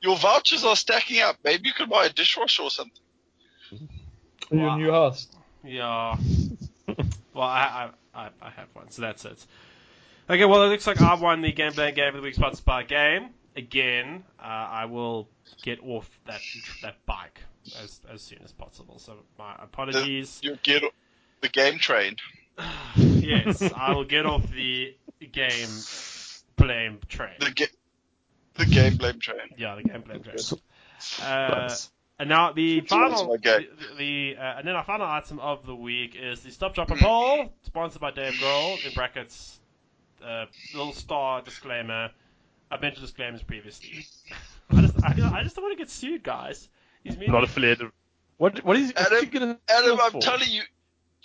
your 0.00 0.16
vouchers 0.16 0.64
are 0.64 0.76
stacking 0.76 1.20
up. 1.20 1.36
Maybe 1.44 1.68
you 1.68 1.74
could 1.74 1.90
buy 1.90 2.06
a 2.06 2.08
dishwasher 2.08 2.62
or 2.62 2.70
something. 2.70 3.02
in 4.50 4.58
your 4.58 4.76
new 4.76 4.90
house. 4.90 5.28
Yeah. 5.64 6.16
well, 7.34 7.44
I, 7.44 7.90
I, 8.14 8.22
I, 8.22 8.30
I 8.40 8.50
have 8.50 8.68
one, 8.72 8.90
so 8.90 9.02
that's 9.02 9.24
it. 9.24 9.44
Okay, 10.28 10.44
well, 10.44 10.64
it 10.64 10.68
looks 10.68 10.86
like 10.86 11.00
I've 11.00 11.20
won 11.20 11.42
the 11.42 11.52
Game 11.52 11.72
Blame 11.72 11.94
Game 11.94 12.08
of 12.08 12.14
the 12.14 12.22
Week 12.22 12.34
sponsored 12.34 12.64
by 12.64 12.82
Game. 12.82 13.30
Again, 13.56 14.24
uh, 14.38 14.42
I 14.42 14.84
will 14.86 15.28
get 15.62 15.80
off 15.80 16.10
that 16.26 16.40
that 16.82 16.96
bike 17.06 17.40
as 17.82 18.00
as 18.12 18.22
soon 18.22 18.40
as 18.44 18.52
possible. 18.52 18.98
So 18.98 19.14
my 19.38 19.54
apologies. 19.58 20.40
You 20.42 20.58
get 20.62 20.82
the 21.40 21.48
game 21.48 21.78
train. 21.78 22.16
yes, 22.96 23.62
I 23.62 23.92
will 23.94 24.04
get 24.04 24.26
off 24.26 24.48
the 24.50 24.94
game 25.32 25.68
blame 26.56 26.98
train. 27.08 27.34
The 27.40 27.50
ga- 27.50 27.66
the 28.54 28.66
game 28.66 28.96
blame 28.96 29.18
train. 29.20 29.50
Yeah, 29.58 29.74
the 29.76 29.82
game 29.82 30.02
blame 30.02 30.22
train. 30.22 30.36
Uh, 31.22 31.74
And 32.18 32.30
now 32.30 32.52
the 32.52 32.80
final, 32.80 33.36
the, 33.36 33.68
the 33.98 34.36
uh, 34.38 34.58
and 34.58 34.66
then 34.66 34.74
our 34.74 34.84
final 34.84 35.06
item 35.06 35.38
of 35.38 35.66
the 35.66 35.74
week 35.76 36.16
is 36.18 36.40
the 36.40 36.50
Stop 36.50 36.74
Drop 36.74 36.90
and 36.90 36.98
Poll, 36.98 37.52
sponsored 37.64 38.00
by 38.00 38.10
Dave 38.10 38.32
Grohl. 38.34 38.82
In 38.86 38.94
brackets, 38.94 39.60
uh, 40.24 40.46
little 40.74 40.94
star 40.94 41.42
disclaimer: 41.42 42.10
I've 42.70 42.80
mentioned 42.80 43.04
disclaimers 43.04 43.42
previously. 43.42 44.06
I 44.70 44.80
just, 44.80 45.04
I, 45.04 45.40
I 45.40 45.42
just 45.42 45.56
don't 45.56 45.64
want 45.66 45.76
to 45.76 45.84
get 45.84 45.90
sued, 45.90 46.22
guys. 46.22 46.70
He's 47.04 47.18
mean. 47.18 47.30
Not 47.30 47.44
affiliated. 47.44 47.90
What 48.38 48.64
what 48.64 48.78
is 48.78 48.94
what's 48.96 49.10
he 49.10 49.16
Adam, 49.16 49.28
gonna 49.30 49.58
Adam, 49.68 49.98
I'm 50.00 50.12
for? 50.12 50.20
telling 50.22 50.48
you, 50.48 50.62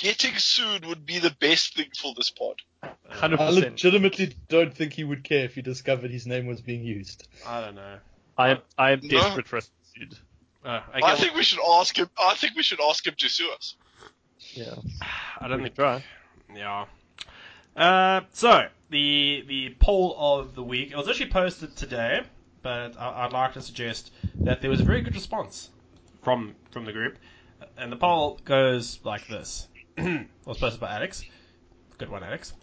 getting 0.02 0.36
sued 0.36 0.84
would 0.86 1.06
be 1.06 1.20
the 1.20 1.30
best 1.40 1.76
thing 1.76 1.90
for 1.96 2.14
this 2.16 2.32
pod. 2.32 2.56
Hundred 3.10 3.40
I 3.40 3.50
legitimately 3.50 4.34
don't 4.50 4.74
think 4.74 4.94
he 4.94 5.04
would 5.04 5.24
care 5.24 5.46
if 5.46 5.54
he 5.56 5.62
discovered 5.62 6.10
his 6.10 6.26
name 6.26 6.48
was 6.48 6.60
being 6.62 6.84
used. 6.84 7.28
I 7.46 7.62
don't 7.62 7.76
know. 7.76 7.98
I 8.38 8.50
am 8.50 8.58
I 8.78 8.92
am 8.92 9.02
No. 9.04 9.10
desperate 9.10 9.48
for 9.48 9.58
us 9.58 9.66
to 9.68 9.72
be 10.00 10.06
sued. 10.06 10.18
Uh, 10.66 10.82
okay, 10.90 11.00
I 11.04 11.16
think 11.16 11.36
we 11.36 11.44
should 11.44 11.60
ask 11.80 11.96
him. 11.98 12.10
I 12.20 12.34
think 12.36 12.56
we 12.56 12.64
should 12.64 12.80
ask 12.82 13.06
him 13.06 13.14
to 13.18 13.30
sue 13.30 13.52
us. 13.52 13.76
Yeah, 14.54 14.74
I 15.40 15.48
don't 15.48 15.60
we 15.60 15.66
think 15.66 15.76
could 15.76 15.82
try. 15.82 16.04
Yeah. 16.56 16.86
Uh, 17.76 18.22
so 18.32 18.68
the 18.90 19.44
the 19.48 19.76
poll 19.80 20.16
of 20.18 20.56
the 20.56 20.64
week 20.64 20.92
it 20.92 20.98
was 20.98 21.08
actually 21.08 21.30
posted 21.30 21.76
today, 21.76 22.24
but 22.64 23.00
I, 23.00 23.26
I'd 23.26 23.34
like 23.34 23.54
to 23.54 23.62
suggest 23.62 24.12
that 24.42 24.62
there 24.62 24.70
was 24.72 24.82
a 24.82 24.84
very 24.84 25.02
good 25.02 25.14
response 25.16 25.70
from 26.24 26.56
from 26.72 26.86
the 26.86 26.92
group, 26.94 27.18
and 27.78 27.92
the 27.92 27.98
poll 27.98 28.40
goes 28.46 29.00
like 29.04 29.28
this. 29.28 29.68
It 30.06 30.28
was 30.46 30.58
posted 30.58 30.80
by 30.82 30.96
Alex. 30.96 31.24
Good 31.98 32.10
one, 32.10 32.24
Alex. 32.24 32.54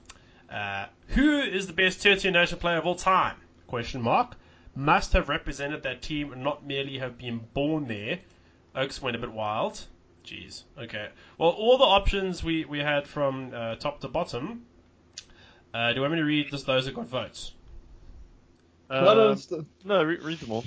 Uh, 0.51 0.87
who 1.09 1.39
is 1.41 1.67
the 1.67 1.73
best 1.73 2.03
tier 2.03 2.17
two 2.17 2.31
nation 2.31 2.59
player 2.59 2.77
of 2.79 2.87
all 2.87 2.95
time? 2.95 3.37
Question 3.67 4.03
mark. 4.03 4.37
Must 4.75 5.13
have 5.13 5.29
represented 5.29 5.83
that 5.85 6.03
team 6.03 6.33
and 6.33 6.43
not 6.43 6.67
merely 6.67 6.99
have 6.99 7.19
been 7.19 7.39
born 7.55 7.87
there. 7.87 8.19
Oaks 8.75 9.01
went 9.03 9.17
a 9.17 9.19
bit 9.19 9.33
wild. 9.33 9.81
Jeez. 10.25 10.63
Okay. 10.79 11.09
Well, 11.39 11.51
all 11.51 11.79
the 11.79 11.85
options 11.85 12.43
we, 12.45 12.65
we 12.65 12.79
had 12.81 13.07
from 13.07 13.53
uh, 13.55 13.77
top 13.77 14.01
to 14.01 14.09
bottom. 14.09 14.63
Uh, 15.75 15.91
do 15.91 15.97
you 15.97 16.01
want 16.01 16.13
me 16.15 16.19
to 16.19 16.25
read 16.25 16.51
just 16.51 16.67
those 16.67 16.87
that 16.87 16.95
got 16.95 17.07
votes? 17.09 17.53
I 18.91 19.01
don't 19.15 19.53
Uh, 19.53 19.63
no, 19.85 20.03
re- 20.03 20.19
read 20.19 20.39
them 20.41 20.51
all. 20.53 20.65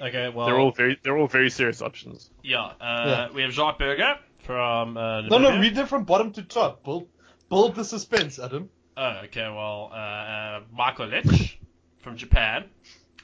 Okay. 0.00 0.28
Well, 0.28 0.46
They're 0.46 0.58
all 0.60 0.70
very 0.72 0.98
they're 1.02 1.16
all 1.18 1.26
very 1.26 1.50
serious 1.50 1.82
options. 1.82 2.30
yeah. 2.42 2.72
Uh, 2.80 3.04
Yeah. 3.06 3.28
We 3.34 3.42
have 3.42 3.52
Jacques 3.52 3.78
Burger 3.78 4.16
from 4.44 4.96
uh, 4.96 5.22
No, 5.22 5.38
no, 5.38 5.58
read 5.58 5.74
them 5.74 5.86
from 5.86 6.04
bottom 6.04 6.32
to 6.32 6.42
top. 6.42 6.84
Build, 6.84 7.08
build 7.48 7.74
the 7.74 7.84
suspense, 7.84 8.38
Adam. 8.38 8.68
Oh, 8.96 9.20
okay. 9.24 9.42
Well, 9.42 9.90
uh, 9.92 9.96
uh, 9.96 10.60
Michael 10.72 11.08
Leitch 11.08 11.58
from 11.98 12.16
Japan, 12.16 12.64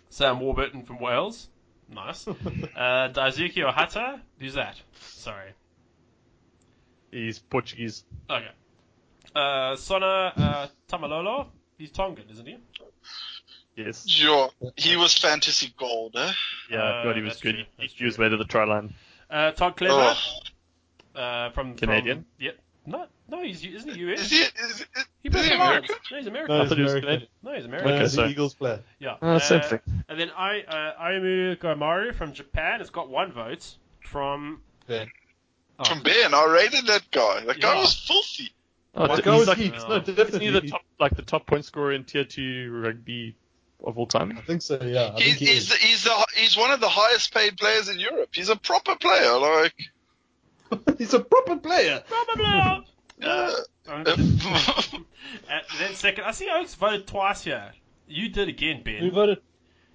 Sam 0.09 0.41
Warburton 0.41 0.85
from 0.85 0.99
Wales. 1.01 1.49
Nice. 1.93 2.27
uh, 2.29 2.33
Daisuke 3.13 3.57
Ohata. 3.57 4.21
Who's 4.39 4.55
that? 4.55 4.81
Sorry. 5.01 5.51
He's 7.11 7.39
Portuguese. 7.39 8.05
Okay. 8.29 8.47
Uh, 9.35 9.77
Sona 9.77 10.07
uh, 10.37 10.67
Taumalolo. 10.89 11.49
He's 11.79 11.91
Tongan, 11.91 12.25
isn't 12.31 12.47
he? 12.47 12.57
Yes. 13.77 14.07
Sure. 14.09 14.51
He 14.77 14.97
was 14.97 15.17
fantasy 15.17 15.73
gold, 15.77 16.15
eh? 16.17 16.33
Yeah, 16.71 16.79
Uh, 16.83 17.05
God, 17.05 17.17
he 17.17 17.23
was 17.23 17.41
good. 17.41 17.55
true, 17.55 17.65
He, 17.65 17.69
that's 17.79 17.93
he 17.95 18.05
was 18.05 18.17
true. 18.17 18.25
way 18.25 18.29
to 18.29 18.37
the 18.37 18.45
try 18.45 18.65
line. 18.65 18.95
Uh, 19.31 19.53
Todd 19.53 19.77
Clever. 19.77 19.95
Oh. 20.17 20.41
Uh, 21.15 21.51
from 21.51 21.75
Canadian? 21.77 22.19
From, 22.19 22.27
yeah. 22.39 22.51
No, 22.87 23.07
no, 23.29 23.43
he's 23.43 23.65
isn't 23.65 23.91
he 23.95 24.01
US? 24.13 24.21
Is 24.21 24.31
he, 24.31 24.37
is, 24.39 24.51
is, 24.71 24.87
He 25.23 25.29
is 25.29 25.33
plays 25.33 25.45
he 25.45 25.51
for 25.51 25.55
American? 25.57 25.97
No, 26.11 26.17
he's 26.19 26.27
American. 26.27 26.57
No, 26.57 26.61
he's 26.63 26.69
thought 26.71 26.79
he 26.79 26.83
was 26.85 26.95
American. 26.95 27.29
No, 27.43 27.55
he's 27.55 27.65
American. 27.67 27.93
Okay, 27.93 28.03
he's 28.03 28.13
so- 28.15 28.27
Eagles 28.27 28.55
player. 28.55 28.81
Yeah. 28.99 29.17
Uh, 29.21 29.39
same 29.39 29.61
thing. 29.63 29.81
And 30.09 30.19
then 30.19 30.31
I, 30.37 30.61
uh, 30.63 31.03
Ayumu 31.03 31.57
Goromaru 31.59 32.15
from 32.15 32.33
Japan 32.33 32.81
has 32.81 32.91
got 32.91 33.09
one 33.11 33.33
vote 33.33 33.77
from. 34.01 34.63
Yeah. 34.89 35.05
Oh, 35.79 35.85
From 35.85 36.03
Ben, 36.03 36.35
I 36.35 36.45
rated 36.47 36.87
that 36.89 37.03
guy. 37.11 37.45
That 37.47 37.61
guy 37.61 37.75
was 37.77 37.95
filthy. 37.95 38.51
Oh, 38.95 39.07
That 39.07 39.25
guy 39.25 39.33
he's 39.33 39.39
was 39.41 39.49
like, 39.49 39.59
heaps. 39.59 39.83
uh, 39.83 39.89
No, 39.89 39.99
definitely. 40.01 40.47
he 40.47 40.51
the 40.51 40.61
top 40.63 40.83
like 40.99 41.17
the 41.17 41.23
top 41.23 41.47
point 41.47 41.65
scorer 41.65 41.93
in 41.93 42.05
tier 42.05 42.25
two 42.25 42.71
rugby 42.85 43.35
of 43.85 43.97
all 43.99 44.07
time? 44.07 44.37
I 44.37 44.43
think 44.43 44.61
so, 44.63 44.79
yeah. 44.83 45.13
I 45.15 45.21
He, 45.21 45.25
think 45.31 45.37
he 45.39 45.47
he's, 45.47 45.57
is. 45.63 45.69
the, 45.71 45.77
he's, 45.77 46.05
the, 46.05 46.27
he's 46.37 46.57
one 46.57 46.71
of 46.71 46.81
the 46.81 46.89
highest 46.89 47.33
paid 47.33 47.57
players 47.57 47.89
in 47.89 47.99
Europe. 47.99 48.29
He's 48.33 48.49
a 48.51 48.57
proper 48.57 48.95
player. 48.97 49.39
Like, 49.39 49.75
he's 50.99 51.15
a 51.15 51.21
proper 51.21 51.57
player. 51.57 52.03
Probably. 52.07 52.45
uh, 53.23 53.53
and 53.89 54.07
then 54.07 55.95
second, 55.95 56.25
I 56.25 56.31
see 56.33 56.49
Oaks 56.51 56.75
voted 56.75 57.07
twice 57.07 57.43
here. 57.45 57.73
You 58.09 58.29
did 58.29 58.49
again, 58.49 58.83
Ben. 58.83 59.03
We 59.03 59.11
voted. 59.11 59.39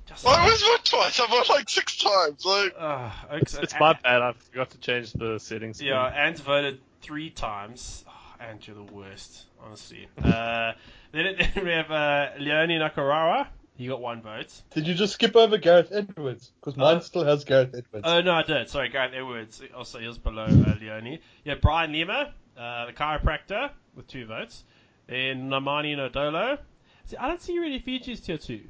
Just, 0.07 0.25
I 0.25 0.45
was 0.45 0.61
voted 0.61 0.85
twice. 0.85 1.19
I 1.19 1.27
voted 1.27 1.49
like 1.49 1.69
six 1.69 1.97
times. 1.97 2.45
Like, 2.45 2.73
uh, 2.77 3.11
Oaks, 3.31 3.55
It's 3.55 3.73
uh, 3.73 3.77
my 3.79 3.93
bad. 3.93 4.21
I 4.21 4.33
forgot 4.33 4.69
to 4.71 4.77
change 4.77 5.13
the 5.13 5.39
settings. 5.39 5.81
Yeah, 5.81 6.05
Ant 6.05 6.39
voted 6.39 6.79
three 7.01 7.29
times. 7.29 8.05
Oh, 8.07 8.43
Ant, 8.43 8.67
you're 8.67 8.75
the 8.75 8.93
worst, 8.93 9.45
honestly. 9.63 10.07
uh, 10.23 10.73
then, 11.11 11.35
then 11.37 11.65
we 11.65 11.71
have 11.71 11.89
uh, 11.89 12.29
Leone 12.39 12.79
Nakarawa. 12.79 13.47
He 13.77 13.87
got 13.87 13.99
one 14.01 14.21
vote. 14.21 14.51
Did 14.73 14.87
you 14.87 14.93
just 14.93 15.13
skip 15.13 15.35
over 15.35 15.57
Gareth 15.57 15.91
Edwards? 15.91 16.51
Because 16.59 16.77
mine 16.77 16.97
Uh, 16.97 16.99
still 17.01 17.25
has 17.25 17.43
Gareth 17.43 17.75
Edwards. 17.75 18.05
Oh, 18.07 18.21
no, 18.21 18.31
I 18.33 18.43
did. 18.43 18.69
Sorry, 18.69 18.87
Gareth 18.89 19.11
Edwards. 19.13 19.61
Also, 19.75 19.99
he 19.99 20.07
was 20.07 20.17
below 20.17 20.45
uh, 20.45 20.75
Leone. 20.79 21.19
Yeah, 21.43 21.55
Brian 21.61 21.91
Lima, 21.91 22.33
uh, 22.57 22.85
the 22.85 22.93
chiropractor, 22.93 23.71
with 23.95 24.07
two 24.07 24.25
votes. 24.27 24.63
Then 25.07 25.49
Nemani 25.49 25.95
Nadolo. 25.97 26.57
See, 27.05 27.17
I 27.17 27.27
don't 27.27 27.41
see 27.41 27.59
really 27.59 27.79
Fiji's 27.79 28.21
tier 28.21 28.37
two, 28.37 28.61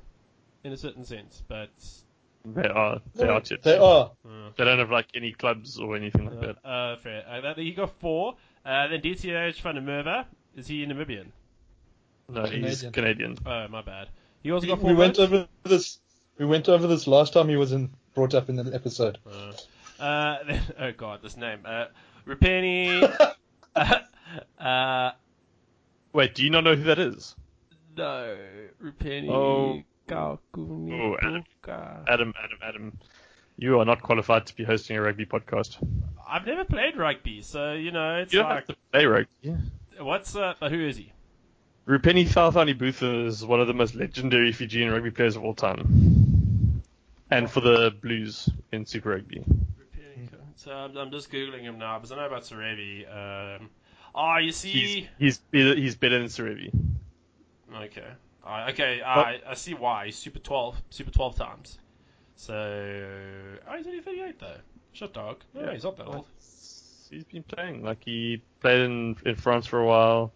in 0.63 0.73
a 0.73 0.77
certain 0.77 1.05
sense, 1.05 1.43
but. 1.47 1.69
They 2.43 2.67
are. 2.67 2.99
They 3.15 3.27
are. 3.27 3.41
tier 3.41 3.57
They 3.61 3.77
are. 3.77 4.11
Uh, 4.27 4.49
They 4.57 4.65
don't 4.65 4.79
have 4.79 4.91
like 4.91 5.07
any 5.15 5.33
clubs 5.33 5.79
or 5.79 5.95
anything 5.95 6.25
like 6.25 6.39
that. 6.41 6.67
uh, 6.67 6.95
fair. 6.97 7.23
Uh, 7.27 7.41
that- 7.41 7.57
he 7.59 7.73
got 7.73 7.91
four. 7.99 8.35
Uh, 8.65 8.87
then 8.87 9.01
DTH 9.01 9.61
van 9.61 9.75
der 9.75 9.81
Merwe. 9.81 10.25
Is 10.55 10.67
he 10.67 10.85
Namibian? 10.85 11.27
No, 12.27 12.43
he's 12.45 12.81
Canadian. 12.81 12.91
Canadian. 12.91 13.37
Oh, 13.45 13.67
my 13.67 13.81
bad. 13.83 14.09
He 14.45 14.51
also 14.51 14.65
We, 14.65 14.67
got 14.67 14.79
four 14.79 14.89
we 14.91 14.95
went 14.95 15.17
over 15.17 15.47
this. 15.63 15.97
We 16.37 16.45
went 16.45 16.69
over 16.69 16.85
this 16.85 17.07
last 17.07 17.33
time 17.33 17.49
he 17.49 17.55
was 17.55 17.71
in 17.71 17.89
brought 18.13 18.35
up 18.35 18.47
in 18.47 18.57
the 18.57 18.75
episode. 18.75 19.17
Uh, 19.25 20.03
uh, 20.03 20.37
oh 20.79 20.91
god, 20.91 21.23
this 21.23 21.35
name. 21.35 21.61
Uh, 21.65 21.85
Rupeni. 22.27 23.01
uh, 23.75 23.99
uh, 24.63 25.11
Wait, 26.13 26.35
do 26.35 26.43
you 26.43 26.51
not 26.51 26.63
know 26.63 26.75
who 26.75 26.83
that 26.83 26.99
is? 26.99 27.35
no, 27.97 28.37
Rupeni. 28.83 29.29
Oh. 29.31 29.81
Kaukuni 30.07 30.93
Oh, 30.93 31.17
Adam. 31.23 31.43
Adam, 32.07 32.33
Adam, 32.37 32.59
Adam. 32.61 32.99
You 33.57 33.79
are 33.79 33.85
not 33.85 34.03
qualified 34.03 34.45
to 34.45 34.55
be 34.55 34.63
hosting 34.63 34.95
a 34.95 35.01
rugby 35.01 35.25
podcast. 35.25 35.77
I've 36.29 36.45
never 36.45 36.65
played 36.65 36.97
rugby, 36.97 37.41
so 37.41 37.73
you 37.73 37.89
know 37.89 38.17
it's 38.17 38.31
You 38.31 38.41
don't 38.41 38.49
like 38.49 38.67
have 38.67 38.67
to 38.67 38.75
play 38.91 39.05
rugby. 39.07 39.55
what's 39.99 40.35
uh, 40.35 40.53
but 40.59 40.71
who 40.71 40.87
is 40.87 40.97
he? 40.97 41.13
Rupeni 41.87 42.25
Caucaunibuca 42.27 43.27
is 43.27 43.45
one 43.45 43.61
of 43.61 43.67
the 43.67 43.73
most 43.73 43.93
legendary 43.95 44.51
Fijian 44.51 44.91
rugby 44.91 45.11
players 45.11 45.35
of 45.35 45.43
all 45.43 45.53
time. 45.53 46.81
And 47.29 47.49
for 47.49 47.59
the 47.59 47.93
Blues 48.01 48.49
in 48.71 48.85
Super 48.85 49.09
Rugby. 49.09 49.43
So 50.55 50.71
I'm, 50.71 50.97
I'm 50.97 51.11
just 51.11 51.31
googling 51.31 51.61
him 51.61 51.77
now 51.77 51.97
because 51.99 52.11
I 52.11 52.15
know 52.15 52.25
about 52.25 52.43
Serevi. 52.43 53.05
Um, 53.07 53.69
oh, 54.15 54.37
you 54.37 54.51
see. 54.51 55.07
he's, 55.19 55.37
better, 55.37 55.75
he's 55.75 55.95
better 55.95 56.17
than 56.17 56.27
Serevi. 56.27 56.71
Okay. 57.73 58.07
Uh, 58.43 58.67
okay, 58.69 59.01
I, 59.01 59.41
I 59.47 59.53
see 59.53 59.73
why. 59.73 60.05
He's 60.05 60.15
Super 60.15 60.39
12, 60.39 60.81
Super 60.89 61.11
12 61.11 61.35
times. 61.35 61.77
So, 62.35 62.53
oh, 62.53 63.77
he's 63.77 63.85
only 63.87 64.01
38 64.01 64.39
though. 64.39 64.57
Shut 64.93 65.13
dog. 65.13 65.43
No, 65.53 65.61
Yeah. 65.65 65.73
he's 65.73 65.83
not 65.83 65.97
that 65.97 66.07
old. 66.07 66.25
He's 67.09 67.23
been 67.25 67.43
playing. 67.43 67.83
Like, 67.83 68.03
he 68.03 68.41
played 68.61 68.81
in, 68.81 69.17
in 69.25 69.35
France 69.35 69.67
for 69.67 69.79
a 69.79 69.85
while. 69.85 70.31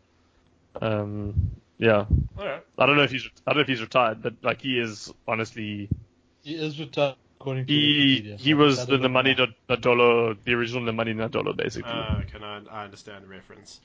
Um, 0.82 1.52
yeah. 1.78 2.06
Alright. 2.38 2.64
I 2.78 2.86
don't 2.86 2.96
know 2.98 3.04
if 3.04 3.12
he's 3.12 3.28
I 3.46 3.52
don't 3.52 3.58
know 3.58 3.62
if 3.62 3.68
he's 3.68 3.82
retired, 3.82 4.22
but 4.22 4.34
like 4.42 4.62
he 4.62 4.80
is 4.80 5.14
honestly 5.28 5.90
He 6.44 6.56
is 6.56 6.80
retired 6.80 7.16
according 7.40 7.66
to 7.68 7.74
he 7.74 8.22
Wikipedia. 8.22 8.40
he 8.40 8.52
so 8.52 8.58
was 8.58 8.86
the 8.86 8.96
is 8.96 9.04
a- 9.04 9.08
Nemani 9.08 9.50
Nadolo, 9.70 10.38
the 10.44 10.54
original 10.54 10.84
Nemani 10.84 11.16
Nadolo, 11.16 11.56
basically. 11.56 11.92
Uh, 11.92 12.22
can 12.32 12.44
I, 12.44 12.62
I 12.70 12.84
understand 12.86 13.24
the 13.24 13.28
reference? 13.30 13.80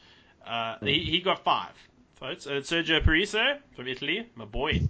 Uh, 0.47 0.77
he, 0.83 0.99
he 1.01 1.21
got 1.21 1.43
five 1.45 1.73
votes. 2.21 2.47
Uh, 2.47 2.61
Sergio 2.63 3.03
Parisse 3.03 3.37
from 3.77 3.89
Italy, 3.89 4.29
my 4.35 4.45
boy. 4.45 4.81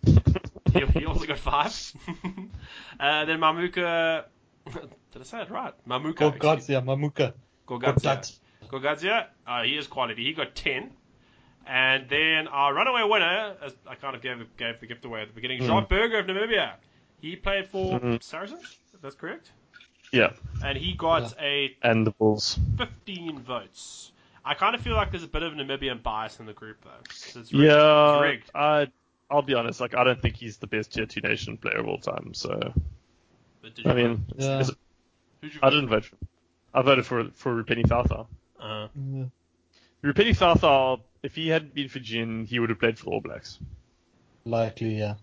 he, 0.73 0.81
he 0.99 1.05
also 1.07 1.27
got 1.27 1.39
five. 1.39 1.93
uh, 3.01 3.25
then 3.25 3.39
Mamuka. 3.39 4.25
Did 5.13 5.21
I 5.21 5.25
say 5.25 5.43
it 5.43 5.51
right? 5.51 5.73
Mamuka. 5.89 6.35
excuse- 6.35 6.69
Gorgodze, 6.69 6.85
Mamuka. 6.85 7.33
Gorgodze. 7.69 8.39
Gorgodze, 8.69 9.27
uh, 9.47 9.63
he 9.63 9.77
is 9.77 9.87
quality. 9.87 10.25
He 10.25 10.33
got 10.33 10.55
10. 10.55 10.91
And 11.67 12.09
then 12.09 12.49
our 12.49 12.75
runaway 12.75 13.03
winner, 13.05 13.57
as 13.63 13.75
I 13.87 13.95
kind 13.95 14.15
of 14.15 14.23
gave, 14.23 14.39
gave 14.57 14.81
the 14.81 14.87
gift 14.87 15.05
away 15.05 15.23
at 15.23 15.29
the 15.29 15.35
beginning, 15.35 15.63
Jacques 15.63 15.89
Burger 15.89 16.19
of 16.19 16.27
Namibia. 16.27 16.73
He 17.21 17.37
played 17.37 17.69
for 17.69 17.99
Mhm. 17.99 18.23
Saracens, 18.23 18.79
if 18.93 19.01
that's 19.01 19.15
correct. 19.15 19.51
yeah, 20.13 20.33
And 20.63 20.77
he 20.77 20.95
got 20.95 21.35
a 21.41 21.75
and 21.83 22.07
the 22.07 22.11
Bulls. 22.13 22.59
15 22.77 23.41
votes. 23.41 24.13
I 24.45 24.53
kind 24.55 24.75
of 24.75 24.83
feel 24.83 24.95
like 24.95 25.11
there's 25.11 25.23
a 25.25 25.29
bit 25.29 25.43
of 25.43 25.55
Namibian 25.55 26.03
bias 26.03 26.39
in 26.39 26.45
the 26.47 26.53
group, 26.53 26.77
though. 26.85 26.91
It's 27.05 27.35
rigged. 27.37 27.53
Yeah, 27.53 28.15
It's 28.17 28.23
rigged. 28.23 28.51
I 28.55 28.89
I'll 29.31 29.41
be 29.41 29.55
honest. 29.55 29.81
Like 29.81 29.95
I 29.95 30.05
don't 30.05 30.21
think 30.21 30.37
he's 30.37 30.59
the 30.59 30.67
best 30.67 30.93
tier 30.93 31.07
two 31.07 31.23
nation 31.23 31.57
player 31.57 31.79
of 31.79 31.89
all 31.89 31.97
time. 31.99 32.35
So 32.35 32.75
But 33.63 33.75
did 33.75 33.87
you 33.87 33.91
I 33.91 33.95
mean. 33.95 34.27
Yeah. 34.37 34.59
is 34.61 34.69
it- 34.69 34.77
Who'd 35.41 35.55
you 35.55 35.61
I 35.63 35.67
vote 35.67 35.71
didn't 35.71 35.89
vote 35.89 36.05
for. 36.05 36.17
I 36.75 36.83
voted 36.83 37.07
for 37.07 37.25
for 37.31 37.63
Rupeni 37.65 37.87
Falfa. 37.87 38.27
for? 38.57 38.63
Uh, 38.63 38.89
Yeah. 38.95 39.25
Rupeni 40.05 40.37
Falfa, 40.37 41.01
if 41.23 41.35
he 41.35 41.49
hadn't 41.49 41.75
been 41.75 41.89
Fijian, 41.89 42.45
he 42.45 42.59
would 42.59 42.69
have 42.69 42.79
played 42.79 42.99
for 42.99 43.07
the 43.07 43.11
All 43.13 43.21
Blacks. 43.21 43.59
Likely, 44.45 44.99
yeah. 44.99 45.15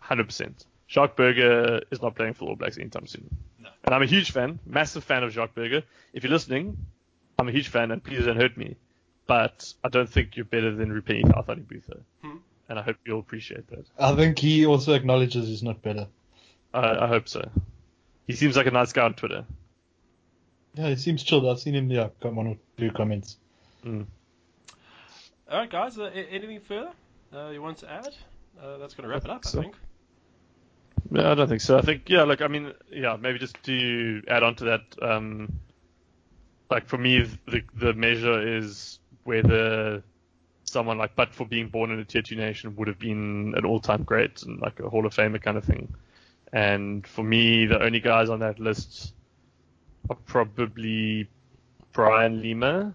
Hundred 0.00 0.24
percent. 0.24 0.64
Jacques 0.88 1.16
Burger 1.16 1.82
is 1.90 2.00
not 2.00 2.14
playing 2.14 2.32
for 2.32 2.46
All 2.48 2.56
Blacks 2.56 2.78
anytime 2.78 3.06
soon. 3.06 3.28
No. 3.60 3.68
And 3.84 3.94
I'm 3.94 4.02
a 4.02 4.06
huge 4.06 4.30
fan, 4.30 4.58
massive 4.64 5.04
fan 5.04 5.22
of 5.22 5.32
Jacques 5.32 5.54
Burger. 5.54 5.82
If 6.14 6.24
you're 6.24 6.32
listening, 6.32 6.78
I'm 7.38 7.48
a 7.48 7.52
huge 7.52 7.68
fan, 7.68 7.90
and 7.90 8.02
please 8.02 8.24
don't 8.24 8.36
hurt 8.36 8.56
me. 8.56 8.76
But 9.26 9.72
I 9.84 9.88
don't 9.88 10.08
think 10.08 10.36
you're 10.36 10.46
better 10.46 10.74
than 10.74 10.90
Rupeni 10.90 11.24
Caucaunibuca. 11.24 12.00
Hmm. 12.22 12.36
And 12.68 12.78
I 12.78 12.82
hope 12.82 12.96
you'll 13.04 13.20
appreciate 13.20 13.68
that. 13.68 13.84
I 13.98 14.14
think 14.14 14.38
he 14.38 14.64
also 14.64 14.94
acknowledges 14.94 15.46
he's 15.46 15.62
not 15.62 15.82
better. 15.82 16.06
I, 16.72 17.04
I 17.04 17.06
hope 17.06 17.28
so. 17.28 17.50
He 18.26 18.32
seems 18.32 18.56
like 18.56 18.66
a 18.66 18.70
nice 18.70 18.92
guy 18.92 19.04
on 19.04 19.14
Twitter. 19.14 19.44
Yeah, 20.74 20.88
he 20.88 20.96
seems 20.96 21.22
chilled. 21.22 21.46
I've 21.46 21.60
seen 21.60 21.74
him, 21.74 21.90
yeah, 21.90 22.08
got 22.20 22.32
one 22.32 22.46
or 22.46 22.56
two 22.78 22.90
comments. 22.92 23.36
Mm. 23.84 24.06
All 25.52 25.58
right, 25.58 25.70
guys. 25.70 25.98
Uh, 25.98 26.04
anything 26.30 26.60
further 26.60 26.92
uh, 27.34 27.50
you 27.50 27.60
want 27.60 27.76
to 27.78 27.92
add? 27.92 28.14
Uh, 28.58 28.78
that's 28.78 28.94
going 28.94 29.06
to 29.06 29.14
wrap 29.14 29.26
it 29.26 29.30
up, 29.30 29.42
I 29.44 29.50
think. 29.50 29.74
No, 31.10 31.30
I 31.30 31.34
don't 31.34 31.46
think 31.46 31.60
so. 31.60 31.76
I 31.76 31.82
think 31.82 32.08
yeah, 32.08 32.22
like 32.22 32.40
I 32.40 32.48
mean, 32.48 32.72
yeah, 32.90 33.18
maybe 33.20 33.38
just 33.38 33.62
to 33.64 34.22
add 34.28 34.42
on 34.42 34.54
to 34.56 34.64
that, 34.64 34.80
um, 35.02 35.52
like 36.70 36.88
for 36.88 36.96
me, 36.96 37.28
the 37.46 37.60
the 37.74 37.92
measure 37.92 38.56
is 38.56 38.98
whether 39.24 40.02
someone 40.64 40.96
like, 40.96 41.14
but 41.16 41.34
for 41.34 41.46
being 41.46 41.68
born 41.68 41.90
in 41.90 41.98
a 41.98 42.04
tier 42.06 42.22
two 42.22 42.36
nation, 42.36 42.74
would 42.76 42.88
have 42.88 42.98
been 42.98 43.52
an 43.54 43.66
all-time 43.66 44.04
great 44.04 44.42
and 44.44 44.58
like 44.58 44.80
a 44.80 44.88
Hall 44.88 45.04
of 45.04 45.14
Famer 45.14 45.42
kind 45.42 45.58
of 45.58 45.64
thing. 45.64 45.92
And 46.50 47.06
for 47.06 47.22
me, 47.22 47.66
the 47.66 47.82
only 47.82 48.00
guys 48.00 48.30
on 48.30 48.38
that 48.38 48.58
list 48.58 49.12
are 50.08 50.16
probably 50.24 51.28
Brian 51.92 52.40
Lima, 52.40 52.94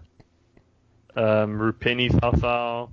um, 1.18 1.58
Rupeni 1.58 2.10
Thafau, 2.10 2.88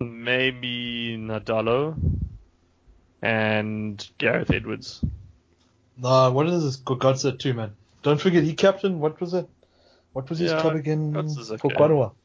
maybe 0.00 1.16
Nadolo 1.18 1.96
and 3.20 4.08
Gareth 4.18 4.52
Edwards. 4.52 5.00
Nah, 5.98 6.30
what 6.30 6.46
is 6.48 6.62
this 6.62 6.76
Gorgodze 6.76 7.38
too, 7.38 7.54
man? 7.54 7.72
Don't 8.02 8.20
forget, 8.20 8.44
he 8.44 8.54
captain. 8.54 9.00
What 9.00 9.20
was 9.20 9.34
it? 9.34 9.48
What 10.12 10.28
was 10.30 10.38
his 10.38 10.52
Yeah, 10.52 10.60
club 10.60 10.76
again? 10.76 11.12
Gorgodze's 11.12 11.48
For 11.48 11.66
okay. 11.66 11.74
quite 11.76 11.90
a 11.90 11.96
while. 11.96 12.16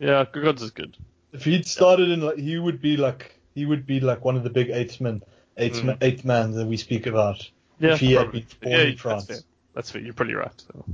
Yeah, 0.00 0.24
Gods 0.32 0.62
is 0.62 0.70
good. 0.72 0.96
If 1.32 1.44
he'd 1.44 1.66
started 1.66 2.10
in, 2.10 2.20
like, 2.20 2.38
he 2.38 2.58
would 2.58 2.80
be 2.80 2.96
like, 2.96 3.38
he 3.54 3.66
would 3.66 3.86
be 3.86 4.00
like 4.00 4.24
one 4.24 4.36
of 4.36 4.42
the 4.42 4.50
big 4.50 4.70
eight 4.70 5.00
men, 5.00 5.22
eight, 5.56 5.74
Mm. 5.74 5.84
ma- 5.84 5.96
eight 6.00 6.24
man 6.24 6.52
that 6.52 6.66
we 6.66 6.76
speak 6.76 7.06
about. 7.06 7.48
Yeah, 7.78 7.94
if 7.94 8.00
he 8.00 8.12
had 8.12 8.32
been 8.32 8.46
born 8.60 8.72
yeah, 8.72 8.80
in 8.80 8.88
that's 8.90 9.00
France. 9.00 9.26
fair. 9.26 9.38
That's 9.74 9.90
fair. 9.90 10.02
You're 10.02 10.14
probably 10.14 10.34
right. 10.34 10.60
So. 10.60 10.84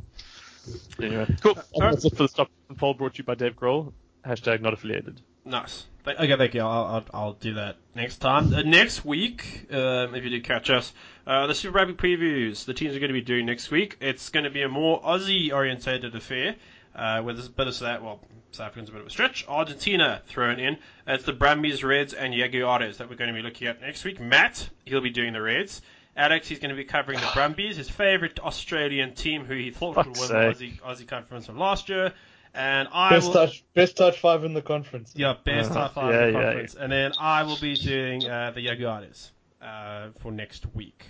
Anyway, 1.01 1.27
cool. 1.41 1.59
alright. 1.75 1.93
That's 1.93 2.05
it 2.05 2.17
for 2.17 2.25
the 2.25 2.29
stop 2.29 2.51
and 2.69 2.79
poll 2.79 2.95
brought 2.95 3.15
to 3.15 3.19
you 3.19 3.25
by 3.25 3.35
Dave 3.35 3.57
Grohl. 3.57 3.93
Hashtag 4.25 4.61
not 4.61 4.73
affiliated. 4.73 5.21
Nice. 5.45 5.87
Okay, 6.07 6.37
thank 6.37 6.55
you. 6.55 6.63
I'll, 6.63 6.85
I'll, 6.85 7.05
I'll 7.13 7.33
do 7.35 7.55
that 7.55 7.77
next 7.95 8.19
time. 8.19 8.53
Uh, 8.53 8.63
next 8.63 9.05
week, 9.05 9.67
um, 9.71 10.15
if 10.15 10.25
you 10.25 10.31
do 10.31 10.41
catch 10.41 10.71
us, 10.71 10.93
uh, 11.27 11.47
the 11.47 11.55
Super 11.55 11.77
Rugby 11.77 11.95
previews 11.95 12.65
the 12.65 12.75
teams 12.75 12.97
are 12.97 13.01
going 13.01 13.09
to 13.09 13.15
be 13.15 13.21
doing 13.21 13.47
next 13.47 13.71
week. 13.71 13.97
It's 14.01 14.31
going 14.31 14.45
to 14.45 14.51
be 14.51 14.63
a 14.63 14.69
more 14.69 15.01
Aussie 15.03 15.53
orientated 15.53 16.15
affair, 16.15 16.57
uh, 16.95 17.23
with 17.25 17.39
a 17.45 17.49
bit 17.51 17.69
of 17.69 17.79
that. 17.81 18.03
Well, 18.03 18.21
South 18.53 18.69
Africa's 18.69 18.89
a 18.89 18.93
bit 18.93 19.01
of 19.03 19.07
a 19.07 19.11
stretch. 19.11 19.45
Argentina 19.47 20.23
thrown 20.27 20.59
in. 20.59 20.79
It's 21.07 21.25
the 21.25 21.33
Brumbies, 21.33 21.85
Reds, 21.85 22.15
and 22.15 22.35
Jaguares 22.35 22.97
that 22.97 23.09
we're 23.09 23.17
going 23.17 23.33
to 23.33 23.35
be 23.35 23.43
looking 23.43 23.69
at 23.69 23.81
next 23.81 24.05
week. 24.05 24.21
Matt, 24.21 24.69
he'll 24.85 25.01
be 25.01 25.11
doing 25.11 25.33
the 25.33 25.43
Reds. 25.43 25.83
Alex, 26.17 26.49
he's 26.49 26.59
going 26.59 26.71
to 26.71 26.77
be 26.77 26.85
covering 26.85 27.19
the 27.21 27.31
Brumbies, 27.35 27.77
his 27.77 27.89
favourite 27.89 28.39
Australian 28.41 29.15
team, 29.15 29.45
who 29.45 29.55
he 29.55 29.71
thought 29.71 29.97
would 29.97 30.07
Fuck's 30.07 30.21
win 30.29 30.29
the 30.51 30.55
sake. 30.55 30.83
Aussie, 30.83 31.03
Aussie 31.05 31.09
Conference 31.09 31.47
from 31.47 31.59
last 31.59 31.89
year. 31.89 32.13
And 32.53 32.89
I 32.93 33.11
Best 33.11 33.27
will. 33.29 33.35
touch, 33.35 33.65
best 33.75 33.97
touch 33.97 34.19
five 34.19 34.43
in 34.45 34.55
the 34.55 34.63
conference. 34.63 35.13
Yeah, 35.15 35.35
best 35.45 35.71
Uh-huh. 35.71 35.81
top 35.83 35.95
five 35.95 36.13
Yeah, 36.13 36.27
in 36.27 36.33
the 36.33 36.39
yeah, 36.41 36.45
conference. 36.47 36.75
And 36.75 36.91
then 36.93 37.13
I 37.21 37.45
will 37.45 37.59
be 37.61 37.75
doing 37.77 38.29
uh, 38.29 38.51
the 38.53 38.67
Jaguares 38.67 39.31
uh, 39.63 40.09
for 40.19 40.33
next 40.33 40.67
week. 40.75 41.05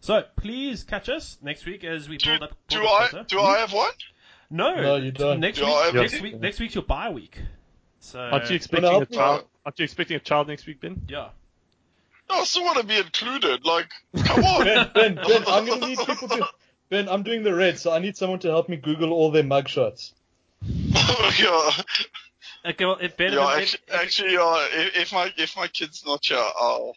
So 0.00 0.22
please 0.36 0.84
catch 0.84 1.08
us 1.08 1.38
next 1.40 1.64
week 1.64 1.82
as 1.84 2.08
we 2.10 2.18
Do, 2.18 2.30
build 2.30 2.42
up. 2.42 2.50
do 2.68 2.76
build 2.76 2.86
up 2.88 3.00
I 3.02 3.08
closer. 3.08 3.24
do 3.26 3.40
I 3.40 3.58
have 3.60 3.72
one? 3.72 3.90
No, 4.50 4.74
No, 4.82 4.96
you 4.96 5.12
don't. 5.12 5.40
Next 5.40 5.60
Do 5.60 5.64
week, 5.64 5.74
I 5.74 5.84
have 5.86 5.94
next 5.94 6.12
one? 6.12 6.22
week, 6.24 6.40
next 6.40 6.60
week's 6.60 6.74
your 6.74 6.84
bye 6.84 7.08
week. 7.08 7.38
So 8.00 8.18
Aren't 8.20 8.50
you 8.50 8.56
expecting 8.56 8.90
help 8.90 9.08
a 9.08 9.10
me? 9.10 9.16
child? 9.16 9.44
Aren't 9.64 9.78
you 9.78 9.84
expecting 9.84 10.16
a 10.18 10.20
child 10.20 10.48
next 10.48 10.66
week, 10.66 10.80
Ben? 10.82 11.00
yeah. 11.08 11.28
No, 12.32 12.36
I 12.36 12.40
also 12.40 12.62
want 12.62 12.78
to 12.78 12.84
be 12.84 12.96
included. 12.96 13.64
Like, 13.64 13.90
come 14.24 14.44
on. 14.44 14.64
Ben, 14.64 14.90
Ben, 14.94 15.14
Ben, 15.16 15.44
I'm 15.46 15.66
gonna 15.66 15.86
need 15.86 15.98
people 16.06 16.28
to. 16.28 16.46
Ben, 16.88 17.08
I'm 17.08 17.22
doing 17.22 17.42
the 17.42 17.54
red, 17.54 17.78
so 17.78 17.92
I 17.92 17.98
need 17.98 18.16
someone 18.16 18.38
to 18.40 18.48
help 18.48 18.68
me 18.68 18.76
Google 18.76 19.12
all 19.12 19.30
their 19.30 19.42
mugshots. 19.42 20.12
yeah, 20.62 21.70
Okay, 22.64 22.84
well, 22.84 22.98
if 23.00 23.16
Ben, 23.16 23.32
yeah. 23.32 23.58
if- 23.58 23.74
Actually, 23.74 23.80
if- 23.88 23.94
actually 23.94 24.36
uh, 24.36 24.68
if, 24.72 24.96
if 24.96 25.12
my 25.12 25.32
if 25.36 25.56
my 25.56 25.66
kid's 25.68 26.04
not 26.06 26.24
here, 26.24 26.36
I'll 26.38 26.94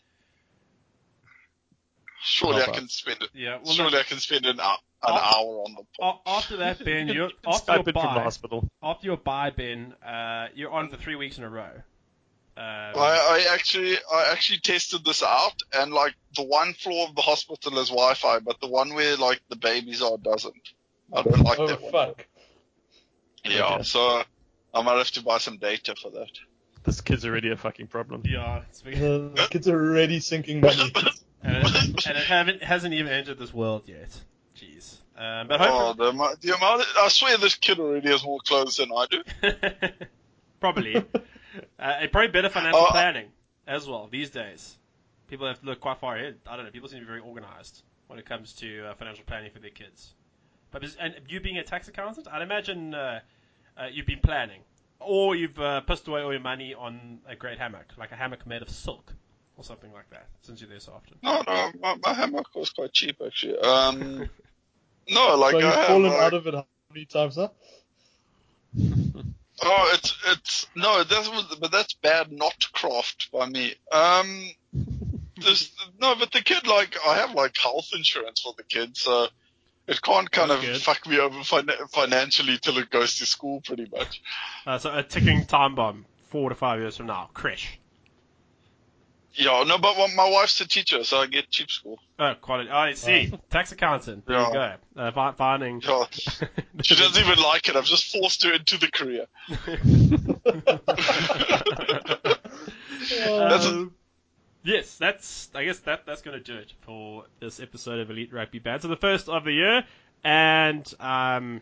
surely 2.23 2.61
I 2.61 2.65
can 2.67 2.87
spend 2.87 3.21
it. 3.21 3.29
yeah, 3.33 3.57
well, 3.63 3.73
surely 3.73 3.91
no, 3.91 3.99
I 3.99 4.03
can 4.03 4.19
spend 4.19 4.45
an 4.45 4.59
hour, 4.59 4.77
an 5.03 5.13
Oh. 5.13 5.15
hour 5.15 5.63
on 5.65 5.75
the 5.75 5.83
pod. 5.99 6.19
after 6.25 6.57
that, 6.57 6.83
Ben, 6.83 7.07
you're 7.15 7.27
You 7.29 7.31
after 7.47 7.73
your 7.73 7.83
Skype 7.83 7.83
from 7.85 7.85
the 7.85 7.91
bye. 7.93 8.23
hospital. 8.23 8.69
After 8.83 9.05
your 9.07 9.17
bye, 9.17 9.49
Ben, 9.51 9.93
uh, 10.05 10.47
you're 10.55 10.71
on 10.71 10.89
for 10.89 10.97
three 10.97 11.15
weeks 11.15 11.37
in 11.37 11.43
a 11.43 11.49
row. 11.49 11.71
Um, 12.57 12.63
I, 12.63 13.45
I 13.49 13.53
actually 13.53 13.95
I 14.13 14.29
actually 14.31 14.59
tested 14.59 15.03
this 15.03 15.21
out, 15.21 15.61
and 15.73 15.91
like 15.93 16.13
the 16.37 16.43
one 16.43 16.73
floor 16.73 17.07
of 17.09 17.15
the 17.15 17.21
hospital 17.21 17.77
is 17.79 17.89
Wi-Fi, 17.89 18.39
but 18.39 18.61
the 18.61 18.67
one 18.69 18.93
where 18.93 19.17
like 19.17 19.41
the 19.49 19.57
babies 19.57 20.01
are 20.01 20.17
doesn't. 20.17 20.53
I 21.13 21.21
don't 21.23 21.39
like 21.41 21.59
oh 21.59 21.67
that 21.67 21.81
one. 21.81 21.91
fuck! 21.91 22.25
Yeah, 23.43 23.73
Okay. 23.75 23.83
so 23.83 24.23
I 24.73 24.81
might 24.81 24.97
have 24.97 25.11
to 25.11 25.21
buy 25.23 25.37
some 25.39 25.57
data 25.57 25.95
for 26.01 26.09
that. 26.11 26.29
This 26.83 27.01
kid's 27.01 27.25
already 27.25 27.51
a 27.51 27.57
fucking 27.57 27.87
problem. 27.87 28.23
yeah, 28.25 28.61
it's 28.69 28.81
big- 28.81 28.99
The, 28.99 29.31
the 29.35 29.47
kids 29.49 29.67
are 29.67 29.75
already 29.75 30.19
sinking 30.19 30.61
money. 30.61 30.93
and 31.43 31.57
it, 31.57 32.07
and 32.07 32.17
it 32.17 32.23
haven't 32.25 32.63
hasn't 32.63 32.93
even 32.93 33.11
entered 33.11 33.37
this 33.37 33.53
world 33.53 33.83
yet. 33.87 34.09
Jeez. 34.57 34.97
Um, 35.17 35.47
but 35.47 35.59
Oh, 35.61 35.65
hopefully, 35.87 36.05
the, 36.05 36.09
amount- 36.11 36.41
the 36.41 36.55
amount! 36.55 36.85
I 36.97 37.07
swear 37.09 37.37
this 37.37 37.55
kid 37.55 37.79
already 37.79 38.09
has 38.09 38.23
more 38.23 38.39
clothes 38.45 38.77
than 38.77 38.89
I 38.95 39.05
do. 39.11 39.23
probably, 40.59 40.95
uh, 41.79 41.81
and 42.01 42.11
probably 42.11 42.29
better 42.31 42.49
financial 42.49 42.81
Oh, 42.81 42.91
planning 42.91 43.27
as 43.67 43.87
well 43.87 44.07
these 44.11 44.29
days. 44.29 44.77
People 45.27 45.47
have 45.47 45.59
to 45.59 45.65
look 45.65 45.79
quite 45.79 45.97
far 45.99 46.15
ahead. 46.15 46.35
I 46.47 46.55
don't 46.55 46.65
know. 46.65 46.71
People 46.71 46.87
seem 46.89 46.99
to 46.99 47.05
be 47.05 47.07
very 47.07 47.21
organized 47.21 47.81
when 48.07 48.19
it 48.19 48.25
comes 48.25 48.53
to 48.53 48.85
uh, 48.87 48.93
financial 48.95 49.23
planning 49.25 49.49
for 49.51 49.59
their 49.59 49.71
kids. 49.71 50.13
But 50.71 50.83
and 50.99 51.15
you 51.29 51.39
being 51.39 51.57
a 51.57 51.63
tax 51.63 51.87
accountant, 51.87 52.27
I'd 52.31 52.41
imagine 52.41 52.93
uh, 52.93 53.21
uh, 53.77 53.87
you've 53.91 54.05
been 54.05 54.19
planning, 54.19 54.61
or 54.99 55.35
you've 55.35 55.59
uh, 55.59 55.81
pissed 55.81 56.07
away 56.07 56.21
all 56.21 56.31
your 56.31 56.41
money 56.41 56.73
on 56.75 57.19
a 57.27 57.35
great 57.35 57.57
hammock, 57.57 57.85
like 57.97 58.11
a 58.11 58.15
hammock 58.15 58.45
made 58.45 58.61
of 58.61 58.69
silk 58.69 59.13
or 59.57 59.63
something 59.63 59.91
like 59.93 60.09
that, 60.11 60.27
since 60.41 60.59
you're 60.61 60.69
there 60.69 60.79
so 60.81 60.91
often. 60.93 61.15
No, 61.23 61.41
no, 61.47 61.71
my, 61.79 61.95
my 62.05 62.13
hammock 62.13 62.53
was 62.53 62.69
quite 62.71 62.91
cheap 62.93 63.21
actually. 63.25 63.57
Um, 63.59 64.29
no, 65.09 65.35
like 65.37 65.51
so 65.53 65.59
you've 65.59 65.73
have, 65.73 65.87
fallen 65.87 66.03
like- 66.11 66.21
out 66.21 66.33
of 66.33 66.45
it 66.47 66.53
how 66.53 66.65
many 66.93 67.05
times, 67.05 67.35
huh? 67.35 67.49
Oh, 69.63 69.91
it's 69.93 70.17
it's 70.27 70.67
no, 70.75 71.03
that's 71.03 71.29
but 71.59 71.71
that's 71.71 71.93
bad 71.93 72.31
not 72.31 72.67
craft 72.73 73.31
by 73.31 73.47
me. 73.47 73.73
Um, 73.91 74.49
this 75.37 75.71
no, 75.99 76.15
but 76.15 76.31
the 76.31 76.41
kid 76.41 76.67
like 76.67 76.97
I 77.05 77.15
have 77.15 77.31
like 77.31 77.55
health 77.57 77.89
insurance 77.93 78.41
for 78.41 78.53
the 78.57 78.63
kid, 78.63 78.97
so 78.97 79.27
it 79.87 80.01
can't 80.01 80.29
kind 80.31 80.49
That's 80.49 80.63
of 80.63 80.69
good. 80.73 80.81
fuck 80.81 81.07
me 81.07 81.19
over 81.19 81.43
fin- 81.43 81.69
financially 81.89 82.57
till 82.57 82.77
it 82.79 82.89
goes 82.89 83.17
to 83.19 83.25
school, 83.25 83.61
pretty 83.61 83.87
much. 83.91 84.21
Uh, 84.65 84.77
so 84.77 84.93
a 84.93 85.03
ticking 85.03 85.45
time 85.45 85.75
bomb, 85.75 86.05
four 86.29 86.49
to 86.49 86.55
five 86.55 86.79
years 86.79 86.97
from 86.97 87.07
now, 87.07 87.29
crash. 87.33 87.79
Yeah, 89.37 89.63
no, 89.67 89.77
but 89.77 89.97
my- 89.97 90.13
my 90.15 90.29
wife's 90.29 90.59
a 90.61 90.67
teacher, 90.67 91.03
so 91.03 91.19
I 91.19 91.25
get 91.27 91.49
cheap 91.49 91.69
school. 91.69 91.99
Oh, 92.17 92.33
quality. 92.39 92.69
Oh, 92.71 92.77
I 92.77 92.93
see. 92.93 93.33
Tax 93.49 93.71
accountant. 93.73 94.25
There 94.25 94.39
you 94.39 94.53
go. 94.53 94.73
Uh, 94.95 95.11
fi- 95.11 95.31
finding. 95.33 95.81
Yeah, 95.81 96.05
she 96.83 96.95
doesn't 96.95 97.21
even 97.25 97.39
like 97.43 97.67
it. 97.67 97.75
I've 97.75 97.83
just 97.85 98.11
forced 98.11 98.43
her 98.45 98.53
into 98.53 98.77
the 98.77 98.89
career. 98.91 99.25
That's 103.09 103.65
a- 103.65 103.69
Um, 103.69 103.93
yes, 104.63 104.95
that's. 104.97 105.49
I 105.53 105.65
guess 105.65 105.79
that 105.79 106.05
that's 106.05 106.21
going 106.21 106.37
to 106.37 106.43
do 106.43 106.57
it 106.57 106.73
for 106.81 107.25
this 107.39 107.59
episode 107.59 107.99
of 107.99 108.09
Elite 108.09 108.33
Rugby 108.33 108.59
Bad. 108.59 108.81
So 108.81 108.87
the 108.87 108.95
first 108.95 109.29
of 109.29 109.43
the 109.43 109.51
year, 109.51 109.83
and 110.23 110.91
um, 110.99 111.61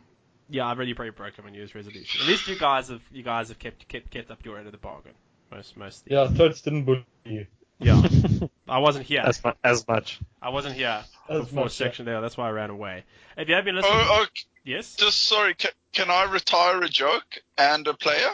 yeah, 0.49 0.67
I've 0.67 0.77
already 0.77 0.93
probably 0.93 1.11
broken 1.11 1.43
my 1.43 1.49
New 1.51 1.57
Year's 1.57 1.75
resolution. 1.75 2.21
At 2.21 2.27
least 2.27 2.47
you 2.47 2.57
guys 2.57 2.89
have 2.89 3.01
you 3.11 3.23
guys 3.23 3.49
have 3.49 3.59
kept 3.59 3.87
kept 3.87 4.09
kept 4.11 4.31
up 4.31 4.45
your 4.45 4.57
end 4.57 4.67
of 4.67 4.71
the 4.71 4.77
bargain. 4.77 5.13
Most 5.51 5.75
most. 5.75 6.03
Yeah, 6.07 6.27
Toads 6.35 6.61
didn't 6.61 6.85
bully 6.85 7.05
you. 7.25 7.45
Yeah. 7.79 8.01
I 8.67 8.79
wasn't 8.79 9.05
here. 9.05 9.21
as, 9.25 9.43
mu- 9.43 9.51
as 9.63 9.87
much. 9.87 10.19
I 10.41 10.49
wasn't 10.49 10.75
here 10.75 11.03
for 11.27 11.33
As 11.33 11.39
the 11.39 11.45
fourth 11.45 11.53
much, 11.53 11.79
yeah. 11.79 11.85
section 11.87 12.05
there. 12.05 12.21
That's 12.21 12.37
why 12.37 12.47
I 12.47 12.51
ran 12.51 12.69
away. 12.69 13.03
If 13.37 13.49
you 13.49 13.55
have 13.55 13.65
been 13.65 13.75
listening, 13.75 13.93
Oh, 13.95 14.23
oh, 14.23 14.25
yes, 14.63 14.95
just 14.95 15.23
sorry. 15.23 15.53
Can, 15.55 15.71
can 15.91 16.09
I 16.09 16.23
retire 16.31 16.81
a 16.81 16.87
joke 16.89 17.25
and 17.57 17.85
a 17.87 17.93
player? 17.93 18.29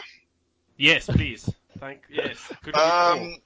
yes, 0.76 1.06
please. 1.06 1.48
Thank 1.78 2.02
you. 2.08 2.16
yes. 2.24 2.52
Good 2.62 2.74
call. 2.74 3.12
Um, 3.12 3.36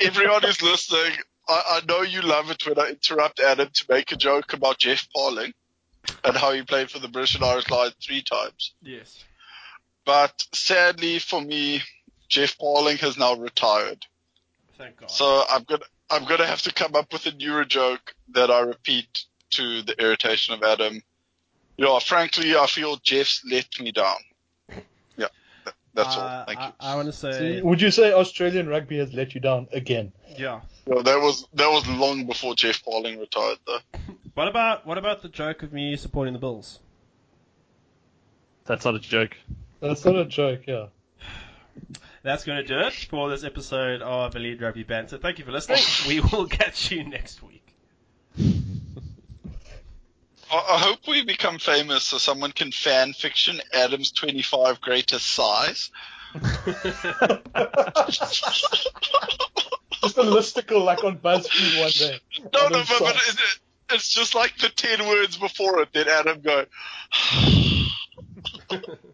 everyone 0.00 0.42
who's 0.42 0.60
listening, 0.62 1.12
I, 1.48 1.80
I 1.82 1.86
know 1.86 2.02
you 2.02 2.20
love 2.22 2.50
it 2.50 2.66
when 2.66 2.78
I 2.78 2.88
interrupt 2.90 3.40
Adam 3.40 3.68
to 3.72 3.84
make 3.88 4.10
a 4.12 4.16
joke 4.16 4.52
about 4.52 4.78
Geoff 4.78 5.06
Parling 5.14 5.52
and 6.24 6.36
how 6.36 6.52
he 6.52 6.62
played 6.62 6.90
for 6.90 6.98
the 6.98 7.08
British 7.08 7.34
and 7.36 7.44
Irish 7.44 7.70
Lions 7.70 7.94
three 8.04 8.22
times. 8.22 8.74
yes. 8.82 9.24
But 10.04 10.34
sadly 10.52 11.18
for 11.18 11.40
me, 11.40 11.80
Geoff 12.28 12.58
Parling 12.58 12.98
has 12.98 13.16
now 13.16 13.34
retired. 13.36 14.04
Thank 14.78 14.96
God. 14.98 15.10
So 15.10 15.44
I'm 15.48 15.64
gonna 15.64 15.84
I'm 16.10 16.24
gonna 16.24 16.46
have 16.46 16.62
to 16.62 16.72
come 16.72 16.94
up 16.94 17.12
with 17.12 17.26
a 17.26 17.32
newer 17.32 17.64
joke 17.64 18.14
that 18.32 18.50
I 18.50 18.60
repeat 18.60 19.24
to 19.50 19.82
the 19.82 19.94
irritation 20.00 20.54
of 20.54 20.62
Adam. 20.62 21.02
Yeah, 21.76 21.98
frankly, 21.98 22.56
I 22.56 22.66
feel 22.66 22.96
Geoff's 22.96 23.42
let 23.50 23.66
me 23.80 23.92
down. 23.92 24.16
Yeah, 25.16 25.28
that- 25.64 25.74
that's 25.94 26.16
Uh, 26.16 26.20
all. 26.20 26.44
Thank 26.46 26.58
I, 26.60 26.66
you. 26.68 26.72
I 26.80 26.94
want 26.96 27.06
to 27.06 27.12
say, 27.12 27.60
Would 27.62 27.80
you 27.80 27.90
say 27.90 28.12
Australian 28.12 28.68
rugby 28.68 28.98
has 28.98 29.12
let 29.12 29.34
you 29.34 29.40
down 29.40 29.68
again? 29.72 30.12
yeah. 30.36 30.60
Well, 30.86 31.02
that 31.02 31.20
was 31.20 31.46
that 31.54 31.68
was 31.70 31.86
long 31.88 32.26
before 32.26 32.54
Geoff 32.54 32.82
Parling 32.84 33.18
retired, 33.18 33.58
though. 33.66 33.78
What 34.34 34.48
about 34.48 34.84
what 34.84 34.98
about 34.98 35.22
the 35.22 35.28
joke 35.28 35.62
of 35.62 35.72
me 35.72 35.96
supporting 35.96 36.34
the 36.34 36.40
Bills? 36.40 36.80
That's 38.66 38.84
not 38.84 38.96
a 38.96 38.98
joke. 38.98 39.36
That's 39.80 40.04
not 40.04 40.16
a 40.16 40.24
joke, 40.24 40.62
yeah. 40.66 40.86
That's 42.24 42.44
going 42.44 42.56
to 42.56 42.66
do 42.66 42.78
it 42.78 42.94
for 42.94 43.28
this 43.28 43.44
episode 43.44 44.00
of 44.00 44.34
Elite 44.34 44.58
Rugby 44.58 44.82
Banter. 44.82 45.18
Thank 45.18 45.38
you 45.38 45.44
for 45.44 45.52
listening. 45.52 45.82
we 46.08 46.20
will 46.20 46.46
catch 46.46 46.90
you 46.90 47.04
next 47.04 47.42
week. 47.42 47.76
I, 50.50 50.56
I 50.56 50.78
hope 50.78 51.00
we 51.06 51.22
become 51.22 51.58
famous 51.58 52.04
so 52.04 52.16
someone 52.16 52.52
can 52.52 52.72
fan 52.72 53.12
fiction 53.12 53.60
Adam's 53.74 54.10
25 54.10 54.80
greatest 54.80 55.26
size. 55.26 55.90
Just 56.34 56.56
a 60.16 60.22
listicle 60.22 60.82
like 60.82 61.04
on 61.04 61.18
BuzzFeed 61.18 61.82
one 61.82 61.90
day. 61.90 62.20
No, 62.54 62.68
no, 62.68 62.84
but, 62.88 63.00
but 63.00 63.16
it, 63.16 63.36
it's 63.90 64.08
just 64.08 64.34
like 64.34 64.56
the 64.58 64.70
10 64.70 65.06
words 65.06 65.36
before 65.36 65.82
it. 65.82 65.90
Then 65.92 66.08
Adam 66.08 66.40
go. 66.40 66.64